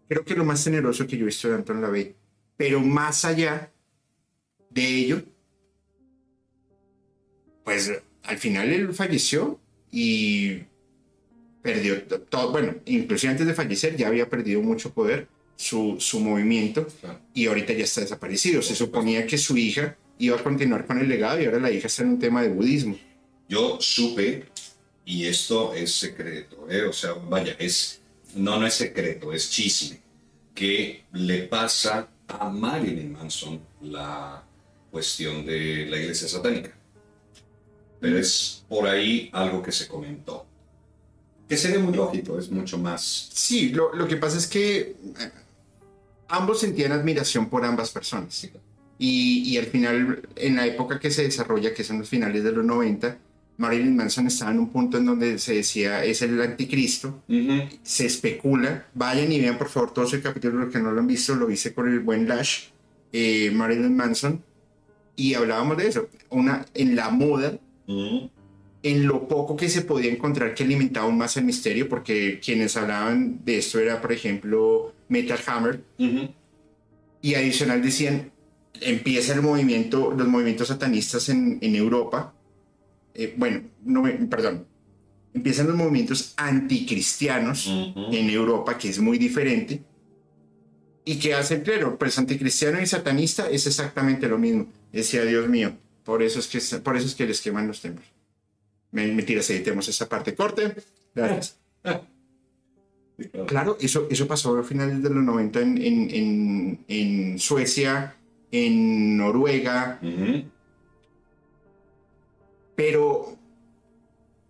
Creo 0.07 0.23
que 0.25 0.35
lo 0.35 0.45
más 0.45 0.63
tenebroso 0.63 1.05
que 1.07 1.17
yo 1.17 1.23
he 1.23 1.25
visto 1.27 1.49
de 1.49 1.55
Anton 1.55 1.81
LaVey. 1.81 2.15
Pero 2.55 2.79
más 2.81 3.25
allá 3.25 3.71
de 4.69 4.85
ello, 4.87 5.21
pues 7.63 7.91
al 8.23 8.37
final 8.37 8.69
él 8.71 8.93
falleció 8.93 9.59
y 9.91 10.59
perdió 11.61 12.03
to- 12.03 12.21
todo. 12.21 12.51
Bueno, 12.51 12.75
inclusive 12.85 13.31
antes 13.31 13.47
de 13.47 13.53
fallecer 13.53 13.95
ya 13.95 14.07
había 14.07 14.29
perdido 14.29 14.61
mucho 14.61 14.93
poder 14.93 15.27
su, 15.55 15.95
su 15.99 16.19
movimiento 16.19 16.87
Claro. 17.01 17.19
y 17.33 17.45
ahorita 17.47 17.73
ya 17.73 17.83
está 17.83 18.01
desaparecido. 18.01 18.61
Se 18.61 18.75
suponía 18.75 19.25
que 19.25 19.37
su 19.37 19.57
hija 19.57 19.97
iba 20.19 20.37
a 20.37 20.43
continuar 20.43 20.85
con 20.85 20.99
el 20.99 21.09
legado 21.09 21.41
y 21.41 21.45
ahora 21.45 21.59
la 21.59 21.71
hija 21.71 21.87
está 21.87 22.03
en 22.03 22.09
un 22.09 22.19
tema 22.19 22.41
de 22.41 22.49
budismo. 22.49 22.97
Yo 23.47 23.77
supe, 23.79 24.45
y 25.05 25.25
esto 25.25 25.73
es 25.73 25.93
secreto, 25.93 26.67
¿eh? 26.69 26.83
o 26.83 26.93
sea, 26.93 27.13
vaya, 27.13 27.55
es, 27.59 28.01
no, 28.35 28.59
no 28.59 28.65
es 28.65 28.73
secreto, 28.73 29.33
es 29.33 29.49
chisme, 29.49 30.01
que 30.55 31.03
le 31.11 31.43
pasa 31.43 32.07
a 32.27 32.49
Marilyn 32.49 33.11
Manson 33.11 33.59
la 33.81 34.43
cuestión 34.91 35.45
de 35.45 35.87
la 35.89 35.97
iglesia 35.97 36.27
satánica. 36.27 36.71
Pero 37.99 38.17
es 38.17 38.63
por 38.67 38.87
ahí 38.87 39.29
algo 39.33 39.61
que 39.61 39.71
se 39.71 39.87
comentó. 39.87 40.45
Que 41.47 41.57
sería 41.57 41.79
muy 41.79 41.93
lógico, 41.95 42.37
es 42.37 42.49
mucho 42.49 42.77
más... 42.77 43.29
Sí, 43.33 43.69
lo, 43.69 43.93
lo 43.93 44.07
que 44.07 44.17
pasa 44.17 44.37
es 44.37 44.47
que 44.47 44.79
eh, 44.79 44.95
ambos 46.27 46.59
sentían 46.59 46.91
admiración 46.91 47.49
por 47.49 47.65
ambas 47.65 47.91
personas. 47.91 48.49
Y, 48.97 49.53
y 49.53 49.57
al 49.57 49.65
final, 49.65 50.27
en 50.35 50.55
la 50.55 50.65
época 50.65 50.99
que 50.99 51.11
se 51.11 51.23
desarrolla, 51.23 51.73
que 51.73 51.83
son 51.83 51.99
los 51.99 52.09
finales 52.09 52.43
de 52.43 52.51
los 52.51 52.65
90, 52.65 53.17
Marilyn 53.57 53.95
Manson 53.95 54.27
estaba 54.27 54.51
en 54.51 54.59
un 54.59 54.69
punto 54.69 54.97
en 54.97 55.05
donde 55.05 55.37
se 55.37 55.55
decía 55.55 56.03
es 56.03 56.21
el 56.21 56.41
anticristo, 56.41 57.23
se 57.83 58.05
especula, 58.05 58.87
vayan 58.93 59.31
y 59.31 59.39
vean 59.39 59.57
por 59.57 59.69
favor 59.69 59.93
todos 59.93 60.13
el 60.13 60.21
capítulo, 60.21 60.59
los 60.59 60.73
que 60.73 60.79
no 60.79 60.91
lo 60.91 60.99
han 60.99 61.07
visto, 61.07 61.35
lo 61.35 61.49
hice 61.49 61.73
con 61.73 61.87
el 61.87 61.99
buen 61.99 62.27
Lash, 62.27 62.65
eh, 63.11 63.51
Marilyn 63.51 63.95
Manson, 63.95 64.43
y 65.15 65.35
hablábamos 65.35 65.77
de 65.77 65.87
eso, 65.87 66.09
una, 66.29 66.65
en 66.73 66.95
la 66.95 67.09
moda, 67.11 67.59
en 67.87 69.07
lo 69.07 69.27
poco 69.27 69.55
que 69.55 69.69
se 69.69 69.83
podía 69.83 70.11
encontrar 70.11 70.55
que 70.55 70.63
alimentaba 70.63 71.05
aún 71.05 71.17
más 71.17 71.37
el 71.37 71.45
misterio, 71.45 71.87
porque 71.87 72.39
quienes 72.43 72.75
hablaban 72.75 73.45
de 73.45 73.59
esto 73.59 73.79
era, 73.79 74.01
por 74.01 74.11
ejemplo, 74.11 74.93
Metal 75.09 75.39
Hammer, 75.45 75.83
y 77.21 77.35
adicional 77.35 77.81
decían, 77.83 78.31
empieza 78.81 79.33
el 79.33 79.43
movimiento, 79.43 80.11
los 80.17 80.27
movimientos 80.27 80.69
satanistas 80.69 81.29
en, 81.29 81.59
en 81.61 81.75
Europa, 81.75 82.33
eh, 83.15 83.33
bueno, 83.37 83.61
no, 83.83 84.01
me- 84.03 84.13
perdón, 84.13 84.65
empiezan 85.33 85.67
los 85.67 85.75
movimientos 85.75 86.33
anticristianos 86.37 87.67
en 87.67 88.29
Europa, 88.29 88.77
que 88.77 88.89
es 88.89 88.99
muy 88.99 89.17
diferente, 89.17 89.81
y 91.05 91.19
que 91.19 91.33
hace 91.33 91.55
el 91.55 91.63
clero, 91.63 91.97
pues 91.97 92.17
anticristiano 92.17 92.79
y 92.81 92.85
satanista 92.85 93.49
es 93.49 93.67
exactamente 93.67 94.27
lo 94.27 94.37
mismo, 94.37 94.67
decía 94.91 95.25
Dios 95.25 95.49
mío, 95.49 95.73
por 96.03 96.21
eso 96.23 96.39
es 96.39 96.47
que, 96.47 96.77
por 96.79 96.95
eso 96.97 97.07
es 97.07 97.15
que 97.15 97.25
les 97.25 97.41
queman 97.41 97.67
los 97.67 97.81
templos. 97.81 98.05
Me- 98.91 99.07
Mentiras, 99.11 99.49
editemos 99.49 99.87
esa 99.87 100.07
parte, 100.07 100.33
corte, 100.35 100.73
gracias. 101.15 101.57
Sí, 103.17 103.25
claro. 103.29 103.45
Claro, 103.47 103.77
eso, 103.79 104.07
eso 104.09 104.27
pasó 104.27 104.57
a 104.57 104.63
finales 104.63 105.01
de 105.03 105.09
los 105.09 105.23
90 105.23 105.59
en, 105.61 105.77
en, 105.81 106.09
en, 106.09 106.85
en 106.87 107.39
Suecia, 107.39 108.15
en 108.51 109.17
Noruega. 109.17 109.99
Pero 112.75 113.37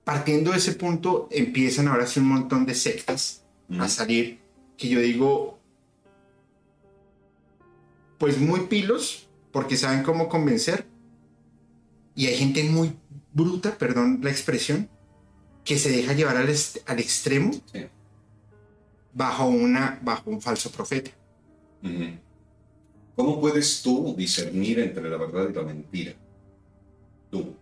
partiendo 0.04 0.52
de 0.52 0.58
ese 0.58 0.74
punto 0.74 1.28
empiezan 1.32 1.88
ahora 1.88 2.08
sí 2.08 2.20
un 2.20 2.28
montón 2.28 2.66
de 2.66 2.76
sectas 2.76 3.44
a 3.80 3.88
salir 3.88 4.40
que 4.78 4.90
yo 4.90 5.00
digo, 5.00 5.60
pues 8.18 8.40
muy 8.40 8.62
pilos, 8.62 9.30
porque 9.52 9.78
saben 9.78 10.04
cómo 10.04 10.30
convencer, 10.30 10.86
y 12.16 12.28
hay 12.28 12.36
gente 12.38 12.64
muy 12.64 12.94
bruta, 13.34 13.78
perdón 13.78 14.20
la 14.22 14.30
expresión, 14.30 14.90
que 15.64 15.78
se 15.78 15.90
deja 15.90 16.14
llevar 16.14 16.38
al, 16.38 16.50
extremo 16.50 17.52
Sí. 17.72 17.86
bajo, 19.14 19.46
una, 19.46 20.00
bajo 20.04 20.30
un 20.30 20.42
falso 20.42 20.72
profeta. 20.72 21.12
¿Cómo 23.16 23.40
puedes 23.40 23.82
tú 23.82 24.16
discernir 24.18 24.80
entre 24.80 25.10
la 25.10 25.18
verdad 25.18 25.50
y 25.50 25.54
la 25.54 25.64
mentira? 25.64 26.14
Tú. 27.30 27.56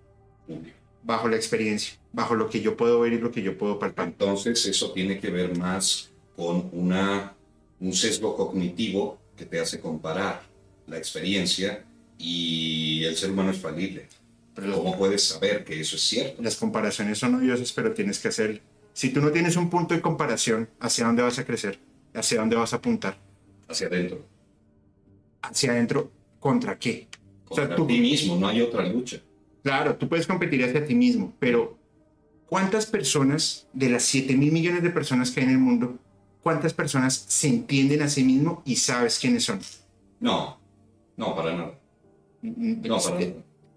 Bajo 1.03 1.27
la 1.27 1.35
experiencia, 1.35 1.93
bajo 2.13 2.35
lo 2.35 2.49
que 2.49 2.61
yo 2.61 2.77
puedo 2.77 2.99
ver 2.99 3.13
y 3.13 3.19
lo 3.19 3.31
que 3.31 3.41
yo 3.41 3.57
puedo 3.57 3.79
palpar. 3.79 4.07
Entonces 4.07 4.65
eso 4.65 4.91
tiene 4.91 5.19
que 5.19 5.29
ver 5.29 5.57
más 5.57 6.11
con 6.35 6.69
una, 6.73 7.33
un 7.79 7.93
sesgo 7.93 8.35
cognitivo 8.35 9.17
que 9.35 9.45
te 9.45 9.59
hace 9.59 9.79
comparar 9.79 10.43
la 10.87 10.97
experiencia 10.97 11.83
y 12.17 13.03
el 13.03 13.15
ser 13.15 13.31
humano 13.31 13.51
es 13.51 13.57
falible. 13.57 14.07
Pero 14.53 14.73
¿Cómo 14.75 14.97
puedes 14.97 15.23
saber 15.23 15.63
que 15.63 15.79
eso 15.79 15.95
es 15.95 16.01
cierto? 16.01 16.41
las 16.41 16.55
comparaciones 16.57 17.17
son 17.17 17.35
odiosas, 17.35 17.71
pero 17.71 17.93
tienes 17.93 18.19
que 18.19 18.27
hacer. 18.27 18.61
Si 18.93 19.09
tú 19.09 19.21
no 19.21 19.31
tienes 19.31 19.55
un 19.55 19.69
punto 19.69 19.93
de 19.93 20.01
comparación, 20.01 20.69
¿hacia 20.79 21.05
dónde 21.05 21.21
vas 21.23 21.39
a 21.39 21.45
crecer? 21.45 21.79
¿Hacia 22.13 22.39
dónde 22.41 22.57
vas 22.57 22.73
a 22.73 22.75
apuntar? 22.75 23.17
Hacia 23.69 23.87
adentro. 23.87 24.25
¿Hacia 25.41 25.71
adentro? 25.71 26.11
¿Contra 26.39 26.77
qué? 26.77 27.07
O 27.47 27.55
sea, 27.55 27.63
Contra 27.63 27.75
tú- 27.77 27.87
ti 27.87 27.99
mismo, 27.99 28.35
no 28.37 28.47
hay 28.47 28.61
otra 28.61 28.85
lucha. 28.85 29.21
Claro, 29.63 29.95
tú 29.95 30.09
puedes 30.09 30.25
competir 30.27 30.63
hacia 30.63 30.85
ti 30.85 30.95
mismo, 30.95 31.33
pero 31.39 31.77
¿cuántas 32.47 32.85
personas 32.85 33.67
de 33.73 33.89
las 33.89 34.03
7 34.03 34.35
mil 34.35 34.51
millones 34.51 34.83
de 34.83 34.89
personas 34.89 35.31
que 35.31 35.39
hay 35.41 35.45
en 35.47 35.51
el 35.53 35.57
mundo, 35.59 35.99
cuántas 36.41 36.73
personas 36.73 37.13
se 37.27 37.47
entienden 37.47 38.01
a 38.01 38.09
sí 38.09 38.23
mismo 38.23 38.63
y 38.65 38.75
sabes 38.77 39.19
quiénes 39.19 39.43
son? 39.43 39.59
No, 40.19 40.59
no, 41.17 41.35
para 41.35 41.53
nada. 41.55 41.79
No, 42.41 42.97
para 42.99 43.19
nada. 43.19 43.33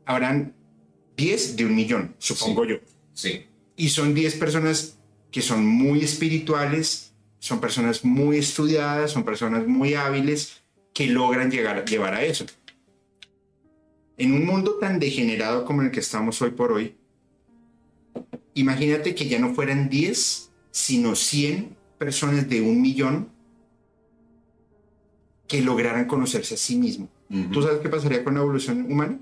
Habrán 0.06 0.54
10 1.16 1.56
de 1.56 1.66
un 1.66 1.74
millón, 1.74 2.14
supongo 2.18 2.64
Sí. 2.64 2.70
yo. 2.70 2.76
Sí, 3.12 3.46
Y 3.76 3.88
son 3.88 4.14
10 4.14 4.34
personas 4.36 4.98
que 5.30 5.42
son 5.42 5.66
muy 5.66 6.00
espirituales, 6.02 7.12
son 7.38 7.60
personas 7.60 8.04
muy 8.04 8.38
estudiadas, 8.38 9.10
son 9.10 9.24
personas 9.24 9.66
muy 9.66 9.94
hábiles 9.94 10.62
que 10.94 11.08
logran 11.08 11.50
llegar, 11.50 11.84
llevar 11.84 12.14
a 12.14 12.22
eso. 12.24 12.46
En 14.16 14.32
un 14.32 14.46
mundo 14.46 14.76
tan 14.80 15.00
degenerado 15.00 15.64
como 15.64 15.82
el 15.82 15.90
que 15.90 16.00
estamos 16.00 16.40
hoy 16.40 16.50
por 16.50 16.72
hoy, 16.72 16.96
imagínate 18.54 19.14
que 19.14 19.26
ya 19.28 19.38
no 19.38 19.54
fueran 19.54 19.88
10, 19.88 20.50
sino 20.70 21.16
100 21.16 21.76
personas 21.98 22.48
de 22.48 22.60
un 22.60 22.80
millón 22.80 23.28
que 25.48 25.60
lograran 25.62 26.06
conocerse 26.06 26.54
a 26.54 26.58
sí 26.58 26.76
mismo. 26.76 27.08
Ujú. 27.28 27.50
¿Tú 27.50 27.62
sabes 27.62 27.80
qué 27.80 27.88
pasaría 27.88 28.22
con 28.24 28.34
la 28.34 28.40
evolución 28.40 28.90
humana? 28.90 29.18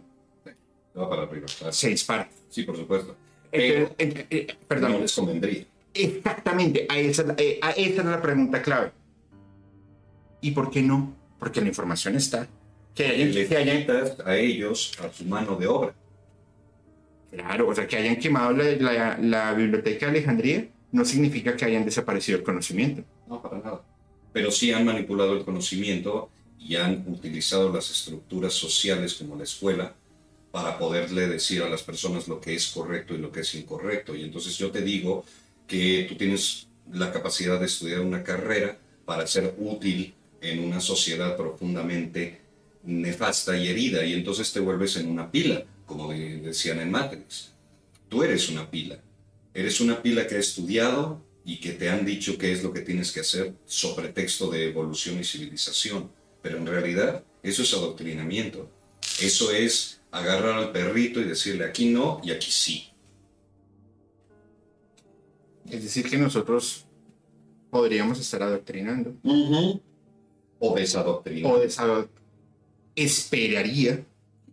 va 0.96 1.08
para 1.08 1.22
arriba. 1.22 1.46
claro. 1.58 1.72
Se 1.72 1.88
dispara. 1.88 2.28
Sí, 2.48 2.62
por 2.64 2.76
supuesto. 2.76 3.16
Pero 3.50 3.94
Entonces, 3.98 4.26
eh, 4.30 4.46
eh, 4.48 4.56
perdón. 4.68 4.92
no 4.92 4.98
les 5.00 5.12
convendría. 5.14 5.64
Exactamente, 5.94 6.86
a 6.88 6.98
esa, 6.98 7.34
eh, 7.36 7.58
a 7.60 7.70
esa 7.72 8.00
es 8.00 8.06
la 8.06 8.22
pregunta 8.22 8.62
clave. 8.62 8.92
¿Y 10.40 10.52
por 10.52 10.70
qué 10.70 10.82
no? 10.82 11.14
Porque 11.38 11.60
la 11.60 11.68
información 11.68 12.16
está. 12.16 12.48
Que 12.94 13.06
hayan, 13.06 13.32
Les 13.34 13.48
que 13.48 13.56
hayan- 13.56 13.86
a 14.24 14.36
ellos 14.36 14.92
a 15.00 15.10
su 15.12 15.24
mano 15.24 15.56
de 15.56 15.66
obra. 15.66 15.94
claro, 17.30 17.68
o 17.68 17.74
sea, 17.74 17.86
que 17.86 17.96
hayan 17.96 18.16
quemado 18.16 18.52
la, 18.52 18.64
la- 18.76 19.18
la 19.18 19.54
biblioteca 19.54 20.06
de 20.06 20.12
Alejandría 20.12 20.68
no 20.92 21.04
significa 21.04 21.56
que 21.56 21.64
hayan 21.64 21.84
desaparecido 21.86 22.38
el 22.38 22.44
conocimiento. 22.44 23.02
No, 23.26 23.40
para 23.40 23.58
nada. 23.58 23.82
Pero 24.32 24.50
sí 24.50 24.72
han 24.72 24.84
manipulado 24.84 25.34
el 25.36 25.44
conocimiento 25.44 26.28
y 26.58 26.76
han 26.76 27.04
utilizado 27.08 27.72
las 27.72 27.90
estructuras 27.90 28.52
sociales 28.52 29.14
como 29.14 29.36
la 29.36 29.44
escuela 29.44 29.94
para 30.50 30.78
poderle 30.78 31.26
decir 31.28 31.62
a 31.62 31.68
las 31.70 31.82
personas 31.82 32.28
lo 32.28 32.38
que 32.40 32.54
es 32.54 32.66
correcto 32.68 33.14
y 33.14 33.18
lo 33.18 33.32
que 33.32 33.40
es 33.40 33.54
incorrecto. 33.54 34.14
Y 34.14 34.22
entonces 34.24 34.56
yo 34.58 34.70
te 34.70 34.82
digo 34.82 35.24
que 35.66 36.04
tú 36.08 36.14
tienes 36.16 36.68
la 36.92 37.10
capacidad 37.10 37.58
de 37.58 37.66
estudiar 37.66 38.00
una 38.00 38.22
carrera 38.22 38.76
para 39.06 39.26
ser 39.26 39.54
útil 39.58 40.12
en 40.42 40.62
una 40.62 40.80
sociedad 40.80 41.36
profundamente 41.38 42.41
nefasta 42.84 43.56
y 43.56 43.68
herida 43.68 44.04
y 44.04 44.14
entonces 44.14 44.52
te 44.52 44.60
vuelves 44.60 44.96
en 44.96 45.08
una 45.08 45.30
pila, 45.30 45.64
como 45.86 46.10
de- 46.12 46.38
decían 46.38 46.80
en 46.80 46.90
Matrix. 46.90 47.52
Tú 48.08 48.22
eres 48.22 48.48
una 48.48 48.70
pila. 48.70 48.98
Eres 49.54 49.80
una 49.80 50.02
pila 50.02 50.26
que 50.26 50.36
ha 50.36 50.38
estudiado 50.38 51.20
y 51.44 51.58
que 51.60 51.72
te 51.72 51.88
han 51.90 52.04
dicho 52.06 52.38
qué 52.38 52.52
es 52.52 52.62
lo 52.62 52.72
que 52.72 52.80
tienes 52.82 53.12
que 53.12 53.20
hacer 53.20 53.54
sobre 53.66 54.08
texto 54.08 54.50
de 54.50 54.68
evolución 54.68 55.18
y 55.20 55.24
civilización. 55.24 56.10
pero 56.42 56.58
en 56.58 56.66
realidad 56.66 57.22
eso 57.42 57.62
es 57.62 57.72
adoctrinamiento. 57.72 58.68
Eso 59.20 59.52
es 59.52 60.00
agarrar 60.10 60.54
al 60.58 60.72
perrito 60.72 61.20
y 61.20 61.24
decirle 61.24 61.64
aquí 61.64 61.88
no 61.90 62.20
y 62.24 62.32
aquí 62.32 62.50
sí. 62.50 62.88
Es 65.70 65.82
decir, 65.84 66.08
que 66.10 66.18
nosotros 66.18 66.84
podríamos 67.70 68.18
estar 68.20 68.42
adoctrinando. 68.42 69.14
O 70.58 70.74
desadoctrinando. 70.74 71.56
O 71.56 71.60
desadoctrinando. 71.60 72.21
Esperaría. 72.94 74.04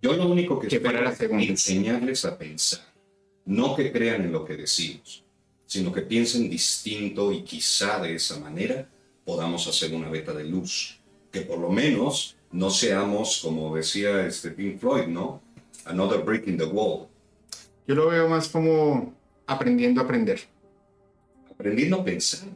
Yo 0.02 0.14
lo 0.14 0.28
único 0.28 0.60
que, 0.60 0.68
que 0.68 0.78
espero 0.78 1.00
para 1.00 1.10
la 1.10 1.42
es 1.42 1.50
enseñarles 1.50 2.26
a 2.26 2.38
pensar. 2.38 2.82
No 3.46 3.76
que 3.76 3.92
crean 3.92 4.22
en 4.22 4.32
lo 4.32 4.46
que 4.46 4.56
decimos, 4.56 5.24
sino 5.66 5.92
que 5.92 6.02
piensen 6.02 6.50
distinto 6.50 7.32
y 7.32 7.44
quizá 7.44 8.00
de 8.00 8.16
esa 8.16 8.40
manera 8.40 8.88
podamos 9.26 9.68
hacer 9.68 9.94
una 9.94 10.10
beta 10.10 10.34
de 10.34 10.46
luz. 10.46 11.00
Que 11.32 11.42
por 11.42 11.60
lo 11.60 11.70
menos 11.70 12.36
no 12.52 12.70
seamos, 12.70 13.40
como 13.44 13.76
decía 13.76 14.26
este 14.26 14.52
Pink 14.52 14.80
Floyd, 14.80 15.08
¿no? 15.08 15.42
Another 15.86 16.22
brick 16.22 16.48
in 16.48 16.58
the 16.58 16.66
wall. 16.66 17.08
Yo 17.88 17.96
lo 17.96 18.08
veo 18.08 18.30
más 18.30 18.48
como 18.48 19.14
aprendiendo 19.48 20.02
a 20.02 20.04
aprender. 20.06 20.42
aprendiendo 21.52 21.98
a 21.98 22.06
pensar, 22.06 22.48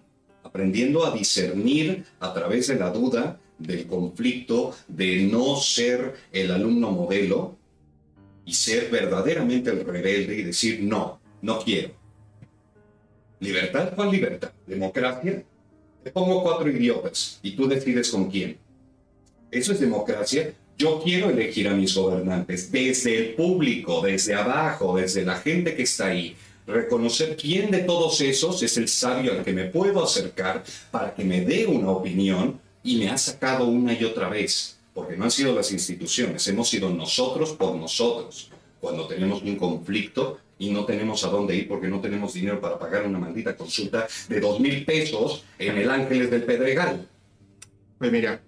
aprendiendo 0.43 1.05
a 1.05 1.11
discernir 1.11 2.05
a 2.19 2.33
través 2.33 2.67
de 2.67 2.75
la 2.75 2.89
duda, 2.89 3.39
del 3.65 3.87
conflicto, 3.87 4.75
de 4.87 5.23
no 5.23 5.55
ser 5.55 6.13
el 6.31 6.51
alumno 6.51 6.91
modelo 6.91 7.55
y 8.45 8.53
ser 8.53 8.89
verdaderamente 8.89 9.69
el 9.69 9.85
rebelde 9.85 10.37
y 10.37 10.43
decir 10.43 10.81
no, 10.83 11.19
no 11.41 11.59
quiero. 11.59 11.91
¿Libertad? 13.39 13.93
¿Cuál 13.95 14.11
libertad? 14.11 14.51
¿Democracia? 14.65 15.43
Te 16.03 16.11
pongo 16.11 16.43
cuatro 16.43 16.69
idiotas 16.69 17.39
y 17.41 17.51
tú 17.51 17.67
decides 17.67 18.09
con 18.09 18.29
quién. 18.29 18.57
¿Eso 19.51 19.71
es 19.71 19.79
democracia? 19.79 20.53
Yo 20.77 21.01
quiero 21.03 21.29
elegir 21.29 21.67
a 21.67 21.73
mis 21.73 21.95
gobernantes 21.95 22.71
desde 22.71 23.17
el 23.17 23.35
público, 23.35 24.01
desde 24.01 24.33
abajo, 24.33 24.97
desde 24.97 25.23
la 25.23 25.35
gente 25.35 25.75
que 25.75 25.83
está 25.83 26.07
ahí. 26.07 26.35
Reconocer 26.65 27.37
quién 27.37 27.69
de 27.71 27.79
todos 27.79 28.19
esos 28.21 28.63
es 28.63 28.77
el 28.77 28.87
sabio 28.87 29.33
al 29.33 29.43
que 29.43 29.53
me 29.53 29.65
puedo 29.65 30.03
acercar 30.03 30.63
para 30.91 31.13
que 31.13 31.23
me 31.23 31.41
dé 31.41 31.65
una 31.67 31.89
opinión 31.89 32.59
y 32.83 32.97
me 32.97 33.09
ha 33.09 33.17
sacado 33.17 33.65
una 33.65 33.93
y 33.93 34.03
otra 34.03 34.29
vez. 34.29 34.77
Porque 34.93 35.17
no 35.17 35.23
han 35.23 35.31
sido 35.31 35.55
las 35.55 35.71
instituciones, 35.71 36.47
hemos 36.47 36.69
sido 36.69 36.89
nosotros 36.89 37.53
por 37.53 37.75
nosotros. 37.75 38.51
Cuando 38.79 39.07
tenemos 39.07 39.41
un 39.41 39.55
conflicto 39.55 40.39
y 40.59 40.71
no 40.71 40.85
tenemos 40.85 41.23
a 41.23 41.29
dónde 41.29 41.55
ir 41.55 41.67
porque 41.67 41.87
no 41.87 41.99
tenemos 41.99 42.33
dinero 42.33 42.61
para 42.61 42.77
pagar 42.77 43.07
una 43.07 43.17
maldita 43.17 43.55
consulta 43.55 44.07
de 44.29 44.39
dos 44.39 44.59
mil 44.59 44.85
pesos 44.85 45.43
en 45.57 45.77
el 45.77 45.89
Ángeles 45.89 46.29
del 46.29 46.43
Pedregal. 46.43 47.07
Pues 47.97 48.11
mira, 48.11 48.41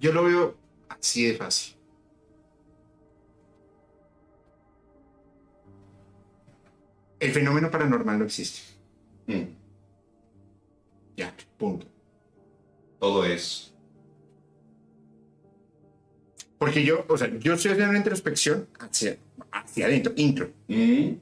yo 0.00 0.12
lo 0.12 0.24
veo 0.24 0.56
así 0.88 1.26
de 1.26 1.34
fácil. 1.34 1.74
El 7.18 7.32
fenómeno 7.32 7.70
paranormal 7.70 8.18
no 8.18 8.24
existe. 8.24 8.60
Mm, 9.26 9.59
Ya, 11.20 11.34
punto. 11.58 11.86
Todo 12.98 13.26
es. 13.26 13.74
Porque 16.58 16.82
yo, 16.82 17.04
o 17.08 17.18
sea, 17.18 17.28
yo 17.38 17.52
estoy 17.54 17.72
haciendo 17.72 17.90
una 17.90 17.98
introspección 17.98 18.66
hacia, 18.78 19.18
hacia 19.52 19.84
adentro, 19.84 20.14
intro. 20.16 20.50
Mm, 20.68 21.12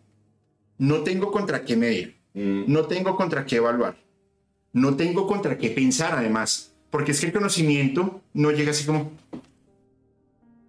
No 0.79 1.03
tengo 1.03 1.33
contra 1.33 1.65
qué 1.65 1.77
medir. 1.77 2.17
mm, 2.35 2.65
No 2.73 2.87
tengo 2.87 3.17
contra 3.17 3.45
qué 3.45 3.57
evaluar. 3.57 3.97
No 4.73 4.97
tengo 4.97 5.27
contra 5.27 5.59
qué 5.59 5.71
pensar, 5.71 6.13
además. 6.15 6.73
Porque 6.91 7.11
es 7.11 7.19
que 7.21 7.27
el 7.27 7.33
conocimiento 7.33 8.21
no 8.35 8.53
llega 8.53 8.71
así 8.71 8.87
como, 8.87 9.11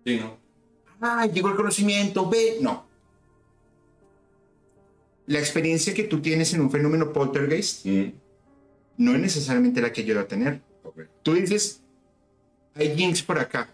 sí, 0.05 0.17
¿no? 0.19 0.37
ah, 1.01 1.27
llegó 1.27 1.49
el 1.49 1.55
conocimiento, 1.55 2.27
ve. 2.27 2.57
No. 2.61 2.87
La 5.27 5.37
experiencia 5.37 5.93
que 5.93 6.03
tú 6.05 6.19
tienes 6.19 6.51
en 6.55 6.61
un 6.61 6.71
fenómeno 6.71 7.13
poltergeist 7.13 7.85
Mm, 7.85 8.09
no 8.99 9.15
es 9.15 9.19
necesariamente 9.21 9.81
la 9.81 9.91
que 9.91 10.03
yo 10.03 10.13
voy 10.13 10.23
a 10.23 10.27
tener. 10.27 10.61
ok. 10.83 10.99
Tú 11.23 11.33
dices, 11.33 11.81
hay 12.75 12.95
jinx 12.95 13.23
por 13.23 13.39
acá. 13.39 13.67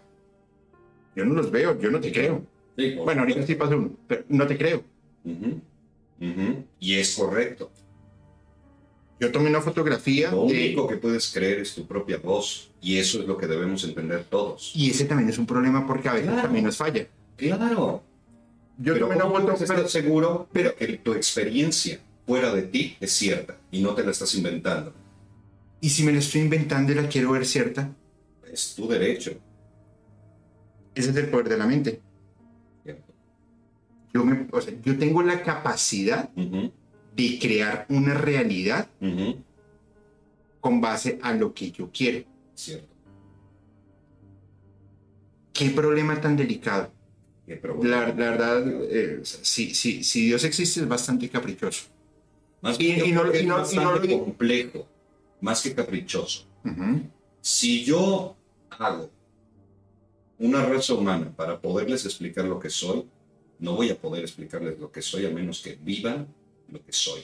Yo 1.14 1.24
no 1.24 1.34
los 1.34 1.50
veo, 1.50 1.78
yo 1.80 1.90
no 1.90 2.00
te 2.00 2.10
creo. 2.12 2.42
Sí, 2.78 2.94
Bueno, 2.94 3.22
ahorita 3.22 3.44
sí 3.46 3.54
pasa 3.54 3.74
uno, 3.76 3.90
pero 4.06 4.24
no 4.28 4.46
te 4.46 4.56
creo. 4.56 4.82
Ujú, 5.24 5.60
ujú, 6.20 6.64
Y 6.78 6.94
es 6.94 7.14
correcto. 7.16 7.70
Yo 9.18 9.32
tomé 9.32 9.48
una 9.48 9.62
fotografía 9.62 10.30
Lo 10.30 10.44
de... 10.44 10.52
único 10.52 10.86
que 10.86 10.96
puedes 10.98 11.32
creer 11.32 11.60
es 11.60 11.74
tu 11.74 11.86
propia 11.86 12.18
voz. 12.18 12.70
Y 12.82 12.98
eso 12.98 13.20
es 13.20 13.26
lo 13.26 13.36
que 13.38 13.46
debemos 13.46 13.82
entender 13.84 14.24
todos. 14.24 14.72
Y 14.76 14.90
ese 14.90 15.06
también 15.06 15.28
es 15.30 15.38
un 15.38 15.46
problema 15.46 15.86
porque 15.86 16.08
a 16.08 16.12
veces 16.12 16.28
Claro. 16.28 16.42
también 16.42 16.66
nos 16.66 16.76
falla. 16.76 17.06
Claro. 17.36 18.02
Yo 18.78 18.92
Pero 18.92 19.06
tomé 19.06 19.14
una 19.16 19.24
¿cómo 19.24 19.34
foto, 19.36 19.46
puedes 19.46 19.62
estar 19.62 19.76
pero- 19.78 19.88
seguro 19.88 20.48
pero- 20.52 20.76
que 20.76 20.86
tu 20.98 21.14
experiencia 21.14 21.98
fuera 22.26 22.52
de 22.54 22.62
ti 22.62 22.96
es 23.00 23.10
cierta 23.12 23.56
y 23.70 23.80
no 23.80 23.94
te 23.94 24.04
la 24.04 24.10
estás 24.10 24.34
inventando. 24.34 24.92
Y 25.86 25.88
si 25.88 26.02
me 26.02 26.10
la 26.12 26.18
estoy 26.18 26.40
inventando 26.40 26.90
y 26.90 26.96
la 26.96 27.08
quiero 27.08 27.30
ver 27.30 27.46
cierta, 27.46 27.94
Es 28.52 28.74
tu 28.74 28.88
derecho. 28.88 29.30
ese 30.96 31.10
es 31.10 31.16
el 31.16 31.28
poder 31.28 31.48
de 31.48 31.56
la 31.58 31.66
mente. 31.68 32.00
Yo, 34.12 34.24
me- 34.24 34.48
o 34.50 34.60
sea, 34.60 34.74
yo 34.82 34.98
tengo 34.98 35.22
la 35.22 35.44
capacidad 35.44 36.28
de 36.30 37.38
crear 37.40 37.86
una 37.88 38.14
realidad 38.14 38.88
con 40.60 40.80
base 40.80 41.20
a 41.22 41.32
lo 41.34 41.54
que 41.54 41.70
yo 41.70 41.88
quiero. 41.92 42.24
Cierto. 42.56 42.88
¿Qué 45.52 45.70
problema 45.70 46.20
tan 46.20 46.36
delicado? 46.36 46.92
Qué 47.46 47.54
problema. 47.56 47.96
La, 48.00 48.06
la 48.08 48.30
verdad, 48.30 48.64
eh, 48.90 49.20
si, 49.22 49.72
si, 49.72 50.02
si 50.02 50.26
Dios 50.26 50.42
existe 50.42 50.80
es 50.80 50.88
bastante 50.88 51.28
caprichoso. 51.28 51.84
Más 52.60 52.80
y- 52.80 52.90
y 52.90 53.12
no- 53.12 53.32
y 53.32 53.38
y 53.38 53.42
lo- 53.46 54.24
complejo, 54.24 54.88
más 55.40 55.62
que 55.62 55.74
caprichoso. 55.74 56.46
Ujú. 56.64 57.02
Si 57.40 57.84
yo 57.84 58.36
hago 58.70 59.10
una 60.38 60.64
raza 60.64 60.94
humana 60.94 61.32
para 61.34 61.60
poderles 61.60 62.04
explicar 62.04 62.44
lo 62.44 62.58
que 62.58 62.70
soy, 62.70 63.06
no 63.58 63.74
voy 63.74 63.90
a 63.90 63.96
poder 63.98 64.22
explicarles 64.22 64.78
lo 64.78 64.90
que 64.90 65.00
soy 65.00 65.24
a 65.26 65.30
menos 65.30 65.60
que 65.62 65.76
vivan 65.80 66.26
lo 66.68 66.84
que 66.84 66.92
soy 66.92 67.22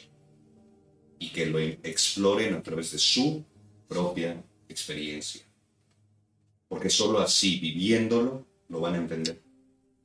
y 1.18 1.30
que 1.30 1.46
lo 1.46 1.58
exploren 1.58 2.54
a 2.54 2.62
través 2.62 2.92
de 2.92 2.98
su 2.98 3.44
propia 3.88 4.42
experiencia. 4.68 5.42
Porque 6.68 6.88
solo 6.88 7.18
así, 7.20 7.58
viviéndolo, 7.60 8.46
lo 8.68 8.80
van 8.80 8.94
a 8.94 8.98
entender. 8.98 9.42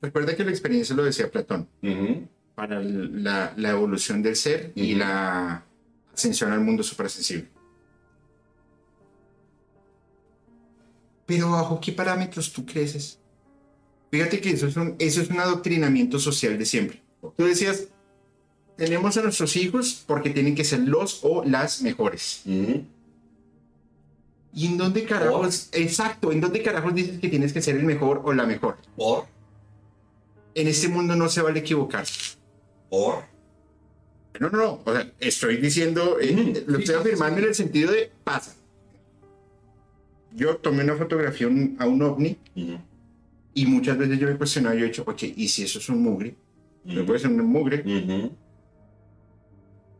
Recuerda 0.02 0.36
que 0.36 0.44
la 0.44 0.50
experiencia 0.50 0.94
lo 0.94 1.04
decía 1.04 1.30
Platón, 1.30 1.68
Ujú, 1.82 2.28
para 2.54 2.80
la, 2.80 3.54
la 3.56 3.70
evolución 3.70 4.22
del 4.22 4.36
ser 4.36 4.72
y 4.74 4.90
Ujú. 4.90 4.98
la 5.00 5.64
ascensión 6.12 6.52
al 6.52 6.60
mundo 6.60 6.82
suprasensible. 6.82 7.48
Pero 11.28 11.50
bajo 11.50 11.78
qué 11.78 11.92
parámetros 11.92 12.54
tú 12.54 12.64
creces? 12.64 13.18
Fíjate 14.10 14.40
que 14.40 14.48
eso 14.48 14.66
es 14.66 14.78
un, 14.78 14.96
eso 14.98 15.20
es 15.20 15.28
un 15.28 15.38
adoctrinamiento 15.38 16.18
social 16.18 16.58
de 16.58 16.64
siempre. 16.64 17.02
Tú 17.36 17.44
decías, 17.44 17.88
tenemos 18.78 19.14
a 19.18 19.22
nuestros 19.22 19.54
hijos 19.56 20.02
porque 20.06 20.30
tienen 20.30 20.54
que 20.54 20.64
ser 20.64 20.80
los 20.80 21.20
o 21.24 21.44
las 21.44 21.82
mejores. 21.82 22.40
¿Y 22.46 22.86
en 24.66 24.78
dónde 24.78 25.04
carajos, 25.04 25.68
exacto, 25.72 26.32
en 26.32 26.40
dónde 26.40 26.62
carajos 26.62 26.94
dices 26.94 27.20
que 27.20 27.28
tienes 27.28 27.52
que 27.52 27.60
ser 27.60 27.76
el 27.76 27.84
mejor 27.84 28.22
o 28.24 28.32
la 28.32 28.46
mejor? 28.46 28.78
Por, 28.96 29.26
En 30.54 30.66
este 30.66 30.88
mundo 30.88 31.14
no 31.14 31.28
se 31.28 31.42
vale 31.42 31.60
equivocar. 31.60 32.06
por, 32.88 33.24
No, 34.40 34.48
no, 34.48 34.56
no. 34.56 34.80
O 34.82 34.92
sea, 34.94 35.12
estoy 35.20 35.58
diciendo, 35.58 36.16
eh, 36.18 36.64
lo 36.66 36.78
estoy 36.78 36.94
afirmando 36.94 37.40
en 37.40 37.48
el 37.48 37.54
sentido 37.54 37.92
de 37.92 38.10
pasa. 38.24 38.54
Yo 40.38 40.56
tomé 40.58 40.84
una 40.84 40.94
fotografía 40.96 41.46
a 41.48 41.50
un- 41.50 41.76
a 41.80 41.86
un 41.86 42.00
ovni 42.02 42.36
ujú, 42.56 42.78
y 43.54 43.66
muchas 43.66 43.98
veces 43.98 44.18
yo 44.20 44.26
me 44.28 44.34
he 44.34 44.36
cuestionado, 44.36 44.76
yo 44.76 44.84
he 44.84 44.88
dicho, 44.88 45.02
ok, 45.06 45.22
¿y 45.36 45.48
si 45.48 45.64
eso 45.64 45.78
es 45.80 45.88
un 45.88 46.00
mugre? 46.02 46.36
¿Me 46.84 47.02
puede 47.02 47.18
ser 47.18 47.30
un 47.30 47.44
mugre? 47.46 47.82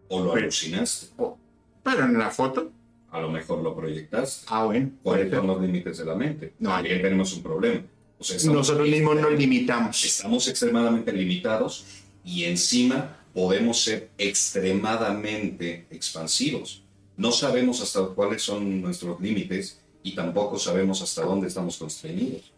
O 0.08 0.20
lo 0.24 0.32
Pero- 0.32 0.44
alucinaste, 0.44 1.08
O- 1.18 1.36
pero 1.82 2.04
en 2.04 2.18
la 2.18 2.30
foto, 2.30 2.70
a 3.10 3.20
lo 3.20 3.30
mejor 3.30 3.62
lo 3.62 3.74
proyectaste. 3.76 4.46
ah, 4.48 4.64
bueno. 4.64 4.90
¿Cuáles 5.02 5.30
son 5.30 5.46
los 5.46 5.60
límites 5.60 5.98
de 5.98 6.04
la 6.04 6.14
mente? 6.14 6.52
No, 6.60 6.70
También 6.70 7.02
tenemos 7.02 7.34
un 7.36 7.42
problema. 7.42 7.82
O 8.18 8.24
sea, 8.24 8.36
Nosotros 8.52 8.88
mismos 8.88 9.20
nos 9.20 9.32
limitamos. 9.32 10.04
Estamos 10.04 10.48
extremadamente 10.48 11.12
limitados 11.12 11.84
y 12.24 12.44
encima 12.44 13.16
podemos 13.34 13.82
ser 13.82 14.10
extremadamente 14.18 15.86
expansivos. 15.90 16.82
No 17.16 17.30
sabemos 17.32 17.80
hasta 17.82 18.06
cuáles 18.14 18.42
son 18.42 18.80
nuestros 18.80 19.20
límites 19.20 19.80
y 20.08 20.14
tampoco 20.14 20.58
sabemos 20.58 21.02
hasta 21.02 21.22
dónde 21.22 21.48
estamos 21.48 21.76
constreñidos. 21.76 22.50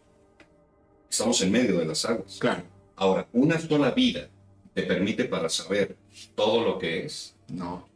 Estamos 1.09 1.41
en 1.41 1.51
medio 1.51 1.77
de 1.79 1.85
las 1.85 2.05
aguas. 2.05 2.37
Claro, 2.39 2.63
Ahora, 2.95 3.27
una 3.33 3.59
sola 3.59 3.91
vida 3.91 4.29
te 4.73 4.83
permite 4.83 5.25
para 5.25 5.49
saber 5.49 5.97
todo 6.35 6.63
lo 6.63 6.79
que 6.79 7.05
es. 7.05 7.35
no. 7.49 7.89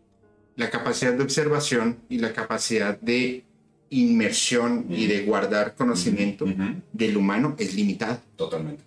La 0.58 0.70
capacidad 0.70 1.14
de 1.14 1.22
observación 1.22 2.00
y 2.08 2.18
la 2.18 2.32
capacidad 2.32 2.98
de 3.02 3.44
inmersión 3.90 4.86
y 4.90 5.06
de 5.06 5.24
guardar 5.26 5.76
conocimiento 5.76 6.46
del 6.94 7.18
humano 7.18 7.56
es 7.60 7.76
limitada. 7.76 8.24
Totalmente. 8.38 8.82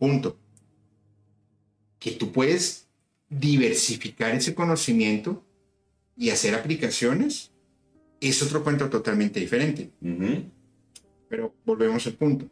Punto. 0.00 0.36
Que 2.00 2.10
tú 2.10 2.32
puedes 2.32 2.88
diversificar 3.28 4.34
ese 4.34 4.52
conocimiento 4.52 5.44
y 6.16 6.30
hacer 6.30 6.56
aplicaciones 6.56 7.52
es 8.20 8.42
otro 8.42 8.62
cuento 8.62 8.88
totalmente 8.88 9.40
diferente. 9.40 9.90
Pero 11.28 11.54
volvemos 11.64 12.06
al 12.06 12.14
punto. 12.14 12.46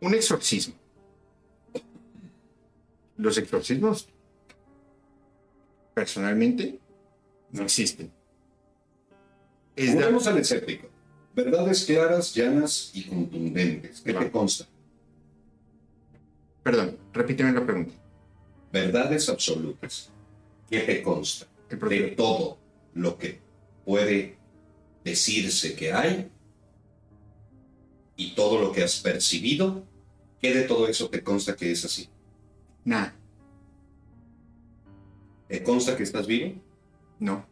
Un 0.00 0.14
exorcismo. 0.14 0.74
Los 3.16 3.36
exorcismos, 3.36 4.08
personalmente, 5.92 6.78
no 7.52 7.62
existen. 7.64 8.10
Es 9.76 9.94
Volvemos 9.94 10.26
al 10.26 10.38
escéptico. 10.38 10.88
Verdades 11.34 11.84
claras, 11.84 12.34
llanas 12.34 12.90
y 12.94 13.04
contundentes. 13.04 14.00
¿Qué 14.00 14.14
te 14.14 14.30
consta? 14.30 14.66
Perdón, 16.62 16.96
repíteme 17.12 17.52
la 17.52 17.64
pregunta. 17.64 17.92
Verdades 18.72 19.28
absolutas. 19.28 20.10
¿Qué 20.68 20.80
te 20.80 21.02
consta? 21.02 21.46
De 21.70 22.08
todo 22.16 22.58
lo 22.94 23.16
que 23.18 23.40
puede 23.84 24.36
decirse 25.04 25.74
que 25.76 25.92
hay 25.92 26.30
y 28.16 28.34
todo 28.34 28.60
lo 28.60 28.72
que 28.72 28.82
has 28.82 29.00
percibido, 29.00 29.84
¿qué 30.40 30.52
de 30.54 30.62
todo 30.64 30.88
eso 30.88 31.08
te 31.08 31.22
consta 31.22 31.54
que 31.56 31.70
es 31.70 31.84
así? 31.84 32.08
Nada, 32.84 33.14
¿Te 35.48 35.62
consta 35.62 35.96
que 35.96 36.02
estás 36.04 36.26
vivo? 36.26 36.54
no, 37.18 37.44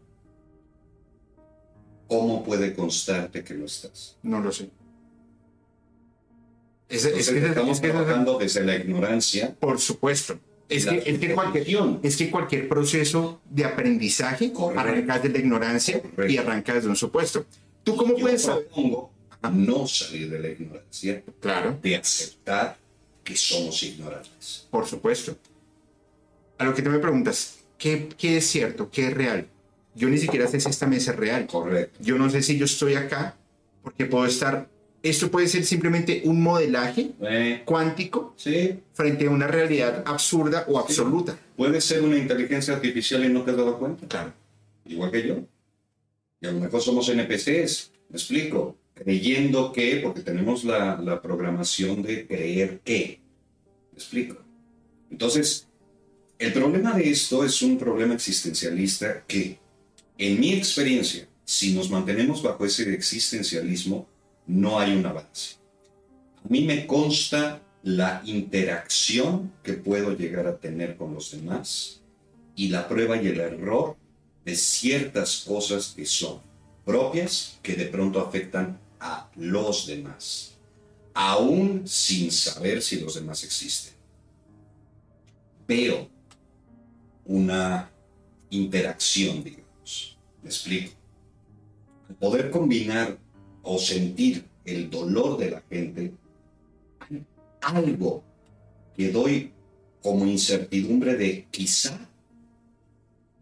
¿Cómo 2.09 2.43
puede 2.43 2.75
constarte 2.75 3.45
que 3.45 3.55
lo 3.55 3.67
estás? 3.67 4.17
no 4.23 4.41
lo 4.41 4.51
sé. 4.51 4.71
Es, 6.89 7.05
es 7.05 7.29
es 7.29 7.43
estamos 7.45 7.81
que- 7.81 7.89
trabajando 7.91 8.39
desde 8.39 8.65
la 8.65 8.77
ignorancia. 8.77 9.55
por 9.61 9.79
supuesto. 9.79 10.39
Es 10.69 10.85
que, 10.85 11.03
es, 11.07 11.19
que 11.19 11.33
cualquier, 11.35 11.67
es 12.03 12.17
que 12.17 12.31
cualquier 12.31 12.69
proceso 12.69 13.41
de 13.49 13.65
aprendizaje 13.65 14.53
Correcto. 14.53 14.81
arrancas 14.81 15.23
de 15.23 15.29
la 15.31 15.39
ignorancia 15.39 16.01
Correcto. 16.03 16.27
y 16.33 16.37
arrancas 16.37 16.83
de 16.85 16.91
un 16.91 16.97
supuesto. 16.97 17.47
¿Tú 17.83 17.97
cómo 17.97 18.15
Yo 18.15 18.21
puedes 18.21 18.43
saber? 18.43 18.67
propongo 18.67 19.11
no 19.53 19.87
salir 19.87 20.29
de 20.31 20.39
la 20.41 20.49
ignorancia, 20.49 21.23
Claro. 21.41 21.79
de 21.83 21.97
aceptar 21.97 22.77
que 23.25 23.35
somos 23.37 23.83
ignorantes. 23.83 24.67
Por 24.71 24.87
supuesto. 24.87 25.37
A 26.59 26.65
lo 26.65 26.75
que 26.75 26.83
tú 26.83 26.91
me 26.91 26.99
preguntas, 26.99 27.61
¿qué, 27.79 28.09
qué 28.19 28.37
es 28.39 28.47
cierto? 28.47 28.91
¿Qué 28.91 29.07
es 29.07 29.15
real? 29.15 29.47
Yo 29.95 30.09
ni 30.09 30.19
siquiera 30.19 30.47
sé 30.49 30.61
si 30.61 30.69
esta 30.69 30.87
mesa 30.87 31.13
es 31.13 31.17
real. 31.17 31.47
Correcto. 31.47 31.99
Yo 32.03 32.19
no 32.19 32.29
sé 32.29 32.43
si 32.43 32.59
yo 32.59 32.65
estoy 32.67 32.95
acá 32.95 33.37
porque 33.83 34.05
puedo 34.05 34.27
estar... 34.27 34.69
Esto 35.03 35.31
puede 35.31 35.47
ser 35.47 35.65
simplemente 35.65 36.23
un 36.25 36.43
modelaje 36.43 37.13
Eh, 37.21 37.63
cuántico 37.65 38.35
sí, 38.37 38.81
frente 38.93 39.27
a 39.27 39.31
una 39.31 39.47
realidad 39.47 40.03
absurda 40.07 40.65
o 40.69 40.79
absoluta. 40.79 41.39
puede 41.57 41.81
ser 41.81 42.03
una 42.03 42.17
inteligencia 42.19 42.75
artificial 42.75 43.25
y 43.25 43.29
no 43.29 43.43
te 43.43 43.53
has 43.53 43.57
dado 43.57 43.79
cuenta. 43.79 44.07
Claro. 44.09 44.33
Igual 44.87 45.11
que 45.11 45.27
yo. 45.29 45.37
Y 46.41 46.47
a 46.47 46.53
lo 46.53 46.61
mejor 46.61 46.81
somos 46.83 47.09
NPCs, 47.09 47.93
me 48.09 48.17
explico. 48.17 48.77
Creyendo 48.95 49.73
que, 49.73 50.01
porque 50.03 50.23
tenemos 50.23 50.65
la, 50.65 50.97
la 51.01 51.23
programación 51.23 52.03
de 52.03 52.27
creer 52.27 52.81
que. 52.83 53.21
Me 53.93 53.99
explico. 53.99 54.37
Entonces, 55.11 55.69
el 56.39 56.53
problema 56.53 56.95
de 56.95 57.09
esto 57.11 57.45
es 57.45 57.63
un 57.63 57.79
problema 57.79 58.15
existencialista 58.15 59.25
que, 59.27 59.59
en 60.19 60.41
mi 60.41 60.53
experiencia, 60.55 61.29
si 61.45 61.75
nos 61.75 61.89
mantenemos 61.91 62.43
bajo 62.43 62.65
ese 62.67 62.93
existencialismo, 62.93 64.09
no 64.49 64.81
hay 64.81 64.97
un 64.97 65.07
avance. 65.07 65.57
A 66.45 66.49
mí 66.49 66.63
me 66.65 66.87
consta 66.87 67.63
la 67.83 68.23
interacción 68.25 69.53
que 69.63 69.75
puedo 69.75 70.17
llegar 70.17 70.47
a 70.47 70.57
tener 70.57 70.97
con 70.97 71.15
los 71.15 71.31
demás 71.31 72.01
y 72.57 72.69
la 72.69 72.89
prueba 72.89 73.23
y 73.23 73.29
el 73.29 73.39
error 73.39 73.97
de 74.45 74.57
ciertas 74.57 75.45
cosas 75.47 75.93
que 75.95 76.05
son 76.05 76.41
propias 76.85 77.59
que 77.63 77.75
de 77.75 77.87
pronto 77.87 78.21
afectan 78.21 78.81
a 78.99 79.31
los 79.37 79.87
demás, 79.87 80.59
aún 81.15 81.87
sin 81.87 82.33
saber 82.33 82.83
si 82.83 83.01
los 83.01 83.15
demás 83.15 83.45
existen. 83.45 83.93
Veo 85.67 86.09
una 87.27 87.91
interacción, 88.49 89.45
digamos. 89.45 90.17
Me 90.43 90.49
explico. 90.49 90.93
Poder 92.19 92.51
combinar 92.51 93.19
o 93.71 93.79
sentir 93.79 94.47
el 94.65 94.89
dolor 94.89 95.37
de 95.37 95.51
la 95.51 95.61
gente, 95.69 96.15
algo 97.61 98.25
que 98.97 99.13
doy 99.13 99.53
como 100.03 100.27
incertidumbre 100.27 101.17
de 101.17 101.47
quizá 101.51 102.01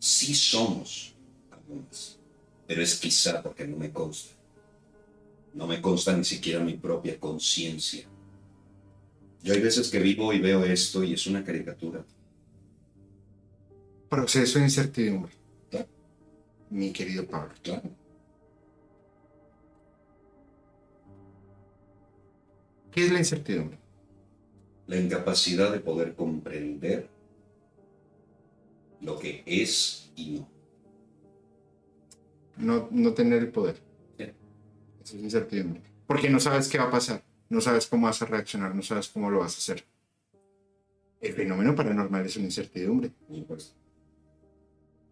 sí 0.01 0.35
somos 0.35 1.15
algunas, 1.53 2.19
pero 2.67 2.83
es 2.83 2.99
quizá 2.99 3.41
porque 3.41 3.69
no 3.69 3.77
me 3.77 3.93
consta. 3.93 4.35
No 5.55 5.69
me 5.69 5.81
consta 5.81 6.17
ni 6.17 6.25
siquiera 6.25 6.59
mi 6.59 6.75
propia 6.75 7.21
conciencia. 7.21 8.05
Yo 9.45 9.55
hay 9.55 9.61
veces 9.61 9.89
que 9.89 10.01
vivo 10.01 10.33
y 10.33 10.41
veo 10.41 10.65
esto 10.65 11.05
y 11.05 11.13
es 11.13 11.25
una 11.29 11.45
caricatura. 11.45 12.05
Proceso 14.09 14.59
de 14.59 14.65
incertidumbre. 14.65 15.33
Claro. 15.71 15.87
Mi 16.71 16.91
querido 16.91 17.25
Pablo. 17.27 17.55
Claro. 17.63 18.06
¿Qué 22.97 23.05
es 23.05 23.13
la 23.13 23.19
incertidumbre? 23.19 23.79
La 24.87 24.97
incapacidad 24.97 25.71
de 25.71 25.81
poder 25.81 26.15
comprender 26.15 27.11
lo 29.03 29.19
que 29.19 29.43
es 29.45 30.11
y 30.17 30.31
no. 30.31 30.49
No, 32.57 32.89
no 32.91 33.13
tener 33.13 33.43
el 33.43 33.51
poder. 33.51 33.77
Sí. 34.17 34.25
Eso 35.05 35.17
es 35.19 35.23
incertidumbre. 35.23 35.83
Porque 36.07 36.31
no 36.31 36.41
sabes 36.41 36.69
qué 36.69 36.79
va 36.79 36.85
a 36.85 36.91
pasar. 36.91 37.23
No 37.51 37.61
sabes 37.61 37.87
cómo 37.87 38.07
vas 38.07 38.23
a 38.23 38.25
reaccionar. 38.25 38.75
No 38.75 38.81
sabes 38.81 39.09
cómo 39.09 39.31
lo 39.31 39.41
vas 39.41 39.57
a 39.57 39.59
hacer. 39.59 39.85
El 41.21 41.35
fenómeno 41.35 41.75
paranormal 41.75 42.25
es 42.25 42.37
una 42.39 42.47
incertidumbre. 42.47 43.11
Por 43.11 43.37
supuesto. 43.37 43.75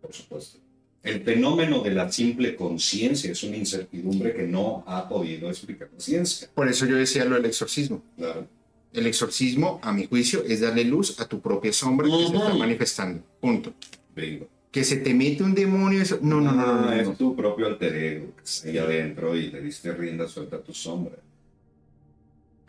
Por 0.01 0.13
supuesto. 0.15 0.64
El 1.05 1.23
fenómeno 1.23 1.83
de 1.83 1.91
la 1.91 2.11
simple 2.11 2.57
conciencia 2.57 3.31
es 3.31 3.43
una 3.43 3.59
incertidumbre 3.59 4.35
que 4.35 4.45
no 4.45 4.83
ha 4.87 5.07
podido 5.07 5.51
explicar 5.51 5.91
la 5.93 6.01
ciencia. 6.01 6.49
Por 6.55 6.67
eso 6.67 6.87
yo 6.87 6.97
decía 6.97 7.27
lo 7.27 7.35
del 7.35 7.45
exorcismo. 7.45 8.03
Claro. 8.17 8.49
El 8.91 9.07
exorcismo, 9.07 9.81
a 9.83 9.93
mi 9.93 10.07
juicio, 10.07 10.43
es 10.45 10.61
darle 10.61 10.85
luz 10.85 11.21
a 11.21 11.29
tu 11.29 11.41
propia 11.41 11.75
sombra 11.75 12.09
que 12.09 12.27
se 12.27 12.37
está 12.37 12.55
manifestando. 12.55 13.23
Punto. 13.39 13.75
Bingo. 14.17 14.49
Que 14.71 14.83
se 14.83 14.97
te 14.97 15.13
mete 15.13 15.43
un 15.43 15.55
demonio. 15.55 16.01
Eso... 16.01 16.19
No, 16.23 16.41
no, 16.41 16.53
no, 16.53 16.67
no. 16.67 16.81
no, 16.81 16.87
no. 16.87 16.93
Es 16.93 17.19
tu 17.19 17.37
propio 17.37 17.67
alter 17.67 17.95
ego 17.95 18.35
que 18.37 18.43
está 18.43 18.69
ahí 18.69 18.79
adentro 18.79 19.37
y 19.37 19.51
le 19.51 19.61
diste 19.61 19.93
rienda 19.93 20.27
suelta 20.27 20.57
a 20.57 20.61
tu 20.61 20.73
sombra. 20.73 21.17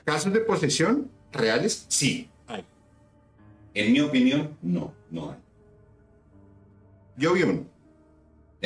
Casos 0.03 0.34
de 0.34 0.41
posesión 0.41 1.10
reales, 1.32 1.86
sí. 1.88 2.28
Hay. 2.48 2.66
En 3.74 3.94
mi 3.94 4.02
opinión, 4.02 4.57
no, 4.62 4.94
no 5.10 5.32
hay. 5.32 5.38
Yo 7.18 7.34
vi 7.34 7.44
uno. 7.44 7.74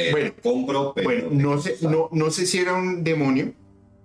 Te 0.05 0.11
Bueno, 0.11 0.33
compro, 0.41 0.93
pero 0.95 1.09
Bueno, 1.09 1.27
no 1.31 1.61
sé, 1.61 1.77
no, 1.81 2.09
no 2.11 2.31
sé 2.31 2.45
si 2.45 2.57
era 2.59 2.73
un 2.73 3.03
demonio. 3.03 3.53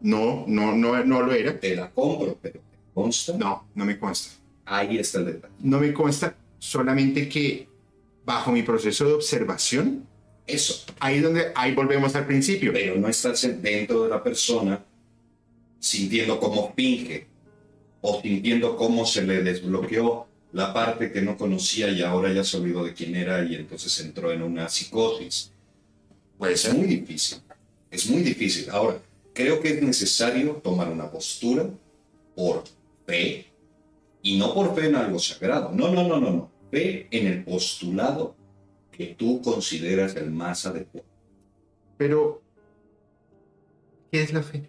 No, 0.01 0.45
no, 0.47 0.75
no, 0.75 1.03
no 1.05 1.23
lo 1.23 1.33
era. 1.33 1.59
Te 1.59 1.75
la 1.77 1.91
compro, 1.91 2.37
pero 2.43 2.61
te 2.61 2.79
consta. 2.93 3.33
No, 3.39 3.67
no 3.75 3.85
me 3.85 3.99
consta. 3.99 4.35
Ahí 4.67 4.99
está 4.99 5.19
el 5.19 5.27
detalle. 5.27 5.55
No 5.61 5.79
me 5.81 5.93
consta 5.93 6.37
solamente 6.59 7.29
que 7.29 7.69
bajo 8.25 8.51
mi 8.53 8.63
proceso 8.63 9.07
de 9.07 9.13
observación, 9.15 10.07
Eso. 10.47 10.85
ahí 11.01 11.21
donde 11.21 11.53
ahí 11.55 11.75
volvemos 11.75 12.15
al 12.17 12.27
principio. 12.27 12.73
Pero 12.73 12.97
no 12.97 13.09
estás 13.09 13.45
en- 13.45 13.63
dentro 13.63 14.03
de 14.05 14.11
la 14.11 14.23
persona 14.23 14.85
sintiendo 15.79 16.39
cómo 16.41 16.73
finge 16.75 17.27
o 18.01 18.21
sintiendo 18.21 18.77
cómo 18.77 19.05
se 19.07 19.23
le 19.23 19.43
desbloqueó 19.43 20.27
la 20.53 20.73
parte 20.73 21.11
que 21.13 21.21
no 21.23 21.37
conocía 21.37 21.89
y 21.91 22.03
ahora 22.03 22.33
ya 22.33 22.45
se 22.45 22.57
olvidó 22.59 22.85
de 22.85 22.93
quién 22.95 23.17
era 23.17 23.45
y 23.45 23.55
entonces 23.57 23.99
entró 24.01 24.31
en 24.33 24.43
una 24.43 24.69
psicosis. 24.69 25.51
Puede 26.39 26.55
Es 26.55 26.61
ser. 26.63 26.75
muy 26.75 26.87
difícil. 26.87 27.39
Es 27.91 28.09
muy 28.11 28.23
difícil. 28.23 28.71
Ahora, 28.71 28.99
creo 29.33 29.61
que 29.61 29.71
es 29.71 29.83
necesario 29.83 30.55
tomar 30.55 30.89
una 30.91 31.11
postura 31.11 31.69
por 32.35 32.65
fe 33.07 33.47
y 34.23 34.39
no 34.39 34.53
por 34.55 34.75
fe 34.75 34.87
en 34.87 34.97
algo 34.97 35.19
sagrado. 35.19 35.71
No, 35.73 35.93
no, 35.93 36.07
no, 36.09 36.19
no, 36.21 36.31
no. 36.31 36.51
Fe 36.71 37.07
en 37.11 37.27
el 37.29 37.45
postulado 37.45 38.35
que 38.91 39.07
tú 39.15 39.41
consideras 39.43 40.17
el 40.17 40.31
más 40.31 40.67
adecuado. 40.67 41.07
Pero, 41.97 42.43
¿qué 44.11 44.23
es 44.23 44.33
la 44.33 44.43
fe? 44.43 44.69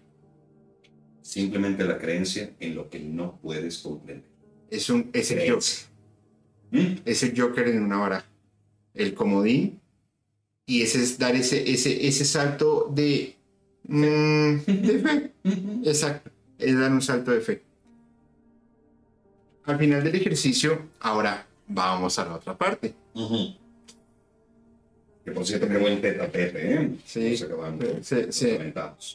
Simplemente 1.22 1.84
la 1.84 1.98
creencia 1.98 2.54
en 2.60 2.74
lo 2.76 2.88
que 2.88 3.00
no 3.00 3.38
puedes 3.42 3.78
comprender. 3.78 4.28
Es, 4.70 4.88
un, 4.90 5.10
es 5.12 5.30
el 5.32 5.50
Joker. 5.50 5.64
¿Mm? 6.70 7.00
Es 7.04 7.22
el 7.24 7.40
Joker 7.40 7.66
en 7.68 7.82
una 7.82 7.96
baraja. 7.98 8.26
El 8.94 9.14
comodín 9.14 9.80
Y 10.66 10.82
ese 10.82 11.02
es 11.02 11.18
dar 11.18 11.34
ese, 11.36 11.70
ese, 11.70 12.06
ese 12.08 12.24
salto 12.24 12.90
de, 12.92 13.36
mm, 13.84 14.56
de 14.66 14.98
fe. 14.98 15.32
Exacto, 15.88 16.30
es 16.58 16.76
dar 16.78 16.90
un 16.92 17.00
salto 17.02 17.30
de 17.30 17.40
fe. 17.40 17.62
Al 19.64 19.78
final 19.78 20.02
del 20.04 20.14
ejercicio, 20.16 20.82
ahora 21.00 21.46
vamos 21.68 22.18
a 22.18 22.24
la 22.24 22.34
otra 22.34 22.56
parte. 22.56 22.94
Que 25.24 25.32
por 25.32 25.44
cierto, 25.46 25.68
qué 25.68 25.76
buen 25.78 26.00
teta 26.00 26.30
tete, 26.30 26.74
¿eh? 26.74 26.90
Sí. 27.04 27.36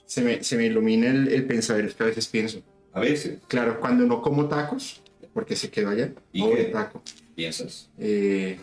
Se 0.06 0.22
me, 0.22 0.44
se 0.44 0.58
me 0.58 0.66
ilumina 0.66 1.08
el, 1.10 1.28
el 1.30 1.46
pensamiento 1.46 1.96
que 1.96 2.04
a 2.04 2.08
veces 2.08 2.28
pienso. 2.28 2.62
A 2.94 3.00
veces 3.00 3.40
Claro, 3.48 3.80
cuando 3.80 4.06
no 4.06 4.22
como 4.22 4.48
tacos, 4.50 5.02
porque 5.34 5.56
se 5.56 5.70
quedó 5.70 5.90
allá, 5.90 6.14
¿Y 6.34 6.42
pobre 6.42 6.66
qué? 6.66 6.72
taco. 6.72 7.02
piensas. 7.36 7.90
Eh, 7.98 8.58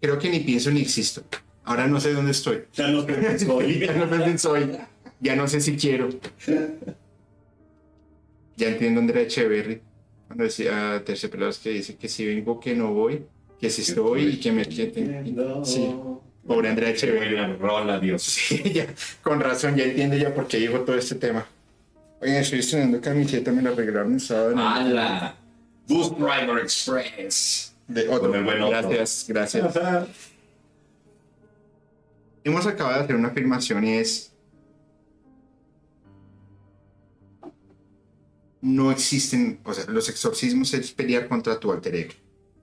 creo 0.00 0.18
que 0.18 0.30
ni 0.30 0.40
pienso 0.40 0.70
ni 0.70 0.80
existo. 0.80 1.22
Ahora 1.70 1.86
no 1.86 2.00
sé 2.00 2.12
dónde 2.12 2.32
estoy. 2.32 2.64
Ya 2.74 2.88
no 2.88 3.04
te 3.04 3.12
ya 3.22 3.92
no 3.94 4.08
sé 4.08 4.16
dónde 4.18 4.38
soy. 4.38 4.76
Ya 5.20 5.36
no 5.36 5.46
sé 5.46 5.60
si 5.60 5.76
quiero. 5.76 6.08
Ya 8.56 8.68
entiendo 8.68 9.00
Andrea 9.00 9.22
Echeverry. 9.22 9.80
Cuando 10.26 10.42
decía 10.44 11.00
Terciopelados 11.06 11.60
que 11.60 11.70
dice 11.70 11.94
que 11.94 12.08
si 12.08 12.26
vengo, 12.26 12.58
que 12.58 12.74
no 12.74 12.92
voy, 12.92 13.22
que 13.60 13.70
si 13.70 13.82
estoy 13.82 14.22
y 14.26 14.40
que 14.40 14.50
me 14.50 14.64
quieten. 14.64 15.36
Sí. 15.64 15.94
Pobre 16.44 16.70
Andrea 16.70 16.90
Echeverry. 16.90 17.36
Rola, 17.56 18.00
Dios. 18.00 18.22
Sí, 18.24 18.60
ya, 18.74 18.86
con 19.22 19.38
razón, 19.38 19.76
ya 19.76 19.84
entiende 19.84 20.18
ya 20.18 20.34
por 20.34 20.48
qué 20.48 20.56
dijo 20.56 20.80
todo 20.80 20.96
este 20.96 21.14
tema. 21.14 21.46
Oye, 22.20 22.40
estoy 22.40 22.58
estrenando 22.58 23.00
camiseta, 23.00 23.52
me 23.52 23.62
la 23.62 23.70
regalaron 23.70 24.14
el 24.14 24.20
sábado. 24.20 24.50
en 24.52 24.58
el- 24.58 24.64
¡Hala! 24.64 25.36
Bus 25.86 26.10
Driver 26.18 26.58
Express. 26.58 27.76
De 27.86 28.08
otro. 28.08 28.32
Gracias, 28.32 29.24
gracias. 29.28 30.29
Hemos 32.42 32.66
acabado 32.66 32.98
de 32.98 33.04
hacer 33.04 33.16
una 33.16 33.28
afirmación 33.28 33.84
y 33.84 33.94
es... 33.94 34.34
No 38.62 38.90
existen, 38.90 39.60
o 39.64 39.72
sea, 39.72 39.86
los 39.86 40.08
exorcismos 40.08 40.74
es 40.74 40.92
pelear 40.92 41.28
contra 41.28 41.58
tu 41.58 41.72
alter 41.72 41.94
ego. 41.94 42.12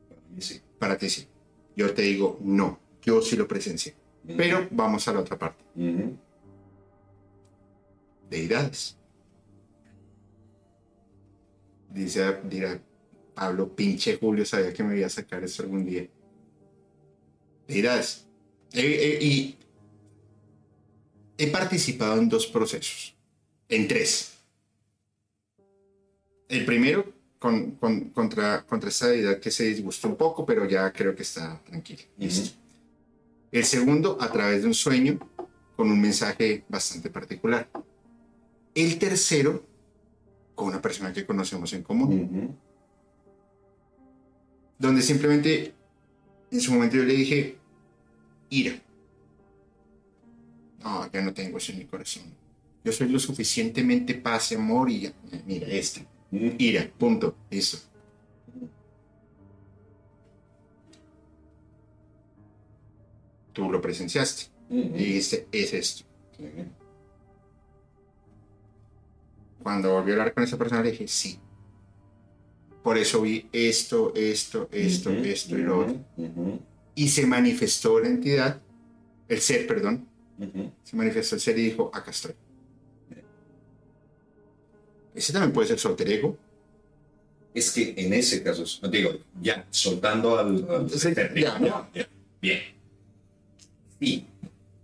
Para 0.08 0.22
mí 0.30 0.42
sí. 0.42 0.62
Para 0.78 0.98
ti 0.98 1.10
sí. 1.10 1.28
Yo 1.76 1.92
te 1.94 2.04
digo, 2.04 2.40
no, 2.42 2.80
yo 3.02 3.22
sí 3.22 3.36
lo 3.36 3.48
presencié. 3.48 3.96
Pero 4.36 4.68
vamos 4.72 5.08
a 5.08 5.14
la 5.14 5.20
otra 5.22 5.38
parte. 5.38 5.64
Ujú. 5.76 6.18
Deidades. 8.30 8.98
Dice, 11.90 12.42
dirá 12.44 12.80
Pablo, 13.34 13.74
pinche 13.74 14.18
Julio, 14.18 14.46
sabía 14.46 14.74
que 14.74 14.84
me 14.84 14.98
iba 14.98 15.08
a 15.08 15.10
sacar 15.10 15.44
eso 15.44 15.64
algún 15.64 15.86
día. 15.86 16.08
Deidades. 17.68 18.28
Eh, 18.74 18.82
eh, 18.82 19.24
y 19.24 19.58
he 21.38 21.48
participado 21.48 22.18
en 22.20 22.30
dos 22.30 22.48
procesos, 22.48 23.14
en 23.70 23.88
tres. 23.88 24.34
El 26.50 26.66
primero 26.66 27.14
con, 27.40 27.72
con- 27.72 28.10
contra, 28.10 28.66
contra 28.66 28.90
esta 28.90 29.08
deidad 29.08 29.40
que 29.40 29.52
se 29.52 29.66
disgustó 29.66 30.08
un 30.08 30.16
poco, 30.16 30.46
pero 30.46 30.66
ya 30.66 30.92
creo 30.92 31.16
que 31.16 31.24
está 31.24 31.62
tranquila. 31.64 32.02
Listo. 32.18 32.58
El 33.52 33.64
segundo 33.66 34.18
a 34.20 34.32
través 34.32 34.62
de 34.62 34.68
un 34.68 34.74
sueño 34.74 35.20
con 35.76 35.92
un 35.92 36.02
mensaje 36.02 36.64
bastante 36.68 37.10
particular. 37.10 37.70
El 38.74 38.98
tercero 38.98 39.64
con 40.56 40.68
una 40.68 40.82
persona 40.82 41.14
que 41.14 41.26
conocemos 41.26 41.72
en 41.74 41.84
común, 41.84 42.58
donde 44.80 45.02
simplemente 45.02 45.74
en 46.52 46.62
su 46.62 46.74
momento 46.74 46.96
yo 46.96 47.04
le 47.04 47.14
dije, 47.14 47.58
ira. 48.50 48.82
No, 50.88 51.12
ya 51.12 51.22
no 51.22 51.34
tengo 51.34 51.58
eso 51.58 51.74
en 51.74 51.80
mi 51.80 51.86
corazón. 51.86 52.24
Yo 52.82 52.94
soy 52.94 53.10
lo 53.10 53.20
suficientemente 53.20 54.16
paz 54.16 54.54
y 54.54 54.56
amor 54.56 54.90
y 54.90 55.12
mira, 55.46 55.68
este. 55.68 56.08
Ira, 56.32 56.90
punto, 56.98 57.36
listo. 57.52 57.78
Tú 63.52 63.70
lo 63.70 63.82
presenciaste 63.82 64.46
y 64.70 64.92
dijiste, 64.92 65.48
es 65.52 65.74
esto. 65.74 66.06
Cuando 69.62 69.92
volví 69.92 70.12
a 70.12 70.14
hablar 70.14 70.34
con 70.34 70.46
esa 70.46 70.58
persona 70.58 70.84
le 70.84 70.92
dije, 70.92 71.08
sí. 71.10 71.38
Por 72.82 72.98
eso 72.98 73.22
vi 73.22 73.50
esto, 73.52 74.14
esto, 74.16 74.70
esto, 74.72 75.12
esto 75.12 75.58
y 75.58 75.62
lo 75.64 75.80
otro. 75.80 76.00
Y 76.96 77.10
se 77.10 77.26
manifestó 77.26 78.00
la 78.00 78.08
entidad, 78.08 78.62
el 79.28 79.42
ser, 79.42 79.68
perdón, 79.68 80.08
Ujú. 80.40 80.72
se 80.84 80.96
manifestó 80.96 81.36
el 81.36 81.42
ser 81.42 81.58
y 81.58 81.64
dijo, 81.64 81.90
acá 81.94 82.12
estoy. 82.12 82.34
Ese 85.16 85.34
también 85.34 85.52
puede 85.52 85.68
ser 85.68 85.80
su 85.80 85.88
alter 85.88 86.12
ego. 86.12 86.38
Es 87.54 87.72
que 87.72 87.96
en 87.98 88.14
ese 88.14 88.44
caso, 88.44 88.64
digo, 88.88 89.18
ya, 89.42 89.66
soltando 89.72 90.38
al... 90.38 90.70
al 90.70 90.90
Sí, 90.92 91.12
ya, 91.16 91.60
ya. 91.60 91.90
ya. 91.94 92.08
Bien. 92.40 92.60
Y 94.00 94.26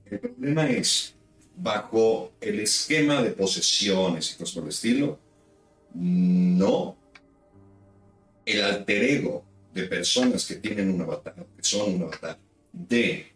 el 0.10 0.20
problema 0.20 0.68
es, 0.68 1.14
bajo 1.56 2.32
el 2.42 2.60
esquema 2.62 3.22
de 3.22 3.30
posesiones 3.32 4.32
y 4.32 4.38
cosas 4.38 4.56
por 4.56 4.64
el 4.64 4.70
estilo, 4.70 5.20
no. 5.94 6.98
El 8.44 8.64
alter 8.64 9.04
ego 9.04 9.46
de 9.72 9.84
personas 9.84 10.46
que 10.48 10.56
tienen 10.56 10.90
un 10.90 11.02
avatar, 11.02 11.36
que 11.36 11.64
son 11.64 11.94
un 11.94 12.02
avatar, 12.04 12.40
de... 12.72 13.33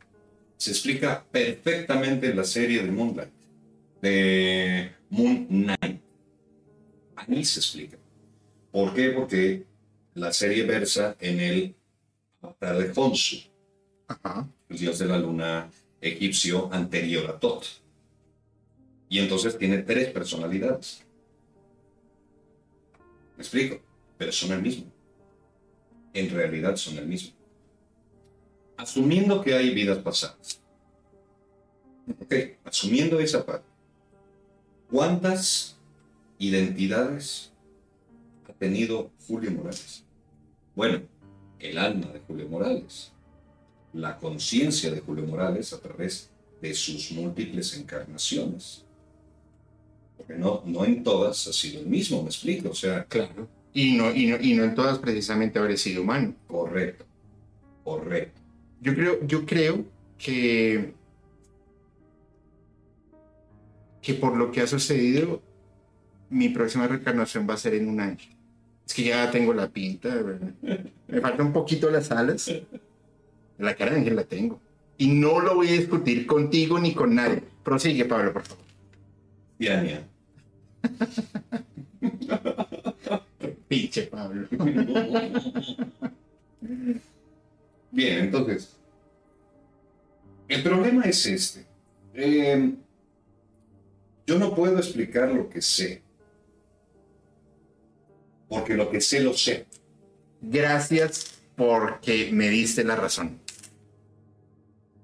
Se 0.58 0.72
explica 0.72 1.24
perfectamente 1.32 2.30
en 2.32 2.36
la 2.38 2.44
serie 2.44 2.84
de 2.84 2.92
Moonlight, 2.92 3.32
de 4.02 4.92
Moon 5.10 5.46
Knight. 5.48 6.02
Ahí 7.16 7.46
se 7.46 7.60
explica. 7.60 7.98
¿Por 8.72 8.94
qué? 8.94 9.10
Porque 9.10 9.66
la 10.16 10.34
serie 10.34 10.64
versa 10.64 11.16
en 11.20 11.40
el 11.40 11.76
avatar 12.42 12.78
de 12.78 12.92
Khonsu, 12.92 13.38
Ajá. 14.08 14.48
el 14.70 14.78
dios 14.78 14.98
de 14.98 15.06
la 15.06 15.20
luna 15.20 15.70
egipcio 16.02 16.72
anterior 16.74 17.30
a 17.30 17.40
Tot. 17.40 17.66
Y 19.10 19.20
entonces 19.20 19.58
tiene 19.58 19.80
tres 19.80 20.10
personalidades. 20.10 21.06
¿Me 23.36 23.44
explico? 23.44 23.80
Pero 24.18 24.32
son 24.32 24.52
el 24.54 24.62
mismo. 24.62 24.92
En 26.14 26.30
realidad 26.32 26.76
son 26.76 26.98
el 26.98 27.06
mismo. 27.06 27.36
Asumiendo 28.78 29.41
que 29.41 29.54
hay 29.54 29.74
vidas 29.74 29.98
pasadas. 29.99 30.62
Ok, 32.22 32.34
asumiendo 32.64 33.20
esa 33.20 33.45
parte. 33.45 33.68
¿Cuántas 34.90 35.78
identidades 36.38 37.52
ha 38.48 38.54
tenido 38.54 39.12
Julio 39.28 39.52
Morales? 39.52 40.06
Bueno, 40.76 41.02
el 41.60 41.78
alma 41.78 42.08
de 42.14 42.20
Julio 42.22 42.48
Morales 42.48 43.12
la 43.98 44.18
conciencia 44.18 44.91
de 44.91 44.99
Julio 45.02 45.26
Morales 45.26 45.74
a 45.74 45.80
través 45.80 46.30
de 46.62 46.74
sus 46.74 47.12
múltiples 47.12 47.76
encarnaciones. 47.78 48.86
Porque 50.16 50.36
no, 50.36 50.64
no 50.66 50.86
en 50.86 51.04
todas 51.04 51.48
ha 51.48 51.54
sido 51.54 51.82
el 51.82 51.88
mismo, 51.88 52.22
me 52.22 52.30
explico. 52.30 52.70
O 52.70 52.76
sea, 52.76 53.06
Claro. 53.06 53.48
Y 53.74 53.95
no, 53.95 54.12
y 54.14 54.26
no, 54.28 54.38
y 54.40 54.54
no 54.56 54.64
en 54.64 54.74
todas 54.74 54.98
precisamente 54.98 55.60
habré 55.60 55.78
sido 55.78 56.02
humano. 56.02 56.34
correcto, 56.48 57.06
correcto. 57.84 58.41
Yo 58.82 58.94
creo, 58.94 59.26
yo 59.26 59.45
creo 59.45 59.86
que, 60.18 60.94
que 64.02 64.14
por 64.14 64.38
lo 64.38 64.52
que 64.52 64.62
ha 64.62 64.68
sucedido, 64.68 65.41
mi 66.30 66.49
próxima 66.49 66.88
reencarnación 66.88 67.48
va 67.49 67.56
a 67.56 67.58
ser 67.58 67.74
en 67.74 67.90
un 67.90 67.99
ángel. 67.99 68.36
Es 68.86 68.94
que 68.94 69.04
ya 69.04 69.30
tengo 69.32 69.54
la 69.54 69.70
pinta, 69.70 70.16
¿verdad? 70.16 70.54
me 71.08 71.22
falta 71.22 71.44
un 71.44 71.52
poquito 71.52 71.90
las 71.90 72.12
alas. 72.12 72.52
La 73.58 73.76
cara 73.76 73.91
de 73.91 73.98
ángel 73.98 74.16
la 74.16 74.24
tengo. 74.24 74.60
Y 74.98 75.08
no 75.08 75.40
lo 75.40 75.56
voy 75.56 75.70
a 75.70 75.74
discutir 75.74 76.26
contigo 76.26 76.80
ni 76.80 76.94
con 76.94 77.16
nadie. 77.16 77.44
Prosigue, 77.64 78.06
Pablo, 78.06 78.34
por 78.34 78.44
favor. 78.44 78.64
Diania. 79.60 80.08
Pinche 83.68 84.04
Pablo. 84.04 84.48
Bien, 87.91 88.19
entonces, 88.19 88.77
el 90.47 90.64
problema 90.64 91.03
es 91.03 91.26
este. 91.26 91.65
Eh, 92.14 92.73
yo 94.26 94.39
no 94.39 94.53
puedo 94.53 94.77
explicar 94.77 95.30
lo 95.31 95.49
que 95.49 95.61
sé. 95.61 96.01
Porque 98.49 98.76
lo 98.76 98.89
que 98.89 99.01
sé 99.01 99.22
lo 99.22 99.34
sé. 99.34 99.65
Gracias 100.41 101.41
porque 101.55 102.30
me 102.31 102.49
diste 102.49 102.84
la 102.84 102.95
razón. 102.95 103.39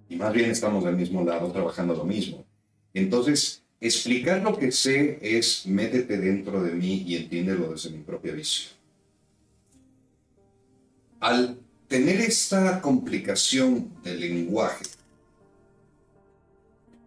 y 0.08 0.16
más 0.16 0.32
bien 0.32 0.52
estamos 0.52 0.84
del 0.84 0.96
mismo 0.96 1.24
lado 1.24 1.52
trabajando 1.52 1.96
lo 1.96 2.06
mismo. 2.06 2.46
Entonces, 2.94 3.64
explicar 3.82 4.44
lo 4.44 4.56
que 4.58 4.72
sé 4.72 5.18
es 5.22 5.66
métete 5.66 6.18
dentro 6.18 6.62
de 6.62 6.74
mí 6.74 7.04
y 7.08 7.16
entiéndelo 7.16 7.72
desde 7.72 7.90
mi 7.90 8.04
propia 8.04 8.34
visión. 8.34 8.74
Al 11.20 11.58
tener 11.94 12.22
esta 12.22 12.82
complicación 12.82 13.88
del 14.04 14.20
lenguaje, 14.20 14.84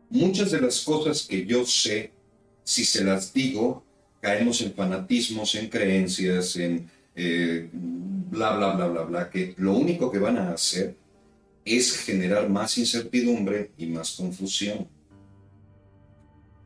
muchas 0.09 0.53
de 0.53 0.61
las 0.61 0.81
cosas 0.83 1.27
que 1.27 1.45
yo 1.45 1.67
sé, 1.67 2.13
si 2.63 2.85
se 2.85 3.03
las 3.03 3.33
digo, 3.33 3.83
caemos 4.21 4.61
en 4.61 4.73
fanatismos, 4.73 5.57
en 5.57 5.69
creencias, 5.69 6.55
en 6.55 6.89
eh, 7.17 7.69
bla, 7.73 8.57
bla, 8.57 8.77
bla, 8.77 8.87
bla, 8.87 9.03
bla, 9.03 9.29
que 9.29 9.57
lo 9.57 9.73
único 9.73 10.09
que 10.09 10.21
van 10.21 10.39
a 10.39 10.53
hacer 10.53 10.95
es 11.65 12.05
generar 12.05 12.49
más 12.49 12.79
incertidumbre 12.79 13.73
y 13.77 13.87
más 13.87 14.13
confusión. 14.13 14.87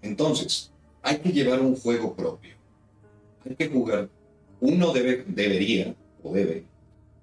Entonces, 0.03 0.71
hay 1.01 1.21
que 1.21 1.33
llevar 1.33 1.61
un 1.61 1.75
juego 1.75 2.15
propio. 2.15 2.55
Hay 3.49 3.57
que 3.57 3.67
jugar. 3.67 4.11
Uno 4.61 4.93
debe, 4.93 5.25
debería 5.27 5.95
o 6.23 6.35
debe 6.35 6.70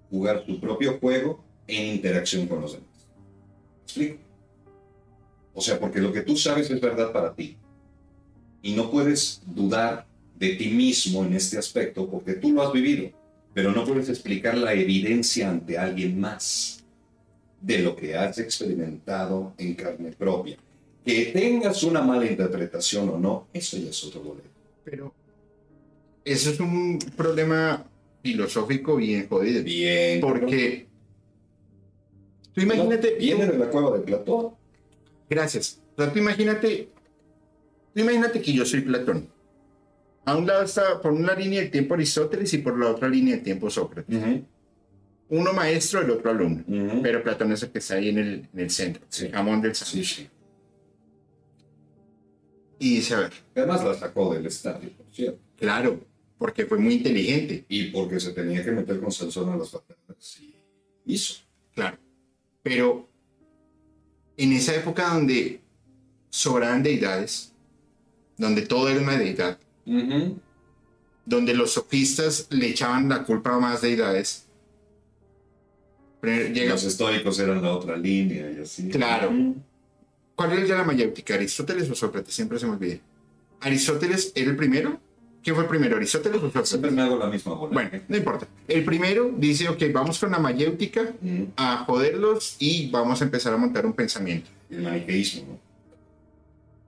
jugar 0.10 0.44
su 0.46 0.60
propio 0.60 0.98
juego 1.00 1.44
en 1.68 1.96
interacción 1.96 2.48
con 2.48 2.62
los 2.62 2.74
demás. 2.74 2.88
¿Me 2.96 3.84
explico? 3.84 4.18
O 5.54 5.62
sea, 5.62 5.80
porque 5.80 6.00
lo 6.00 6.14
que 6.14 6.22
tú 6.22 6.38
sabes 6.38 6.70
es 6.70 6.80
verdad 6.80 7.12
para 7.12 7.34
ti. 7.34 7.58
Y 8.62 8.74
no 8.74 8.92
puedes 8.92 9.42
dudar 9.46 10.06
de 10.38 10.56
ti 10.56 10.70
mismo 10.70 11.26
en 11.26 11.34
este 11.34 11.58
aspecto 11.58 12.08
porque 12.10 12.34
tú 12.34 12.52
lo 12.52 12.62
has 12.62 12.72
vivido, 12.72 13.10
pero 13.54 13.72
no 13.72 13.84
puedes 13.84 14.08
explicar 14.10 14.58
la 14.58 14.74
evidencia 14.74 15.50
ante 15.50 15.78
alguien 15.78 16.20
más 16.20 16.84
de 17.62 17.80
lo 17.80 17.96
que 17.96 18.16
has 18.16 18.38
experimentado 18.38 19.54
en 19.58 19.74
carne 19.74 20.12
propia. 20.12 20.58
Que 21.04 21.28
tengas 21.28 21.84
una 21.84 22.02
mala 22.02 22.26
interpretación 22.26 23.10
o 23.10 23.18
no, 23.18 23.48
eso 23.54 23.78
ya 23.78 23.90
es 23.90 24.04
otro 24.04 24.22
boleto. 24.22 24.50
Pero 24.84 25.14
eso 26.24 26.52
es 26.52 26.60
un 26.60 27.00
problema 27.16 27.84
filosófico 28.24 28.96
bien 28.96 29.28
jodido. 29.28 29.64
Bien. 29.64 30.20
Porque 30.22 30.88
tú 32.54 32.62
imagínate. 32.62 33.12
No, 33.14 33.18
viene 33.18 33.48
de 33.48 33.58
la 33.58 33.70
cueva 33.70 33.98
de 33.98 34.04
Platón. 34.04 34.52
Gracias. 35.30 35.82
O 35.96 36.02
sea, 36.04 36.12
tú 36.12 36.20
imagínate. 36.20 36.90
Tú 37.94 38.02
imagínate 38.02 38.42
que 38.42 38.54
yo 38.54 38.66
soy 38.66 38.82
Platón. 38.82 39.28
A 40.26 40.36
un 40.36 40.46
lado 40.46 40.64
está 40.64 41.02
por 41.02 41.14
una 41.14 41.34
línea 41.34 41.62
del 41.62 41.72
tiempo 41.72 41.94
Aristóteles 41.94 42.54
y 42.54 42.58
por 42.58 42.78
la 42.78 42.92
otra 42.92 43.08
línea 43.08 43.36
del 43.36 43.44
tiempo 43.44 43.70
Sócrates. 43.70 44.14
Ujú, 44.18 44.46
Uno 45.30 45.54
maestro, 45.54 46.02
el 46.02 46.12
otro 46.12 46.32
alumno. 46.32 46.64
ujú. 46.68 47.02
Pero 47.02 47.24
Platón 47.24 47.52
es 47.54 47.64
el 47.64 47.70
que 47.72 47.80
está 47.80 47.96
ahí 47.96 48.10
en 48.10 48.18
el, 48.18 48.50
en 48.54 48.60
el 48.60 48.70
centro, 48.70 49.04
Sí. 49.10 49.26
el 49.28 49.32
jamón 49.32 49.62
del 49.62 49.74
Sí, 49.74 49.86
sándwich. 49.86 50.16
sí. 50.18 50.30
Y 52.80 52.96
dice, 52.98 53.16
a 53.16 53.20
ver, 53.22 53.32
Además 53.56 53.84
la 53.84 53.94
sacó 53.96 54.34
del 54.34 54.46
estadio, 54.46 54.90
por 54.92 55.06
cierto. 55.12 55.40
claro, 55.58 56.00
porque 56.38 56.66
fue 56.66 56.78
muy 56.78 56.96
inteligente, 56.96 57.66
Y 57.70 57.86
porque 57.92 58.20
se 58.20 58.32
tenía 58.32 58.64
que 58.64 58.72
meter 58.72 59.00
con 59.00 59.12
Sansón 59.12 59.50
a 59.50 59.58
las 59.58 59.70
patadas. 59.70 60.38
Y 60.40 60.56
hizo. 61.06 61.36
claro. 61.74 61.98
Pero 62.64 63.08
en 64.36 64.52
esa 64.54 64.76
época 64.76 65.14
donde 65.14 65.62
sobraban 66.30 66.84
deidades, 66.84 67.54
donde 68.38 68.62
todo 68.64 68.90
era 68.90 69.02
una 69.02 69.18
deidad, 69.18 69.58
Ujú. 69.86 70.38
donde 71.26 71.54
los 71.54 71.72
sofistas 71.74 72.48
le 72.52 72.68
echaban 72.70 73.08
la 73.10 73.24
culpa 73.24 73.56
a 73.56 73.60
más 73.60 73.82
deidades, 73.82 74.44
llega, 76.22 76.74
Los 76.74 76.84
estoicos 76.84 77.40
eran 77.40 77.62
la 77.62 77.72
otra 77.74 77.96
línea 77.98 78.52
y 78.52 78.60
así. 78.62 78.90
Claro. 78.90 79.30
Ujú. 79.30 79.56
¿cuál 80.36 80.54
era 80.54 80.78
la 80.78 80.84
mayéutica? 80.84 81.34
¿Aristóteles 81.34 81.90
o 81.90 81.96
Sócrates? 81.96 82.34
Siempre 82.34 82.60
se 82.60 82.68
me 82.68 82.74
olvida. 82.74 83.00
¿Aristóteles 83.62 84.32
era 84.36 84.52
el 84.52 84.56
primero? 84.58 85.00
¿Quién 85.48 85.56
fue 85.56 85.64
el 85.64 85.70
primero? 85.70 85.96
¿Aristóteles 85.96 86.42
o 86.44 86.66
Siempre 86.66 86.92
me 86.92 87.02
hago 87.04 87.16
la 87.16 87.28
misma 87.28 87.54
bola. 87.54 87.72
Bueno, 87.72 87.90
no 88.10 88.18
importa. 88.18 88.46
El 88.68 88.84
primero 88.84 89.32
dice, 89.38 89.70
ok, 89.70 89.82
vamos 89.94 90.20
con 90.20 90.30
la 90.32 90.40
mayéutica 90.40 91.04
Ujú. 91.24 91.48
a 91.56 91.86
joderlos 91.86 92.58
y 92.60 92.90
vamos 92.92 93.22
a 93.22 93.24
empezar 93.24 93.54
a 93.54 93.58
montar 93.58 93.86
un 93.86 93.94
pensamiento. 93.94 94.50
El 94.70 94.82
maniqueísmo, 94.82 95.58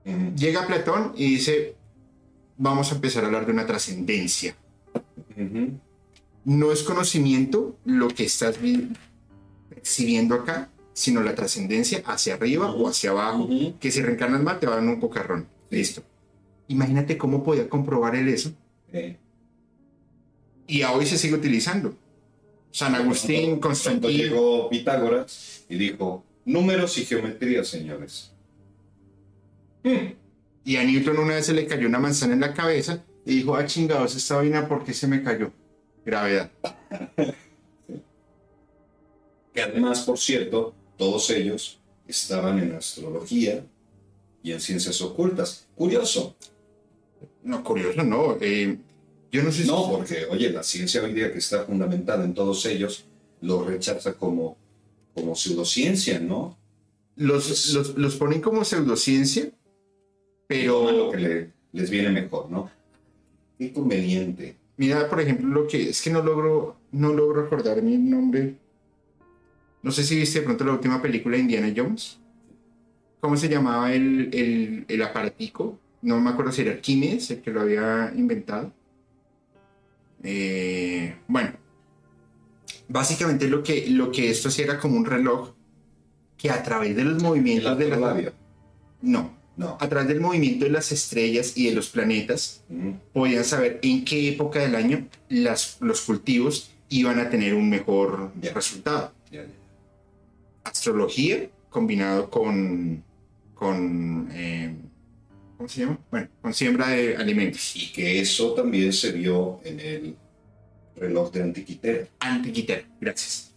¿no? 0.05 0.11
Ujú. 0.11 0.35
Llega 0.35 0.67
Platón 0.67 1.13
y 1.15 1.35
dice, 1.35 1.75
vamos 2.57 2.91
a 2.91 2.95
empezar 2.95 3.23
a 3.23 3.27
hablar 3.27 3.45
de 3.45 3.53
una 3.53 3.65
trascendencia. 3.65 4.57
No 6.43 6.73
es 6.73 6.83
conocimiento 6.83 7.77
lo 7.85 8.09
que 8.09 8.25
estás 8.25 8.57
percibiendo 9.69 10.35
acá, 10.35 10.69
sino 10.91 11.23
la 11.23 11.33
trascendencia 11.33 12.03
hacia 12.05 12.33
arriba 12.33 12.71
o 12.73 12.89
hacia 12.89 13.11
abajo, 13.11 13.47
que 13.79 13.89
si 13.89 14.01
reencarnas 14.01 14.43
mal 14.43 14.59
te 14.59 14.67
va 14.67 14.73
a 14.73 14.75
dar 14.81 14.85
un 14.85 14.99
cocarrón. 14.99 15.47
Listo. 15.69 16.03
Imagínate 16.69 17.17
cómo 17.17 17.43
podía 17.43 17.67
comprobar 17.67 18.15
él 18.15 18.29
eso. 18.29 18.51
Eh. 18.93 19.17
Y 20.67 20.83
a 20.83 20.93
hoy 20.93 21.05
se 21.05 21.17
sigue 21.17 21.33
utilizando. 21.33 21.95
San 22.71 22.93
Agustín, 22.93 23.59
Constantino. 23.59 24.13
llegó 24.13 24.69
Pitágoras 24.69 25.65
y 25.67 25.77
dijo, 25.77 26.23
números 26.45 26.95
y 26.99 27.05
geometría, 27.05 27.63
señores. 27.63 28.31
Mm. 29.83 30.13
Y 30.63 30.75
a 30.75 30.83
Newton 30.83 31.17
una 31.17 31.35
vez 31.35 31.47
se 31.47 31.53
le 31.53 31.65
cayó 31.65 31.87
una 31.87 31.97
manzana 31.97 32.33
en 32.33 32.41
la 32.41 32.53
cabeza 32.53 33.03
y 33.25 33.37
dijo, 33.37 33.55
ah, 33.55 33.65
chingados, 33.65 34.15
esta 34.15 34.35
vaina, 34.35 34.67
¿por 34.67 34.83
qué 34.83 34.93
se 34.93 35.07
me 35.07 35.23
cayó? 35.23 35.51
Gravedad. 36.05 36.51
Que 39.51 39.63
además, 39.63 40.01
por 40.01 40.19
cierto, 40.19 40.75
todos 40.95 41.27
ellos 41.31 41.79
estaban 42.07 42.59
en 42.59 42.75
astrología 42.75 43.65
y 44.43 44.51
en 44.51 44.61
ciencias 44.61 45.01
ocultas. 45.01 45.67
Curioso. 45.73 46.35
No, 47.43 47.63
curioso, 47.63 48.03
no. 48.03 48.37
eh, 48.41 48.77
yo 49.31 49.43
no 49.43 49.51
sé 49.51 49.63
si... 49.63 49.67
No, 49.69 49.89
porque, 49.91 50.25
oye, 50.29 50.49
la 50.51 50.63
ciencia 50.63 51.01
hoy 51.03 51.13
día 51.13 51.31
que 51.31 51.39
está 51.39 51.63
fundamentada 51.65 52.23
en 52.25 52.33
todos 52.33 52.65
ellos 52.65 53.05
lo 53.41 53.63
rechaza 53.63 54.13
como, 54.13 54.57
como 55.13 55.35
pseudociencia, 55.35 56.19
¿no? 56.19 56.57
Los, 57.15 57.73
los, 57.73 57.97
los 57.97 58.15
ponen 58.15 58.41
como 58.41 58.63
pseudociencia, 58.65 59.51
pero 60.47 60.91
lo 60.91 61.11
que 61.11 61.17
le- 61.17 61.49
les 61.73 61.89
viene 61.89 62.09
mejor, 62.09 62.49
¿no? 62.49 62.69
Qué 63.57 63.71
conveniente. 63.73 64.55
mira, 64.77 65.09
por 65.09 65.19
ejemplo, 65.21 65.47
lo 65.47 65.67
que 65.67 65.89
es 65.89 66.01
que 66.01 66.09
no 66.09 66.21
logro, 66.23 66.77
no 66.91 67.13
logro 67.13 67.43
recordar 67.43 67.81
mi 67.81 67.97
nombre. 67.97 68.55
No 69.83 69.91
sé 69.91 70.03
si 70.03 70.15
viste 70.15 70.39
de 70.39 70.45
pronto 70.45 70.63
la 70.65 70.73
última 70.73 71.01
película 71.01 71.35
de 71.37 71.43
Indiana 71.43 71.73
Jones. 71.75 72.17
¿Cómo 73.21 73.35
se 73.37 73.49
llamaba 73.49 73.93
el, 73.93 74.29
el, 74.33 74.85
el 74.87 75.01
aparatico? 75.01 75.77
No 76.01 76.19
me 76.19 76.29
acuerdo 76.29 76.51
si 76.51 76.61
era 76.61 76.71
Arquímedes 76.71 77.29
el 77.31 77.41
que 77.41 77.51
lo 77.51 77.61
había 77.61 78.11
inventado. 78.15 78.71
Eh, 80.23 81.15
bueno, 81.27 81.51
básicamente 82.87 83.47
lo 83.47 83.63
que, 83.63 83.87
lo 83.89 84.11
que 84.11 84.29
esto 84.29 84.49
hacía 84.49 84.65
era 84.65 84.79
como 84.79 84.97
un 84.97 85.05
reloj 85.05 85.51
que 86.37 86.49
a 86.51 86.61
través 86.63 86.95
de 86.95 87.03
los 87.03 87.21
movimientos 87.21 87.77
de 87.77 87.89
la... 87.89 88.31
No, 89.01 89.37
No. 89.57 89.77
a 89.79 89.89
través 89.89 90.07
del 90.07 90.21
movimiento 90.21 90.65
de 90.65 90.71
las 90.71 90.91
estrellas 90.91 91.57
y 91.57 91.67
de 91.67 91.75
los 91.75 91.89
planetas, 91.89 92.63
Ujú. 92.69 92.95
podían 93.13 93.43
saber 93.43 93.79
en 93.81 94.05
qué 94.05 94.29
época 94.29 94.59
del 94.59 94.75
año 94.75 95.05
las, 95.27 95.77
los 95.81 96.01
cultivos 96.01 96.71
iban 96.89 97.19
a 97.19 97.29
tener 97.29 97.53
un 97.53 97.69
mejor 97.69 98.31
resultado. 98.53 99.13
Astrología 100.63 101.49
combinado 101.69 102.29
con, 102.29 103.03
con 103.53 104.29
eh, 104.31 104.75
¿cómo 105.59 105.67
se 105.67 105.81
llama? 105.81 105.99
Bueno, 106.09 106.29
con 106.41 106.53
siembra 106.53 106.87
de 106.87 107.17
alimentos. 107.17 107.75
Y 107.75 107.91
que 107.91 108.21
eso 108.21 108.53
también 108.53 108.93
se 108.93 109.11
vio 109.11 109.59
en 109.65 109.79
el 109.81 110.15
reloj 110.95 111.33
de 111.33 111.43
Antiquitera. 111.43 112.07
Antiquitera, 112.21 112.83
gracias. 113.01 113.53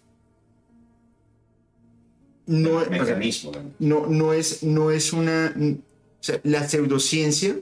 No, 2.44 2.78
o 2.78 2.80
sea, 2.80 2.90
mecanismo. 2.90 3.52
¿no? 3.78 4.00
no, 4.00 4.06
no 4.08 4.32
es, 4.32 4.64
no 4.64 4.90
es 4.90 5.12
una. 5.12 5.54
O 5.56 5.76
sea, 6.24 6.40
la 6.42 6.68
pseudociencia. 6.68 7.56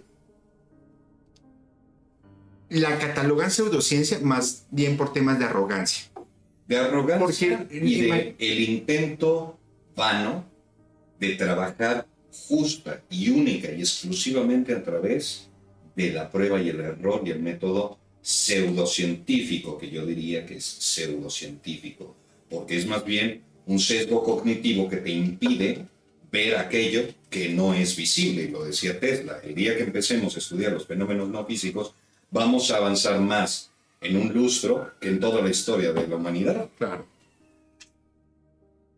La 2.71 2.99
catalogan 2.99 3.51
pseudociencia 3.51 4.21
más 4.23 4.65
bien 4.71 4.97
por 4.97 5.12
temas 5.12 5.39
de 5.39 5.45
arrogancia. 5.45 6.05
de 6.67 6.79
arrogancia 6.79 7.59
Porque- 7.59 7.77
y 7.77 8.01
de 8.03 8.37
el 8.39 8.61
intento 8.71 9.59
vano 9.95 10.47
de 11.19 11.35
trabajar 11.35 12.07
justa 12.32 13.02
y 13.11 13.31
única 13.31 13.73
y 13.73 13.81
exclusivamente 13.81 14.74
a 14.74 14.82
través 14.82 15.48
de 15.97 16.12
la 16.12 16.31
prueba 16.31 16.61
y 16.61 16.69
el 16.69 16.81
error 16.81 17.23
y 17.24 17.31
el 17.31 17.40
método 17.40 17.98
pseudocientífico, 18.23 19.78
que 19.78 19.90
yo 19.90 20.05
diría 20.05 20.47
que 20.47 20.57
es 20.57 20.65
pseudocientífico, 20.65 22.15
porque 22.48 22.77
es 22.77 22.86
más 22.86 23.05
bien 23.05 23.43
un 23.66 23.78
sesgo 23.78 24.23
cognitivo 24.23 24.89
que 24.89 24.98
te 24.98 25.11
impide 25.11 25.86
ver 26.31 26.57
aquello 26.57 27.02
que 27.28 27.48
no 27.48 27.74
es 27.74 27.97
visible, 27.97 28.44
y 28.44 28.48
lo 28.48 28.65
decía 28.65 29.01
Tesla, 29.01 29.40
el 29.43 29.55
día 29.55 29.77
que 29.77 29.82
empecemos 29.82 30.36
a 30.36 30.39
estudiar 30.39 30.73
los 30.73 30.86
fenómenos 30.86 31.28
no 31.28 31.44
físicos, 31.44 31.94
vamos 32.31 32.70
a 32.70 32.77
avanzar 32.77 33.20
más 33.20 33.70
en 34.01 34.16
un 34.16 34.32
lustro 34.32 34.93
que 35.01 35.09
en 35.09 35.20
toda 35.20 35.43
la 35.43 35.51
historia 35.51 35.93
de 35.93 36.07
la 36.07 36.16
humanidad. 36.16 36.69
Claro. 36.78 37.07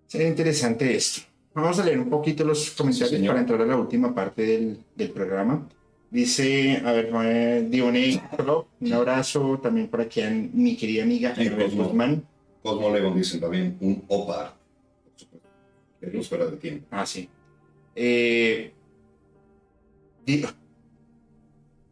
Sería 0.06 0.28
interesante 0.28 0.94
esto. 0.94 1.22
Vamos 1.54 1.78
a 1.78 1.84
leer 1.84 1.98
un 1.98 2.08
poquito 2.08 2.44
los 2.44 2.70
comentarios 2.70 3.10
Sí, 3.20 3.26
para 3.26 3.40
entrar 3.40 3.60
a 3.60 3.66
la 3.66 3.76
última 3.76 4.14
parte 4.14 4.42
del, 4.42 4.78
del 4.96 5.10
programa. 5.10 5.68
Dice, 6.10 6.82
a 6.84 6.92
ver, 6.92 7.08
Club, 7.08 8.66
un 8.80 8.92
abrazo 8.92 9.58
también 9.62 9.88
por 9.88 10.00
aquí 10.00 10.20
a 10.20 10.30
mi 10.30 10.76
querida 10.76 11.04
amiga 11.04 11.34
Sí, 11.34 11.48
Cosmo. 11.48 11.84
Guzmán. 11.84 12.22
Cosmo 12.62 12.90
León 12.90 13.16
dicen 13.16 13.40
también 13.40 13.76
un 13.80 14.04
OPAR, 14.08 14.54
es 16.00 16.28
fuera 16.28 16.46
de 16.46 16.56
tiempo. 16.56 16.86
Ah, 16.90 17.06
sí. 17.06 17.28
Eh, 17.94 18.72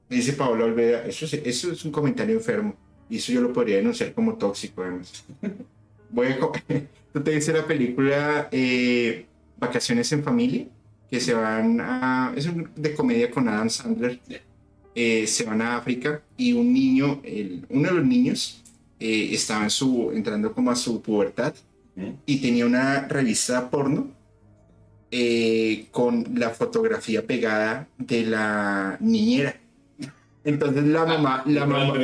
dice 0.09 0.32
Paola 0.35 0.65
Olvera, 0.65 1.07
eso 1.07 1.24
es, 1.24 1.35
eso 1.35 1.73
es 1.73 1.85
un 1.85 1.93
comentario 1.93 2.35
enfermo. 2.35 2.74
Y 3.09 3.16
eso 3.16 3.32
yo 3.32 3.41
lo 3.41 3.53
podría 3.53 3.77
denunciar 3.77 4.12
como 4.12 4.37
tóxico, 4.37 4.82
además. 4.82 5.24
Voy 6.11 6.28
a 6.28 6.39
Tú 7.12 7.23
te 7.23 7.31
dice 7.32 7.53
la 7.53 7.66
película 7.66 8.49
eh, 8.53 9.27
Vacaciones 9.61 10.11
en 10.12 10.24
Familia, 10.24 10.66
que 11.11 11.20
se 11.20 11.35
van 11.35 11.81
a... 11.81 12.32
Es 12.37 12.47
un- 12.47 12.70
de 12.74 12.95
comedia 12.95 13.31
con 13.31 13.49
Adam 13.49 13.69
Sandler. 13.70 14.19
Eh, 14.95 15.27
se 15.27 15.45
van 15.45 15.62
a 15.62 15.77
África 15.77 16.20
y 16.37 16.53
un 16.53 16.73
niño, 16.73 17.20
el- 17.23 17.65
uno 17.69 17.89
de 17.89 17.95
los 17.95 18.05
niños, 18.07 18.62
eh, 18.99 19.28
estaba 19.32 19.62
en 19.65 19.70
su, 19.70 20.11
entrando 20.12 20.53
como 20.53 20.70
a 20.70 20.77
su 20.77 21.01
pubertad 21.01 21.55
y 22.27 22.39
tenía 22.41 22.65
una 22.65 23.07
revista 23.09 23.69
porno 23.69 24.09
eh, 25.11 25.87
con 25.91 26.24
la 26.35 26.51
fotografía 26.51 27.27
pegada 27.27 27.87
de 27.99 28.24
la 28.24 28.97
niñera. 29.01 29.57
Entonces 30.45 30.85
la 30.85 31.05
mamá, 31.05 31.43
la 31.47 31.66
¿Gran 31.66 31.89
mamá, 31.89 31.95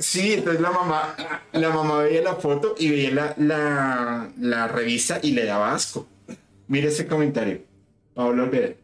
sí, 0.00 0.32
entonces 0.32 0.60
la 0.60 0.70
mamá, 0.72 1.14
la 1.52 1.70
mamá 1.70 1.98
veía 2.02 2.22
la 2.22 2.34
foto 2.34 2.74
y 2.78 2.88
veía 2.88 3.10
la, 3.12 3.34
la, 3.38 4.30
la 4.40 4.66
revista 4.68 5.20
y 5.22 5.30
le 5.32 5.44
daba 5.44 5.72
asco. 5.74 6.08
Mira 6.68 6.88
ese 6.88 7.06
comentario. 7.06 7.62
Pablo 8.14 8.44
Olvera. 8.44 8.74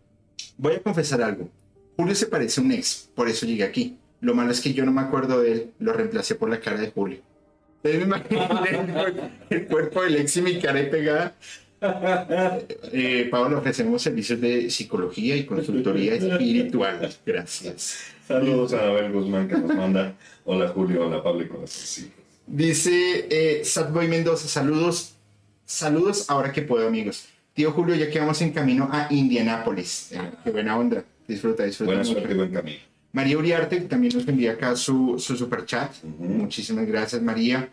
Voy 0.58 0.74
a 0.74 0.82
confesar 0.82 1.22
algo. 1.22 1.48
Julio 1.96 2.14
se 2.14 2.26
parece 2.26 2.60
a 2.60 2.64
un 2.64 2.72
ex, 2.72 3.10
por 3.14 3.28
eso 3.28 3.46
llegué 3.46 3.64
aquí. 3.64 3.96
Lo 4.20 4.34
malo 4.34 4.50
es 4.50 4.60
que 4.60 4.72
yo 4.72 4.84
no 4.84 4.92
me 4.92 5.00
acuerdo 5.00 5.40
de 5.40 5.52
él, 5.52 5.70
lo 5.78 5.92
reemplacé 5.92 6.34
por 6.34 6.50
la 6.50 6.60
cara 6.60 6.78
de 6.78 6.90
Julio. 6.90 7.20
Entonces 7.82 8.00
me 8.00 8.06
imaginé 8.06 9.34
el, 9.48 9.66
cuerpo 9.66 10.02
del 10.02 10.16
ex 10.16 10.36
y 10.36 10.42
mi 10.42 10.58
cara 10.58 10.80
pegada. 10.90 11.34
Eh, 12.92 13.28
Pablo, 13.30 13.58
ofrecemos 13.58 14.02
servicios 14.02 14.38
de 14.40 14.68
psicología 14.68 15.36
y 15.36 15.46
consultoría 15.46 16.14
espiritual. 16.14 17.08
Gracias. 17.24 18.00
Saludos 18.28 18.74
a 18.74 18.86
Abel 18.86 19.12
Guzmán 19.12 19.48
que 19.48 19.56
nos 19.56 19.74
manda. 19.74 20.14
Hola 20.44 20.68
Julio, 20.68 21.06
hola 21.06 21.22
Pablo 21.22 21.42
y. 21.42 22.12
Dice 22.46 23.26
eh, 23.30 23.64
Sadboy 23.64 24.08
Mendoza, 24.08 24.48
saludos, 24.48 25.14
saludos 25.64 26.28
ahora 26.28 26.52
que 26.52 26.62
puedo, 26.62 26.86
amigos. 26.86 27.28
Tío 27.60 27.72
Julio, 27.72 27.94
ya 27.94 28.10
que 28.10 28.18
vamos 28.18 28.40
en 28.40 28.52
camino 28.52 28.88
a 28.90 29.06
Indianápolis. 29.10 30.12
Eh, 30.12 30.18
qué 30.42 30.50
buena 30.50 30.78
onda. 30.78 31.04
Disfruta, 31.28 31.62
disfruta. 31.64 31.90
Buena 31.92 32.04
suerte 32.06 32.32
buen 32.32 32.50
camino. 32.50 32.78
María 33.12 33.36
Uriarte 33.36 33.76
que 33.76 33.84
también 33.84 34.14
nos 34.16 34.26
envía 34.26 34.52
acá 34.52 34.74
su, 34.74 35.18
su 35.18 35.36
super 35.36 35.66
chat. 35.66 35.92
Ujú. 36.02 36.24
Muchísimas 36.24 36.86
gracias, 36.86 37.20
María. 37.20 37.68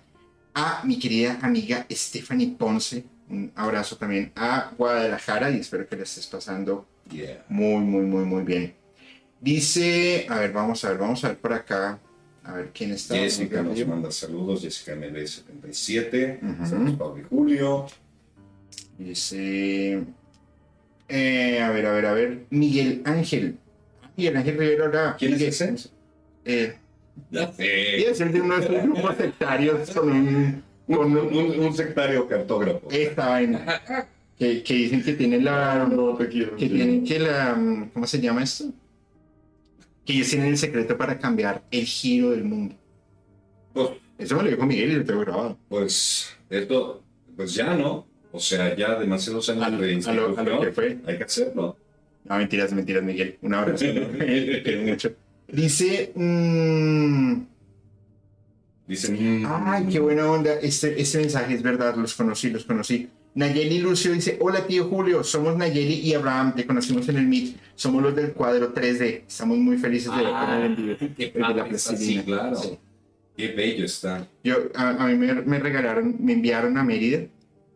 A 0.53 0.81
mi 0.83 0.99
querida 0.99 1.39
amiga 1.41 1.85
Stephanie 1.89 2.53
Ponce. 2.59 3.05
Un 3.29 3.49
abrazo 3.55 3.95
también 3.95 4.33
a 4.35 4.71
Guadalajara 4.77 5.51
y 5.51 5.59
espero 5.61 5.87
que 5.87 5.95
la 5.95 6.03
estés 6.03 6.27
pasando 6.27 6.85
Yeah. 7.09 7.45
muy, 7.47 7.79
muy, 7.85 8.01
muy, 8.03 8.25
muy 8.25 8.43
bien. 8.43 8.73
Dice, 9.39 10.25
a 10.27 10.39
ver, 10.39 10.51
vamos 10.51 10.83
a 10.83 10.89
ver, 10.89 10.97
vamos 10.97 11.23
a 11.23 11.29
ver 11.29 11.37
por 11.37 11.53
acá. 11.53 11.97
A 12.43 12.51
ver 12.55 12.71
quién 12.73 12.91
está. 12.91 13.15
Jessica 13.15 13.63
nos 13.63 13.87
manda 13.87 14.11
saludos. 14.11 14.63
Jessica 14.63 14.93
MD77. 14.97 16.39
Ujú. 16.41 16.65
Saludos 16.65 16.95
Pablo 16.97 17.21
y 17.21 17.23
Julio. 17.29 17.85
Dice, 18.97 20.03
eh, 21.07 21.61
a 21.61 21.71
ver, 21.71 21.85
a 21.85 21.91
ver, 21.93 22.05
a 22.05 22.13
ver. 22.13 22.45
Miguel 22.49 23.01
Ángel. 23.05 23.57
Miguel 24.15 24.37
Ángel 24.37 24.57
Rivera. 24.57 25.15
¿Quién 25.17 25.33
es 25.33 25.37
Miguel- 25.39 25.49
ese? 25.49 25.89
Eh, 26.45 26.75
Ya 27.31 27.51
y 27.59 28.03
es 28.03 28.21
el 28.21 28.31
de 28.31 28.41
uno 28.41 28.57
de 28.59 28.79
grupos 28.81 29.15
sectarios 29.17 29.89
con 29.91 30.09
un, 30.11 30.63
con 30.87 31.11
Un, 31.11 31.17
un- 31.17 31.35
un- 31.35 31.59
un 31.65 31.73
sectario 31.75 32.27
cartógrafo. 32.27 32.87
esta 32.91 33.29
vaina. 33.29 33.81
Que, 34.37 34.61
que 34.61 34.73
dicen 34.75 35.03
que 35.03 35.13
tienen 35.13 35.43
la. 35.43 35.87
No 35.91 36.15
te 36.15 36.27
quiero. 36.27 36.55
Que 36.55 36.69
tienen 36.69 37.03
que 37.03 37.17
la. 37.19 37.57
¿Cómo 37.93 38.05
se 38.05 38.19
llama 38.21 38.43
esto? 38.43 38.65
Que 40.05 40.13
ellos 40.13 40.29
tienen 40.29 40.49
el 40.49 40.57
secreto 40.57 40.95
para 40.97 41.17
cambiar 41.19 41.63
el 41.71 41.85
giro 41.85 42.29
del 42.31 42.43
mundo. 42.43 42.75
Pues, 43.73 43.89
Eso 44.19 44.37
me 44.37 44.43
lo 44.43 44.49
dijo 44.51 44.65
Miguel 44.65 44.91
y 44.91 44.95
lo 44.95 45.03
tengo 45.05 45.21
grabado. 45.21 45.57
pues, 45.69 46.35
esto, 46.51 47.03
pues 47.35 47.53
ya 47.55 47.73
no. 47.75 48.05
O 48.37 48.39
sea, 48.39 48.75
ya 48.75 48.95
demasiados 48.99 49.49
años 49.49 49.63
A 49.65 49.69
lo- 49.69 49.77
de 49.77 49.83
a 49.83 49.87
lo- 49.87 49.93
institución. 49.93 50.39
a 50.39 50.43
lo 50.43 50.61
que 50.61 50.71
fue. 50.71 50.97
Hay 51.05 51.17
que 51.17 51.23
hacerlo. 51.23 51.75
No, 52.25 52.37
mentiras, 52.37 52.71
mentiras, 52.73 53.03
Miguel. 53.03 53.37
Un 53.41 53.53
abrazo. 53.53 53.85
Te 53.85 54.61
quiero 54.63 54.81
mucho. 54.83 55.11
Dice. 55.47 56.11
mm, 56.15 57.33
ay, 59.45 59.85
qué 59.91 59.99
buena 59.99 60.29
onda. 60.31 60.53
Este, 60.61 60.99
este 61.01 61.19
mensaje 61.19 61.53
es 61.53 61.61
verdad. 61.61 61.95
Los 61.95 62.13
conocí, 62.15 62.49
los 62.49 62.63
conocí. 62.65 63.09
Nayeli 63.35 63.79
Lucio 63.79 64.11
dice: 64.13 64.37
Hola, 64.39 64.65
tío 64.65 64.85
Julio. 64.85 65.23
Somos 65.23 65.55
Nayeli 65.57 65.95
y 66.01 66.13
Abraham. 66.13 66.53
Te 66.55 66.65
conocimos 66.65 67.07
en 67.09 67.17
el 67.17 67.27
Meet. 67.27 67.55
Somos 67.75 68.01
los 68.01 68.15
del 68.15 68.31
cuadro 68.33 68.73
3D. 68.73 69.23
Estamos 69.27 69.57
muy 69.57 69.77
felices 69.77 70.11
de 70.15 70.21
en 70.23 70.27
el 70.89 71.13
qué 71.15 71.31
de 71.31 71.39
la 71.39 71.47
padre 71.47 71.61
está, 71.61 71.69
plastilina. 71.91 72.21
sí, 72.21 72.25
claro. 72.25 72.55
Sí. 72.55 72.77
Qué 73.35 73.47
bello 73.49 73.85
está. 73.85 74.27
Yo, 74.43 74.55
a, 74.73 74.89
a 74.89 75.07
mí 75.07 75.15
me, 75.15 75.33
me 75.33 75.59
regalaron, 75.59 76.15
me 76.19 76.33
enviaron 76.33 76.75
a 76.77 76.83
Mérida 76.83 77.25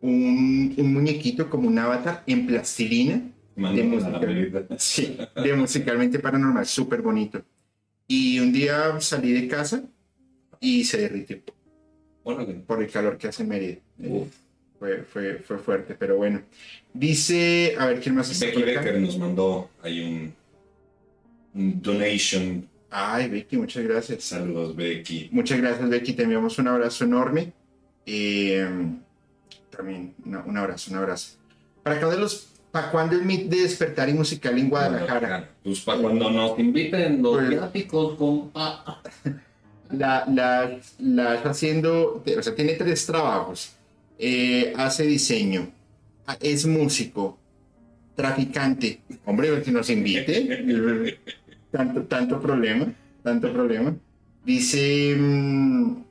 un, 0.02 0.74
un 0.76 0.92
muñequito 0.92 1.48
como 1.48 1.68
un 1.68 1.78
avatar 1.78 2.22
en 2.26 2.46
plastilina. 2.46 3.22
De. 3.54 4.66
Sí, 4.78 5.16
de 5.36 5.54
musicalmente 5.54 6.18
paranormal, 6.18 6.66
súper 6.66 7.02
bonito. 7.02 7.42
Y 8.06 8.38
un 8.40 8.52
día 8.52 9.00
salí 9.00 9.32
de 9.32 9.46
casa 9.48 9.84
y 10.60 10.84
se 10.84 10.98
derritió 10.98 11.38
Órale. 12.24 12.54
por 12.54 12.82
el 12.82 12.90
calor 12.90 13.18
que 13.18 13.28
hace 13.28 13.42
en 13.42 13.48
Mérida. 13.48 13.76
Eh. 14.00 14.26
Fue, 14.78 15.02
fue, 15.04 15.34
fue 15.38 15.58
fuerte, 15.58 15.94
pero 15.94 16.16
bueno. 16.16 16.42
Dice, 16.92 17.74
a 17.78 17.86
ver, 17.86 18.00
¿quién 18.00 18.14
más 18.16 18.30
está 18.30 18.46
Becky? 18.46 18.62
Becker 18.62 19.00
nos 19.00 19.16
mandó 19.18 19.70
ahí 19.82 20.00
un, 20.00 20.34
un 21.54 21.82
donation. 21.82 22.68
Ay, 22.90 23.28
Becky, 23.28 23.56
muchas 23.56 23.84
gracias. 23.84 24.24
Saludos, 24.24 24.74
Becky. 24.74 25.28
Muchas 25.30 25.60
gracias, 25.60 25.88
Becky. 25.88 26.14
Te 26.14 26.24
enviamos 26.24 26.58
un 26.58 26.68
abrazo 26.68 27.04
enorme. 27.04 27.52
Eh, 28.06 28.66
también 29.76 30.14
un 30.24 30.56
abrazo, 30.56 30.90
un 30.90 30.98
abrazo. 30.98 31.36
¿Para 31.82 31.98
cuándo, 31.98 32.18
los, 32.20 32.48
¿Para 32.70 32.90
cuándo 32.90 33.16
el 33.16 33.24
Meet 33.24 33.48
de 33.48 33.62
despertar 33.62 34.08
y 34.08 34.12
musical 34.14 34.56
en 34.58 34.68
Guadalajara? 34.68 35.50
Pues 35.64 35.80
para 35.80 36.00
cuando 36.00 36.30
nos 36.30 36.58
inviten 36.58 37.22
los 37.22 37.38
Pues- 37.38 37.48
viáticos, 37.50 38.16
compa. 38.16 39.02
La, 39.90 40.24
la, 40.26 40.78
la 41.00 41.34
está 41.34 41.50
haciendo, 41.50 42.22
o 42.24 42.42
sea, 42.42 42.54
tiene 42.54 42.74
tres 42.74 43.04
trabajos. 43.04 43.72
Eh, 44.18 44.72
hace 44.76 45.04
diseño, 45.04 45.70
ah, 46.26 46.36
es 46.40 46.64
músico, 46.66 47.38
traficante. 48.14 49.00
Hombre, 49.26 49.62
que 49.62 49.70
nos 49.70 49.90
invite. 49.90 51.18
tanto, 51.70 52.02
tanto 52.04 52.40
problema, 52.40 52.92
tanto 53.22 53.52
problema. 53.52 53.94
Dice, 54.44 55.14
mm, 55.18 56.04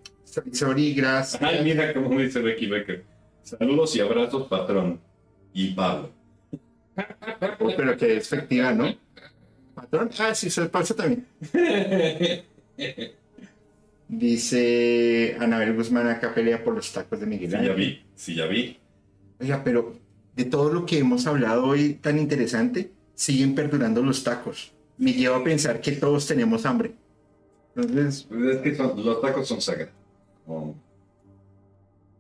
sorry, 0.51 0.93
gracias. 0.93 1.41
Ay, 1.41 1.63
mira 1.63 1.93
cómo 1.93 2.19
dice 2.19 2.39
Becky 2.39 2.67
Becker. 2.67 3.10
Saludos 3.43 3.95
y 3.95 3.99
abrazos, 3.99 4.47
patrón. 4.47 4.99
Y 5.53 5.73
Pablo. 5.73 6.09
Pero 7.77 7.97
que 7.97 8.17
es 8.17 8.31
efectiva, 8.31 8.71
¿no? 8.73 8.93
Patrón, 9.75 10.09
ah, 10.19 10.33
sí, 10.35 10.49
soy 10.49 10.67
falso 10.67 10.93
también. 10.95 11.25
Dice 14.07 15.37
Anabel 15.39 15.73
Guzmán 15.75 16.07
acá 16.07 16.33
pelea 16.33 16.61
por 16.63 16.75
los 16.75 16.91
tacos 16.91 17.19
de 17.19 17.25
Miguel 17.25 17.51
Sí, 17.51 17.65
ya 17.65 17.73
vi, 17.73 18.03
sí, 18.15 18.35
ya 18.35 18.45
vi. 18.45 18.77
Oiga, 19.39 19.63
pero 19.63 19.95
de 20.35 20.45
todo 20.45 20.71
lo 20.73 20.85
que 20.85 20.99
hemos 20.99 21.25
hablado 21.27 21.65
hoy 21.65 21.93
tan 21.95 22.19
interesante, 22.19 22.91
siguen 23.15 23.55
perdurando 23.55 24.01
los 24.01 24.23
tacos. 24.23 24.73
Me 24.97 25.13
lleva 25.13 25.37
a 25.37 25.43
pensar 25.43 25.79
que 25.79 25.93
todos 25.93 26.27
tenemos 26.27 26.65
hambre. 26.65 26.91
Entonces, 27.75 28.25
Pues 28.29 28.55
es 28.57 28.61
que 28.61 28.75
son- 28.75 29.03
los 29.05 29.21
tacos 29.21 29.47
son 29.47 29.61
sagrados. 29.61 29.93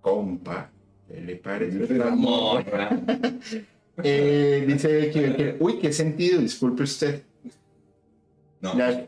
Compa, 0.01 0.69
¿qué 0.71 0.80
le 1.19 1.35
parece? 1.37 1.93
La 1.93 2.09
morra. 2.11 2.89
Eh, 4.03 4.63
dice 4.67 5.11
que, 5.11 5.57
uy, 5.59 5.77
qué 5.77 5.91
sentido, 5.91 6.39
disculpe 6.41 6.83
usted. 6.83 7.21
No, 8.61 8.73
Las-. 8.73 9.01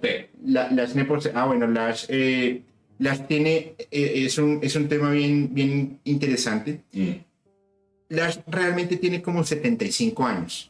La, 0.46 0.70
las 0.72 0.94
nepos, 0.94 1.30
ah, 1.34 1.46
bueno, 1.46 1.66
las, 1.68 2.06
eh, 2.10 2.62
las 3.00 3.26
tiene, 3.28 3.76
eh, 3.90 4.26
es, 4.26 4.38
un, 4.38 4.60
es 4.62 4.76
un 4.76 4.88
tema 4.90 5.10
bien, 5.12 5.54
bien 5.54 6.00
interesante. 6.04 6.82
Mm, 6.92 7.12
Las 8.10 8.42
realmente 8.46 8.98
tiene 8.98 9.22
como 9.22 9.44
75 9.44 10.26
años. 10.26 10.70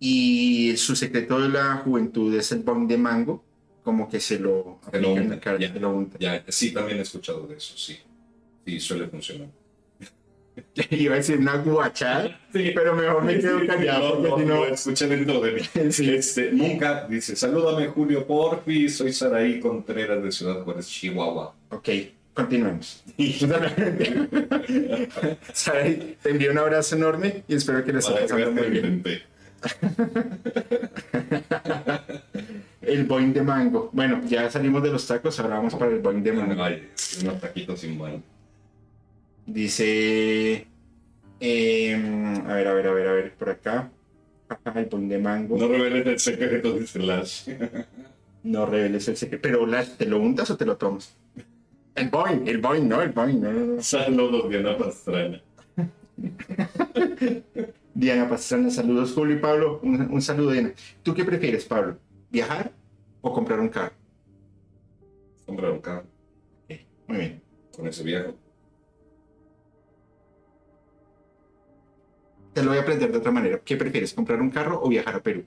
y 0.00 0.74
su 0.76 0.96
secreto 0.96 1.38
de 1.38 1.50
la 1.50 1.76
juventud 1.84 2.34
es 2.34 2.50
el 2.50 2.60
bong 2.60 2.88
de 2.88 2.96
mango, 2.96 3.44
como 3.84 4.08
que 4.08 4.18
se 4.20 4.38
lo 4.40 4.80
Se 4.90 5.00
lo 5.00 5.12
unta, 5.12 5.34
la 5.34 5.40
cara, 5.40 5.58
ya. 5.60 5.72
se 5.72 5.78
lo 5.78 5.90
unta. 5.90 6.18
Ya, 6.18 6.42
sí, 6.48 6.72
también 6.72 6.98
he 6.98 7.02
escuchado 7.02 7.46
de 7.46 7.56
eso, 7.56 7.76
sí. 7.76 7.98
Sí, 8.64 8.80
suele 8.80 9.06
funcionar. 9.06 9.48
Iba 10.90 11.14
a 11.14 11.16
decir 11.18 11.38
una 11.38 11.56
guachada, 11.56 12.38
pero 12.52 12.94
mejor 12.96 13.24
me 13.24 13.38
quedo 13.38 13.66
callado 13.66 14.18
No, 14.20 14.38
no, 14.38 14.44
no... 14.44 14.64
lo 14.66 14.74
escuché 14.74 15.06
dentro 15.06 15.40
de 15.40 15.52
mí. 15.52 15.60
Sí. 15.92 16.10
Este, 16.10 16.50
nunca 16.52 17.06
dice, 17.06 17.36
salúdame 17.36 17.86
Julio 17.88 18.26
Porfi, 18.26 18.88
soy 18.88 19.12
Saraí 19.12 19.60
Contreras 19.60 20.22
de 20.22 20.32
Ciudad 20.32 20.62
Juárez, 20.62 20.88
Chihuahua. 20.88 21.54
Ok, 21.70 21.88
continuemos. 22.32 23.04
Saray, 25.52 26.16
Te 26.22 26.30
envío 26.30 26.52
un 26.52 26.58
abrazo 26.58 26.96
enorme 26.96 27.44
y 27.46 27.54
espero 27.54 27.84
que 27.84 27.92
les 27.92 28.08
muy 28.08 28.70
bien. 28.70 28.86
intenté. 28.86 29.22
el 32.82 33.04
boing 33.04 33.32
de 33.32 33.42
mango. 33.42 33.90
Bueno, 33.92 34.22
ya 34.26 34.50
salimos 34.50 34.82
de 34.82 34.90
los 34.92 35.06
tacos, 35.06 35.38
ahora 35.40 35.56
vamos 35.56 35.74
para 35.74 35.90
el 35.92 36.00
boing 36.00 36.22
de 36.22 36.32
mango. 36.32 36.62
Ay, 36.62 36.88
unos 37.22 37.40
taquitos 37.40 37.80
sin 37.80 37.98
buen. 37.98 38.22
Dice. 39.46 40.66
em, 41.40 42.36
a 42.46 42.54
ver, 42.54 42.68
a 42.68 42.74
ver, 42.74 42.86
a 42.88 42.92
ver, 42.92 43.08
a 43.08 43.12
ver, 43.12 43.34
por 43.34 43.50
acá. 43.50 43.90
El 44.74 44.86
boing 44.86 45.08
de 45.08 45.18
mango. 45.18 45.56
No 45.58 45.68
reveles 45.68 46.06
el 46.06 46.18
secreto, 46.20 46.72
dice 46.74 46.98
Lash. 47.00 47.48
No 48.42 48.64
reveles 48.64 49.08
el 49.08 49.16
secreto. 49.16 49.42
Pero, 49.42 49.66
Lash, 49.66 49.96
¿te 49.96 50.06
lo 50.06 50.20
untas 50.20 50.48
o 50.50 50.56
te 50.56 50.64
lo 50.64 50.76
tomas? 50.76 51.16
El 51.96 52.10
boing, 52.10 52.46
el 52.46 52.58
boing, 52.58 52.86
no, 52.88 53.02
el 53.02 53.10
boing, 53.10 53.40
no. 53.40 53.82
Saludos, 53.82 54.48
Diana 54.48 54.76
Pastrana. 54.78 55.42
Diana 57.94 58.28
Pastrana, 58.28 58.70
saludos, 58.70 59.12
Julio 59.14 59.36
y 59.36 59.40
Pablo. 59.40 59.80
Un, 59.82 60.00
un 60.12 60.22
saludo, 60.22 60.52
Diana. 60.52 60.72
¿Tú 61.02 61.12
qué 61.12 61.24
prefieres, 61.24 61.64
Pablo? 61.64 61.98
¿Viajar 62.30 62.70
o 63.20 63.32
comprar 63.32 63.58
un 63.58 63.68
carro? 63.68 63.94
Comprar 65.44 65.72
un 65.72 65.80
carro 65.80 66.04
Muy 67.08 67.18
bien. 67.18 67.42
con 67.76 67.88
ese 67.88 68.04
viejo. 68.04 68.32
Te 72.56 72.62
lo 72.62 72.70
voy 72.70 72.78
a 72.78 72.86
plantear 72.86 73.12
de 73.12 73.18
otra 73.18 73.30
manera. 73.30 73.60
¿Qué 73.62 73.76
prefieres, 73.76 74.14
comprar 74.14 74.40
un 74.40 74.48
carro 74.48 74.80
o 74.82 74.88
viajar 74.88 75.14
a 75.14 75.22
Perú? 75.22 75.44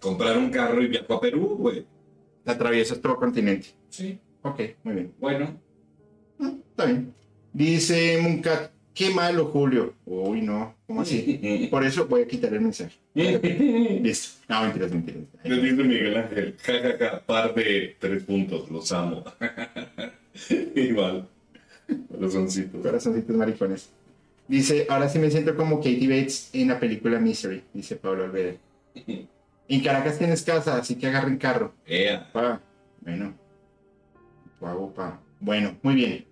Comprar 0.00 0.38
un 0.38 0.48
carro 0.48 0.80
y 0.80 0.86
viajo 0.86 1.12
a 1.12 1.20
Perú, 1.20 1.54
güey. 1.58 1.84
Atraviesas 2.46 2.98
todo 2.98 3.16
continente. 3.16 3.68
Sí. 3.90 4.18
Ok, 4.40 4.60
muy 4.84 4.94
bien. 4.94 5.12
Bueno. 5.18 5.60
Ah, 6.40 6.50
Está 6.70 6.86
bien. 6.86 7.12
Dice 7.52 8.18
Muncat, 8.22 8.72
qué 8.94 9.10
malo, 9.10 9.44
Julio. 9.44 9.92
Uy, 10.06 10.40
no, 10.40 10.74
¿cómo 10.86 11.02
así? 11.02 11.68
Por 11.70 11.84
eso 11.84 12.06
voy 12.06 12.22
a 12.22 12.26
quitar 12.26 12.54
el 12.54 12.62
mensaje. 12.62 12.96
Listo. 13.14 14.46
No, 14.48 14.62
mentiras, 14.62 14.92
mentiras. 14.92 15.24
dice 15.44 15.84
Miguel 15.84 16.16
Ángel, 16.16 16.56
jajaja, 16.62 17.20
par 17.26 17.54
de 17.54 17.96
tres 17.98 18.22
puntos, 18.22 18.70
los 18.70 18.90
amo. 18.92 19.24
Igual. 20.74 21.28
Corazoncitos. 22.10 22.82
Corazoncitos 22.82 23.36
maricones. 23.36 23.90
Dice, 24.46 24.86
ahora 24.88 25.08
sí 25.08 25.18
me 25.18 25.30
siento 25.30 25.54
como 25.54 25.76
Katie 25.76 26.08
Bates 26.08 26.50
en 26.52 26.68
la 26.68 26.80
película 26.80 27.18
Misery, 27.18 27.64
dice 27.72 27.96
Pablo 27.96 28.24
Alveda. 28.24 28.54
En 29.70 29.82
Caracas 29.82 30.16
tienes 30.16 30.42
casa, 30.42 30.78
así 30.78 30.94
que 30.94 31.08
agarren 31.08 31.36
carro. 31.36 31.74
Ea. 31.84 32.26
Pa. 32.32 32.58
Bueno. 33.02 33.34
Pa, 34.58 34.74
pa. 34.94 35.20
Bueno, 35.40 35.76
muy 35.82 35.94
bien. 35.94 36.24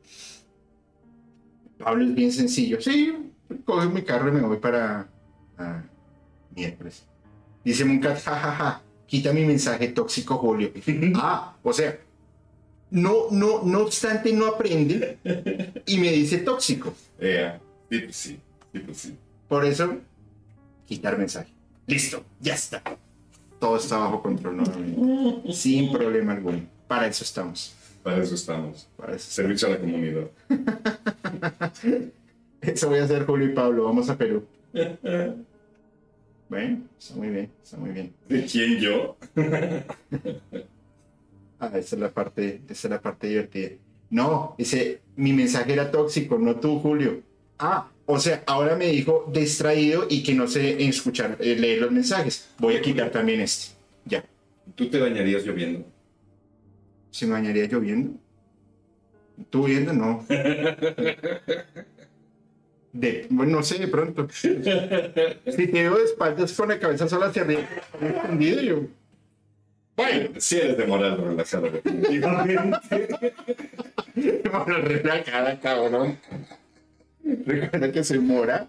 Pablo 1.78 2.04
es 2.04 2.14
bien 2.14 2.32
sencillo. 2.32 2.80
Sí, 2.80 3.30
coge 3.66 3.88
mi 3.88 4.00
carro 4.00 4.30
y 4.30 4.32
me 4.32 4.40
voy 4.40 4.56
para 4.56 5.06
ah, 5.58 5.82
miércoles. 6.54 7.04
Dice 7.62 7.84
Muncat, 7.84 8.22
jajaja, 8.22 8.82
quita 9.06 9.34
mi 9.34 9.44
mensaje 9.44 9.88
tóxico, 9.88 10.38
Julio. 10.38 10.72
ah, 11.16 11.56
o 11.62 11.72
sea, 11.74 11.98
no, 12.90 13.30
no, 13.30 13.62
no 13.64 13.80
obstante, 13.80 14.32
no 14.32 14.46
aprende 14.46 15.18
y 15.86 15.98
me 15.98 16.10
dice 16.12 16.38
tóxico. 16.38 16.94
Sí, 17.20 17.98
pues 18.00 18.16
sí. 18.16 18.38
Sí, 18.72 18.78
pues 18.80 18.96
sí. 18.98 19.16
Por 19.48 19.64
eso, 19.64 19.98
quitar 20.86 21.18
mensaje. 21.18 21.52
Listo, 21.86 22.24
ya 22.40 22.54
está. 22.54 22.82
Todo 23.60 23.76
está 23.76 23.98
bajo 23.98 24.22
control 24.22 24.56
nuevamente. 24.56 25.52
Sin 25.52 25.92
problema 25.92 26.32
alguno. 26.32 26.62
Para 26.86 27.06
eso 27.06 27.24
estamos. 27.24 27.74
Para 28.02 28.22
eso 28.22 28.34
estamos. 28.34 28.88
Para 28.96 29.16
eso 29.16 29.30
Servicio 29.30 29.68
a 29.68 29.72
la 29.72 29.78
comunidad. 29.78 30.28
Eso 32.60 32.88
voy 32.88 32.98
a 32.98 33.04
hacer 33.04 33.26
Julio 33.26 33.48
y 33.48 33.52
Pablo, 33.54 33.84
vamos 33.84 34.08
a 34.10 34.16
Perú. 34.16 34.44
Bueno, 36.48 36.82
está 36.96 37.16
muy 37.16 37.28
bien, 37.28 37.50
está 37.60 37.76
muy 37.76 37.90
bien. 37.90 38.14
¿De 38.28 38.44
quién 38.44 38.78
yo? 38.78 39.16
Ah, 41.58 41.70
esa 41.74 41.96
es 41.96 42.00
la 42.00 42.10
parte, 42.10 42.60
esa 42.68 42.88
es 42.88 42.90
la 42.90 43.00
parte 43.00 43.28
divertida. 43.28 43.70
No, 44.10 44.54
dice, 44.58 45.00
mi 45.16 45.32
mensaje 45.32 45.72
era 45.72 45.90
tóxico, 45.90 46.38
no 46.38 46.56
tú, 46.56 46.78
Julio. 46.78 47.22
Ah, 47.58 47.90
o 48.04 48.20
sea, 48.20 48.44
ahora 48.46 48.76
me 48.76 48.86
dijo 48.86 49.28
distraído 49.32 50.06
y 50.08 50.22
que 50.22 50.34
no 50.34 50.46
sé 50.46 50.86
escuchar, 50.86 51.36
eh, 51.40 51.56
leer 51.56 51.80
los 51.82 51.90
mensajes. 51.90 52.50
Voy 52.58 52.76
a 52.76 52.82
quitar 52.82 53.10
también 53.10 53.40
este. 53.40 53.74
Ya. 54.04 54.24
¿Tú 54.74 54.88
te 54.88 55.00
bañarías 55.00 55.44
lloviendo? 55.44 55.84
¿Se 57.10 57.26
me 57.26 57.32
bañaría 57.32 57.66
lloviendo? 57.66 58.18
¿Tú 59.50 59.64
viendo? 59.64 59.92
No. 59.92 60.24
De, 62.92 63.26
bueno, 63.28 63.58
no 63.58 63.62
sé, 63.62 63.78
de 63.78 63.88
pronto. 63.88 64.26
Si 64.32 64.48
te 64.58 65.70
veo 65.70 65.98
de 65.98 66.04
espaldas 66.04 66.54
con 66.54 66.70
la 66.70 66.78
cabeza 66.78 67.06
sola 67.06 67.26
hacia 67.26 67.42
arriba, 67.42 67.60
escondido, 68.00 68.62
yo. 68.62 68.86
Bueno, 69.96 70.28
Si 70.38 70.56
eres 70.58 70.76
de 70.76 70.86
moral 70.86 71.16
relajado. 71.18 71.70
definitivamente. 71.70 73.08
bueno, 74.14 74.78
relajada, 74.82 75.58
cabrón. 75.60 76.18
Recuerda 77.44 77.90
que 77.90 78.04
soy 78.04 78.18
mora. 78.18 78.68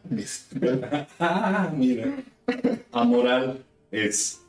Ah, 1.20 1.72
mira. 1.76 2.08
Amoral 2.92 3.64
es. 3.92 4.42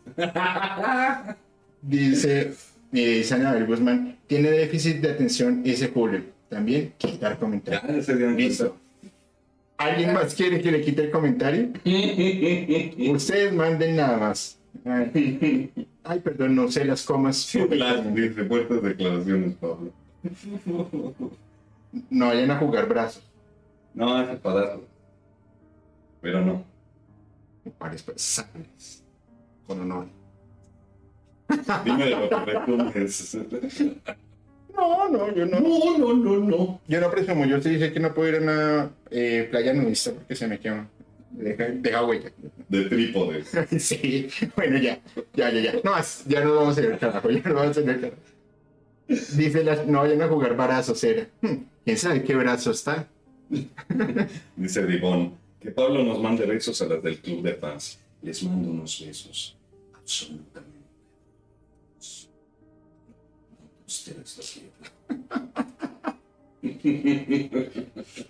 Dice, 1.83 2.53
eh, 2.93 3.17
dice 3.19 3.35
Anabel 3.35 3.67
Guzmán, 3.67 4.17
tiene 4.27 4.51
déficit 4.51 4.97
de 5.01 5.11
atención 5.11 5.63
ese 5.65 5.89
Julio. 5.89 6.23
También 6.49 6.95
quitar 6.97 7.33
Ya 7.33 7.39
comentario. 7.39 8.03
dieron 8.03 8.37
Listo. 8.37 8.77
¿Alguien 9.77 10.13
más 10.13 10.35
quiere 10.35 10.61
que 10.61 10.73
le 10.73 10.81
quite 10.81 11.03
el 11.05 11.11
comentario? 11.11 11.69
Ustedes 13.15 13.53
manden 13.53 13.97
nada 13.97 14.17
más. 14.17 14.58
Ay, 16.05 16.21
perdón, 16.21 16.55
no 16.55 16.71
sé 16.71 16.85
las 16.85 17.05
comas. 17.05 17.55
Las 17.55 18.15
dice 18.15 18.45
fuertes 18.45 18.83
declaraciones, 18.83 19.55
Pablo. 19.57 19.93
No 22.11 22.27
vayan 22.27 22.51
a 22.51 22.59
jugar 22.59 22.89
brazos. 22.89 23.23
No, 23.95 24.21
es 24.21 24.43
darlo. 24.43 24.85
Pero 26.21 26.45
no. 26.45 26.65
Pares 27.79 28.05
sangres. 28.17 29.05
Con 29.67 29.81
honor. 29.81 30.07
Dime 31.85 32.05
de 32.05 32.11
lo 32.11 32.29
que 32.29 32.37
presumes. 32.37 33.39
No, 34.75 35.09
no, 35.09 35.35
yo 35.35 35.47
no. 35.47 35.61
No, 35.61 35.99
no, 35.99 36.15
no, 36.15 36.37
no. 36.41 36.81
Yo 36.87 37.01
no 37.01 37.11
presumo. 37.11 37.45
Yo 37.47 37.61
sí 37.61 37.71
dije 37.71 37.93
que 37.93 38.01
no 38.01 38.15
puedo 38.15 38.29
ir 38.29 38.37
a 38.37 38.43
una 38.43 38.91
eh, 39.11 39.49
playa 39.51 39.75
nudista 39.75 40.13
porque 40.13 40.37
se 40.37 40.47
me 40.47 40.59
quema. 40.59 40.89
Deja, 41.31 41.65
deja 41.67 42.05
huella. 42.05 42.33
De 42.69 42.85
trípode. 42.85 43.45
Sí, 43.79 44.29
bueno, 44.57 44.79
ya, 44.79 45.01
ya, 45.35 45.51
ya, 45.51 45.61
ya. 45.61 45.73
No 45.85 45.93
más, 45.93 46.25
ya 46.27 46.45
no 46.45 46.55
vamos 46.55 46.79
a 46.79 46.81
ir 46.81 46.93
al 46.93 46.99
carajo, 46.99 47.31
ya 47.31 47.43
no 47.43 47.55
vamos 47.55 47.77
a 47.77 47.81
ir 47.81 47.91
al 47.91 48.01
carajo. 48.01 48.23
Dice, 49.09 49.65
las, 49.65 49.87
no 49.87 50.01
vayan 50.01 50.21
a 50.23 50.29
jugar 50.29 50.57
brazos, 50.57 51.03
era. 51.05 51.27
Hmm, 51.41 51.65
¿Quién 51.85 51.97
sabe 51.97 52.23
qué 52.23 52.35
brazo 52.35 52.71
está? 52.71 53.09
Dice 54.57 54.83
Ribón. 54.83 55.37
Que 55.61 55.71
Pablo 55.73 56.05
nos 56.05 56.21
mande 56.23 56.47
besos 56.47 56.81
a 56.83 56.87
las 56.87 57.03
del 57.03 57.19
club 57.19 57.43
de 57.43 57.55
fans. 57.55 57.99
Les 58.23 58.43
mando 58.45 58.71
unos 58.71 59.05
besos. 59.05 59.57
Absolutamente. 59.95 60.79
Ustedes 63.87 64.71
lo 66.63 66.71
quieren. 66.81 68.29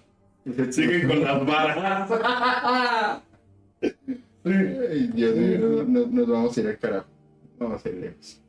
Siguen 0.70 1.08
con 1.08 1.22
las 1.22 1.46
varas. 1.46 2.10
Ay, 4.44 5.10
Dios 5.14 5.36
mío, 5.36 5.58
no- 5.60 5.82
no- 5.84 6.06
nos 6.06 6.28
vamos 6.28 6.56
a 6.56 6.60
ir 6.60 6.66
al 6.68 6.78
carajo. 6.78 7.06
Vamos 7.58 7.84
a 7.84 7.88
ir 7.88 7.94
lejos. 7.96 8.40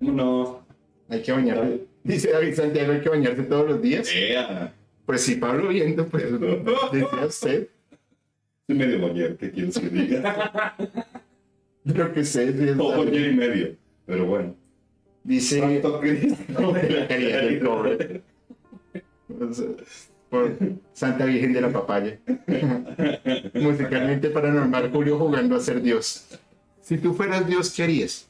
No. 0.00 0.66
Hay 1.08 1.22
que 1.22 1.32
bañarse. 1.32 1.86
Dice 2.04 2.30
David 2.32 2.54
Santiago, 2.54 2.92
hay 2.92 3.00
que 3.00 3.08
bañarse 3.08 3.42
todos 3.42 3.68
los 3.68 3.82
días. 3.82 4.08
Pues 5.06 5.22
si 5.22 5.36
Pablo 5.36 5.68
viendo, 5.68 6.06
pues 6.06 6.24
decía 6.92 7.26
usted. 7.26 7.68
Soy 8.66 8.76
medio 8.76 8.98
boyer, 9.00 9.36
¿qué 9.38 9.50
quieres 9.50 9.78
que 9.78 9.88
diga? 9.88 10.74
Lo 11.84 12.12
que 12.12 12.22
sé, 12.24 12.52
sí, 12.52 12.68
es 12.68 12.76
O 12.78 13.04
y 13.04 13.34
medio. 13.34 13.74
Pero 14.04 14.26
bueno. 14.26 14.54
Dice 15.24 15.60
Santo 15.60 16.00
Cristo 16.00 16.74
la 16.88 17.08
caridad 17.08 17.40
del 17.42 17.60
cobre. 17.60 18.22
Por 20.30 20.58
Santa 20.92 21.24
Virgen 21.24 21.52
de 21.52 21.60
la 21.60 21.72
Papaya. 21.72 22.20
Musicalmente 23.54 24.30
paranormal, 24.30 24.90
Julio 24.90 25.18
jugando 25.18 25.56
a 25.56 25.60
ser 25.60 25.80
Dios. 25.80 26.26
Si 26.82 26.98
tú 26.98 27.14
fueras 27.14 27.46
Dios, 27.46 27.70
¿qué 27.72 27.82
harías? 27.84 28.28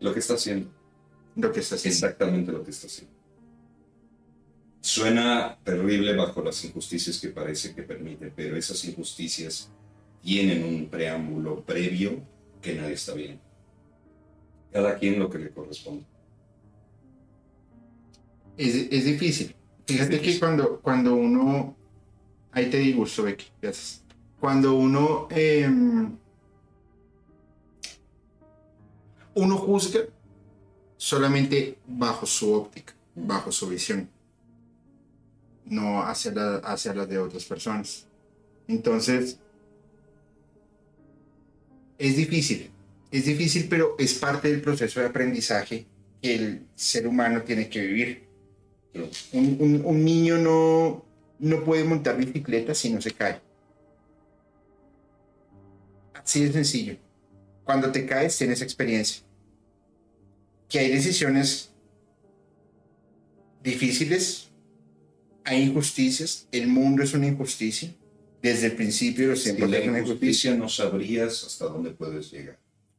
Lo 0.00 0.12
que 0.12 0.20
está 0.20 0.34
haciendo. 0.34 0.70
Lo 1.36 1.52
que 1.52 1.60
estás 1.60 1.78
haciendo. 1.78 1.94
Exactamente 1.94 2.52
lo 2.52 2.62
que 2.64 2.70
está 2.70 2.86
haciendo. 2.86 3.14
Suena 4.80 5.58
terrible 5.62 6.14
bajo 6.16 6.42
las 6.42 6.64
injusticias 6.64 7.20
que 7.20 7.28
parece 7.28 7.74
que 7.74 7.84
permite, 7.84 8.32
pero 8.34 8.56
esas 8.56 8.84
injusticias 8.84 9.70
tienen 10.20 10.64
un 10.64 10.88
preámbulo 10.88 11.62
previo 11.64 12.20
que 12.60 12.74
nadie 12.74 12.94
está 12.94 13.14
bien. 13.14 13.40
Cada 14.72 14.98
quien 14.98 15.18
lo 15.18 15.30
que 15.30 15.38
le 15.38 15.50
corresponde. 15.50 16.04
Es, 18.56 18.74
es 18.74 19.04
difícil. 19.04 19.54
Fíjate 19.86 20.20
que 20.20 20.38
cuando, 20.38 20.80
cuando 20.80 21.14
uno. 21.14 21.76
Ahí 22.52 22.68
te 22.70 22.78
disgusto, 22.78 23.22
Becky. 23.22 23.46
Gracias. 23.60 24.02
Cuando 24.38 24.74
uno 24.74 25.28
em, 25.30 26.16
uno 29.34 29.56
juzga 29.56 30.00
solamente 30.96 31.78
bajo 31.86 32.26
su 32.26 32.52
óptica, 32.52 32.94
bajo 33.14 33.50
su 33.50 33.68
visión, 33.68 34.08
no 35.64 36.02
hacia, 36.02 36.32
la, 36.32 36.56
hacia 36.56 36.94
las 36.94 37.08
de 37.08 37.18
otras 37.18 37.44
personas. 37.44 38.06
Entonces, 38.68 39.38
es 41.98 42.16
difícil, 42.16 42.70
es 43.10 43.24
difícil, 43.24 43.66
pero 43.68 43.96
es 43.98 44.14
parte 44.14 44.50
del 44.50 44.60
proceso 44.60 45.00
de 45.00 45.06
aprendizaje 45.06 45.86
que 46.20 46.34
el 46.34 46.66
ser 46.74 47.06
humano 47.06 47.42
tiene 47.42 47.68
que 47.68 47.80
vivir. 47.80 48.21
Un, 49.32 49.82
un 49.84 50.04
niño 50.04 50.38
no, 50.38 51.04
no 51.38 51.64
puede 51.64 51.84
montar 51.84 52.16
bicicleta 52.16 52.74
si 52.74 52.90
no 52.90 53.00
se 53.00 53.10
cae. 53.12 53.40
Así 56.14 56.44
de 56.44 56.52
sencillo. 56.52 56.96
Cuando 57.64 57.90
te 57.90 58.06
caes 58.06 58.36
tienes 58.38 58.62
experiencia. 58.62 59.22
Que 60.68 60.78
hay 60.78 60.90
decisiones 60.90 61.72
difíciles, 63.62 64.48
hay 65.44 65.62
injusticias, 65.62 66.48
el 66.52 66.68
mundo 66.68 67.02
es 67.02 67.12
una 67.14 67.26
injusticia. 67.26 67.92
Desde 68.40 68.66
el 68.66 68.72
principio 68.72 69.28
los 69.28 69.42
tiempos 69.42 69.70
de 69.70 69.86
la 69.86 69.98
injusticia 69.98 70.54
no 70.54 70.68
sabrías 70.68 71.44
hasta 71.44 71.66
dónde 71.66 71.90
puedes 71.90 72.30
llegar. 72.30 72.58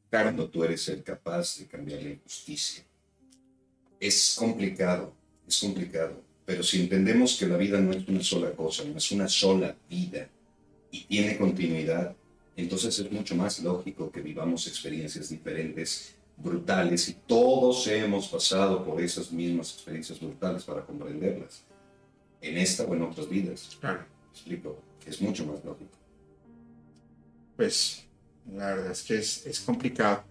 Cuando 0.09 0.49
tú 0.49 0.63
eres 0.63 0.87
el 0.89 1.03
capaz 1.03 1.57
de 1.59 1.65
cambiar 1.65 2.01
la 2.01 2.11
injusticia. 2.11 2.83
Es 3.99 4.35
complicado, 4.37 5.13
es 5.53 5.59
complicado. 5.61 6.21
Pero 6.45 6.63
si 6.63 6.81
entendemos 6.81 7.37
que 7.37 7.47
la 7.47 7.57
vida 7.57 7.79
no 7.79 7.91
es 7.91 8.07
una 8.07 8.21
sola 8.21 8.51
cosa, 8.51 8.83
no 8.83 8.97
es 8.97 9.11
una 9.11 9.27
sola 9.27 9.75
vida 9.89 10.27
y 10.91 11.05
tiene 11.05 11.37
continuidad, 11.37 12.15
entonces 12.55 12.99
es 12.99 13.11
mucho 13.11 13.35
más 13.35 13.59
lógico 13.59 14.11
que 14.11 14.21
vivamos 14.21 14.67
experiencias 14.67 15.29
diferentes, 15.29 16.15
brutales, 16.35 17.07
y 17.09 17.13
todos 17.25 17.87
hemos 17.87 18.27
pasado 18.27 18.83
por 18.83 19.01
esas 19.01 19.31
mismas 19.31 19.73
experiencias 19.73 20.19
brutales 20.19 20.63
para 20.63 20.85
comprenderlas, 20.85 21.63
en 22.41 22.57
esta 22.57 22.83
o 22.83 22.93
en 22.93 23.03
otras 23.03 23.29
vidas. 23.29 23.77
Claro. 23.79 24.05
explico, 24.31 24.77
es 25.05 25.21
mucho 25.21 25.45
más 25.45 25.63
lógico. 25.63 25.91
Pues 27.55 28.03
la 28.53 28.75
verdad 28.75 28.91
es 28.91 29.03
que 29.03 29.17
es, 29.17 29.45
es 29.45 29.59
complicado. 29.61 30.23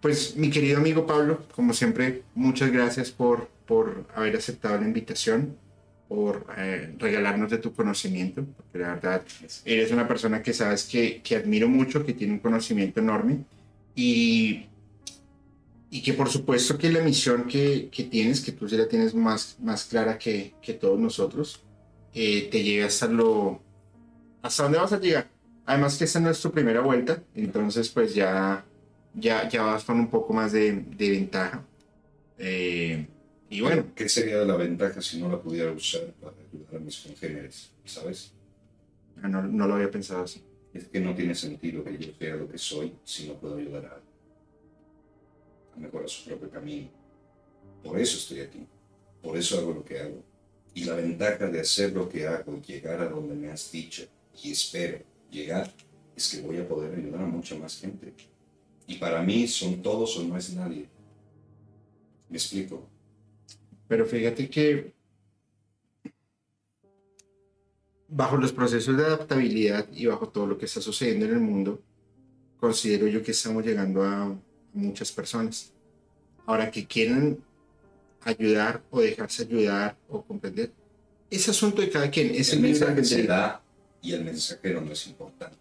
Pues 0.00 0.36
mi 0.36 0.50
querido 0.50 0.78
amigo 0.78 1.06
Pablo, 1.06 1.44
como 1.54 1.72
siempre, 1.72 2.22
muchas 2.34 2.70
gracias 2.70 3.10
por, 3.10 3.48
por 3.66 4.06
haber 4.14 4.36
aceptado 4.36 4.78
la 4.80 4.86
invitación 4.86 5.56
por 6.08 6.46
eh, 6.56 6.94
regalarnos 6.98 7.50
de 7.50 7.58
tu 7.58 7.72
conocimiento, 7.74 8.44
porque 8.56 8.78
la 8.78 8.94
verdad 8.94 9.22
eres 9.64 9.90
una 9.90 10.06
persona 10.06 10.40
que 10.40 10.52
sabes 10.52 10.84
que, 10.84 11.20
que 11.20 11.36
admiro 11.36 11.68
mucho, 11.68 12.04
que 12.04 12.12
tiene 12.12 12.34
un 12.34 12.38
conocimiento 12.38 13.00
enorme 13.00 13.44
y, 13.94 14.66
y 15.90 16.02
que 16.02 16.12
por 16.12 16.28
supuesto 16.28 16.78
que 16.78 16.90
la 16.90 17.00
misión 17.00 17.44
que, 17.44 17.88
que 17.90 18.04
tienes, 18.04 18.40
que 18.40 18.52
tú 18.52 18.68
sí 18.68 18.76
la 18.76 18.86
tienes 18.86 19.14
más, 19.14 19.56
más 19.60 19.84
clara 19.84 20.16
que, 20.16 20.54
que 20.62 20.74
todos 20.74 20.98
nosotros, 20.98 21.64
eh, 22.14 22.48
te 22.50 22.62
llega 22.62 22.86
hasta 22.86 23.08
lo... 23.08 23.60
¿Hasta 24.42 24.62
dónde 24.62 24.78
vas 24.78 24.92
a 24.92 25.00
llegar? 25.00 25.28
Además 25.64 25.98
que 25.98 26.04
esta 26.04 26.20
no 26.20 26.30
es 26.30 26.40
tu 26.40 26.52
primera 26.52 26.80
vuelta, 26.80 27.20
entonces 27.34 27.88
pues 27.88 28.14
ya, 28.14 28.64
ya, 29.12 29.48
ya 29.48 29.62
vas 29.62 29.82
con 29.82 29.98
un 29.98 30.08
poco 30.08 30.32
más 30.32 30.52
de, 30.52 30.72
de 30.72 31.10
ventaja. 31.10 31.64
Eh, 32.38 33.08
y 33.48 33.60
bueno. 33.60 33.86
¿Qué 33.94 34.08
sería 34.08 34.38
la 34.38 34.56
ventaja 34.56 35.00
si 35.00 35.20
no 35.20 35.28
la 35.28 35.40
pudiera 35.40 35.70
usar 35.70 36.12
para 36.20 36.34
ayudar 36.36 36.76
a 36.76 36.78
mis 36.78 36.98
congéneres? 36.98 37.70
¿Sabes? 37.84 38.32
Ah, 39.22 39.28
no, 39.28 39.42
no, 39.42 39.66
lo 39.66 39.74
había 39.74 39.90
pensado 39.90 40.24
así. 40.24 40.42
Es 40.74 40.88
que 40.88 41.00
no 41.00 41.14
tiene 41.14 41.34
sentido 41.34 41.82
que 41.84 41.96
yo 41.96 42.12
sea 42.18 42.36
lo 42.36 42.48
que 42.48 42.58
soy 42.58 42.94
si 43.04 43.28
no 43.28 43.34
puedo 43.34 43.56
ayudar 43.56 43.86
a, 43.86 44.00
a 45.74 45.78
mejorar 45.78 46.08
su 46.08 46.28
propio 46.28 46.50
camino. 46.50 46.88
Por 47.82 47.98
eso 47.98 48.18
estoy 48.18 48.40
aquí. 48.40 48.66
Por 49.22 49.36
eso 49.36 49.58
hago 49.58 49.72
lo 49.72 49.84
que 49.84 49.98
hago. 50.00 50.22
Y 50.74 50.84
la 50.84 50.94
ventaja 50.94 51.46
de 51.46 51.60
hacer 51.60 51.92
lo 51.92 52.08
que 52.08 52.26
hago, 52.26 52.60
llegar 52.60 53.00
a 53.00 53.08
donde 53.08 53.34
me 53.34 53.50
has 53.50 53.72
dicho 53.72 54.06
y 54.42 54.52
espero 54.52 54.98
llegar, 55.30 55.72
es 56.14 56.28
que 56.28 56.42
voy 56.42 56.58
a 56.58 56.68
poder 56.68 56.98
ayudar 56.98 57.22
a 57.22 57.26
mucha 57.26 57.54
más 57.56 57.80
gente. 57.80 58.12
Y 58.86 58.96
para 58.96 59.22
mí 59.22 59.48
son 59.48 59.82
todos 59.82 60.16
o 60.18 60.24
no 60.24 60.36
es 60.36 60.52
nadie. 60.52 60.86
¿Me 62.28 62.36
explico? 62.36 62.88
Pero 63.88 64.06
fíjate 64.06 64.48
que 64.50 64.94
bajo 68.08 68.36
los 68.36 68.52
procesos 68.52 68.96
de 68.96 69.04
adaptabilidad 69.04 69.86
y 69.92 70.06
bajo 70.06 70.28
todo 70.28 70.46
lo 70.46 70.58
que 70.58 70.66
está 70.66 70.80
sucediendo 70.80 71.26
en 71.26 71.32
el 71.32 71.40
mundo, 71.40 71.82
considero 72.58 73.06
yo 73.06 73.22
que 73.22 73.32
estamos 73.32 73.64
llegando 73.64 74.02
a 74.02 74.34
muchas 74.72 75.12
personas. 75.12 75.72
Ahora 76.46 76.70
que 76.70 76.86
quieren 76.86 77.42
ayudar 78.22 78.82
o 78.90 79.00
dejarse 79.00 79.42
ayudar 79.42 79.96
o 80.08 80.22
comprender, 80.22 80.72
es 81.30 81.48
asunto 81.48 81.82
de 81.82 81.90
cada 81.90 82.10
quien. 82.10 82.34
Es 82.34 82.52
el, 82.52 82.60
mensaje 82.60 83.04
se 83.04 83.24
da 83.24 83.62
y 84.00 84.12
el 84.12 84.24
mensajero 84.24 84.80
no 84.80 84.92
es 84.92 85.06
importante. 85.06 85.58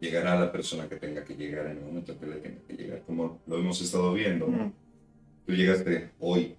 Llegará 0.00 0.32
a 0.32 0.40
la 0.40 0.52
persona 0.52 0.88
que 0.88 0.96
tenga 0.96 1.24
que 1.24 1.34
llegar 1.34 1.66
en 1.66 1.78
el 1.78 1.84
momento 1.84 2.18
que 2.18 2.26
le 2.26 2.36
tenga 2.36 2.60
que 2.66 2.74
llegar, 2.74 3.02
como 3.06 3.40
lo 3.46 3.58
hemos 3.58 3.80
estado 3.80 4.12
viendo. 4.14 4.48
¿no? 4.48 4.72
Llegaste 5.54 6.10
hoy, 6.18 6.56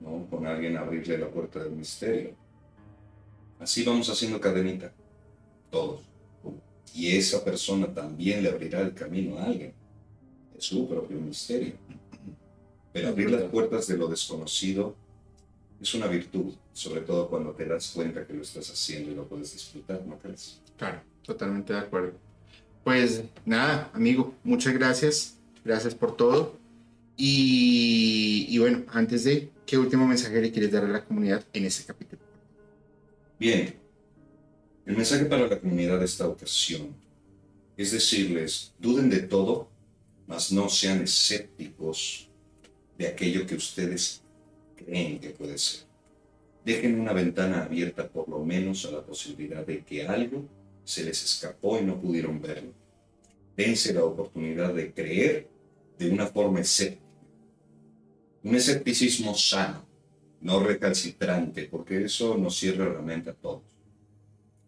¿no? 0.00 0.26
Con 0.30 0.46
alguien 0.46 0.76
a 0.76 0.80
abrirle 0.80 1.18
la 1.18 1.28
puerta 1.28 1.62
del 1.62 1.72
misterio. 1.72 2.34
Así 3.58 3.84
vamos 3.84 4.08
haciendo 4.08 4.40
cadenita, 4.40 4.92
todos. 5.70 6.02
Y 6.94 7.16
esa 7.16 7.44
persona 7.44 7.92
también 7.92 8.42
le 8.42 8.50
abrirá 8.50 8.80
el 8.80 8.94
camino 8.94 9.38
a 9.38 9.44
alguien. 9.44 9.72
Es 10.56 10.64
su 10.64 10.88
propio 10.88 11.18
misterio. 11.18 11.74
Pero 12.92 13.08
abrir 13.08 13.30
las 13.30 13.42
puertas 13.44 13.86
de 13.88 13.96
lo 13.96 14.08
desconocido 14.08 14.94
es 15.80 15.94
una 15.94 16.06
virtud, 16.06 16.54
sobre 16.72 17.00
todo 17.00 17.28
cuando 17.28 17.52
te 17.52 17.66
das 17.66 17.90
cuenta 17.90 18.26
que 18.26 18.32
lo 18.32 18.42
estás 18.42 18.70
haciendo 18.70 19.10
y 19.10 19.14
lo 19.14 19.26
puedes 19.26 19.52
disfrutar, 19.52 20.04
¿no 20.06 20.18
crees? 20.18 20.60
Claro, 20.76 21.00
totalmente 21.22 21.72
de 21.72 21.80
acuerdo. 21.80 22.12
Pues 22.84 23.24
nada, 23.44 23.90
amigo, 23.92 24.34
muchas 24.44 24.72
gracias. 24.74 25.36
Gracias 25.64 25.94
por 25.94 26.16
todo. 26.16 26.63
Y, 27.16 28.58
bueno, 28.58 28.84
antes 28.88 29.24
de, 29.24 29.50
¿qué 29.66 29.78
último 29.78 30.06
mensaje 30.06 30.40
le 30.40 30.50
quieres 30.50 30.72
dar 30.72 30.84
a 30.84 30.88
la 30.88 31.04
comunidad 31.04 31.44
en 31.52 31.64
este 31.64 31.84
capítulo? 31.84 32.20
Bien, 33.38 33.74
el 34.86 34.96
mensaje 34.96 35.24
para 35.26 35.46
la 35.46 35.60
comunidad 35.60 35.98
de 35.98 36.04
esta 36.06 36.26
ocasión 36.26 36.94
es 37.76 37.90
decirles, 37.90 38.72
duden 38.78 39.10
de 39.10 39.20
todo, 39.20 39.68
mas 40.26 40.52
no 40.52 40.68
sean 40.68 41.02
escépticos 41.02 42.30
de 42.96 43.08
aquello 43.08 43.46
que 43.46 43.56
ustedes 43.56 44.22
creen 44.76 45.18
que 45.18 45.30
puede 45.30 45.58
ser. 45.58 45.84
Dejen 46.64 47.00
una 47.00 47.12
ventana 47.12 47.64
abierta 47.64 48.08
por 48.08 48.28
lo 48.28 48.44
menos 48.44 48.84
a 48.86 48.92
la 48.92 49.04
posibilidad 49.04 49.66
de 49.66 49.84
que 49.84 50.06
algo 50.06 50.44
se 50.84 51.04
les 51.04 51.22
escapó 51.24 51.78
y 51.78 51.84
no 51.84 52.00
pudieron 52.00 52.40
verlo. 52.40 52.72
Dense 53.56 53.92
la 53.92 54.04
oportunidad 54.04 54.72
de 54.72 54.92
creer 54.92 55.48
de 55.98 56.10
una 56.10 56.26
forma 56.26 56.60
escéptica 56.60 57.03
un 58.44 58.54
escepticismo 58.54 59.34
sano, 59.34 59.84
no 60.42 60.60
recalcitrante, 60.60 61.64
porque 61.64 62.04
eso 62.04 62.36
nos 62.36 62.56
cierra 62.56 62.92
la 62.92 63.00
mente 63.00 63.30
a 63.30 63.34
todos. 63.34 63.62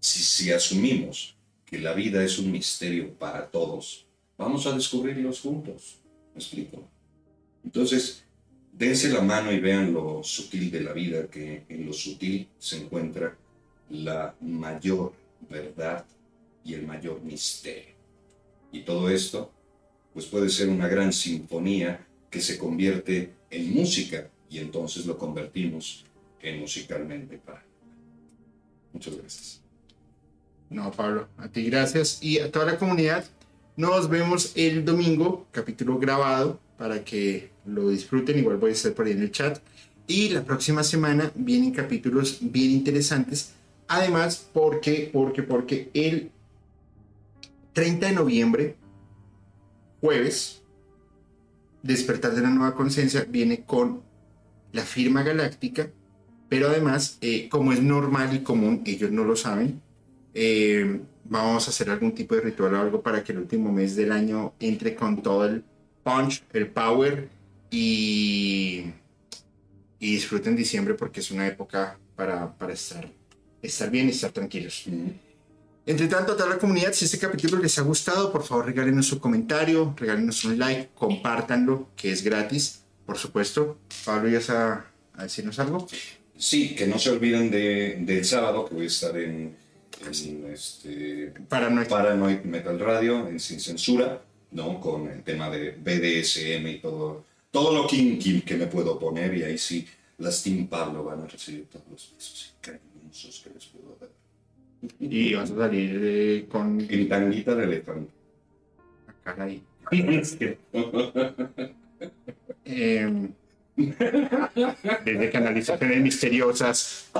Si, 0.00 0.20
si 0.20 0.50
asumimos 0.50 1.36
que 1.66 1.78
la 1.78 1.92
vida 1.92 2.24
es 2.24 2.38
un 2.38 2.50
misterio 2.50 3.12
para 3.14 3.46
todos, 3.46 4.06
vamos 4.38 4.66
a 4.66 4.74
descubrirlos 4.74 5.40
juntos. 5.40 5.98
¿Me 6.34 6.40
explico? 6.40 6.88
Entonces, 7.64 8.24
dense 8.72 9.10
la 9.10 9.20
mano 9.20 9.52
y 9.52 9.60
vean 9.60 9.92
lo 9.92 10.22
sutil 10.22 10.70
de 10.70 10.80
la 10.80 10.94
vida, 10.94 11.28
que 11.28 11.64
en 11.68 11.84
lo 11.84 11.92
sutil 11.92 12.48
se 12.58 12.78
encuentra 12.78 13.36
la 13.90 14.34
mayor 14.40 15.12
verdad 15.50 16.06
y 16.64 16.72
el 16.72 16.86
mayor 16.86 17.20
misterio. 17.20 17.94
Y 18.72 18.80
todo 18.80 19.10
esto, 19.10 19.52
pues 20.14 20.24
puede 20.24 20.48
ser 20.48 20.70
una 20.70 20.88
gran 20.88 21.12
sinfonía 21.12 22.06
que 22.36 22.42
se 22.42 22.58
convierte 22.58 23.32
en 23.48 23.72
música 23.72 24.28
y 24.50 24.58
entonces 24.58 25.06
lo 25.06 25.16
convertimos 25.16 26.04
en 26.42 26.60
musicalmente 26.60 27.38
para. 27.38 27.64
Muchas 28.92 29.16
gracias. 29.16 29.62
No, 30.68 30.92
Pablo, 30.92 31.28
a 31.38 31.48
ti 31.48 31.64
gracias 31.64 32.22
y 32.22 32.38
a 32.38 32.52
toda 32.52 32.66
la 32.66 32.78
comunidad. 32.78 33.24
Nos 33.78 34.10
vemos 34.10 34.52
el 34.54 34.84
domingo, 34.84 35.46
capítulo 35.50 35.98
grabado, 35.98 36.60
para 36.76 37.02
que 37.02 37.52
lo 37.64 37.88
disfruten. 37.88 38.38
Igual 38.38 38.58
voy 38.58 38.70
a 38.70 38.74
estar 38.74 38.92
por 38.92 39.06
ahí 39.06 39.12
en 39.12 39.22
el 39.22 39.30
chat. 39.30 39.58
Y 40.06 40.28
la 40.28 40.44
próxima 40.44 40.84
semana 40.84 41.32
vienen 41.34 41.70
capítulos 41.70 42.36
bien 42.42 42.70
interesantes. 42.70 43.54
Además, 43.88 44.46
porque, 44.52 45.08
porque, 45.10 45.42
porque 45.42 45.88
el 45.94 46.30
30 47.72 48.08
de 48.08 48.12
noviembre, 48.12 48.76
jueves, 50.02 50.62
despertar 51.86 52.34
de 52.34 52.42
la 52.42 52.50
nueva 52.50 52.74
conciencia 52.74 53.26
viene 53.28 53.64
con 53.64 54.02
la 54.72 54.82
firma 54.82 55.22
galáctica, 55.22 55.90
pero 56.48 56.68
además, 56.68 57.18
eh, 57.20 57.48
como 57.48 57.72
es 57.72 57.82
normal 57.82 58.34
y 58.34 58.40
común, 58.40 58.82
ellos 58.84 59.10
no 59.10 59.24
lo 59.24 59.36
saben, 59.36 59.80
eh, 60.34 61.00
vamos 61.24 61.66
a 61.66 61.70
hacer 61.70 61.90
algún 61.90 62.12
tipo 62.12 62.34
de 62.34 62.42
ritual 62.42 62.74
o 62.74 62.80
algo 62.80 63.02
para 63.02 63.24
que 63.24 63.32
el 63.32 63.38
último 63.38 63.72
mes 63.72 63.96
del 63.96 64.12
año 64.12 64.54
entre 64.60 64.94
con 64.94 65.22
todo 65.22 65.46
el 65.46 65.64
punch, 66.04 66.44
el 66.52 66.68
power 66.68 67.28
y, 67.70 68.84
y 69.98 70.12
disfruten 70.12 70.54
diciembre 70.54 70.94
porque 70.94 71.20
es 71.20 71.30
una 71.30 71.46
época 71.46 71.98
para, 72.14 72.56
para 72.56 72.74
estar, 72.74 73.10
estar 73.62 73.90
bien 73.90 74.08
y 74.08 74.10
estar 74.10 74.30
tranquilos. 74.30 74.84
Entre 75.88 76.08
tanto, 76.08 76.32
a 76.32 76.36
toda 76.36 76.48
la 76.48 76.58
comunidad, 76.58 76.92
si 76.92 77.04
este 77.04 77.16
capítulo 77.16 77.62
les 77.62 77.78
ha 77.78 77.82
gustado, 77.82 78.32
por 78.32 78.42
favor 78.42 78.66
regálenos 78.66 79.06
su 79.06 79.20
comentario, 79.20 79.94
regálenos 79.96 80.44
un 80.44 80.58
like, 80.58 80.88
compártanlo, 80.96 81.90
que 81.94 82.10
es 82.10 82.24
gratis, 82.24 82.82
por 83.06 83.16
supuesto. 83.16 83.78
Pablo, 84.04 84.28
¿ya 84.28 84.40
a, 84.52 84.84
a 85.14 85.22
decirnos 85.22 85.60
algo? 85.60 85.86
Sí, 86.36 86.74
que 86.74 86.88
no 86.88 86.98
se 86.98 87.10
olviden 87.10 87.52
de, 87.52 87.98
del 88.00 88.24
sábado, 88.24 88.66
que 88.66 88.74
voy 88.74 88.84
a 88.84 88.88
estar 88.88 89.16
en, 89.16 89.56
en 90.04 90.46
este, 90.52 91.32
Paranoid. 91.48 91.86
Paranoid 91.86 92.40
Metal 92.40 92.80
Radio, 92.80 93.28
en 93.28 93.38
Sin 93.38 93.60
Censura, 93.60 94.20
¿no? 94.50 94.80
Con 94.80 95.08
el 95.08 95.22
tema 95.22 95.48
de 95.50 95.70
BDSM 95.70 96.66
y 96.66 96.78
todo, 96.80 97.24
todo 97.52 97.72
lo 97.72 97.86
kinky 97.86 98.40
que 98.40 98.56
me 98.56 98.66
puedo 98.66 98.98
poner, 98.98 99.36
y 99.36 99.44
ahí 99.44 99.56
sí, 99.56 99.86
las 100.18 100.42
Team 100.42 100.66
Pablo 100.66 101.04
van 101.04 101.22
a 101.22 101.26
recibir 101.28 101.66
todos 101.68 101.84
los 101.88 102.12
besos 102.12 102.52
y 102.52 102.64
cariñosos 102.64 103.40
que 103.44 103.50
les 103.54 103.66
puedo 103.66 103.96
dar. 104.00 104.15
Y 104.98 105.34
vas 105.34 105.50
a 105.50 105.56
salir 105.56 106.00
eh, 106.02 106.46
con... 106.50 106.80
En 106.88 107.08
tanguita 107.08 107.54
de 107.54 107.64
elefante. 107.64 108.10
Ah, 109.08 109.14
Caray. 109.24 109.62
Em, 112.68 113.30
desde 113.76 115.30
canalizaciones 115.30 116.02
misteriosas, 116.02 117.10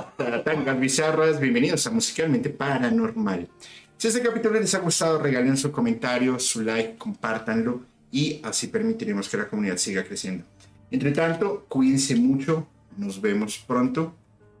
tangas 0.43 0.79
bizarras, 0.79 1.39
bienvenidos 1.39 1.87
a 1.87 1.91
Musicalmente 1.91 2.49
Paranormal. 2.49 3.47
Si 3.97 4.07
este 4.09 4.21
capítulo 4.21 4.59
les 4.59 4.75
ha 4.75 4.79
gustado, 4.79 5.19
regalen 5.19 5.55
su 5.55 5.71
comentario, 5.71 6.37
su 6.37 6.61
like, 6.61 6.97
compártanlo 6.97 7.81
y 8.11 8.41
así 8.43 8.67
permitiremos 8.67 9.29
que 9.29 9.37
la 9.37 9.47
comunidad 9.47 9.77
siga 9.77 10.03
creciendo. 10.03 10.43
Entre 10.91 11.11
tanto, 11.11 11.65
cuídense 11.67 12.15
mucho, 12.15 12.67
nos 12.97 13.21
vemos 13.21 13.57
pronto. 13.65 14.13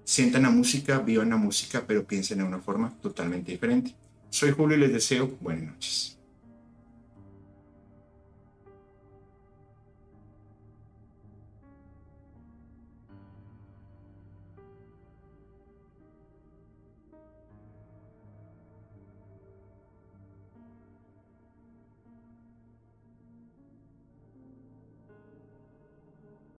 Sientan 0.07 0.43
la 0.43 0.49
música, 0.49 0.99
vivan 0.99 1.31
la 1.31 1.35
música, 1.35 1.83
pero 1.85 2.07
piensen 2.07 2.37
de 2.37 2.45
una 2.45 2.59
forma 2.59 2.93
totalmente 3.01 3.51
diferente. 3.51 3.93
Soy 4.29 4.51
Julio 4.51 4.77
y 4.77 4.79
les 4.79 4.93
deseo 4.93 5.37
buenas 5.41 5.65
noches. 5.65 6.16